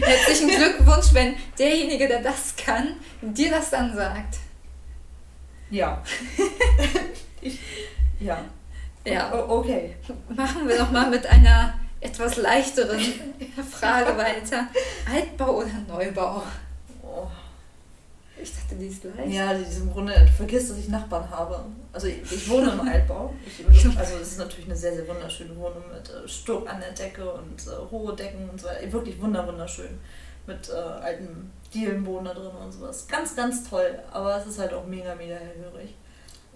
herzlichen 0.00 0.48
Glückwunsch, 0.48 1.12
wenn 1.12 1.36
derjenige, 1.56 2.08
der 2.08 2.22
das 2.22 2.56
kann, 2.56 2.96
dir 3.22 3.50
das 3.50 3.70
dann 3.70 3.94
sagt. 3.94 4.38
Ja. 5.70 6.02
ich, 7.40 7.60
ja. 8.20 8.38
Ja. 9.06 9.32
O 9.34 9.58
okay. 9.58 9.96
Machen 10.34 10.66
wir 10.66 10.78
noch 10.78 10.90
mal 10.90 11.10
mit 11.10 11.26
einer 11.26 11.74
etwas 12.00 12.36
leichteren 12.36 13.00
Frage 13.70 14.16
weiter. 14.16 14.68
Altbau 15.10 15.58
oder 15.58 15.70
Neubau? 15.88 16.42
Oh. 17.02 17.26
Ich 18.40 18.54
dachte, 18.54 18.74
die 18.74 18.86
ist 18.88 19.04
leicht. 19.04 19.32
Ja, 19.32 19.54
die 19.54 19.62
ist 19.62 19.78
im 19.78 19.90
Grunde, 19.90 20.12
du 20.12 20.32
vergisst, 20.32 20.70
dass 20.70 20.78
ich 20.78 20.88
Nachbarn 20.88 21.28
habe. 21.30 21.64
Also 21.92 22.08
ich, 22.08 22.20
ich 22.30 22.48
wohne 22.48 22.72
im 22.72 22.80
Altbau. 22.80 23.32
Ich, 23.70 23.86
also 23.98 24.16
es 24.16 24.32
ist 24.32 24.38
natürlich 24.38 24.66
eine 24.66 24.76
sehr, 24.76 24.94
sehr 24.94 25.08
wunderschöne 25.08 25.56
Wohnung 25.56 25.84
mit 25.92 26.10
äh, 26.10 26.28
Stuck 26.28 26.68
an 26.68 26.80
der 26.80 26.92
Decke 26.92 27.30
und 27.32 27.66
äh, 27.66 27.90
hohe 27.90 28.14
Decken 28.14 28.48
und 28.50 28.60
so 28.60 28.68
weiter. 28.68 28.92
Wirklich 28.92 29.20
wunderschön. 29.20 29.98
Mit 30.46 30.68
äh, 30.68 30.72
alten 30.72 31.50
Dielenboden 31.72 32.26
da 32.26 32.34
drin 32.34 32.50
und 32.62 32.72
sowas. 32.72 33.06
Ganz, 33.06 33.34
ganz 33.34 33.68
toll. 33.68 33.98
Aber 34.12 34.36
es 34.36 34.46
ist 34.46 34.58
halt 34.58 34.74
auch 34.74 34.84
mega, 34.86 35.14
mega 35.14 35.36
hellhörig. 35.36 35.94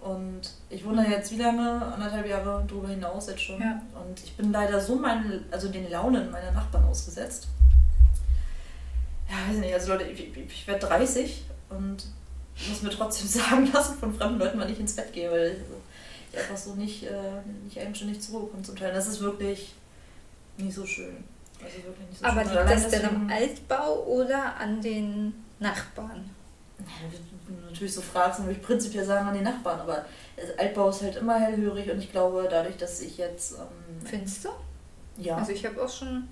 Und 0.01 0.41
ich 0.69 0.85
wohne 0.85 1.09
jetzt 1.09 1.31
wie 1.31 1.41
lange? 1.41 1.85
Anderthalb 1.93 2.25
Jahre 2.25 2.63
darüber 2.67 2.87
hinaus 2.87 3.27
jetzt 3.27 3.41
schon. 3.41 3.59
Ja. 3.59 3.81
Und 3.93 4.23
ich 4.23 4.35
bin 4.37 4.51
leider 4.51 4.79
so 4.79 4.95
meinen, 4.95 5.45
also 5.51 5.67
den 5.67 5.89
Launen 5.89 6.31
meiner 6.31 6.51
Nachbarn 6.51 6.85
ausgesetzt. 6.85 7.47
Ja, 9.29 9.35
weiß 9.49 9.59
nicht, 9.59 9.73
also 9.73 9.93
Leute, 9.93 10.05
ich, 10.05 10.35
ich, 10.37 10.67
werde 10.67 10.87
30 10.87 11.43
und 11.69 12.05
muss 12.67 12.81
mir 12.81 12.89
trotzdem 12.89 13.27
sagen 13.41 13.71
lassen 13.71 13.97
von 13.99 14.13
fremden 14.13 14.39
Leuten, 14.39 14.59
wann 14.59 14.71
ich 14.71 14.79
ins 14.79 14.95
Bett 14.95 15.11
gehe, 15.13 15.29
weil 15.29 15.57
ich 16.31 16.39
einfach 16.39 16.57
so 16.57 16.75
nicht, 16.75 17.03
äh, 17.03 17.41
nicht 17.65 17.77
eigenständig 17.77 18.21
zur 18.21 18.39
Ruhe 18.39 18.49
komme 18.49 18.63
zum 18.63 18.75
Teil. 18.75 18.93
Das 18.93 19.07
ist 19.07 19.19
wirklich 19.19 19.73
nicht 20.57 20.73
so 20.73 20.85
schön. 20.85 21.23
Also 21.61 21.77
wirklich 21.83 22.09
nicht 22.09 22.19
so 22.19 22.25
Aber 22.25 22.43
schön. 22.43 22.53
liegt 22.53 22.69
das 22.71 22.89
denn 22.89 23.05
am 23.05 23.29
Altbau 23.29 24.03
oder 24.05 24.55
an 24.55 24.81
den 24.81 25.33
Nachbarn? 25.59 26.29
du 26.77 26.85
natürlich 27.69 27.93
so 27.93 28.01
fragst, 28.01 28.39
würde 28.39 28.53
ich 28.53 28.61
prinzipiell 28.61 29.05
sagen 29.05 29.27
an 29.27 29.33
die 29.33 29.41
Nachbarn, 29.41 29.79
aber 29.79 30.05
Altbau 30.57 30.89
ist 30.89 31.01
halt 31.01 31.15
immer 31.17 31.39
hellhörig 31.39 31.89
und 31.89 31.99
ich 31.99 32.11
glaube, 32.11 32.47
dadurch, 32.49 32.77
dass 32.77 33.01
ich 33.01 33.17
jetzt. 33.17 33.53
Ähm, 33.53 34.05
Findest 34.05 34.45
du? 34.45 34.49
Ja. 35.17 35.37
Also 35.37 35.51
ich 35.51 35.65
habe 35.65 35.83
auch 35.83 35.89
schon 35.89 36.27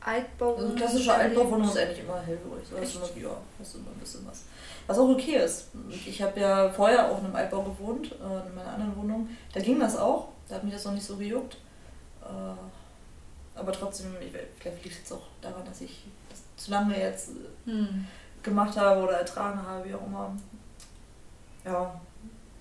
Altbau. 0.00 0.56
Also 0.56 0.74
klassische 0.74 1.12
Altbauwohnung 1.12 1.68
ist 1.68 1.78
eigentlich 1.78 2.00
immer 2.00 2.20
hellhörig. 2.20 2.66
So 2.68 2.78
hast 2.78 2.94
du 2.94 2.98
immer, 2.98 3.28
ja, 3.28 3.36
hast 3.58 3.74
du 3.74 3.78
immer 3.78 3.90
ein 3.90 4.00
bisschen 4.00 4.26
was. 4.26 4.44
Was 4.86 4.98
auch 4.98 5.08
okay 5.08 5.36
ist. 5.44 5.68
Ich 5.90 6.22
habe 6.22 6.40
ja 6.40 6.70
vorher 6.70 7.10
auch 7.10 7.18
in 7.18 7.26
einem 7.26 7.36
Altbau 7.36 7.62
gewohnt, 7.62 8.12
äh, 8.12 8.48
in 8.48 8.54
meiner 8.54 8.72
anderen 8.74 8.96
Wohnung. 8.96 9.28
Da 9.52 9.60
ging 9.60 9.78
das 9.78 9.96
auch. 9.96 10.28
Da 10.48 10.56
hat 10.56 10.64
mich 10.64 10.72
das 10.72 10.84
noch 10.84 10.92
nicht 10.92 11.06
so 11.06 11.16
gejuckt. 11.16 11.58
Äh, 12.22 13.58
aber 13.58 13.72
trotzdem, 13.72 14.14
ich, 14.20 14.32
vielleicht 14.58 14.84
liegt 14.84 14.94
es 14.94 15.00
jetzt 15.00 15.12
auch 15.12 15.26
daran, 15.42 15.64
dass 15.64 15.80
ich 15.80 16.06
das 16.30 16.40
zu 16.56 16.70
lange 16.70 16.98
jetzt. 16.98 17.30
Hm 17.64 18.06
gemacht 18.48 18.76
habe 18.76 19.02
oder 19.02 19.18
ertragen 19.18 19.60
habe, 19.62 19.88
wie 19.88 19.94
auch 19.94 20.06
immer. 20.06 20.36
Ja. 21.64 22.00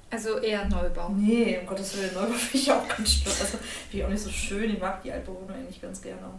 Also 0.09 0.37
eher 0.39 0.65
Neubau. 0.67 1.09
Nee, 1.09 1.57
um 1.59 1.67
Gottes 1.67 1.97
Willen, 1.97 2.13
Neubau 2.13 2.33
finde 2.33 2.57
ich 2.57 2.71
auch 2.71 2.87
ganz 2.87 3.11
schön. 3.11 3.27
Also 3.27 3.57
finde 3.57 3.97
ich 3.97 4.05
auch 4.05 4.09
nicht 4.09 4.23
so 4.23 4.29
schön. 4.29 4.69
Ich 4.69 4.79
mag 4.79 5.01
die 5.01 5.11
Altbewohner 5.11 5.53
eigentlich 5.53 5.81
ganz 5.81 6.01
gerne. 6.01 6.29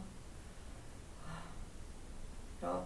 Ja, 2.62 2.84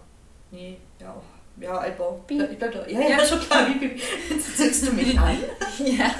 nee, 0.51 0.77
ja. 1.01 1.15
Ja, 1.61 1.79
Altbau. 1.79 2.23
Piep. 2.27 2.51
Ich 2.51 2.59
bleib 2.59 2.73
da. 2.73 2.87
Ja, 2.87 3.01
ja, 3.01 3.27
schon 3.27 3.41
klar. 3.41 3.67
Wie, 3.69 3.81
wie, 3.81 4.03
jetzt 4.31 4.57
zündest 4.57 4.87
du 4.87 4.93
mich 4.93 5.19
an? 5.19 5.37
ja. 5.85 6.11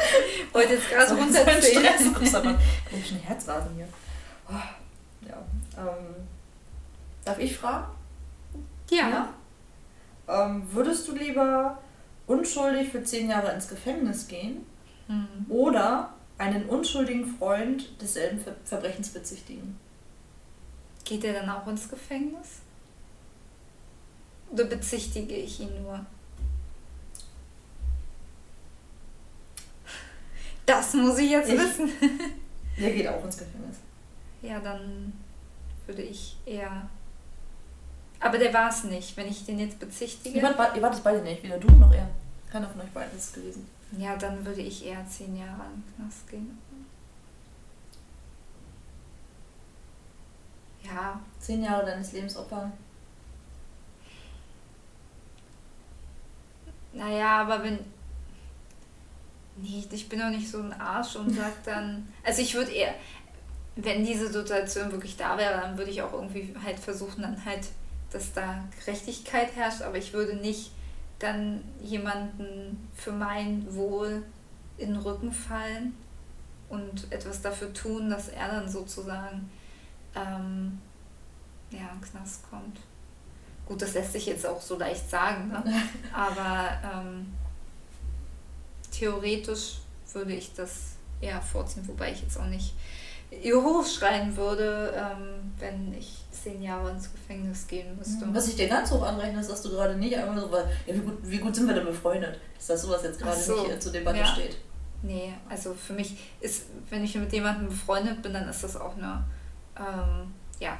Wollte 0.53 0.75
jetzt 0.75 0.91
gerade 0.91 1.09
so 1.09 1.15
aber 2.37 2.59
komischen 2.89 3.19
Herzrasen 3.19 3.75
hier. 3.75 3.89
Oh, 4.49 5.27
ja. 5.27 5.43
Ähm, 5.79 6.27
darf 7.25 7.39
ich 7.39 7.57
fragen? 7.57 7.87
Ja. 8.91 9.09
ja? 9.09 9.35
Ähm, 10.29 10.63
würdest 10.73 11.09
du 11.09 11.13
lieber 11.15 11.79
unschuldig 12.27 12.91
für 12.91 13.03
zehn 13.03 13.31
Jahre 13.31 13.53
ins 13.53 13.69
Gefängnis 13.69 14.29
gehen 14.29 14.65
mhm. 15.09 15.47
oder 15.49 16.15
einen 16.39 16.67
unschuldigen 16.67 17.27
Freund 17.37 18.01
desselben 18.01 18.41
Ver 18.41 18.55
Verbrechens 18.65 19.11
bezichtigen? 19.11 19.79
Geht 21.05 21.25
er 21.25 21.35
dann 21.35 21.51
auch 21.51 21.67
ins 21.67 21.89
Gefängnis? 21.89 22.61
Oder 24.51 24.65
bezichtige 24.65 25.35
ich 25.35 25.61
ihn 25.61 25.83
nur? 25.83 26.05
Das 30.67 30.95
muss 30.95 31.19
ich 31.19 31.31
jetzt 31.31 31.51
ich, 31.51 31.59
wissen. 31.59 31.91
Der 32.79 32.93
geht 32.93 33.09
auch 33.09 33.25
ins 33.25 33.39
Gefängnis. 33.39 33.77
Ja, 34.43 34.61
dann 34.61 35.13
würde 35.87 36.03
ich 36.03 36.37
eher 36.47 36.89
aber 38.23 38.39
der 38.39 38.55
war 38.55 38.71
es 38.71 38.85
nicht, 38.85 39.17
wenn 39.17 39.29
ich 39.29 39.45
den 39.45 39.59
jetzt 39.59 39.81
bezichtige. 39.81 40.39
Ihr 40.39 40.43
wart, 40.45 40.77
ihr 40.77 40.83
wart 40.83 40.95
es 40.95 41.01
beide 41.01 41.21
nicht, 41.23 41.43
weder 41.43 41.59
du 41.59 41.69
noch 41.73 41.93
er. 41.93 42.09
Keiner 42.51 42.69
von 42.69 42.81
euch 42.81 42.91
beiden 42.91 43.17
ist 43.17 43.31
es 43.31 43.33
gewesen. 43.33 43.69
Ja, 43.99 44.17
dann 44.17 44.45
würde 44.47 44.61
ich 44.61 44.87
eher 44.87 45.05
zehn 45.09 45.37
Jahre 45.37 45.65
in 45.75 45.83
den 45.83 45.97
Knast 45.97 46.31
gehen. 46.31 46.59
Ja. 50.85 51.21
Zehn 51.41 51.65
Jahre 51.65 51.85
deines 51.85 52.13
Lebens 52.13 52.37
opfern. 52.37 52.73
Naja, 56.93 57.41
aber 57.41 57.65
wenn. 57.65 57.79
Nee, 59.57 59.85
ich 59.91 60.09
bin 60.09 60.21
doch 60.21 60.31
nicht 60.31 60.49
so 60.49 60.61
ein 60.61 60.73
Arsch 60.81 61.17
und 61.17 61.31
sag 61.31 61.63
dann. 61.65 62.09
Also 62.25 62.41
ich 62.41 62.55
würde 62.55 62.71
eher, 62.71 62.95
wenn 63.75 64.05
diese 64.05 64.33
Situation 64.33 64.93
wirklich 64.93 65.17
da 65.17 65.37
wäre, 65.37 65.61
dann 65.61 65.77
würde 65.77 65.91
ich 65.91 66.01
auch 66.03 66.13
irgendwie 66.13 66.55
halt 66.63 66.79
versuchen, 66.79 67.23
dann 67.23 67.45
halt 67.45 67.67
dass 68.13 68.33
da 68.33 68.65
Gerechtigkeit 68.79 69.55
herrscht, 69.57 69.83
aber 69.83 69.99
ich 69.99 70.13
würde 70.13 70.35
nicht 70.35 70.73
dann 71.19 71.63
jemanden 71.81 72.89
für 72.95 73.13
mein 73.13 73.75
Wohl 73.75 74.23
in 74.77 74.95
den 74.95 75.03
Rücken 75.03 75.33
fallen 75.33 75.95
und 76.69 77.11
etwas 77.11 77.43
dafür 77.43 77.73
tun, 77.73 78.11
dass 78.11 78.29
er 78.29 78.49
dann 78.49 78.69
sozusagen 78.69 79.51
ähm, 80.15 80.81
ja, 81.71 81.91
in 81.93 82.01
Knast 82.01 82.49
kommt. 82.51 82.81
Gut, 83.67 83.81
das 83.81 83.95
lässt 83.95 84.13
sich 84.13 84.27
jetzt 84.27 84.47
auch 84.47 84.61
so 84.61 84.77
leicht 84.77 85.09
sagen, 85.09 85.49
ne? 85.49 85.63
aber 86.13 86.79
ähm, 86.83 87.33
theoretisch 88.91 89.79
würde 90.13 90.35
ich 90.35 90.53
das 90.55 90.97
eher 91.21 91.41
vorziehen, 91.41 91.87
wobei 91.87 92.13
ich 92.13 92.23
jetzt 92.23 92.39
auch 92.39 92.47
nicht 92.47 92.75
hochschreien 93.45 94.37
würde, 94.37 94.93
ähm, 94.97 95.53
wenn 95.59 95.95
ich 95.95 96.22
zehn 96.43 96.63
Jahre 96.63 96.91
ins 96.91 97.11
Gefängnis 97.13 97.67
gehen 97.67 97.97
müsste. 97.97 98.27
Was 98.33 98.49
ich 98.49 98.57
dir 98.57 98.69
ganz 98.69 98.91
hoch 98.91 99.03
anrechne, 99.03 99.41
ist, 99.41 99.51
dass 99.51 99.63
du 99.63 99.71
gerade 99.71 99.97
nicht 99.97 100.17
einfach 100.17 100.41
so, 100.41 100.51
weil, 100.51 100.67
ja, 100.87 100.95
wie 100.95 101.01
gut, 101.01 101.19
wie 101.23 101.39
gut 101.39 101.55
sind 101.55 101.67
wir 101.69 101.75
denn 101.75 101.87
befreundet, 101.87 102.39
dass 102.57 102.67
das 102.67 102.83
sowas 102.83 103.03
jetzt 103.03 103.21
gerade 103.21 103.41
so. 103.41 103.67
nicht 103.67 103.83
zur 103.83 103.93
Debatte 103.93 104.19
ja. 104.19 104.27
steht. 104.27 104.57
Nee, 105.03 105.33
also 105.49 105.75
für 105.75 105.93
mich 105.93 106.17
ist, 106.41 106.67
wenn 106.89 107.03
ich 107.05 107.15
mit 107.17 107.33
jemandem 107.33 107.69
befreundet 107.69 108.23
bin, 108.23 108.33
dann 108.35 108.49
ist 108.49 108.63
das 108.63 108.77
auch 108.77 108.97
eine, 108.97 109.25
ähm, 109.77 110.33
ja, 110.61 110.79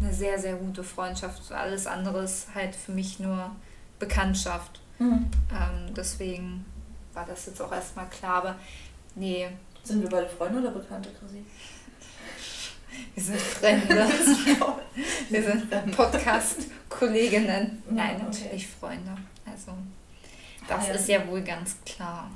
eine 0.00 0.12
sehr, 0.12 0.38
sehr 0.38 0.56
gute 0.56 0.82
Freundschaft. 0.82 1.52
Alles 1.52 1.86
andere 1.86 2.24
ist 2.24 2.48
halt 2.54 2.74
für 2.74 2.92
mich 2.92 3.20
nur 3.20 3.50
Bekanntschaft. 3.98 4.80
Mhm. 4.98 5.30
Ähm, 5.50 5.94
deswegen 5.96 6.64
war 7.14 7.24
das 7.24 7.46
jetzt 7.46 7.62
auch 7.62 7.72
erstmal 7.72 8.08
klar, 8.08 8.36
aber 8.36 8.56
nee. 9.14 9.48
Sind 9.84 10.02
wir 10.02 10.08
beide 10.08 10.28
Freunde 10.28 10.58
oder 10.58 10.70
Bekannte, 10.70 11.08
Chrissy? 11.18 11.44
Wir 13.14 13.22
sind 13.22 13.40
Fremde. 13.40 14.06
Wir 15.28 15.42
sind 15.42 15.70
Podcast-Kolleginnen. 15.96 17.82
Nein, 17.90 18.18
natürlich. 18.18 18.66
Freunde. 18.66 19.16
Also, 19.44 19.72
das 20.66 20.84
ah, 20.84 20.88
ja. 20.88 20.94
ist 20.94 21.08
ja 21.08 21.26
wohl 21.26 21.42
ganz 21.42 21.76
klar. 21.84 22.30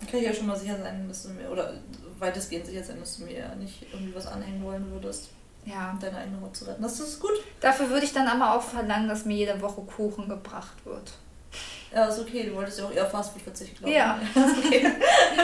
Kann 0.00 0.20
ich 0.20 0.26
ja 0.26 0.32
schon 0.32 0.46
mal 0.46 0.56
sicher 0.56 0.78
sein, 0.78 1.08
dass 1.08 1.24
du 1.24 1.30
mir, 1.30 1.50
oder 1.50 1.74
weitestgehend 2.18 2.66
sicher 2.66 2.84
sein, 2.84 3.00
dass 3.00 3.18
du 3.18 3.24
mir 3.24 3.54
nicht 3.56 3.86
irgendwie 3.92 4.14
was 4.14 4.26
anhängen 4.26 4.62
wollen 4.62 4.90
würdest. 4.90 5.30
Ja. 5.64 5.96
Deine 6.00 6.18
Erinnerung 6.18 6.52
zu 6.54 6.64
retten. 6.64 6.82
Das 6.82 6.98
ist 7.00 7.20
gut. 7.20 7.32
Dafür 7.60 7.90
würde 7.90 8.04
ich 8.04 8.12
dann 8.12 8.28
aber 8.28 8.54
auch 8.54 8.62
verlangen, 8.62 9.08
dass 9.08 9.24
mir 9.24 9.36
jede 9.36 9.60
Woche 9.60 9.82
Kuchen 9.82 10.28
gebracht 10.28 10.84
wird. 10.84 11.12
Ja, 11.94 12.06
ist 12.06 12.20
okay. 12.20 12.44
Du 12.44 12.54
wolltest 12.54 12.78
ja 12.78 12.86
auch 12.86 12.92
eher 12.92 13.06
Fastfood 13.06 13.42
verzichten, 13.42 13.76
glaube 13.78 13.90
ich. 13.90 13.96
Ja. 13.96 14.20
okay. 14.58 14.92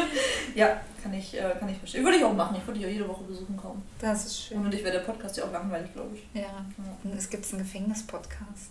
ja, 0.55 0.81
kann 1.03 1.15
ich, 1.15 1.35
äh, 1.37 1.55
kann 1.59 1.69
ich 1.69 1.79
verstehen. 1.79 2.05
Würde 2.05 2.19
ich 2.19 2.25
auch 2.25 2.35
machen. 2.35 2.57
Ich 2.57 2.67
würde 2.67 2.79
dich 2.79 2.89
auch 2.89 2.93
jede 2.93 3.09
Woche 3.09 3.25
besuchen 3.25 3.57
kommen. 3.57 3.83
Das 4.01 4.27
ist 4.27 4.47
schön. 4.47 4.59
Und 4.59 4.73
ich 4.75 4.83
wäre 4.83 4.99
der 4.99 5.05
Podcast 5.05 5.37
ja 5.37 5.45
auch 5.45 5.53
langweilig, 5.53 5.93
glaube 5.93 6.15
ich. 6.15 6.23
Ja. 6.35 6.43
ja. 6.43 6.65
Und 7.03 7.15
es 7.15 7.29
gibt 7.31 7.51
einen 7.53 7.63
Gefängnis-Podcast. 7.63 8.71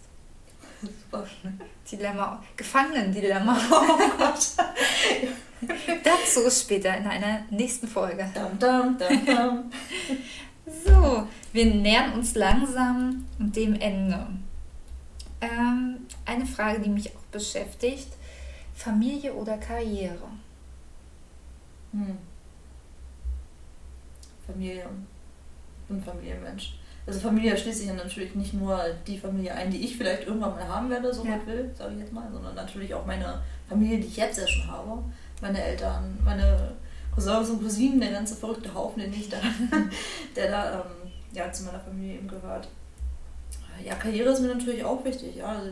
Super. 0.82 1.26
Dilemma. 1.90 2.44
Gefangenen-Dilemma. 2.58 3.58
Oh 3.72 4.18
Gott. 4.18 4.52
Dazu 6.04 6.50
später 6.52 6.98
in 6.98 7.08
einer 7.08 7.46
nächsten 7.50 7.88
Folge. 7.88 8.30
Dum, 8.34 8.60
dum, 8.60 8.98
dum, 8.98 9.26
dum. 9.26 9.72
so, 10.86 11.28
wir 11.54 11.66
nähern 11.66 12.14
uns 12.14 12.36
langsam 12.36 13.26
dem 13.38 13.76
Ende. 13.76 14.28
Ähm, 15.44 16.08
eine 16.26 16.46
Frage, 16.46 16.80
die 16.80 16.90
mich 16.90 17.14
auch 17.16 17.26
beschäftigt. 17.32 18.08
Familie 18.74 19.34
oder 19.34 19.58
Karriere? 19.58 20.28
Hm. 21.92 22.18
Familie. 24.48 24.86
Ich 25.82 25.88
bin 25.88 26.02
Familienmensch. 26.02 26.76
Also 27.06 27.20
Familie 27.20 27.58
schließt 27.58 27.80
sich 27.80 27.88
ja 27.88 27.94
natürlich 27.94 28.34
nicht 28.36 28.54
nur 28.54 28.80
die 29.06 29.18
Familie 29.18 29.54
ein, 29.54 29.70
die 29.70 29.84
ich 29.84 29.98
vielleicht 29.98 30.26
irgendwann 30.26 30.56
mal 30.56 30.68
haben 30.68 30.90
werde, 30.90 31.14
so 31.14 31.26
ja. 31.26 31.46
will, 31.46 31.70
sage 31.78 31.96
ich 31.96 32.00
jetzt 32.00 32.14
mal, 32.14 32.32
sondern 32.32 32.56
natürlich 32.56 32.94
auch 32.94 33.06
meine 33.06 33.42
Familie, 33.68 34.00
die 34.00 34.08
ich 34.08 34.16
jetzt 34.16 34.40
ja 34.40 34.48
schon 34.48 34.72
habe. 34.72 35.04
Meine 35.42 35.62
Eltern, 35.62 36.18
meine 36.24 36.72
Cousins 37.14 37.50
und 37.50 37.62
Cousinen, 37.62 38.00
der 38.00 38.12
ganze 38.12 38.36
verrückte 38.36 38.74
Haufen, 38.74 39.02
den 39.02 39.14
ich 39.14 39.28
da, 39.28 39.38
der 40.36 40.50
da 40.50 40.80
ähm, 40.80 41.12
ja, 41.34 41.52
zu 41.52 41.64
meiner 41.64 41.82
Familie 41.82 42.16
eben 42.16 42.28
gehört. 42.30 42.70
Ja, 43.86 43.96
Karriere 43.96 44.30
ist 44.30 44.42
mir 44.42 44.48
natürlich 44.48 44.84
auch 44.84 45.04
wichtig. 45.04 45.36
Ja. 45.38 45.48
Also, 45.48 45.72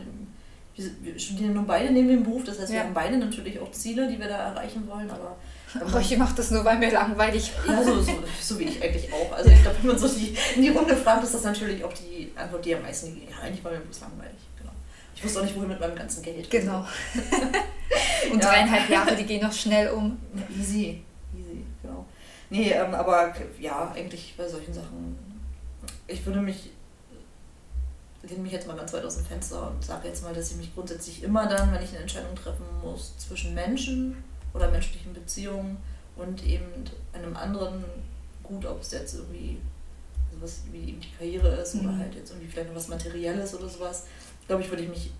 wir 0.74 1.18
studieren 1.18 1.54
nun 1.54 1.66
beide 1.66 1.92
neben 1.92 2.08
dem 2.08 2.22
Beruf, 2.22 2.44
das 2.44 2.58
heißt, 2.58 2.70
ja. 2.70 2.76
wir 2.76 2.84
haben 2.84 2.94
beide 2.94 3.18
natürlich 3.18 3.60
auch 3.60 3.70
Ziele, 3.72 4.08
die 4.08 4.18
wir 4.18 4.28
da 4.28 4.50
erreichen 4.50 4.88
wollen, 4.88 5.10
aber. 5.10 5.36
Aber 5.80 6.00
ich 6.00 6.16
mache 6.18 6.34
das 6.34 6.50
nur, 6.50 6.64
weil 6.64 6.78
mir 6.78 6.90
langweilig. 6.90 7.50
Ja, 7.66 7.82
so, 7.82 8.00
so, 8.00 8.12
so 8.40 8.58
wie 8.58 8.64
ich 8.64 8.82
eigentlich 8.82 9.10
auch. 9.12 9.32
Also 9.32 9.50
ich 9.50 9.62
glaube, 9.62 9.76
wenn 9.80 9.88
man 9.88 9.98
so 9.98 10.08
die, 10.08 10.36
in 10.56 10.62
die 10.62 10.68
Runde 10.68 10.94
fragt, 10.96 11.24
ist 11.24 11.34
das 11.34 11.44
natürlich 11.44 11.82
auch 11.82 11.92
die 11.92 12.30
Antwort, 12.36 12.64
die 12.64 12.74
am 12.74 12.82
meisten 12.82 13.14
geht. 13.14 13.30
Ja, 13.30 13.38
eigentlich 13.38 13.64
war 13.64 13.72
mir 13.72 13.78
bloß 13.78 14.00
langweilig. 14.00 14.36
Genau. 14.58 14.72
Ich 15.14 15.24
wusste 15.24 15.40
auch 15.40 15.44
nicht, 15.44 15.56
wohin 15.56 15.68
mit 15.68 15.80
meinem 15.80 15.96
ganzen 15.96 16.22
Geld. 16.22 16.50
Genau. 16.50 16.80
Und 18.32 18.42
ja. 18.42 18.50
dreieinhalb 18.50 18.88
Jahre, 18.90 19.16
die 19.16 19.24
gehen 19.24 19.42
noch 19.42 19.52
schnell 19.52 19.90
um. 19.90 20.18
Easy. 20.58 21.02
Easy, 21.34 21.64
genau. 21.82 22.06
Nee, 22.50 22.72
ähm, 22.72 22.94
aber 22.94 23.34
ja, 23.58 23.92
eigentlich 23.94 24.34
bei 24.36 24.46
solchen 24.46 24.74
Sachen, 24.74 25.16
ich 26.06 26.24
würde 26.26 26.40
mich 26.40 26.70
lehne 28.32 28.42
mich 28.42 28.52
jetzt 28.52 28.66
mal 28.66 28.76
ganz 28.76 28.92
weit 28.92 29.04
aus 29.04 29.16
dem 29.16 29.24
Fenster 29.24 29.70
und 29.70 29.84
sage 29.84 30.08
jetzt 30.08 30.22
mal, 30.22 30.34
dass 30.34 30.50
ich 30.50 30.56
mich 30.56 30.74
grundsätzlich 30.74 31.22
immer 31.22 31.46
dann, 31.46 31.72
wenn 31.72 31.82
ich 31.82 31.90
eine 31.90 32.00
Entscheidung 32.00 32.34
treffen 32.34 32.64
muss 32.82 33.16
zwischen 33.18 33.54
Menschen 33.54 34.22
oder 34.54 34.70
menschlichen 34.70 35.12
Beziehungen 35.12 35.76
und 36.16 36.44
eben 36.44 36.66
einem 37.12 37.36
anderen 37.36 37.84
Gut, 38.42 38.66
ob 38.66 38.82
es 38.82 38.90
jetzt 38.90 39.14
irgendwie 39.14 39.58
sowas 40.34 40.62
wie 40.72 40.90
eben 40.90 41.00
die 41.00 41.10
Karriere 41.16 41.48
ist 41.56 41.74
mhm. 41.74 41.88
oder 41.88 41.98
halt 41.98 42.14
jetzt 42.14 42.30
irgendwie 42.30 42.48
vielleicht 42.48 42.68
noch 42.68 42.76
was 42.76 42.88
Materielles 42.88 43.54
oder 43.54 43.68
sowas, 43.68 44.06
glaube 44.46 44.62
ich, 44.62 44.68
würde 44.68 44.82
ich 44.82 44.88
mich 44.88 45.12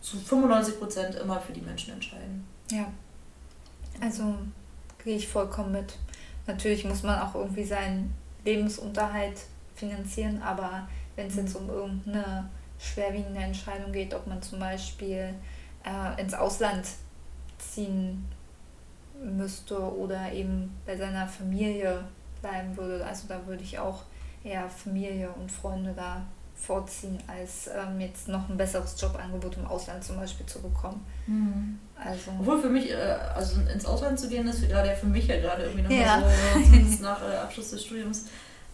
zu 0.00 0.18
95 0.18 0.78
Prozent 0.78 1.14
immer 1.14 1.40
für 1.40 1.52
die 1.52 1.60
Menschen 1.60 1.94
entscheiden. 1.94 2.44
Ja, 2.70 2.92
also 4.00 4.34
gehe 5.04 5.16
ich 5.16 5.28
vollkommen 5.28 5.72
mit. 5.72 5.96
Natürlich 6.46 6.84
muss 6.84 7.02
man 7.02 7.20
auch 7.20 7.34
irgendwie 7.34 7.64
seinen 7.64 8.12
Lebensunterhalt 8.44 9.38
finanzieren, 9.76 10.42
aber 10.42 10.88
wenn 11.16 11.26
es 11.26 11.36
jetzt 11.36 11.56
um 11.56 11.68
irgendeine 11.68 12.48
schwerwiegende 12.78 13.40
Entscheidung 13.40 13.92
geht, 13.92 14.12
ob 14.14 14.26
man 14.26 14.42
zum 14.42 14.58
Beispiel 14.58 15.34
äh, 15.84 16.20
ins 16.20 16.34
Ausland 16.34 16.86
ziehen 17.58 18.26
müsste 19.22 19.78
oder 19.78 20.32
eben 20.32 20.76
bei 20.84 20.96
seiner 20.96 21.26
Familie 21.26 22.04
bleiben 22.40 22.76
würde. 22.76 23.04
Also 23.06 23.28
da 23.28 23.46
würde 23.46 23.62
ich 23.62 23.78
auch 23.78 24.02
eher 24.42 24.68
Familie 24.68 25.30
und 25.30 25.50
Freunde 25.50 25.92
da 25.94 26.22
vorziehen, 26.56 27.18
als 27.26 27.68
ähm, 27.68 28.00
jetzt 28.00 28.28
noch 28.28 28.48
ein 28.48 28.56
besseres 28.56 29.00
Jobangebot 29.00 29.56
im 29.56 29.66
Ausland 29.66 30.02
zum 30.04 30.16
Beispiel 30.16 30.46
zu 30.46 30.60
bekommen. 30.60 31.04
Mhm. 31.26 31.78
Also. 31.96 32.30
Obwohl 32.38 32.60
für 32.60 32.68
mich, 32.68 32.90
äh, 32.90 32.94
also 33.34 33.60
ins 33.62 33.84
Ausland 33.84 34.18
zu 34.18 34.28
gehen, 34.28 34.46
ist 34.46 34.68
gerade 34.68 34.88
ja 34.88 34.94
für 34.94 35.06
mich 35.06 35.26
ja 35.26 35.40
gerade 35.40 35.64
irgendwie 35.64 35.82
nochmal 35.82 36.00
ja. 36.00 36.20
so, 36.54 36.60
zumindest 36.62 37.02
nach 37.02 37.20
äh, 37.22 37.36
Abschluss 37.36 37.70
des 37.70 37.84
Studiums, 37.84 38.26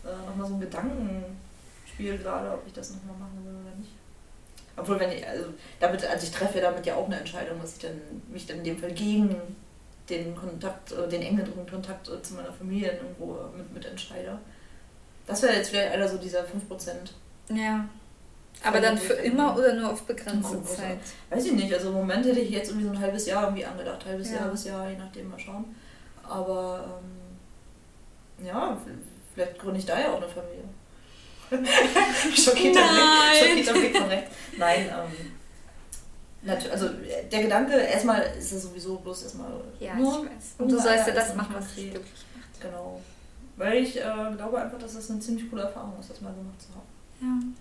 äh, 0.05 0.26
nochmal 0.26 0.47
so 0.47 0.55
ein 0.55 0.61
Gedanken 0.61 1.24
Spiel 1.99 2.17
gerade, 2.17 2.53
ob 2.53 2.65
ich 2.65 2.73
das 2.73 2.93
nochmal 2.93 3.17
machen 3.17 3.45
will 3.45 3.55
oder 3.61 3.75
nicht. 3.77 3.91
Obwohl, 4.77 5.01
wenn 5.01 5.11
ich, 5.11 5.27
also 5.27 5.47
damit, 5.81 6.05
also 6.05 6.25
ich 6.25 6.31
treffe 6.31 6.59
ja 6.59 6.71
damit 6.71 6.87
ja 6.87 6.95
auch 6.95 7.07
eine 7.07 7.19
Entscheidung, 7.19 7.61
dass 7.61 7.73
ich 7.73 7.81
dann 7.81 8.01
mich 8.31 8.47
dann 8.47 8.59
in 8.59 8.65
dem 8.65 8.79
Fall 8.79 8.93
gegen 8.93 9.35
den 10.09 10.37
Kontakt, 10.37 10.93
äh, 10.93 11.09
den 11.09 11.23
engeren 11.23 11.67
Kontakt 11.69 12.09
äh, 12.09 12.23
zu 12.23 12.35
meiner 12.35 12.53
Familie 12.53 12.93
irgendwo 12.93 13.37
mit, 13.57 13.75
mit 13.75 13.85
entscheide. 13.85 14.39
Das 15.27 15.43
wäre 15.43 15.55
jetzt 15.55 15.71
vielleicht 15.71 15.93
einer 15.93 16.07
so 16.07 16.19
dieser 16.19 16.43
5%. 16.43 16.45
Ja. 17.53 17.89
Aber 18.63 18.81
dann 18.81 18.97
für 18.97 19.15
immer 19.15 19.57
oder 19.57 19.75
nur 19.75 19.91
auf 19.91 20.03
begrenzte 20.03 20.63
Zeit? 20.63 20.99
Weiß 21.31 21.47
ich 21.47 21.53
nicht. 21.53 21.75
Also 21.75 21.89
im 21.89 21.95
Moment 21.95 22.25
hätte 22.25 22.39
ich 22.39 22.51
jetzt 22.51 22.69
irgendwie 22.69 22.87
so 22.87 22.93
ein 22.93 23.01
halbes 23.01 23.27
Jahr 23.27 23.43
irgendwie 23.43 23.65
angedacht. 23.65 24.07
Halbes 24.07 24.29
ja. 24.29 24.37
Jahr, 24.37 24.45
halbes 24.45 24.65
Jahr, 24.65 24.89
je 24.89 24.97
nachdem, 24.97 25.31
mal 25.31 25.39
schauen. 25.39 25.65
Aber 26.23 27.01
ähm, 28.39 28.47
ja, 28.47 28.79
vielleicht 29.35 29.59
gründe 29.59 29.81
ich 29.81 29.87
da 29.87 29.99
ja 29.99 30.13
auch 30.13 30.19
eine 30.19 30.29
Familie. 30.29 30.65
Schockierter, 32.35 32.81
Blick, 32.81 33.65
schockierter 33.65 33.73
Blick 33.73 33.97
von 33.97 34.09
rechts. 34.09 34.31
Nein, 34.57 34.89
ähm, 34.91 35.33
also 36.71 36.89
der 37.31 37.43
Gedanke, 37.43 37.75
erstmal 37.75 38.23
ist 38.39 38.53
es 38.53 38.63
sowieso 38.63 38.97
bloß 38.97 39.25
erstmal. 39.25 39.51
Ja, 39.81 39.95
nur 39.95 40.25
ich 40.25 40.31
weiß. 40.31 40.55
Und 40.59 40.71
du 40.71 40.79
sollst 40.79 41.09
ja 41.09 41.15
das 41.15 41.35
machen, 41.35 41.55
was 41.57 41.75
dich 41.75 41.91
glücklich 41.91 42.25
macht. 42.35 42.61
Genau. 42.61 43.01
Weil 43.57 43.83
ich 43.83 43.97
äh, 43.97 44.35
glaube 44.37 44.61
einfach, 44.61 44.79
dass 44.79 44.95
das 44.95 45.11
eine 45.11 45.21
ziemlich 45.21 45.51
coole 45.51 45.63
Erfahrung 45.63 45.95
ist, 45.99 46.11
das 46.11 46.21
mal 46.21 46.33
gemacht 46.33 46.61
zu 46.63 46.69
haben. 46.75 47.55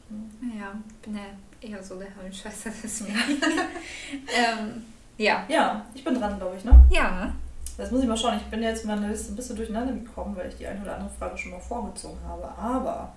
Ja, 0.50 0.56
ja. 0.56 0.66
ja 0.66 0.82
bin 1.02 1.16
ja 1.16 1.22
eher 1.60 1.84
so 1.84 1.98
der 1.98 2.10
Hirnscheißer 2.22 2.70
deswegen. 2.84 3.18
ähm, 3.18 4.86
ja. 5.18 5.46
Ja, 5.48 5.86
ich 5.94 6.04
bin 6.04 6.14
dran, 6.14 6.38
glaube 6.38 6.56
ich, 6.58 6.64
ne? 6.64 6.86
Ja. 6.92 7.34
Das 7.78 7.92
muss 7.92 8.02
ich 8.02 8.08
mal 8.08 8.18
schauen. 8.18 8.38
Ich 8.38 8.46
bin 8.46 8.62
jetzt 8.62 8.86
meine 8.86 9.08
Liste 9.08 9.34
ein 9.34 9.36
bisschen 9.36 9.56
durcheinander 9.56 9.94
gekommen, 9.94 10.36
weil 10.36 10.50
ich 10.50 10.56
die 10.56 10.66
eine 10.66 10.82
oder 10.82 10.96
andere 10.96 11.12
Frage 11.18 11.38
schon 11.38 11.52
mal 11.52 11.60
vorgezogen 11.60 12.18
habe. 12.28 12.48
Aber 12.58 13.14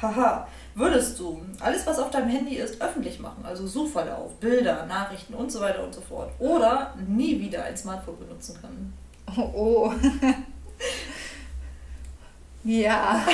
Haha, 0.00 0.48
würdest 0.74 1.18
du 1.18 1.42
alles, 1.58 1.86
was 1.86 1.98
auf 1.98 2.10
deinem 2.10 2.28
Handy 2.28 2.56
ist, 2.56 2.80
öffentlich 2.80 3.20
machen, 3.20 3.44
also 3.44 3.66
Suchverlauf, 3.66 4.34
Bilder, 4.36 4.86
Nachrichten 4.86 5.34
und 5.34 5.52
so 5.52 5.60
weiter 5.60 5.84
und 5.84 5.94
so 5.94 6.00
fort, 6.00 6.32
oder 6.38 6.94
nie 7.06 7.38
wieder 7.38 7.64
ein 7.64 7.76
Smartphone 7.76 8.18
benutzen 8.18 8.58
können? 8.60 8.94
Oh, 9.36 9.50
oh. 9.54 9.94
ja. 12.64 13.26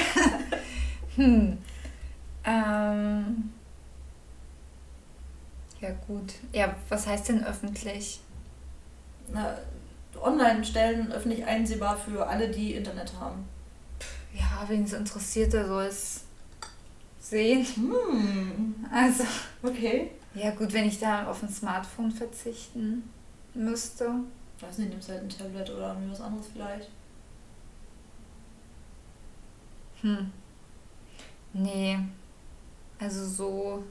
hm. 1.16 1.58
Ähm. 2.44 3.52
Ja, 5.80 5.90
gut. 6.06 6.34
Ja, 6.52 6.74
was 6.88 7.06
heißt 7.06 7.28
denn 7.28 7.44
öffentlich? 7.44 8.20
Na, 9.32 9.56
Online-Stellen 10.20 11.12
öffentlich 11.12 11.44
einsehbar 11.44 11.96
für 11.96 12.26
alle, 12.26 12.48
die 12.48 12.74
Internet 12.74 13.12
haben. 13.20 13.48
Ja, 14.32 14.64
wen 14.68 14.84
es 14.84 14.92
interessiert, 14.92 15.52
der 15.52 15.66
soll 15.66 15.84
es 15.84 16.25
sehen. 17.28 17.64
Hm. 17.64 18.74
Also. 18.92 19.24
Okay. 19.62 20.10
Ja, 20.34 20.50
gut, 20.50 20.72
wenn 20.72 20.86
ich 20.86 21.00
da 21.00 21.28
auf 21.28 21.42
ein 21.42 21.48
Smartphone 21.48 22.10
verzichten 22.10 23.10
müsste. 23.54 24.10
Ich 24.56 24.62
weiß 24.62 24.78
nicht, 24.78 24.90
nimmst 24.90 25.08
halt 25.08 25.22
ein 25.22 25.28
Tablet 25.28 25.70
oder 25.70 25.88
irgendwie 25.88 26.12
was 26.12 26.20
anderes 26.20 26.46
vielleicht. 26.52 26.90
Hm. 30.02 30.30
Nee. 31.52 31.98
Also 32.98 33.26
so. 33.26 33.84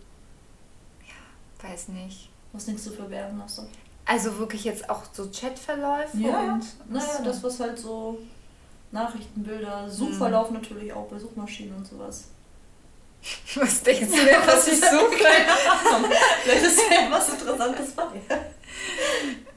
Ja, 1.01 1.67
weiß 1.69 1.89
nicht. 1.89 2.29
Was 2.53 2.67
nichts 2.67 2.83
zu 2.83 2.91
verbergen 2.91 3.41
hast 3.41 3.57
du? 3.57 3.63
Also 4.05 4.37
wirklich 4.37 4.63
jetzt 4.63 4.89
auch 4.89 5.03
so 5.11 5.29
Chatverläufe 5.31 6.17
ja, 6.17 6.53
und. 6.53 6.63
Naja, 6.89 7.21
das 7.23 7.43
was 7.43 7.59
halt 7.59 7.77
so 7.77 8.19
Nachrichtenbilder, 8.91 9.89
Suchverlauf 9.89 10.49
hm. 10.49 10.55
natürlich 10.55 10.93
auch 10.93 11.07
bei 11.07 11.17
Suchmaschinen 11.17 11.75
und 11.75 11.87
sowas. 11.87 12.29
Was 13.55 13.81
denkst 13.81 14.11
du 14.11 14.25
denn, 14.25 14.45
was 14.45 14.67
ich 14.67 14.79
suche? 14.79 15.17
Vielleicht 16.43 16.65
ist 16.65 16.79
ja 16.91 17.09
was 17.09 17.29
Interessantes 17.29 17.91
bei. 17.91 18.03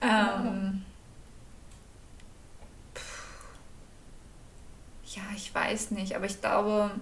Ähm, 0.01 0.85
ja, 5.05 5.23
ich 5.37 5.55
weiß 5.55 5.91
nicht, 5.91 6.15
aber 6.15 6.27
ich 6.27 6.41
glaube, 6.41 6.93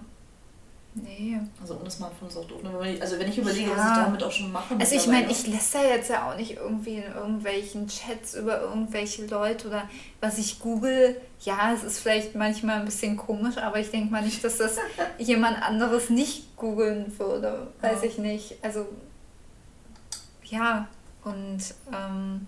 Nee. 1.03 1.39
Also 1.61 1.77
ohne 1.79 1.89
Smartphone 1.89 2.29
ist 2.29 2.37
auch 2.37 2.45
doof. 2.45 2.61
Also 2.99 3.19
wenn 3.19 3.29
ich 3.29 3.37
überlege, 3.37 3.71
ja. 3.71 3.77
was 3.77 3.87
ich 3.87 4.03
damit 4.03 4.23
auch 4.23 4.31
schon 4.31 4.51
mache. 4.51 4.75
Also 4.79 4.95
ich 4.95 5.07
meine, 5.07 5.29
ich 5.29 5.47
lässt 5.47 5.75
da 5.75 5.83
jetzt 5.83 6.09
ja 6.09 6.29
auch 6.29 6.35
nicht 6.35 6.55
irgendwie 6.55 6.95
in 6.95 7.13
irgendwelchen 7.13 7.87
Chats 7.87 8.35
über 8.35 8.61
irgendwelche 8.61 9.25
Leute 9.25 9.67
oder 9.67 9.89
was 10.21 10.37
ich 10.37 10.59
google. 10.59 11.19
Ja, 11.41 11.73
es 11.73 11.83
ist 11.83 11.99
vielleicht 11.99 12.35
manchmal 12.35 12.79
ein 12.79 12.85
bisschen 12.85 13.17
komisch, 13.17 13.57
aber 13.57 13.79
ich 13.79 13.91
denke 13.91 14.11
mal 14.11 14.23
nicht, 14.23 14.43
dass 14.43 14.57
das 14.57 14.77
jemand 15.17 15.61
anderes 15.61 16.09
nicht 16.09 16.55
googeln 16.57 17.17
würde. 17.19 17.67
Weiß 17.81 18.01
ja. 18.01 18.09
ich 18.09 18.17
nicht. 18.17 18.55
Also 18.63 18.87
ja, 20.45 20.87
und 21.23 21.59
ähm, 21.91 22.47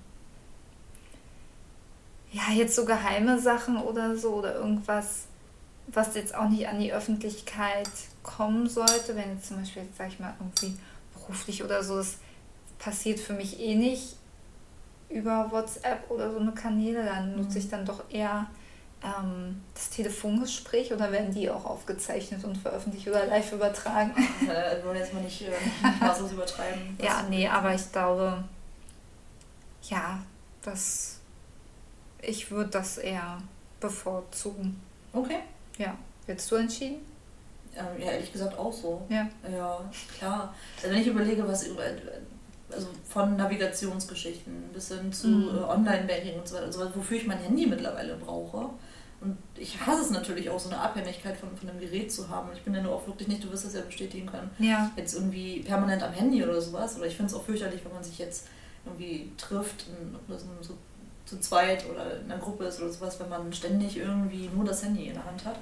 ja, 2.32 2.44
jetzt 2.54 2.76
so 2.76 2.86
geheime 2.86 3.40
Sachen 3.40 3.78
oder 3.78 4.16
so 4.16 4.36
oder 4.36 4.56
irgendwas, 4.56 5.26
was 5.88 6.16
jetzt 6.16 6.36
auch 6.36 6.48
nicht 6.50 6.68
an 6.68 6.80
die 6.80 6.94
Öffentlichkeit 6.94 7.90
kommen 8.38 8.68
sollte, 8.68 9.16
wenn 9.16 9.36
jetzt 9.36 9.48
zum 9.48 9.58
Beispiel, 9.58 9.84
sag 9.98 10.10
ich 10.10 10.20
mal, 10.20 10.34
irgendwie 10.40 10.78
beruflich 11.14 11.64
oder 11.64 11.84
so, 11.84 11.98
das 11.98 12.18
passiert 12.78 13.20
für 13.20 13.34
mich 13.34 13.60
eh 13.60 13.76
nicht 13.76 14.16
über 15.10 15.52
WhatsApp 15.52 16.10
oder 16.10 16.32
so 16.32 16.40
eine 16.40 16.52
Kanäle, 16.52 17.04
dann 17.04 17.36
nutze 17.36 17.58
ich 17.58 17.66
mhm. 17.66 17.72
dann 17.72 17.86
doch 17.86 18.04
eher 18.10 18.48
ähm, 19.04 19.62
das 19.74 19.90
Telefongespräch 19.90 20.94
oder 20.94 21.12
werden 21.12 21.34
die 21.34 21.50
auch 21.50 21.66
aufgezeichnet 21.66 22.44
und 22.44 22.58
veröffentlicht 22.58 23.08
oder 23.08 23.26
live 23.26 23.52
übertragen? 23.52 24.12
Äh, 24.48 24.84
wollen 24.86 24.98
jetzt 24.98 25.14
mal 25.14 25.24
nicht, 25.24 25.42
äh, 25.42 26.32
übertreiben. 26.32 26.98
ja, 27.02 27.24
nee, 27.30 27.48
aber 27.48 27.74
ich 27.74 27.92
glaube, 27.92 28.44
ja, 29.84 30.22
das, 30.62 31.20
ich 32.22 32.52
würde 32.52 32.70
das 32.70 32.98
eher 32.98 33.42
bevorzugen. 33.80 34.80
Okay. 35.14 35.40
Ja. 35.78 35.96
Hättest 36.28 36.52
du 36.52 36.56
entschieden? 36.58 36.98
Ähm, 37.80 38.02
ja, 38.02 38.12
ehrlich 38.12 38.32
gesagt 38.32 38.58
auch 38.58 38.74
so. 38.74 39.02
Ja. 39.10 39.28
Ja, 39.52 39.90
klar. 40.18 40.54
Also 40.78 40.94
wenn 40.94 41.02
ich 41.02 41.08
überlege, 41.08 41.48
was 41.48 41.66
über 41.68 41.84
also 42.72 42.88
von 43.08 43.36
Navigationsgeschichten 43.36 44.70
bis 44.74 44.90
hin 44.90 45.12
zu 45.12 45.28
mhm. 45.28 45.58
Äh, 45.58 45.62
Online-Banking 45.62 46.40
und 46.40 46.48
so 46.48 46.56
weiter, 46.56 46.66
also 46.66 46.96
wofür 46.96 47.18
ich 47.18 47.28
mein 47.28 47.40
Handy 47.40 47.66
mittlerweile 47.66 48.16
brauche. 48.16 48.70
Und 49.22 49.38
ich 49.58 49.86
hasse 49.86 50.02
es 50.02 50.12
natürlich 50.12 50.50
auch, 50.50 50.60
so 50.60 50.70
eine 50.70 50.80
Abhängigkeit 50.80 51.36
von, 51.36 51.50
von 51.58 51.70
einem 51.70 51.80
Gerät 51.80 52.12
zu 52.12 52.30
haben. 52.30 52.50
Ich 52.54 52.62
bin 52.62 52.74
ja 52.74 52.82
nur 52.82 52.94
auch 52.94 53.06
wirklich 53.06 53.28
nicht, 53.28 53.44
du 53.44 53.52
wirst 53.52 53.66
das 53.66 53.74
ja 53.74 53.82
bestätigen 53.82 54.28
können, 54.28 54.50
ja. 54.60 54.92
jetzt 54.96 55.14
irgendwie 55.14 55.60
permanent 55.60 56.04
am 56.04 56.14
Handy 56.14 56.42
oder 56.42 56.62
sowas. 56.62 56.96
Oder 56.98 57.08
ich 57.08 57.18
finde 57.18 57.32
es 57.32 57.38
auch 57.38 57.44
fürchterlich, 57.44 57.84
wenn 57.84 57.94
man 57.94 58.04
sich 58.04 58.18
jetzt 58.18 58.48
irgendwie 58.86 59.32
trifft, 59.38 59.88
ob 60.14 60.28
das 60.30 60.46
so 60.62 60.76
zu 61.26 61.40
zweit 61.42 61.86
oder 61.90 62.22
in 62.22 62.32
einer 62.32 62.42
Gruppe 62.42 62.64
ist 62.64 62.82
oder 62.82 62.90
sowas, 62.90 63.20
wenn 63.20 63.30
man 63.30 63.52
ständig 63.52 63.98
irgendwie 63.98 64.50
nur 64.56 64.64
das 64.64 64.84
Handy 64.84 65.08
in 65.08 65.16
der 65.16 65.26
Hand 65.26 65.44
hat. 65.44 65.58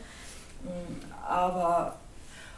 Aber 1.27 1.95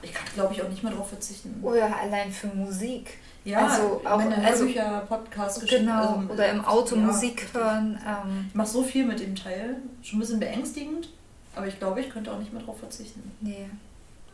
ich 0.02 0.14
kann, 0.14 0.28
glaube 0.34 0.54
ich, 0.54 0.62
auch 0.62 0.70
nicht 0.70 0.84
mehr 0.84 0.92
darauf 0.92 1.10
verzichten. 1.10 1.60
Oder 1.62 1.96
allein 1.98 2.32
für 2.32 2.48
Musik. 2.48 3.18
Ja, 3.46 3.68
also 3.68 4.02
auch 4.06 4.18
meine 4.18 4.36
also 4.46 4.66
Hörbücher, 4.66 5.06
Podcasts, 5.08 5.66
Genau, 5.66 6.18
also, 6.18 6.34
oder 6.34 6.50
im 6.50 6.64
Auto 6.66 6.96
ja, 6.96 7.02
Musik 7.02 7.48
hören. 7.54 8.00
Ähm. 8.06 8.46
Ich 8.50 8.56
mache 8.56 8.68
so 8.68 8.84
viel 8.84 9.06
mit 9.06 9.20
dem 9.20 9.36
Teil. 9.36 9.78
Schon 10.02 10.18
ein 10.18 10.22
bisschen 10.22 10.40
beängstigend, 10.40 11.10
aber 11.56 11.68
ich 11.68 11.80
glaube, 11.80 12.02
ich 12.02 12.10
könnte 12.10 12.32
auch 12.32 12.40
nicht 12.40 12.52
mehr 12.52 12.62
darauf 12.62 12.80
verzichten. 12.80 13.32
Nee. 13.42 13.70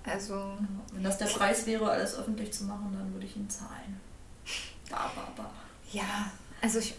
Also. 0.03 0.57
Wenn 0.93 1.03
das 1.03 1.17
der 1.17 1.27
Preis 1.27 1.65
wäre, 1.65 1.89
alles 1.89 2.17
öffentlich 2.17 2.51
zu 2.51 2.65
machen, 2.65 2.95
dann 2.97 3.13
würde 3.13 3.25
ich 3.25 3.35
ihn 3.35 3.49
zahlen. 3.49 3.99
Ba, 4.89 5.11
ba, 5.15 5.27
ba. 5.35 5.49
Ja, 5.91 6.31
also 6.61 6.79
ich. 6.79 6.95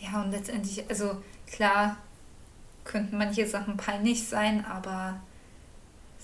Ja, 0.00 0.22
und 0.22 0.32
letztendlich, 0.32 0.84
also 0.88 1.22
klar, 1.46 1.96
könnten 2.84 3.18
manche 3.18 3.46
Sachen 3.46 3.76
peinlich 3.76 4.26
sein, 4.26 4.64
aber 4.64 5.20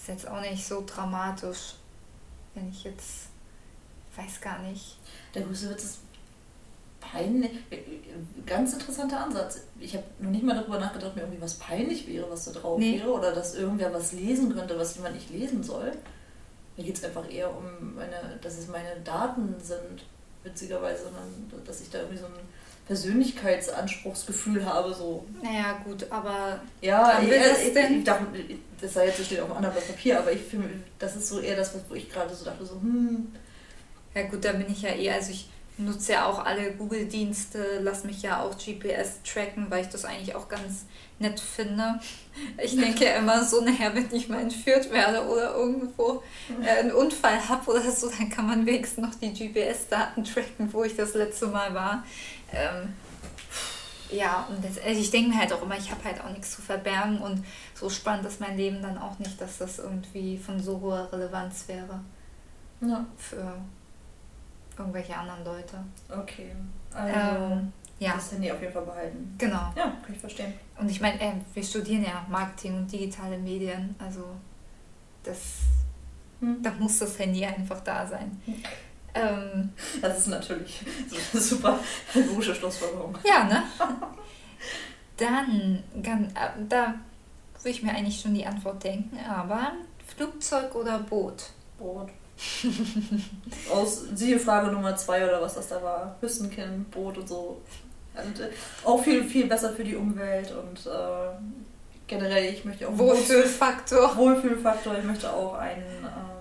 ist 0.08 0.24
jetzt 0.24 0.28
auch 0.28 0.40
nicht 0.40 0.66
so 0.66 0.82
dramatisch, 0.86 1.74
wenn 2.54 2.68
ich 2.70 2.84
jetzt 2.84 3.28
weiß 4.16 4.40
gar 4.40 4.58
nicht. 4.60 4.96
Der 5.34 5.42
größte 5.42 5.70
Witz 5.70 5.84
ist 5.84 5.98
peinlich. 7.00 7.50
Ganz 8.46 8.72
interessanter 8.72 9.20
Ansatz. 9.20 9.60
Ich 9.78 9.94
habe 9.94 10.04
noch 10.18 10.30
nicht 10.30 10.42
mal 10.42 10.56
darüber 10.56 10.80
nachgedacht, 10.80 11.14
mir 11.14 11.22
irgendwie 11.22 11.40
was 11.40 11.54
peinlich 11.54 12.08
wäre, 12.08 12.28
was 12.30 12.46
da 12.46 12.52
drauf 12.52 12.78
nee. 12.78 12.98
wäre, 12.98 13.12
oder 13.12 13.32
dass 13.34 13.54
irgendwer 13.54 13.92
was 13.92 14.12
lesen 14.12 14.54
könnte, 14.54 14.78
was 14.78 14.96
jemand 14.96 15.14
nicht 15.14 15.30
lesen 15.30 15.62
soll. 15.62 15.92
Mir 16.76 16.84
geht 16.84 16.96
es 16.96 17.04
einfach 17.04 17.30
eher 17.30 17.54
um 17.54 17.94
meine, 17.94 18.38
dass 18.40 18.58
es 18.58 18.68
meine 18.68 19.00
Daten 19.04 19.54
sind, 19.60 20.04
witzigerweise, 20.42 21.04
sondern 21.04 21.64
dass 21.64 21.80
ich 21.80 21.90
da 21.90 21.98
irgendwie 21.98 22.18
so 22.18 22.26
ein 22.26 22.47
Persönlichkeitsanspruchsgefühl 22.88 24.66
habe. 24.66 24.92
So. 24.92 25.24
Naja, 25.42 25.80
gut, 25.84 26.06
aber. 26.10 26.60
Ja, 26.80 27.20
ich, 27.22 27.28
das, 27.28 27.62
ich, 27.62 27.76
ich, 27.98 28.04
dachte, 28.04 28.24
das 28.80 28.94
sei 28.94 29.06
jetzt 29.06 29.24
steht 29.24 29.40
auf 29.40 29.46
einem 29.46 29.58
anderen 29.58 29.74
Blatt 29.74 29.86
Papier, 29.86 30.18
aber 30.18 30.32
ich 30.32 30.40
finde, 30.40 30.70
das 30.98 31.14
ist 31.14 31.28
so 31.28 31.38
eher 31.38 31.56
das, 31.56 31.72
wo 31.88 31.94
ich 31.94 32.10
gerade 32.10 32.34
so 32.34 32.44
dachte, 32.44 32.66
so, 32.66 32.80
hm. 32.80 33.32
Ja, 34.14 34.22
gut, 34.22 34.44
da 34.44 34.52
bin 34.52 34.66
ich 34.72 34.82
ja 34.82 34.90
eh, 34.90 35.10
also 35.12 35.30
ich 35.30 35.48
nutze 35.76 36.12
ja 36.12 36.26
auch 36.26 36.44
alle 36.44 36.72
Google-Dienste, 36.72 37.80
lass 37.82 38.04
mich 38.04 38.22
ja 38.22 38.42
auch 38.42 38.56
GPS 38.56 39.22
tracken, 39.22 39.66
weil 39.68 39.84
ich 39.84 39.90
das 39.90 40.04
eigentlich 40.04 40.34
auch 40.34 40.48
ganz 40.48 40.86
nett 41.18 41.38
finde. 41.38 42.00
Ich 42.62 42.74
denke 42.80 43.04
ja 43.04 43.16
immer 43.16 43.44
so, 43.44 43.60
nachher, 43.60 43.94
wenn 43.94 44.08
ich 44.12 44.28
mal 44.28 44.40
entführt 44.40 44.90
werde 44.90 45.24
oder 45.26 45.54
irgendwo 45.54 46.22
äh, 46.62 46.80
einen 46.80 46.92
Unfall 46.92 47.48
habe 47.48 47.70
oder 47.70 47.90
so, 47.92 48.10
dann 48.10 48.28
kann 48.28 48.46
man 48.46 48.66
wenigstens 48.66 49.04
noch 49.04 49.14
die 49.14 49.32
GPS-Daten 49.32 50.24
tracken, 50.24 50.72
wo 50.72 50.82
ich 50.84 50.96
das 50.96 51.14
letzte 51.14 51.46
Mal 51.46 51.72
war. 51.74 52.04
Ähm, 52.52 52.94
ja, 54.10 54.46
und 54.48 54.64
das, 54.64 54.78
also 54.78 55.00
ich 55.00 55.10
denke 55.10 55.30
mir 55.30 55.38
halt 55.38 55.52
auch 55.52 55.62
immer, 55.62 55.76
ich 55.76 55.90
habe 55.90 56.02
halt 56.04 56.20
auch 56.20 56.30
nichts 56.30 56.52
zu 56.52 56.62
verbergen 56.62 57.18
und 57.18 57.44
so 57.74 57.90
spannend 57.90 58.26
ist 58.26 58.40
mein 58.40 58.56
Leben 58.56 58.80
dann 58.80 58.96
auch 58.96 59.18
nicht, 59.18 59.40
dass 59.40 59.58
das 59.58 59.78
irgendwie 59.78 60.38
von 60.38 60.60
so 60.60 60.80
hoher 60.80 61.12
Relevanz 61.12 61.68
wäre. 61.68 62.00
Ja. 62.80 63.04
Für 63.16 63.54
irgendwelche 64.78 65.16
anderen 65.16 65.44
Leute. 65.44 65.76
Okay. 66.08 66.52
Also 66.92 67.18
ähm, 67.18 67.72
ja. 67.98 68.14
das 68.14 68.32
Handy 68.32 68.50
auf 68.50 68.60
jeden 68.60 68.72
Fall 68.72 68.84
behalten. 68.84 69.34
Genau. 69.36 69.72
Ja, 69.76 69.96
kann 70.02 70.14
ich 70.14 70.18
verstehen. 70.18 70.54
Und 70.78 70.90
ich 70.90 71.00
meine, 71.00 71.20
äh, 71.20 71.32
wir 71.52 71.62
studieren 71.62 72.04
ja 72.04 72.24
Marketing 72.28 72.76
und 72.76 72.90
digitale 72.90 73.36
Medien, 73.36 73.94
also 73.98 74.24
das, 75.22 75.60
hm. 76.40 76.62
da 76.62 76.70
muss 76.78 76.98
das 76.98 77.18
Handy 77.18 77.44
einfach 77.44 77.80
da 77.80 78.06
sein. 78.06 78.40
Hm. 78.44 78.54
Ähm, 79.14 79.70
das 80.00 80.18
ist 80.18 80.26
natürlich 80.28 80.80
eine 81.32 81.42
super 81.42 81.78
logische 82.14 82.54
Schlussfolgerung. 82.54 83.16
Ja, 83.24 83.44
ne? 83.44 83.62
Dann, 85.16 85.82
äh, 86.02 86.28
da 86.68 86.94
würde 87.56 87.70
ich 87.70 87.82
mir 87.82 87.90
eigentlich 87.90 88.20
schon 88.20 88.34
die 88.34 88.46
Antwort 88.46 88.84
denken, 88.84 89.18
aber 89.28 89.72
Flugzeug 90.16 90.74
oder 90.74 90.98
Boot? 91.00 91.50
Boot. 91.78 92.08
Aus 93.72 94.04
siehe 94.14 94.38
Frage 94.38 94.70
Nummer 94.70 94.94
zwei 94.96 95.24
oder 95.26 95.42
was 95.42 95.54
das 95.54 95.68
da 95.68 95.82
war. 95.82 96.16
Hüstenkind, 96.20 96.90
Boot 96.90 97.18
und 97.18 97.28
so. 97.28 97.60
Und, 98.14 98.40
äh, 98.40 98.50
auch 98.84 99.02
viel, 99.02 99.24
viel 99.24 99.46
besser 99.46 99.72
für 99.72 99.84
die 99.84 99.96
Umwelt 99.96 100.52
und 100.52 100.86
äh, 100.86 101.30
generell, 102.06 102.52
ich 102.52 102.64
möchte 102.64 102.88
auch. 102.88 102.96
Wohlfühlfaktor. 102.96 104.16
Wohlfühlfaktor. 104.16 104.98
Ich 104.98 105.04
möchte 105.04 105.32
auch 105.32 105.54
einen. 105.54 106.04
Äh, 106.04 106.37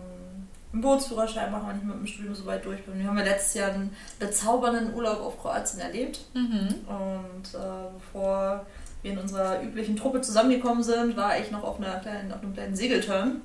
einen 0.74 0.82
Bootsführerschein 0.82 1.52
machen, 1.52 1.68
wenn 1.70 1.78
ich 1.78 1.84
mit 1.84 1.96
dem 1.96 2.08
Studium 2.08 2.36
so 2.36 2.46
weit 2.46 2.66
durch 2.66 2.84
bin. 2.86 3.00
Wir 3.00 3.08
haben 3.08 3.18
ja 3.18 3.24
letztes 3.24 3.54
Jahr 3.54 3.72
einen 3.72 3.96
bezaubernden 4.20 4.94
Urlaub 4.94 5.22
auf 5.22 5.42
Kroatien 5.42 5.80
erlebt. 5.80 6.20
Mhm. 6.34 6.76
Und 6.88 7.54
äh, 7.54 7.90
bevor 7.98 8.66
wir 9.02 9.12
in 9.12 9.18
unserer 9.18 9.62
üblichen 9.62 9.96
Truppe 9.96 10.22
zusammengekommen 10.22 10.84
sind, 10.84 11.16
war 11.16 11.40
ich 11.40 11.52
noch 11.52 11.64
auf, 11.64 11.80
einer 11.80 12.00
kleinen, 12.00 12.32
auf 12.32 12.42
einem 12.42 12.54
kleinen 12.54 12.76
Segelturn. 12.76 13.42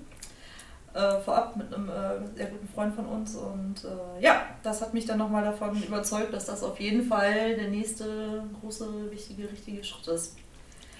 Äh, 0.94 1.20
vorab 1.20 1.56
mit 1.56 1.72
einem 1.72 1.88
äh, 1.88 2.36
sehr 2.36 2.46
guten 2.46 2.68
Freund 2.68 2.94
von 2.94 3.06
uns. 3.06 3.34
Und 3.34 3.84
äh, 3.84 4.22
ja, 4.22 4.42
das 4.62 4.82
hat 4.82 4.92
mich 4.92 5.06
dann 5.06 5.18
nochmal 5.18 5.44
davon 5.44 5.82
überzeugt, 5.82 6.34
dass 6.34 6.46
das 6.46 6.62
auf 6.62 6.78
jeden 6.80 7.06
Fall 7.06 7.56
der 7.56 7.68
nächste 7.68 8.44
große, 8.60 9.10
wichtige, 9.10 9.50
richtige 9.50 9.82
Schritt 9.84 10.08
ist. 10.08 10.36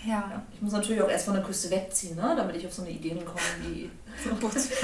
Ja. 0.04 0.12
ja. 0.30 0.42
Ich 0.52 0.60
muss 0.60 0.72
natürlich 0.72 1.00
auch 1.02 1.08
erst 1.08 1.26
von 1.26 1.34
der 1.34 1.42
Küste 1.42 1.70
wegziehen, 1.70 2.16
ne? 2.16 2.34
damit 2.36 2.56
ich 2.56 2.66
auf 2.66 2.72
so 2.72 2.82
eine 2.82 2.90
Idee 2.90 3.14
komme 3.24 3.40
wie. 3.62 3.90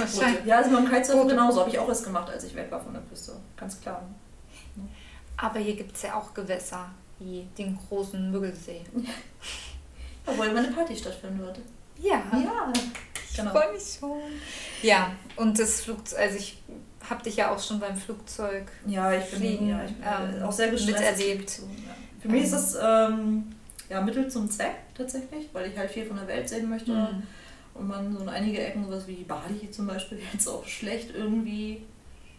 So, 0.09 0.23
ja, 0.47 0.57
also 0.57 0.71
beim 0.71 0.89
Kitesurfen 0.89 1.29
genauso. 1.29 1.61
Habe 1.61 1.71
ich 1.71 1.79
auch 1.79 1.89
erst 1.89 2.05
gemacht, 2.05 2.31
als 2.31 2.45
ich 2.45 2.55
weg 2.55 2.71
war 2.71 2.81
von 2.81 2.95
der 2.95 3.03
Küste. 3.03 3.33
Ganz 3.57 3.79
klar. 3.79 4.03
Aber 5.37 5.59
hier 5.59 5.77
gibt 5.77 5.95
es 5.95 6.03
ja 6.03 6.15
auch 6.15 6.33
Gewässer, 6.33 6.91
wie 7.19 7.47
den 7.57 7.79
großen 7.89 8.31
Müggelsee. 8.31 8.83
Ja. 10.27 10.37
Wo 10.37 10.43
immer 10.43 10.59
eine 10.59 10.69
Party 10.69 10.95
stattfinden 10.95 11.39
würde. 11.39 11.63
Ja. 11.99 12.23
Ja. 12.33 12.71
Ich 13.31 13.35
genau. 13.35 13.51
freue 13.51 13.73
mich 13.73 13.97
schon. 13.99 14.21
Ja, 14.83 15.13
und 15.37 15.59
das 15.59 15.81
Flugzeug, 15.81 16.19
also 16.19 16.37
ich 16.37 16.59
habe 17.09 17.23
dich 17.23 17.37
ja 17.37 17.51
auch 17.51 17.59
schon 17.59 17.81
beim 17.81 17.97
Flugzeug 17.97 18.67
ja, 18.87 19.11
ich 19.13 19.25
bin, 19.31 19.39
fliegen, 19.39 19.69
ja, 19.69 19.85
ich 19.85 19.95
bin 19.95 20.05
ähm, 20.05 20.43
auch 20.43 20.53
sehr 20.53 20.69
gestresst. 20.69 21.01
Miterlebt. 21.01 21.61
Für 22.21 22.29
mich 22.29 22.45
ist 22.45 22.53
das 22.53 22.77
ähm, 22.81 23.55
ja, 23.89 24.01
Mittel 24.01 24.29
zum 24.29 24.51
Zweck 24.51 24.77
tatsächlich, 24.95 25.49
weil 25.53 25.71
ich 25.71 25.79
halt 25.79 25.91
viel 25.91 26.07
von 26.07 26.17
der 26.17 26.29
Welt 26.29 26.49
sehen 26.49 26.69
möchte. 26.69 26.93
Mhm. 26.93 27.23
Und 27.75 27.87
man 27.87 28.13
so 28.13 28.23
in 28.23 28.29
einige 28.29 28.65
Ecken, 28.65 28.85
sowas 28.85 29.07
wie 29.07 29.25
Bali 29.25 29.71
zum 29.71 29.87
Beispiel, 29.87 30.19
jetzt 30.33 30.49
auch 30.49 30.65
schlecht 30.67 31.15
irgendwie, 31.15 31.83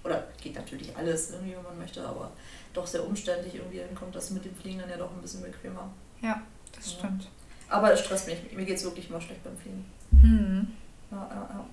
oder 0.04 0.28
geht 0.42 0.56
natürlich 0.56 0.96
alles 0.96 1.32
irgendwie, 1.32 1.56
wenn 1.56 1.64
man 1.64 1.78
möchte, 1.78 2.06
aber 2.06 2.32
doch 2.74 2.86
sehr 2.86 3.06
umständlich 3.06 3.56
irgendwie 3.56 3.80
hinkommt, 3.80 4.16
das 4.16 4.32
mit 4.32 4.46
dem 4.46 4.56
Fliegen 4.56 4.80
dann 4.80 4.90
ja 4.90 4.98
doch 4.98 5.12
ein 5.12 5.22
bisschen 5.22 5.42
bequemer. 5.42 5.90
Ja, 6.22 6.42
das 6.76 6.94
ja. 6.94 7.00
stimmt. 7.00 7.30
Aber 7.70 7.94
es 7.94 8.00
stresst 8.00 8.28
mich. 8.28 8.40
Mir 8.52 8.66
geht 8.66 8.78
es 8.78 8.84
wirklich 8.84 9.10
immer 9.10 9.22
schlecht 9.22 9.44
beim 9.44 9.58
Fliegen. 9.58 9.86
Mhm. 10.12 10.68
ja, 11.12 11.30
ja. 11.32 11.66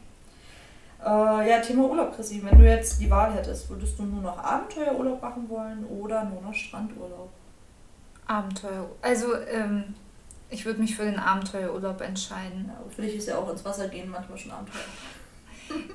Äh, 1.06 1.50
ja, 1.50 1.60
Thema 1.60 1.88
Urlaub, 1.88 2.14
Chrissy. 2.14 2.42
Wenn 2.42 2.58
du 2.58 2.64
jetzt 2.64 3.00
die 3.00 3.10
Wahl 3.10 3.32
hättest, 3.34 3.68
würdest 3.68 3.98
du 3.98 4.04
nur 4.04 4.22
noch 4.22 4.38
Abenteuerurlaub 4.38 5.20
machen 5.20 5.48
wollen 5.48 5.84
oder 5.86 6.24
nur 6.24 6.42
noch 6.42 6.54
Strandurlaub? 6.54 7.30
Abenteuer. 8.26 8.90
Also, 9.02 9.34
ähm, 9.34 9.94
ich 10.48 10.64
würde 10.64 10.80
mich 10.80 10.96
für 10.96 11.04
den 11.04 11.18
Abenteuerurlaub 11.18 12.00
entscheiden. 12.00 12.66
Ja, 12.68 12.80
für 12.94 13.02
dich 13.02 13.16
ist 13.16 13.28
ja 13.28 13.38
auch 13.38 13.50
ins 13.50 13.64
Wasser 13.64 13.88
gehen 13.88 14.10
manchmal 14.10 14.38
schon 14.38 14.52
Abenteuer. 14.52 14.80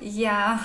Ja. 0.00 0.60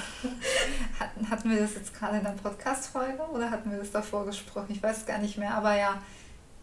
Hatten 1.29 1.49
wir 1.49 1.61
das 1.61 1.75
jetzt 1.75 1.93
gerade 1.93 2.17
in 2.17 2.25
der 2.25 2.31
Podcast-Folge 2.31 3.21
oder 3.31 3.49
hatten 3.49 3.71
wir 3.71 3.77
das 3.77 3.91
davor 3.91 4.25
gesprochen? 4.25 4.67
Ich 4.67 4.83
weiß 4.83 5.05
gar 5.05 5.19
nicht 5.19 5.37
mehr, 5.37 5.53
aber 5.53 5.77
ja, 5.77 6.01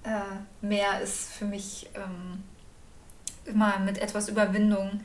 äh, 0.02 0.20
Meer 0.60 1.00
ist 1.00 1.32
für 1.32 1.46
mich 1.46 1.88
ähm, 1.94 2.42
immer 3.46 3.78
mit 3.78 3.96
etwas 3.96 4.28
Überwindung 4.28 5.00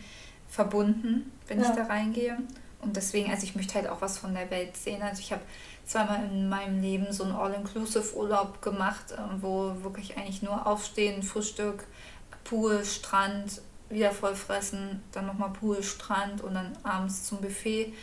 verbunden, 0.50 1.32
wenn 1.48 1.62
ja. 1.62 1.70
ich 1.70 1.76
da 1.76 1.86
reingehe. 1.86 2.38
Und 2.82 2.96
deswegen, 2.96 3.30
also 3.30 3.44
ich 3.44 3.56
möchte 3.56 3.76
halt 3.76 3.88
auch 3.88 4.02
was 4.02 4.18
von 4.18 4.34
der 4.34 4.50
Welt 4.52 4.78
sehen. 4.78 5.02
Also 5.02 5.20
ich 5.20 5.32
habe 5.32 5.42
zweimal 5.86 6.24
in 6.24 6.48
meinem 6.48 6.82
Leben 6.82 7.12
so 7.12 7.24
einen 7.24 7.34
All-Inclusive-Urlaub 7.34 8.62
gemacht, 8.62 9.12
äh, 9.12 9.18
wo 9.42 9.74
wirklich 9.84 10.18
eigentlich 10.18 10.42
nur 10.42 10.66
Aufstehen, 10.66 11.24
Frühstück, 11.24 11.86
Pool, 12.44 12.86
Strand, 12.86 13.62
wieder 13.90 14.12
voll 14.12 14.36
fressen, 14.36 15.02
dann 15.12 15.26
nochmal 15.26 15.50
Pool, 15.50 15.82
Strand 15.84 16.42
und 16.42 16.54
dann 16.54 16.78
abends 16.84 17.26
zum 17.26 17.42
Buffet. 17.42 17.94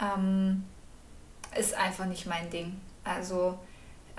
Ähm, 0.00 0.64
ist 1.56 1.74
einfach 1.74 2.06
nicht 2.06 2.26
mein 2.26 2.50
Ding. 2.50 2.80
Also 3.04 3.58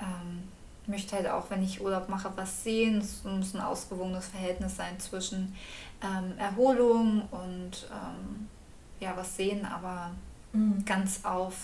ähm, 0.00 0.44
ich 0.82 0.88
möchte 0.88 1.16
halt 1.16 1.28
auch, 1.28 1.50
wenn 1.50 1.62
ich 1.62 1.80
Urlaub 1.80 2.08
mache, 2.08 2.30
was 2.36 2.62
sehen. 2.62 2.98
Es 2.98 3.24
muss 3.24 3.54
ein 3.54 3.60
ausgewogenes 3.60 4.28
Verhältnis 4.28 4.76
sein 4.76 4.98
zwischen 5.00 5.54
ähm, 6.02 6.38
Erholung 6.38 7.28
und 7.30 7.88
ähm, 7.90 8.48
ja, 9.00 9.16
was 9.16 9.36
sehen, 9.36 9.64
aber 9.64 10.10
mhm. 10.52 10.84
ganz 10.84 11.24
auf 11.24 11.54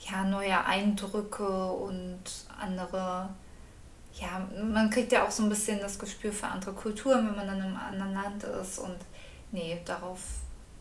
ja, 0.00 0.24
neue 0.24 0.64
Eindrücke 0.64 1.72
und 1.72 2.20
andere 2.60 3.30
ja, 4.20 4.48
man 4.62 4.90
kriegt 4.90 5.12
ja 5.12 5.26
auch 5.26 5.30
so 5.30 5.42
ein 5.42 5.48
bisschen 5.48 5.80
das 5.80 5.98
Gespür 5.98 6.32
für 6.32 6.46
andere 6.46 6.72
Kulturen, 6.72 7.26
wenn 7.28 7.36
man 7.36 7.46
dann 7.46 7.64
im 7.64 7.76
anderen 7.76 8.14
Land 8.14 8.44
ist. 8.44 8.78
Und 8.78 8.96
nee, 9.52 9.78
darauf, 9.84 10.20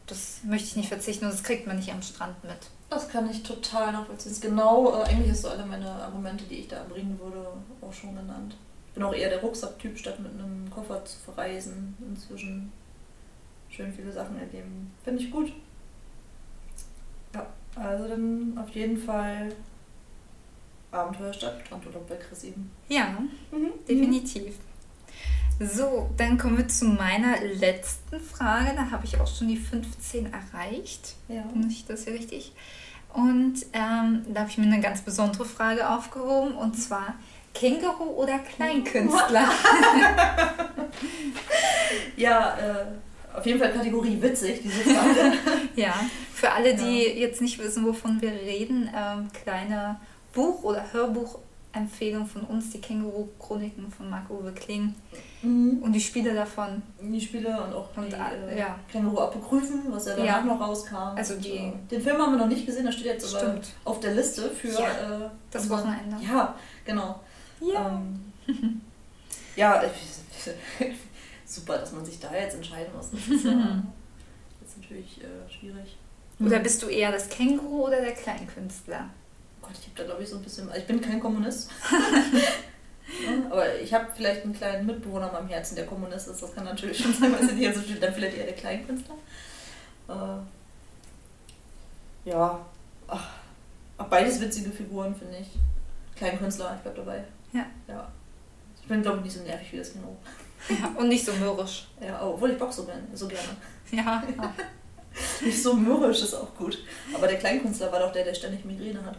das 0.07 0.39
möchte 0.43 0.67
ich 0.67 0.75
nicht 0.77 0.89
verzichten 0.89 1.25
und 1.25 1.33
das 1.33 1.43
kriegt 1.43 1.67
man 1.67 1.77
nicht 1.77 1.91
am 1.91 2.01
Strand 2.01 2.41
mit. 2.43 2.57
Das 2.89 3.09
kann 3.09 3.29
ich 3.29 3.43
total 3.43 3.91
nachvollziehen. 3.91 4.35
Genau, 4.39 4.93
äh, 4.93 5.03
eigentlich 5.03 5.31
hast 5.31 5.43
du 5.43 5.49
alle 5.49 5.65
meine 5.65 5.89
Argumente, 5.89 6.45
die 6.45 6.59
ich 6.59 6.67
da 6.67 6.83
bringen 6.83 7.19
würde, 7.21 7.47
auch 7.81 7.93
schon 7.93 8.15
genannt. 8.15 8.55
Ich 8.87 8.93
bin 8.93 9.03
auch 9.03 9.13
eher 9.13 9.29
der 9.29 9.41
Rucksacktyp, 9.41 9.97
statt 9.97 10.19
mit 10.19 10.31
einem 10.31 10.69
Koffer 10.69 11.03
zu 11.03 11.17
verreisen. 11.19 11.97
Inzwischen 11.99 12.71
schön 13.75 13.93
viele 13.93 14.11
Sachen 14.11 14.37
erleben. 14.37 14.91
Finde 15.03 15.23
ich 15.23 15.31
gut. 15.31 15.51
Ja, 17.33 17.45
also 17.75 18.07
dann 18.07 18.57
auf 18.57 18.69
jeden 18.69 18.97
Fall 18.97 19.53
Abenteuerstadt, 20.91 21.61
Strandurlaub 21.65 22.07
bei 22.07 22.15
Chris 22.15 22.45
eben. 22.45 22.71
Ja, 22.87 23.17
mhm. 23.51 23.71
definitiv. 23.87 24.55
So, 25.59 26.09
dann 26.17 26.37
kommen 26.37 26.57
wir 26.57 26.67
zu 26.67 26.85
meiner 26.85 27.41
letzten 27.41 28.19
Frage. 28.19 28.73
Da 28.75 28.91
habe 28.91 29.05
ich 29.05 29.19
auch 29.19 29.27
schon 29.27 29.47
die 29.47 29.57
15 29.57 30.31
erreicht. 30.33 31.15
Ja. 31.27 31.43
Finde 31.43 31.67
ich 31.69 31.85
das 31.85 32.03
hier 32.03 32.13
richtig? 32.13 32.51
Und 33.13 33.65
ähm, 33.71 34.25
da 34.33 34.41
habe 34.41 34.49
ich 34.49 34.57
mir 34.57 34.65
eine 34.65 34.81
ganz 34.81 35.01
besondere 35.01 35.45
Frage 35.45 35.89
aufgehoben 35.89 36.55
und 36.55 36.73
zwar 36.75 37.15
Känguru 37.53 38.03
oder 38.21 38.39
Kleinkünstler? 38.39 39.49
ja, 42.17 42.57
äh, 42.57 42.85
auf 43.37 43.45
jeden 43.45 43.59
Fall 43.59 43.71
Kategorie 43.71 44.21
witzig, 44.21 44.61
diese 44.63 44.81
Frage. 44.81 45.33
ja, 45.75 45.93
für 46.33 46.51
alle, 46.51 46.75
die 46.75 47.03
ja. 47.03 47.27
jetzt 47.27 47.41
nicht 47.41 47.59
wissen, 47.59 47.85
wovon 47.85 48.21
wir 48.21 48.31
reden, 48.31 48.89
ähm, 48.95 49.27
kleine 49.43 49.99
Buch- 50.33 50.63
oder 50.63 50.85
Hörbuchempfehlung 50.91 52.27
von 52.27 52.43
uns, 52.43 52.71
die 52.71 52.81
Känguru-Chroniken 52.81 53.91
von 53.91 54.09
Marc-Uwe 54.09 54.51
Kling. 54.53 54.93
Mhm. 55.41 55.79
Und 55.81 55.93
die 55.93 56.01
Spiele 56.01 56.33
davon. 56.33 56.81
Die 57.01 57.21
Spiele 57.21 57.49
und 57.49 57.73
auch 57.73 57.89
die 57.95 57.99
und, 57.99 58.13
äh, 58.13 58.59
ja. 58.59 58.79
Känguru-Apokryphen, 58.91 59.83
was 59.89 60.05
ja 60.05 60.15
danach 60.15 60.25
ja. 60.25 60.41
noch 60.41 60.59
rauskam. 60.59 61.15
Also 61.15 61.35
die, 61.35 61.51
und, 61.51 61.57
äh, 61.57 61.71
den 61.91 62.01
Film 62.01 62.17
haben 62.17 62.33
wir 62.33 62.39
noch 62.39 62.47
nicht 62.47 62.65
gesehen, 62.65 62.85
der 62.85 62.91
steht 62.91 63.05
jetzt 63.05 63.35
aber 63.35 63.59
auf 63.85 63.99
der 63.99 64.13
Liste 64.13 64.49
für 64.49 64.67
ja, 64.69 64.79
äh, 64.79 65.29
das 65.51 65.63
unser, 65.63 65.77
Wochenende. 65.77 66.17
Ja, 66.21 66.55
genau. 66.85 67.19
Ja. 67.61 68.01
Ähm, 68.47 68.81
ja, 69.55 69.83
super, 71.45 71.77
dass 71.77 71.91
man 71.91 72.05
sich 72.05 72.19
da 72.19 72.33
jetzt 72.33 72.55
entscheiden 72.55 72.93
muss. 72.95 73.11
Das 73.11 73.19
ist, 73.27 73.45
äh, 73.45 73.51
das 74.61 74.69
ist 74.69 74.77
natürlich 74.81 75.21
äh, 75.21 75.51
schwierig. 75.51 75.97
Oder 76.39 76.59
bist 76.59 76.81
du 76.83 76.87
eher 76.87 77.11
das 77.11 77.29
Känguru 77.29 77.87
oder 77.87 78.01
der 78.01 78.13
Kleinkünstler? 78.13 79.09
Gott, 79.61 79.71
ich 79.79 79.87
habe 79.87 79.95
da 79.97 80.03
glaube 80.03 80.23
ich 80.23 80.29
so 80.29 80.35
ein 80.35 80.43
bisschen. 80.43 80.67
Also 80.67 80.81
ich 80.81 80.87
bin 80.87 81.01
kein 81.01 81.19
Kommunist. 81.19 81.69
aber 83.49 83.79
ich 83.79 83.93
habe 83.93 84.07
vielleicht 84.13 84.43
einen 84.43 84.53
kleinen 84.53 84.85
Mitbewohner 84.85 85.31
meinem 85.31 85.47
Herzen, 85.47 85.75
der 85.75 85.85
Kommunist 85.85 86.27
ist. 86.27 86.41
Das 86.41 86.53
kann 86.53 86.65
natürlich 86.65 86.97
schon 86.97 87.13
sein, 87.13 87.33
weil 87.33 87.49
sie 87.49 87.67
also 87.67 87.81
dann 87.99 88.13
vielleicht 88.13 88.37
eher 88.37 88.45
der 88.45 88.55
Kleinkünstler. 88.55 89.15
Äh, 90.09 90.39
ja. 92.29 92.65
Ach, 93.07 93.29
beides 94.09 94.41
witzige 94.41 94.71
Figuren, 94.71 95.15
finde 95.15 95.37
ich. 95.37 95.47
Kleinkünstler, 96.15 96.75
ich 96.75 96.81
bleib 96.81 96.95
dabei. 96.95 97.23
Ja. 97.53 97.65
ja. 97.87 98.11
Ich 98.81 98.87
bin, 98.87 99.01
glaube 99.01 99.17
ich, 99.19 99.25
nicht 99.25 99.37
so 99.37 99.43
nervig 99.43 99.71
wie 99.71 99.77
das 99.77 99.93
Kino. 99.93 100.15
Ja, 100.69 100.91
und 100.95 101.09
nicht 101.09 101.25
so 101.25 101.33
mürrisch. 101.33 101.87
Ja, 102.01 102.21
obwohl 102.23 102.51
ich 102.51 102.57
boxe 102.57 102.81
so, 102.81 102.87
so 103.13 103.27
gerne. 103.27 103.49
Ja. 103.91 104.23
nicht 105.45 105.61
so 105.61 105.73
mürrisch 105.75 106.21
ist 106.21 106.33
auch 106.33 106.55
gut. 106.55 106.79
Aber 107.13 107.27
der 107.27 107.37
Kleinkünstler 107.37 107.91
war 107.91 107.99
doch 107.99 108.11
der, 108.11 108.25
der 108.25 108.33
ständig 108.33 108.65
Migräne 108.65 109.03
hat. 109.05 109.17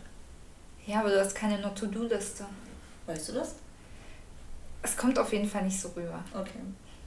Ja, 0.86 1.00
aber 1.00 1.10
du 1.10 1.20
hast 1.20 1.34
keine 1.34 1.58
No-To-Do-Liste. 1.58 2.44
Weißt 3.06 3.28
du 3.28 3.32
das? 3.34 3.56
Es 4.82 4.96
kommt 4.96 5.18
auf 5.18 5.32
jeden 5.32 5.48
Fall 5.48 5.64
nicht 5.64 5.80
so 5.80 5.88
rüber. 5.96 6.22
Okay. 6.32 6.60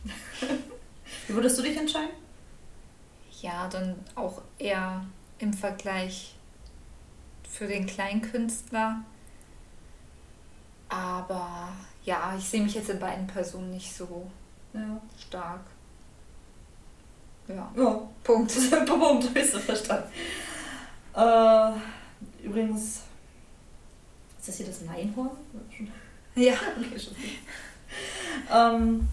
Wie 1.27 1.33
würdest 1.33 1.57
du 1.57 1.61
dich 1.61 1.77
entscheiden? 1.77 2.09
Ja, 3.41 3.67
dann 3.69 3.95
auch 4.15 4.41
eher 4.57 5.05
im 5.39 5.53
Vergleich 5.53 6.35
für 7.49 7.67
den 7.67 7.85
Kleinkünstler. 7.85 9.03
Aber 10.89 11.69
ja, 12.03 12.33
ich 12.37 12.43
sehe 12.43 12.61
mich 12.61 12.73
jetzt 12.73 12.89
in 12.89 12.99
beiden 12.99 13.27
Personen 13.27 13.71
nicht 13.71 13.95
so 13.95 14.29
ja. 14.73 15.01
stark. 15.17 15.61
Ja. 17.47 17.71
Ja. 17.75 18.01
Punkt. 18.23 18.51
Punkt, 18.85 19.29
hast 19.35 19.53
du 19.53 19.59
verstanden. 19.59 20.09
Äh, 21.15 21.71
übrigens 22.43 23.01
ist 24.39 24.47
das 24.47 24.57
hier 24.57 24.65
das 24.67 24.81
Neinhorn? 24.81 25.31
Ja. 26.35 26.53
Okay, 26.77 26.99
schon 26.99 27.15
ähm, 28.51 29.07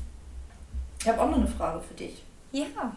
ich 1.00 1.08
habe 1.08 1.20
auch 1.20 1.30
noch 1.30 1.38
eine 1.38 1.46
Frage 1.46 1.80
für 1.80 1.94
dich. 1.94 2.22
Ja. 2.52 2.94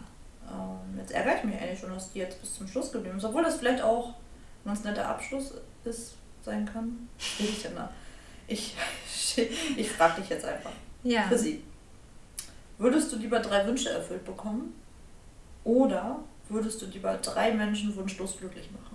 Ähm, 0.48 0.98
jetzt 0.98 1.12
ärgere 1.12 1.36
ich 1.36 1.44
mich 1.44 1.60
eigentlich 1.60 1.80
schon, 1.80 1.90
dass 1.90 2.12
die 2.12 2.18
jetzt 2.18 2.40
bis 2.40 2.54
zum 2.54 2.68
Schluss 2.68 2.92
geblieben 2.92 3.18
ist. 3.18 3.24
Obwohl 3.24 3.42
das 3.42 3.56
vielleicht 3.56 3.82
auch 3.82 4.08
ein 4.08 4.66
ganz 4.66 4.84
netter 4.84 5.08
Abschluss 5.08 5.54
ist, 5.84 6.14
sein 6.42 6.66
kann. 6.70 7.08
Ich, 7.18 7.62
denn 7.62 7.74
da? 7.74 7.90
Ich, 8.50 8.74
ich 9.76 9.90
frage 9.90 10.20
dich 10.20 10.30
jetzt 10.30 10.44
einfach. 10.44 10.72
Ja. 11.02 11.22
Für 11.22 11.38
sie. 11.38 11.62
Würdest 12.78 13.12
du 13.12 13.16
lieber 13.16 13.40
drei 13.40 13.66
Wünsche 13.66 13.90
erfüllt 13.90 14.24
bekommen? 14.24 14.74
Oder 15.64 16.22
würdest 16.48 16.80
du 16.82 16.86
lieber 16.86 17.14
drei 17.18 17.52
Menschen 17.52 17.94
wunschlos 17.94 18.38
glücklich 18.38 18.70
machen? 18.70 18.90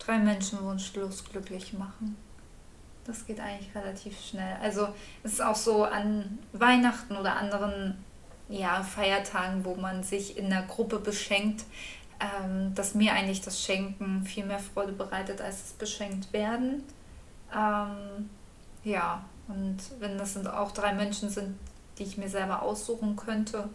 drei 0.00 0.18
Menschen 0.18 0.60
wunschlos 0.62 1.24
glücklich 1.24 1.72
machen. 1.74 2.16
Das 3.04 3.26
geht 3.26 3.40
eigentlich 3.40 3.74
relativ 3.74 4.18
schnell. 4.20 4.56
Also 4.60 4.88
es 5.22 5.34
ist 5.34 5.42
auch 5.42 5.56
so 5.56 5.84
an 5.84 6.38
Weihnachten 6.52 7.16
oder 7.16 7.36
anderen 7.36 8.04
ja, 8.48 8.82
Feiertagen, 8.82 9.64
wo 9.64 9.76
man 9.76 10.02
sich 10.02 10.36
in 10.36 10.50
der 10.50 10.62
Gruppe 10.62 10.98
beschenkt, 10.98 11.64
ähm, 12.20 12.74
dass 12.74 12.94
mir 12.94 13.12
eigentlich 13.12 13.40
das 13.40 13.62
Schenken 13.62 14.24
viel 14.24 14.44
mehr 14.44 14.58
Freude 14.58 14.92
bereitet, 14.92 15.40
als 15.40 15.62
das 15.62 15.72
beschenkt 15.72 16.32
werden. 16.32 16.82
Ähm, 17.54 18.30
ja, 18.84 19.24
und 19.48 19.78
wenn 19.98 20.16
das 20.16 20.34
sind 20.34 20.46
auch 20.46 20.72
drei 20.72 20.92
Menschen 20.94 21.28
sind, 21.28 21.58
die 21.98 22.04
ich 22.04 22.16
mir 22.16 22.28
selber 22.28 22.62
aussuchen 22.62 23.16
könnte, 23.16 23.68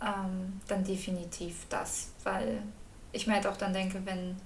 ähm, 0.00 0.60
dann 0.68 0.84
definitiv 0.84 1.66
das. 1.68 2.10
Weil 2.24 2.62
ich 3.12 3.26
mir 3.26 3.34
halt 3.34 3.46
auch 3.46 3.56
dann 3.56 3.72
denke, 3.72 4.00
wenn 4.04 4.36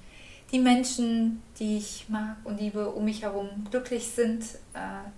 die 0.52 0.58
Menschen, 0.58 1.42
die 1.58 1.78
ich 1.78 2.06
mag 2.08 2.36
und 2.44 2.60
liebe, 2.60 2.90
um 2.90 3.04
mich 3.04 3.22
herum 3.22 3.48
glücklich 3.70 4.08
sind, 4.08 4.44
äh, 4.74 5.08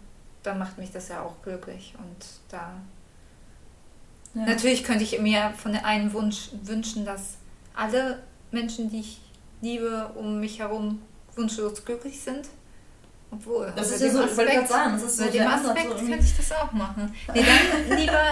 dann 0.43 0.59
macht 0.59 0.78
mich 0.78 0.93
das 0.93 1.09
ja 1.09 1.23
auch 1.23 1.43
glücklich. 1.43 1.94
Und 1.98 2.27
da 2.48 2.73
ja. 4.35 4.47
natürlich 4.47 4.85
könnte 4.85 5.05
ich 5.05 5.18
mir 5.20 5.52
von 5.56 5.73
der 5.73 5.85
einen 5.85 6.12
Wunsch 6.12 6.51
wünschen, 6.62 7.05
dass 7.05 7.36
alle 7.74 8.23
Menschen, 8.51 8.90
die 8.90 9.01
ich 9.01 9.20
liebe, 9.60 10.10
um 10.14 10.40
mich 10.40 10.60
herum 10.60 11.02
wunschlos 11.35 11.85
glücklich 11.85 12.20
sind. 12.20 12.48
Obwohl, 13.31 13.73
das 13.74 13.90
ist 13.90 14.03
ja 14.03 14.11
so, 14.11 14.23
Aspekt, 14.23 14.62
ich 14.62 14.69
sagen, 14.69 14.93
das 14.93 15.03
ist 15.03 15.16
so 15.19 15.24
dem 15.24 15.47
Aspekt 15.47 15.98
so 15.98 16.07
könnte 16.07 16.24
ich 16.24 16.36
das 16.36 16.53
auch 16.53 16.73
machen. 16.73 17.12
Nee, 17.35 17.44
dann 17.89 17.98
lieber 17.98 18.23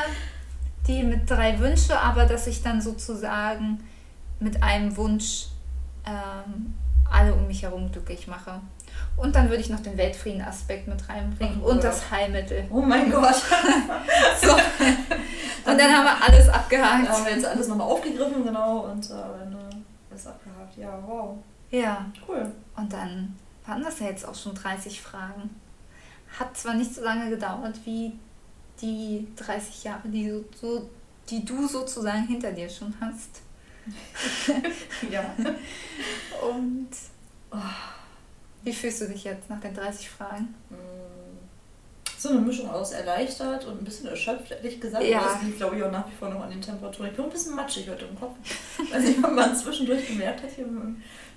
die 0.87 1.03
mit 1.03 1.29
drei 1.29 1.59
Wünsche, 1.59 1.99
aber 1.99 2.27
dass 2.27 2.47
ich 2.47 2.63
dann 2.63 2.81
sozusagen 2.81 3.87
mit 4.41 4.63
einem 4.63 4.97
Wunsch 4.97 5.47
ähm, 6.07 6.75
alle 7.11 7.35
um 7.35 7.47
mich 7.47 7.63
herum 7.63 7.91
glücklich 7.91 8.27
mache. 8.29 8.61
Und 9.17 9.35
dann 9.35 9.49
würde 9.49 9.63
ich 9.63 9.71
noch 9.71 9.81
den 9.81 9.97
Weltfrieden-Aspekt 9.97 10.89
mit 10.89 11.09
reinbringen 11.09 11.61
Oh, 11.63 11.71
und 11.71 11.83
das 11.83 12.11
Heilmittel. 12.11 12.65
Oh 12.71 12.81
mein 12.81 13.11
Gott. 13.11 13.35
So. 14.43 14.53
Und 14.53 15.81
dann 15.81 15.91
haben 15.91 16.05
wir 16.05 16.25
alles 16.29 16.49
abgehakt. 16.49 17.09
Da 17.09 17.13
haben 17.13 17.25
wir 17.25 17.33
jetzt 17.33 17.47
alles 17.47 17.69
nochmal 17.69 17.87
aufgegriffen, 17.89 18.45
genau, 18.45 18.81
und 18.81 19.05
äh, 19.07 19.15
dann 19.15 19.85
ist 20.15 20.27
abgehakt. 20.27 20.77
Ja, 20.77 20.99
wow. 21.07 21.39
Ja, 21.71 22.05
Cool. 22.29 22.53
und 22.77 22.93
dann 22.93 23.35
waren 23.67 23.83
das 23.83 24.01
ja 24.01 24.07
jetzt 24.07 24.27
auch 24.27 24.35
schon 24.35 24.55
30 24.55 25.01
Fragen. 25.01 25.51
Hat 26.39 26.57
zwar 26.57 26.75
nicht 26.75 26.95
so 26.95 27.03
lange 27.03 27.31
gedauert 27.31 27.79
wie 27.85 28.13
die 28.81 29.27
30 29.37 29.85
Jahre, 29.85 30.09
die, 30.09 30.29
so, 30.29 30.45
so, 30.61 30.91
die 31.31 31.45
du 31.45 31.67
sozusagen 31.67 32.27
hinter 32.27 32.53
dir 32.53 32.69
schon 32.69 32.95
hast. 33.01 33.41
Ja. 35.11 35.35
Und 36.49 36.89
wie 38.63 38.73
fühlst 38.73 39.03
du 39.03 39.09
dich 39.09 39.25
jetzt 39.25 39.51
nach 39.51 39.61
den 39.61 39.75
30 39.75 40.09
Fragen? 40.09 40.55
Mm. 40.71 41.04
So 42.25 42.31
eine 42.31 42.41
Mischung 42.41 42.71
aus 42.71 42.93
erleichtert 42.93 43.67
und 43.67 43.83
ein 43.83 43.85
bisschen 43.85 44.07
erschöpft, 44.09 44.51
ehrlich 44.51 44.81
gesagt. 44.81 45.05
Ja. 45.05 45.23
Das 45.25 45.43
liegt, 45.43 45.59
glaube 45.59 45.77
ich, 45.77 45.83
auch 45.83 45.91
nach 45.91 46.07
wie 46.09 46.15
vor 46.19 46.31
noch 46.31 46.41
an 46.43 46.49
den 46.49 46.63
Temperaturen. 46.63 47.11
Ich 47.11 47.17
bin 47.17 47.27
ein 47.27 47.31
bisschen 47.31 47.55
matschig 47.55 47.87
heute 47.87 48.07
im 48.07 48.19
Kopf. 48.19 48.35
Also 48.95 49.09
ich 49.09 49.23
habe 49.23 49.35
mal 49.35 49.55
zwischendurch 49.55 50.07
gemerkt, 50.09 50.43
hat 50.43 50.51
hier 50.51 50.67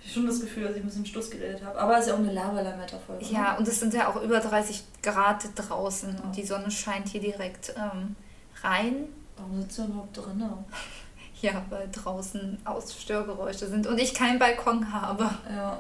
ich 0.06 0.14
schon 0.14 0.26
das 0.26 0.40
Gefühl, 0.40 0.64
dass 0.64 0.78
ich 0.78 0.82
ein 0.82 0.86
bisschen 0.86 1.06
Stuss 1.06 1.30
geredet 1.30 1.62
habe. 1.62 1.78
Aber 1.78 1.96
es 1.96 2.04
ist 2.04 2.08
ja 2.08 2.14
auch 2.14 2.20
eine 2.20 2.32
Lava-Lametta-Folge. 2.32 3.26
ne? 3.26 3.32
Ja, 3.34 3.58
und 3.58 3.68
es 3.68 3.82
sind 3.82 3.94
ja 3.94 4.08
auch 4.08 4.22
über 4.24 4.40
30 4.40 4.82
Grad 5.04 5.44
draußen 5.58 6.16
Ja. 6.16 6.22
und 6.24 6.38
die 6.38 6.46
Sonne 6.46 6.72
scheint 6.72 7.10
hier 7.10 7.20
direkt 7.20 7.74
ähm, 7.76 8.16
rein. 8.64 9.10
Warum 9.36 9.62
sitzt 9.62 9.80
du 9.80 9.84
überhaupt 9.86 10.16
drin? 10.16 10.42
Ja, 11.42 11.62
weil 11.70 11.88
draußen 11.92 12.58
Ausstörgeräusche 12.66 13.68
sind 13.68 13.86
und 13.86 14.00
ich 14.00 14.14
keinen 14.16 14.40
Balkon 14.40 14.92
habe. 14.92 15.30
Ja. 15.54 15.80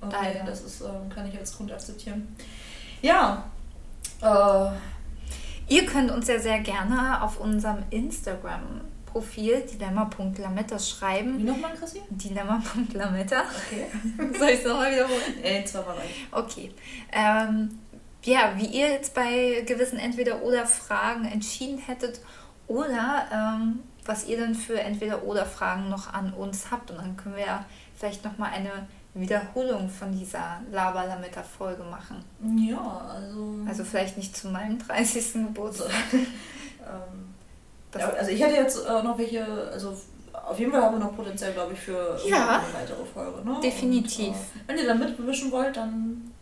Okay, 0.00 0.16
Leider. 0.22 0.44
das 0.46 0.62
ist, 0.62 0.80
ähm, 0.80 1.10
kann 1.12 1.28
ich 1.28 1.36
als 1.36 1.56
Grund 1.56 1.72
akzeptieren. 1.72 2.34
Ja. 3.02 3.50
Äh, 4.22 4.70
Ihr 5.72 5.86
könnt 5.86 6.10
uns 6.10 6.28
ja 6.28 6.38
sehr 6.38 6.60
gerne 6.60 7.22
auf 7.22 7.40
unserem 7.40 7.78
Instagram-Profil 7.88 9.62
dilemma.lametta 9.72 10.76
wie 10.76 10.82
schreiben. 10.82 11.44
nochmal, 11.46 11.72
Chrissy? 11.78 12.02
Dilemma.lametta. 12.10 13.44
Okay. 13.66 13.86
Soll 14.38 14.48
ich 14.50 14.58
es 14.58 14.64
nochmal 14.66 14.92
wiederholen? 14.92 15.42
Ey, 15.42 15.64
zweimal. 15.64 15.96
Okay. 16.30 16.72
Ähm, 17.10 17.78
ja, 18.24 18.52
wie 18.56 18.66
ihr 18.66 18.88
jetzt 18.90 19.14
bei 19.14 19.62
gewissen 19.66 19.98
Entweder-Oder-Fragen 19.98 21.24
entschieden 21.24 21.78
hättet 21.78 22.20
oder 22.66 23.24
ähm, 23.32 23.80
was 24.04 24.26
ihr 24.26 24.38
dann 24.38 24.54
für 24.54 24.78
Entweder-Oder-Fragen 24.78 25.88
noch 25.88 26.12
an 26.12 26.34
uns 26.34 26.70
habt. 26.70 26.90
Und 26.90 26.98
dann 26.98 27.16
können 27.16 27.36
wir 27.36 27.46
ja 27.46 27.64
vielleicht 27.96 28.24
nochmal 28.24 28.50
eine 28.52 28.88
Wiederholung 29.14 29.88
von 29.90 30.10
dieser 30.12 30.60
Laber-Lametta-Folge 30.70 31.82
machen. 31.84 32.24
Ja, 32.56 33.10
also. 33.14 33.56
Also 33.68 33.84
vielleicht 33.84 34.16
nicht 34.16 34.36
zu 34.36 34.48
meinem 34.48 34.78
30. 34.78 35.32
Geburtstag. 35.34 35.90
ähm, 36.12 37.34
ja, 37.98 38.08
also 38.08 38.30
ich 38.30 38.40
hätte 38.40 38.54
jetzt 38.54 38.86
äh, 38.86 39.02
noch 39.02 39.18
welche, 39.18 39.44
also 39.70 39.94
auf 40.32 40.58
jeden 40.58 40.72
Fall 40.72 40.82
haben 40.82 40.98
wir 40.98 41.04
noch 41.04 41.14
Potenzial, 41.14 41.52
glaube 41.52 41.74
ich, 41.74 41.80
für 41.80 42.18
Ja. 42.26 42.60
eine 42.60 42.74
weitere 42.74 43.04
Folge. 43.04 43.44
Ne? 43.48 43.60
Definitiv. 43.62 44.28
Und, 44.28 44.34
äh, 44.34 44.68
wenn 44.68 44.78
ihr 44.78 44.86
da 44.86 44.94
mitmischen 44.94 45.52
wollt, 45.52 45.76
dann 45.76 46.32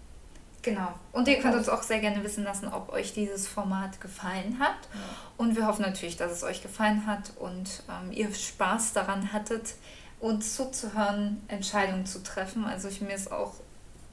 Genau. 0.63 0.93
Und 1.13 1.27
ihr 1.27 1.39
könnt 1.39 1.55
uns 1.55 1.69
auch 1.71 1.83
sehr 1.83 2.01
gerne 2.01 2.23
wissen 2.23 2.45
lassen, 2.45 2.69
ob 2.69 2.93
euch 2.93 3.15
dieses 3.15 3.49
Format 3.49 3.99
gefallen 4.01 4.59
hat. 4.59 4.77
Und 5.39 5.57
wir 5.57 5.67
hoffen 5.67 5.83
natürlich, 5.83 6.19
dass 6.19 6.31
es 6.33 6.45
euch 6.45 6.63
gefallen 6.63 7.07
hat 7.07 7.33
und 7.39 7.83
ähm, 7.89 8.13
ihr 8.13 8.33
Spaß 8.33 8.93
daran 8.93 9.33
hattet, 9.33 9.75
uns 10.21 10.57
zuzuhören, 10.57 11.43
Entscheidungen 11.49 12.07
zu 12.07 12.23
treffen. 12.23 12.65
Also 12.65 12.89
ich, 12.89 13.01
mir 13.01 13.15
ist 13.15 13.33
auch 13.33 13.55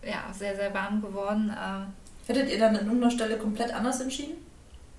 ja, 0.04 0.24
sehr, 0.34 0.56
sehr 0.56 0.74
warm 0.74 1.02
geworden. 1.02 1.56
Ähm, 1.62 1.88
hättet 2.28 2.50
ihr 2.50 2.60
dann 2.60 2.76
an 2.76 2.86
irgendeiner 2.86 3.12
Stelle 3.12 3.38
komplett 3.38 3.74
anders 3.74 4.00
entschieden? 4.00 4.38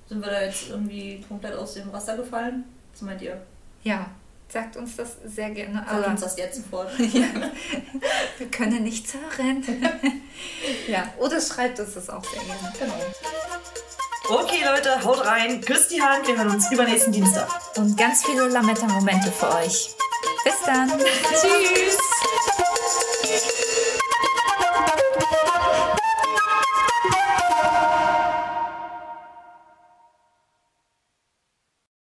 Sind 0.08 0.20
wir 0.20 0.30
da 0.30 0.42
jetzt 0.42 0.70
irgendwie 0.70 1.24
komplett 1.28 1.54
aus 1.54 1.74
dem 1.74 1.90
Raster 1.90 2.16
gefallen? 2.16 2.64
Was 2.92 3.02
meint 3.02 3.22
ihr? 3.22 3.40
ja, 3.84 4.06
sagt 4.48 4.76
uns 4.76 4.96
das 4.96 5.16
sehr 5.24 5.50
gerne. 5.50 5.84
Sagt 5.88 6.06
uns 6.06 6.20
das 6.20 6.36
jetzt 6.36 6.56
sofort. 6.56 6.90
ja, 6.98 7.26
wir 8.38 8.50
können 8.50 8.82
nichts 8.82 9.14
hören. 9.14 9.64
ja, 10.88 11.04
oder 11.18 11.40
schreibt 11.40 11.80
uns 11.80 11.94
das 11.94 12.10
auch 12.10 12.24
sehr 12.24 12.42
gerne. 12.42 12.72
Genau. 12.78 14.40
Okay, 14.40 14.62
Leute, 14.62 15.02
haut 15.04 15.24
rein, 15.24 15.60
küsst 15.62 15.90
die 15.90 16.02
Hand, 16.02 16.26
wir 16.26 16.36
hören 16.36 16.50
uns 16.50 16.70
übernächsten 16.70 17.12
Dienstag. 17.12 17.48
Und 17.78 17.96
ganz 17.96 18.26
viele 18.26 18.46
Lametta-Momente 18.48 19.32
für 19.32 19.54
euch. 19.54 19.94
Bis 20.44 20.60
dann. 20.64 20.88
Tschüss. 20.88 21.98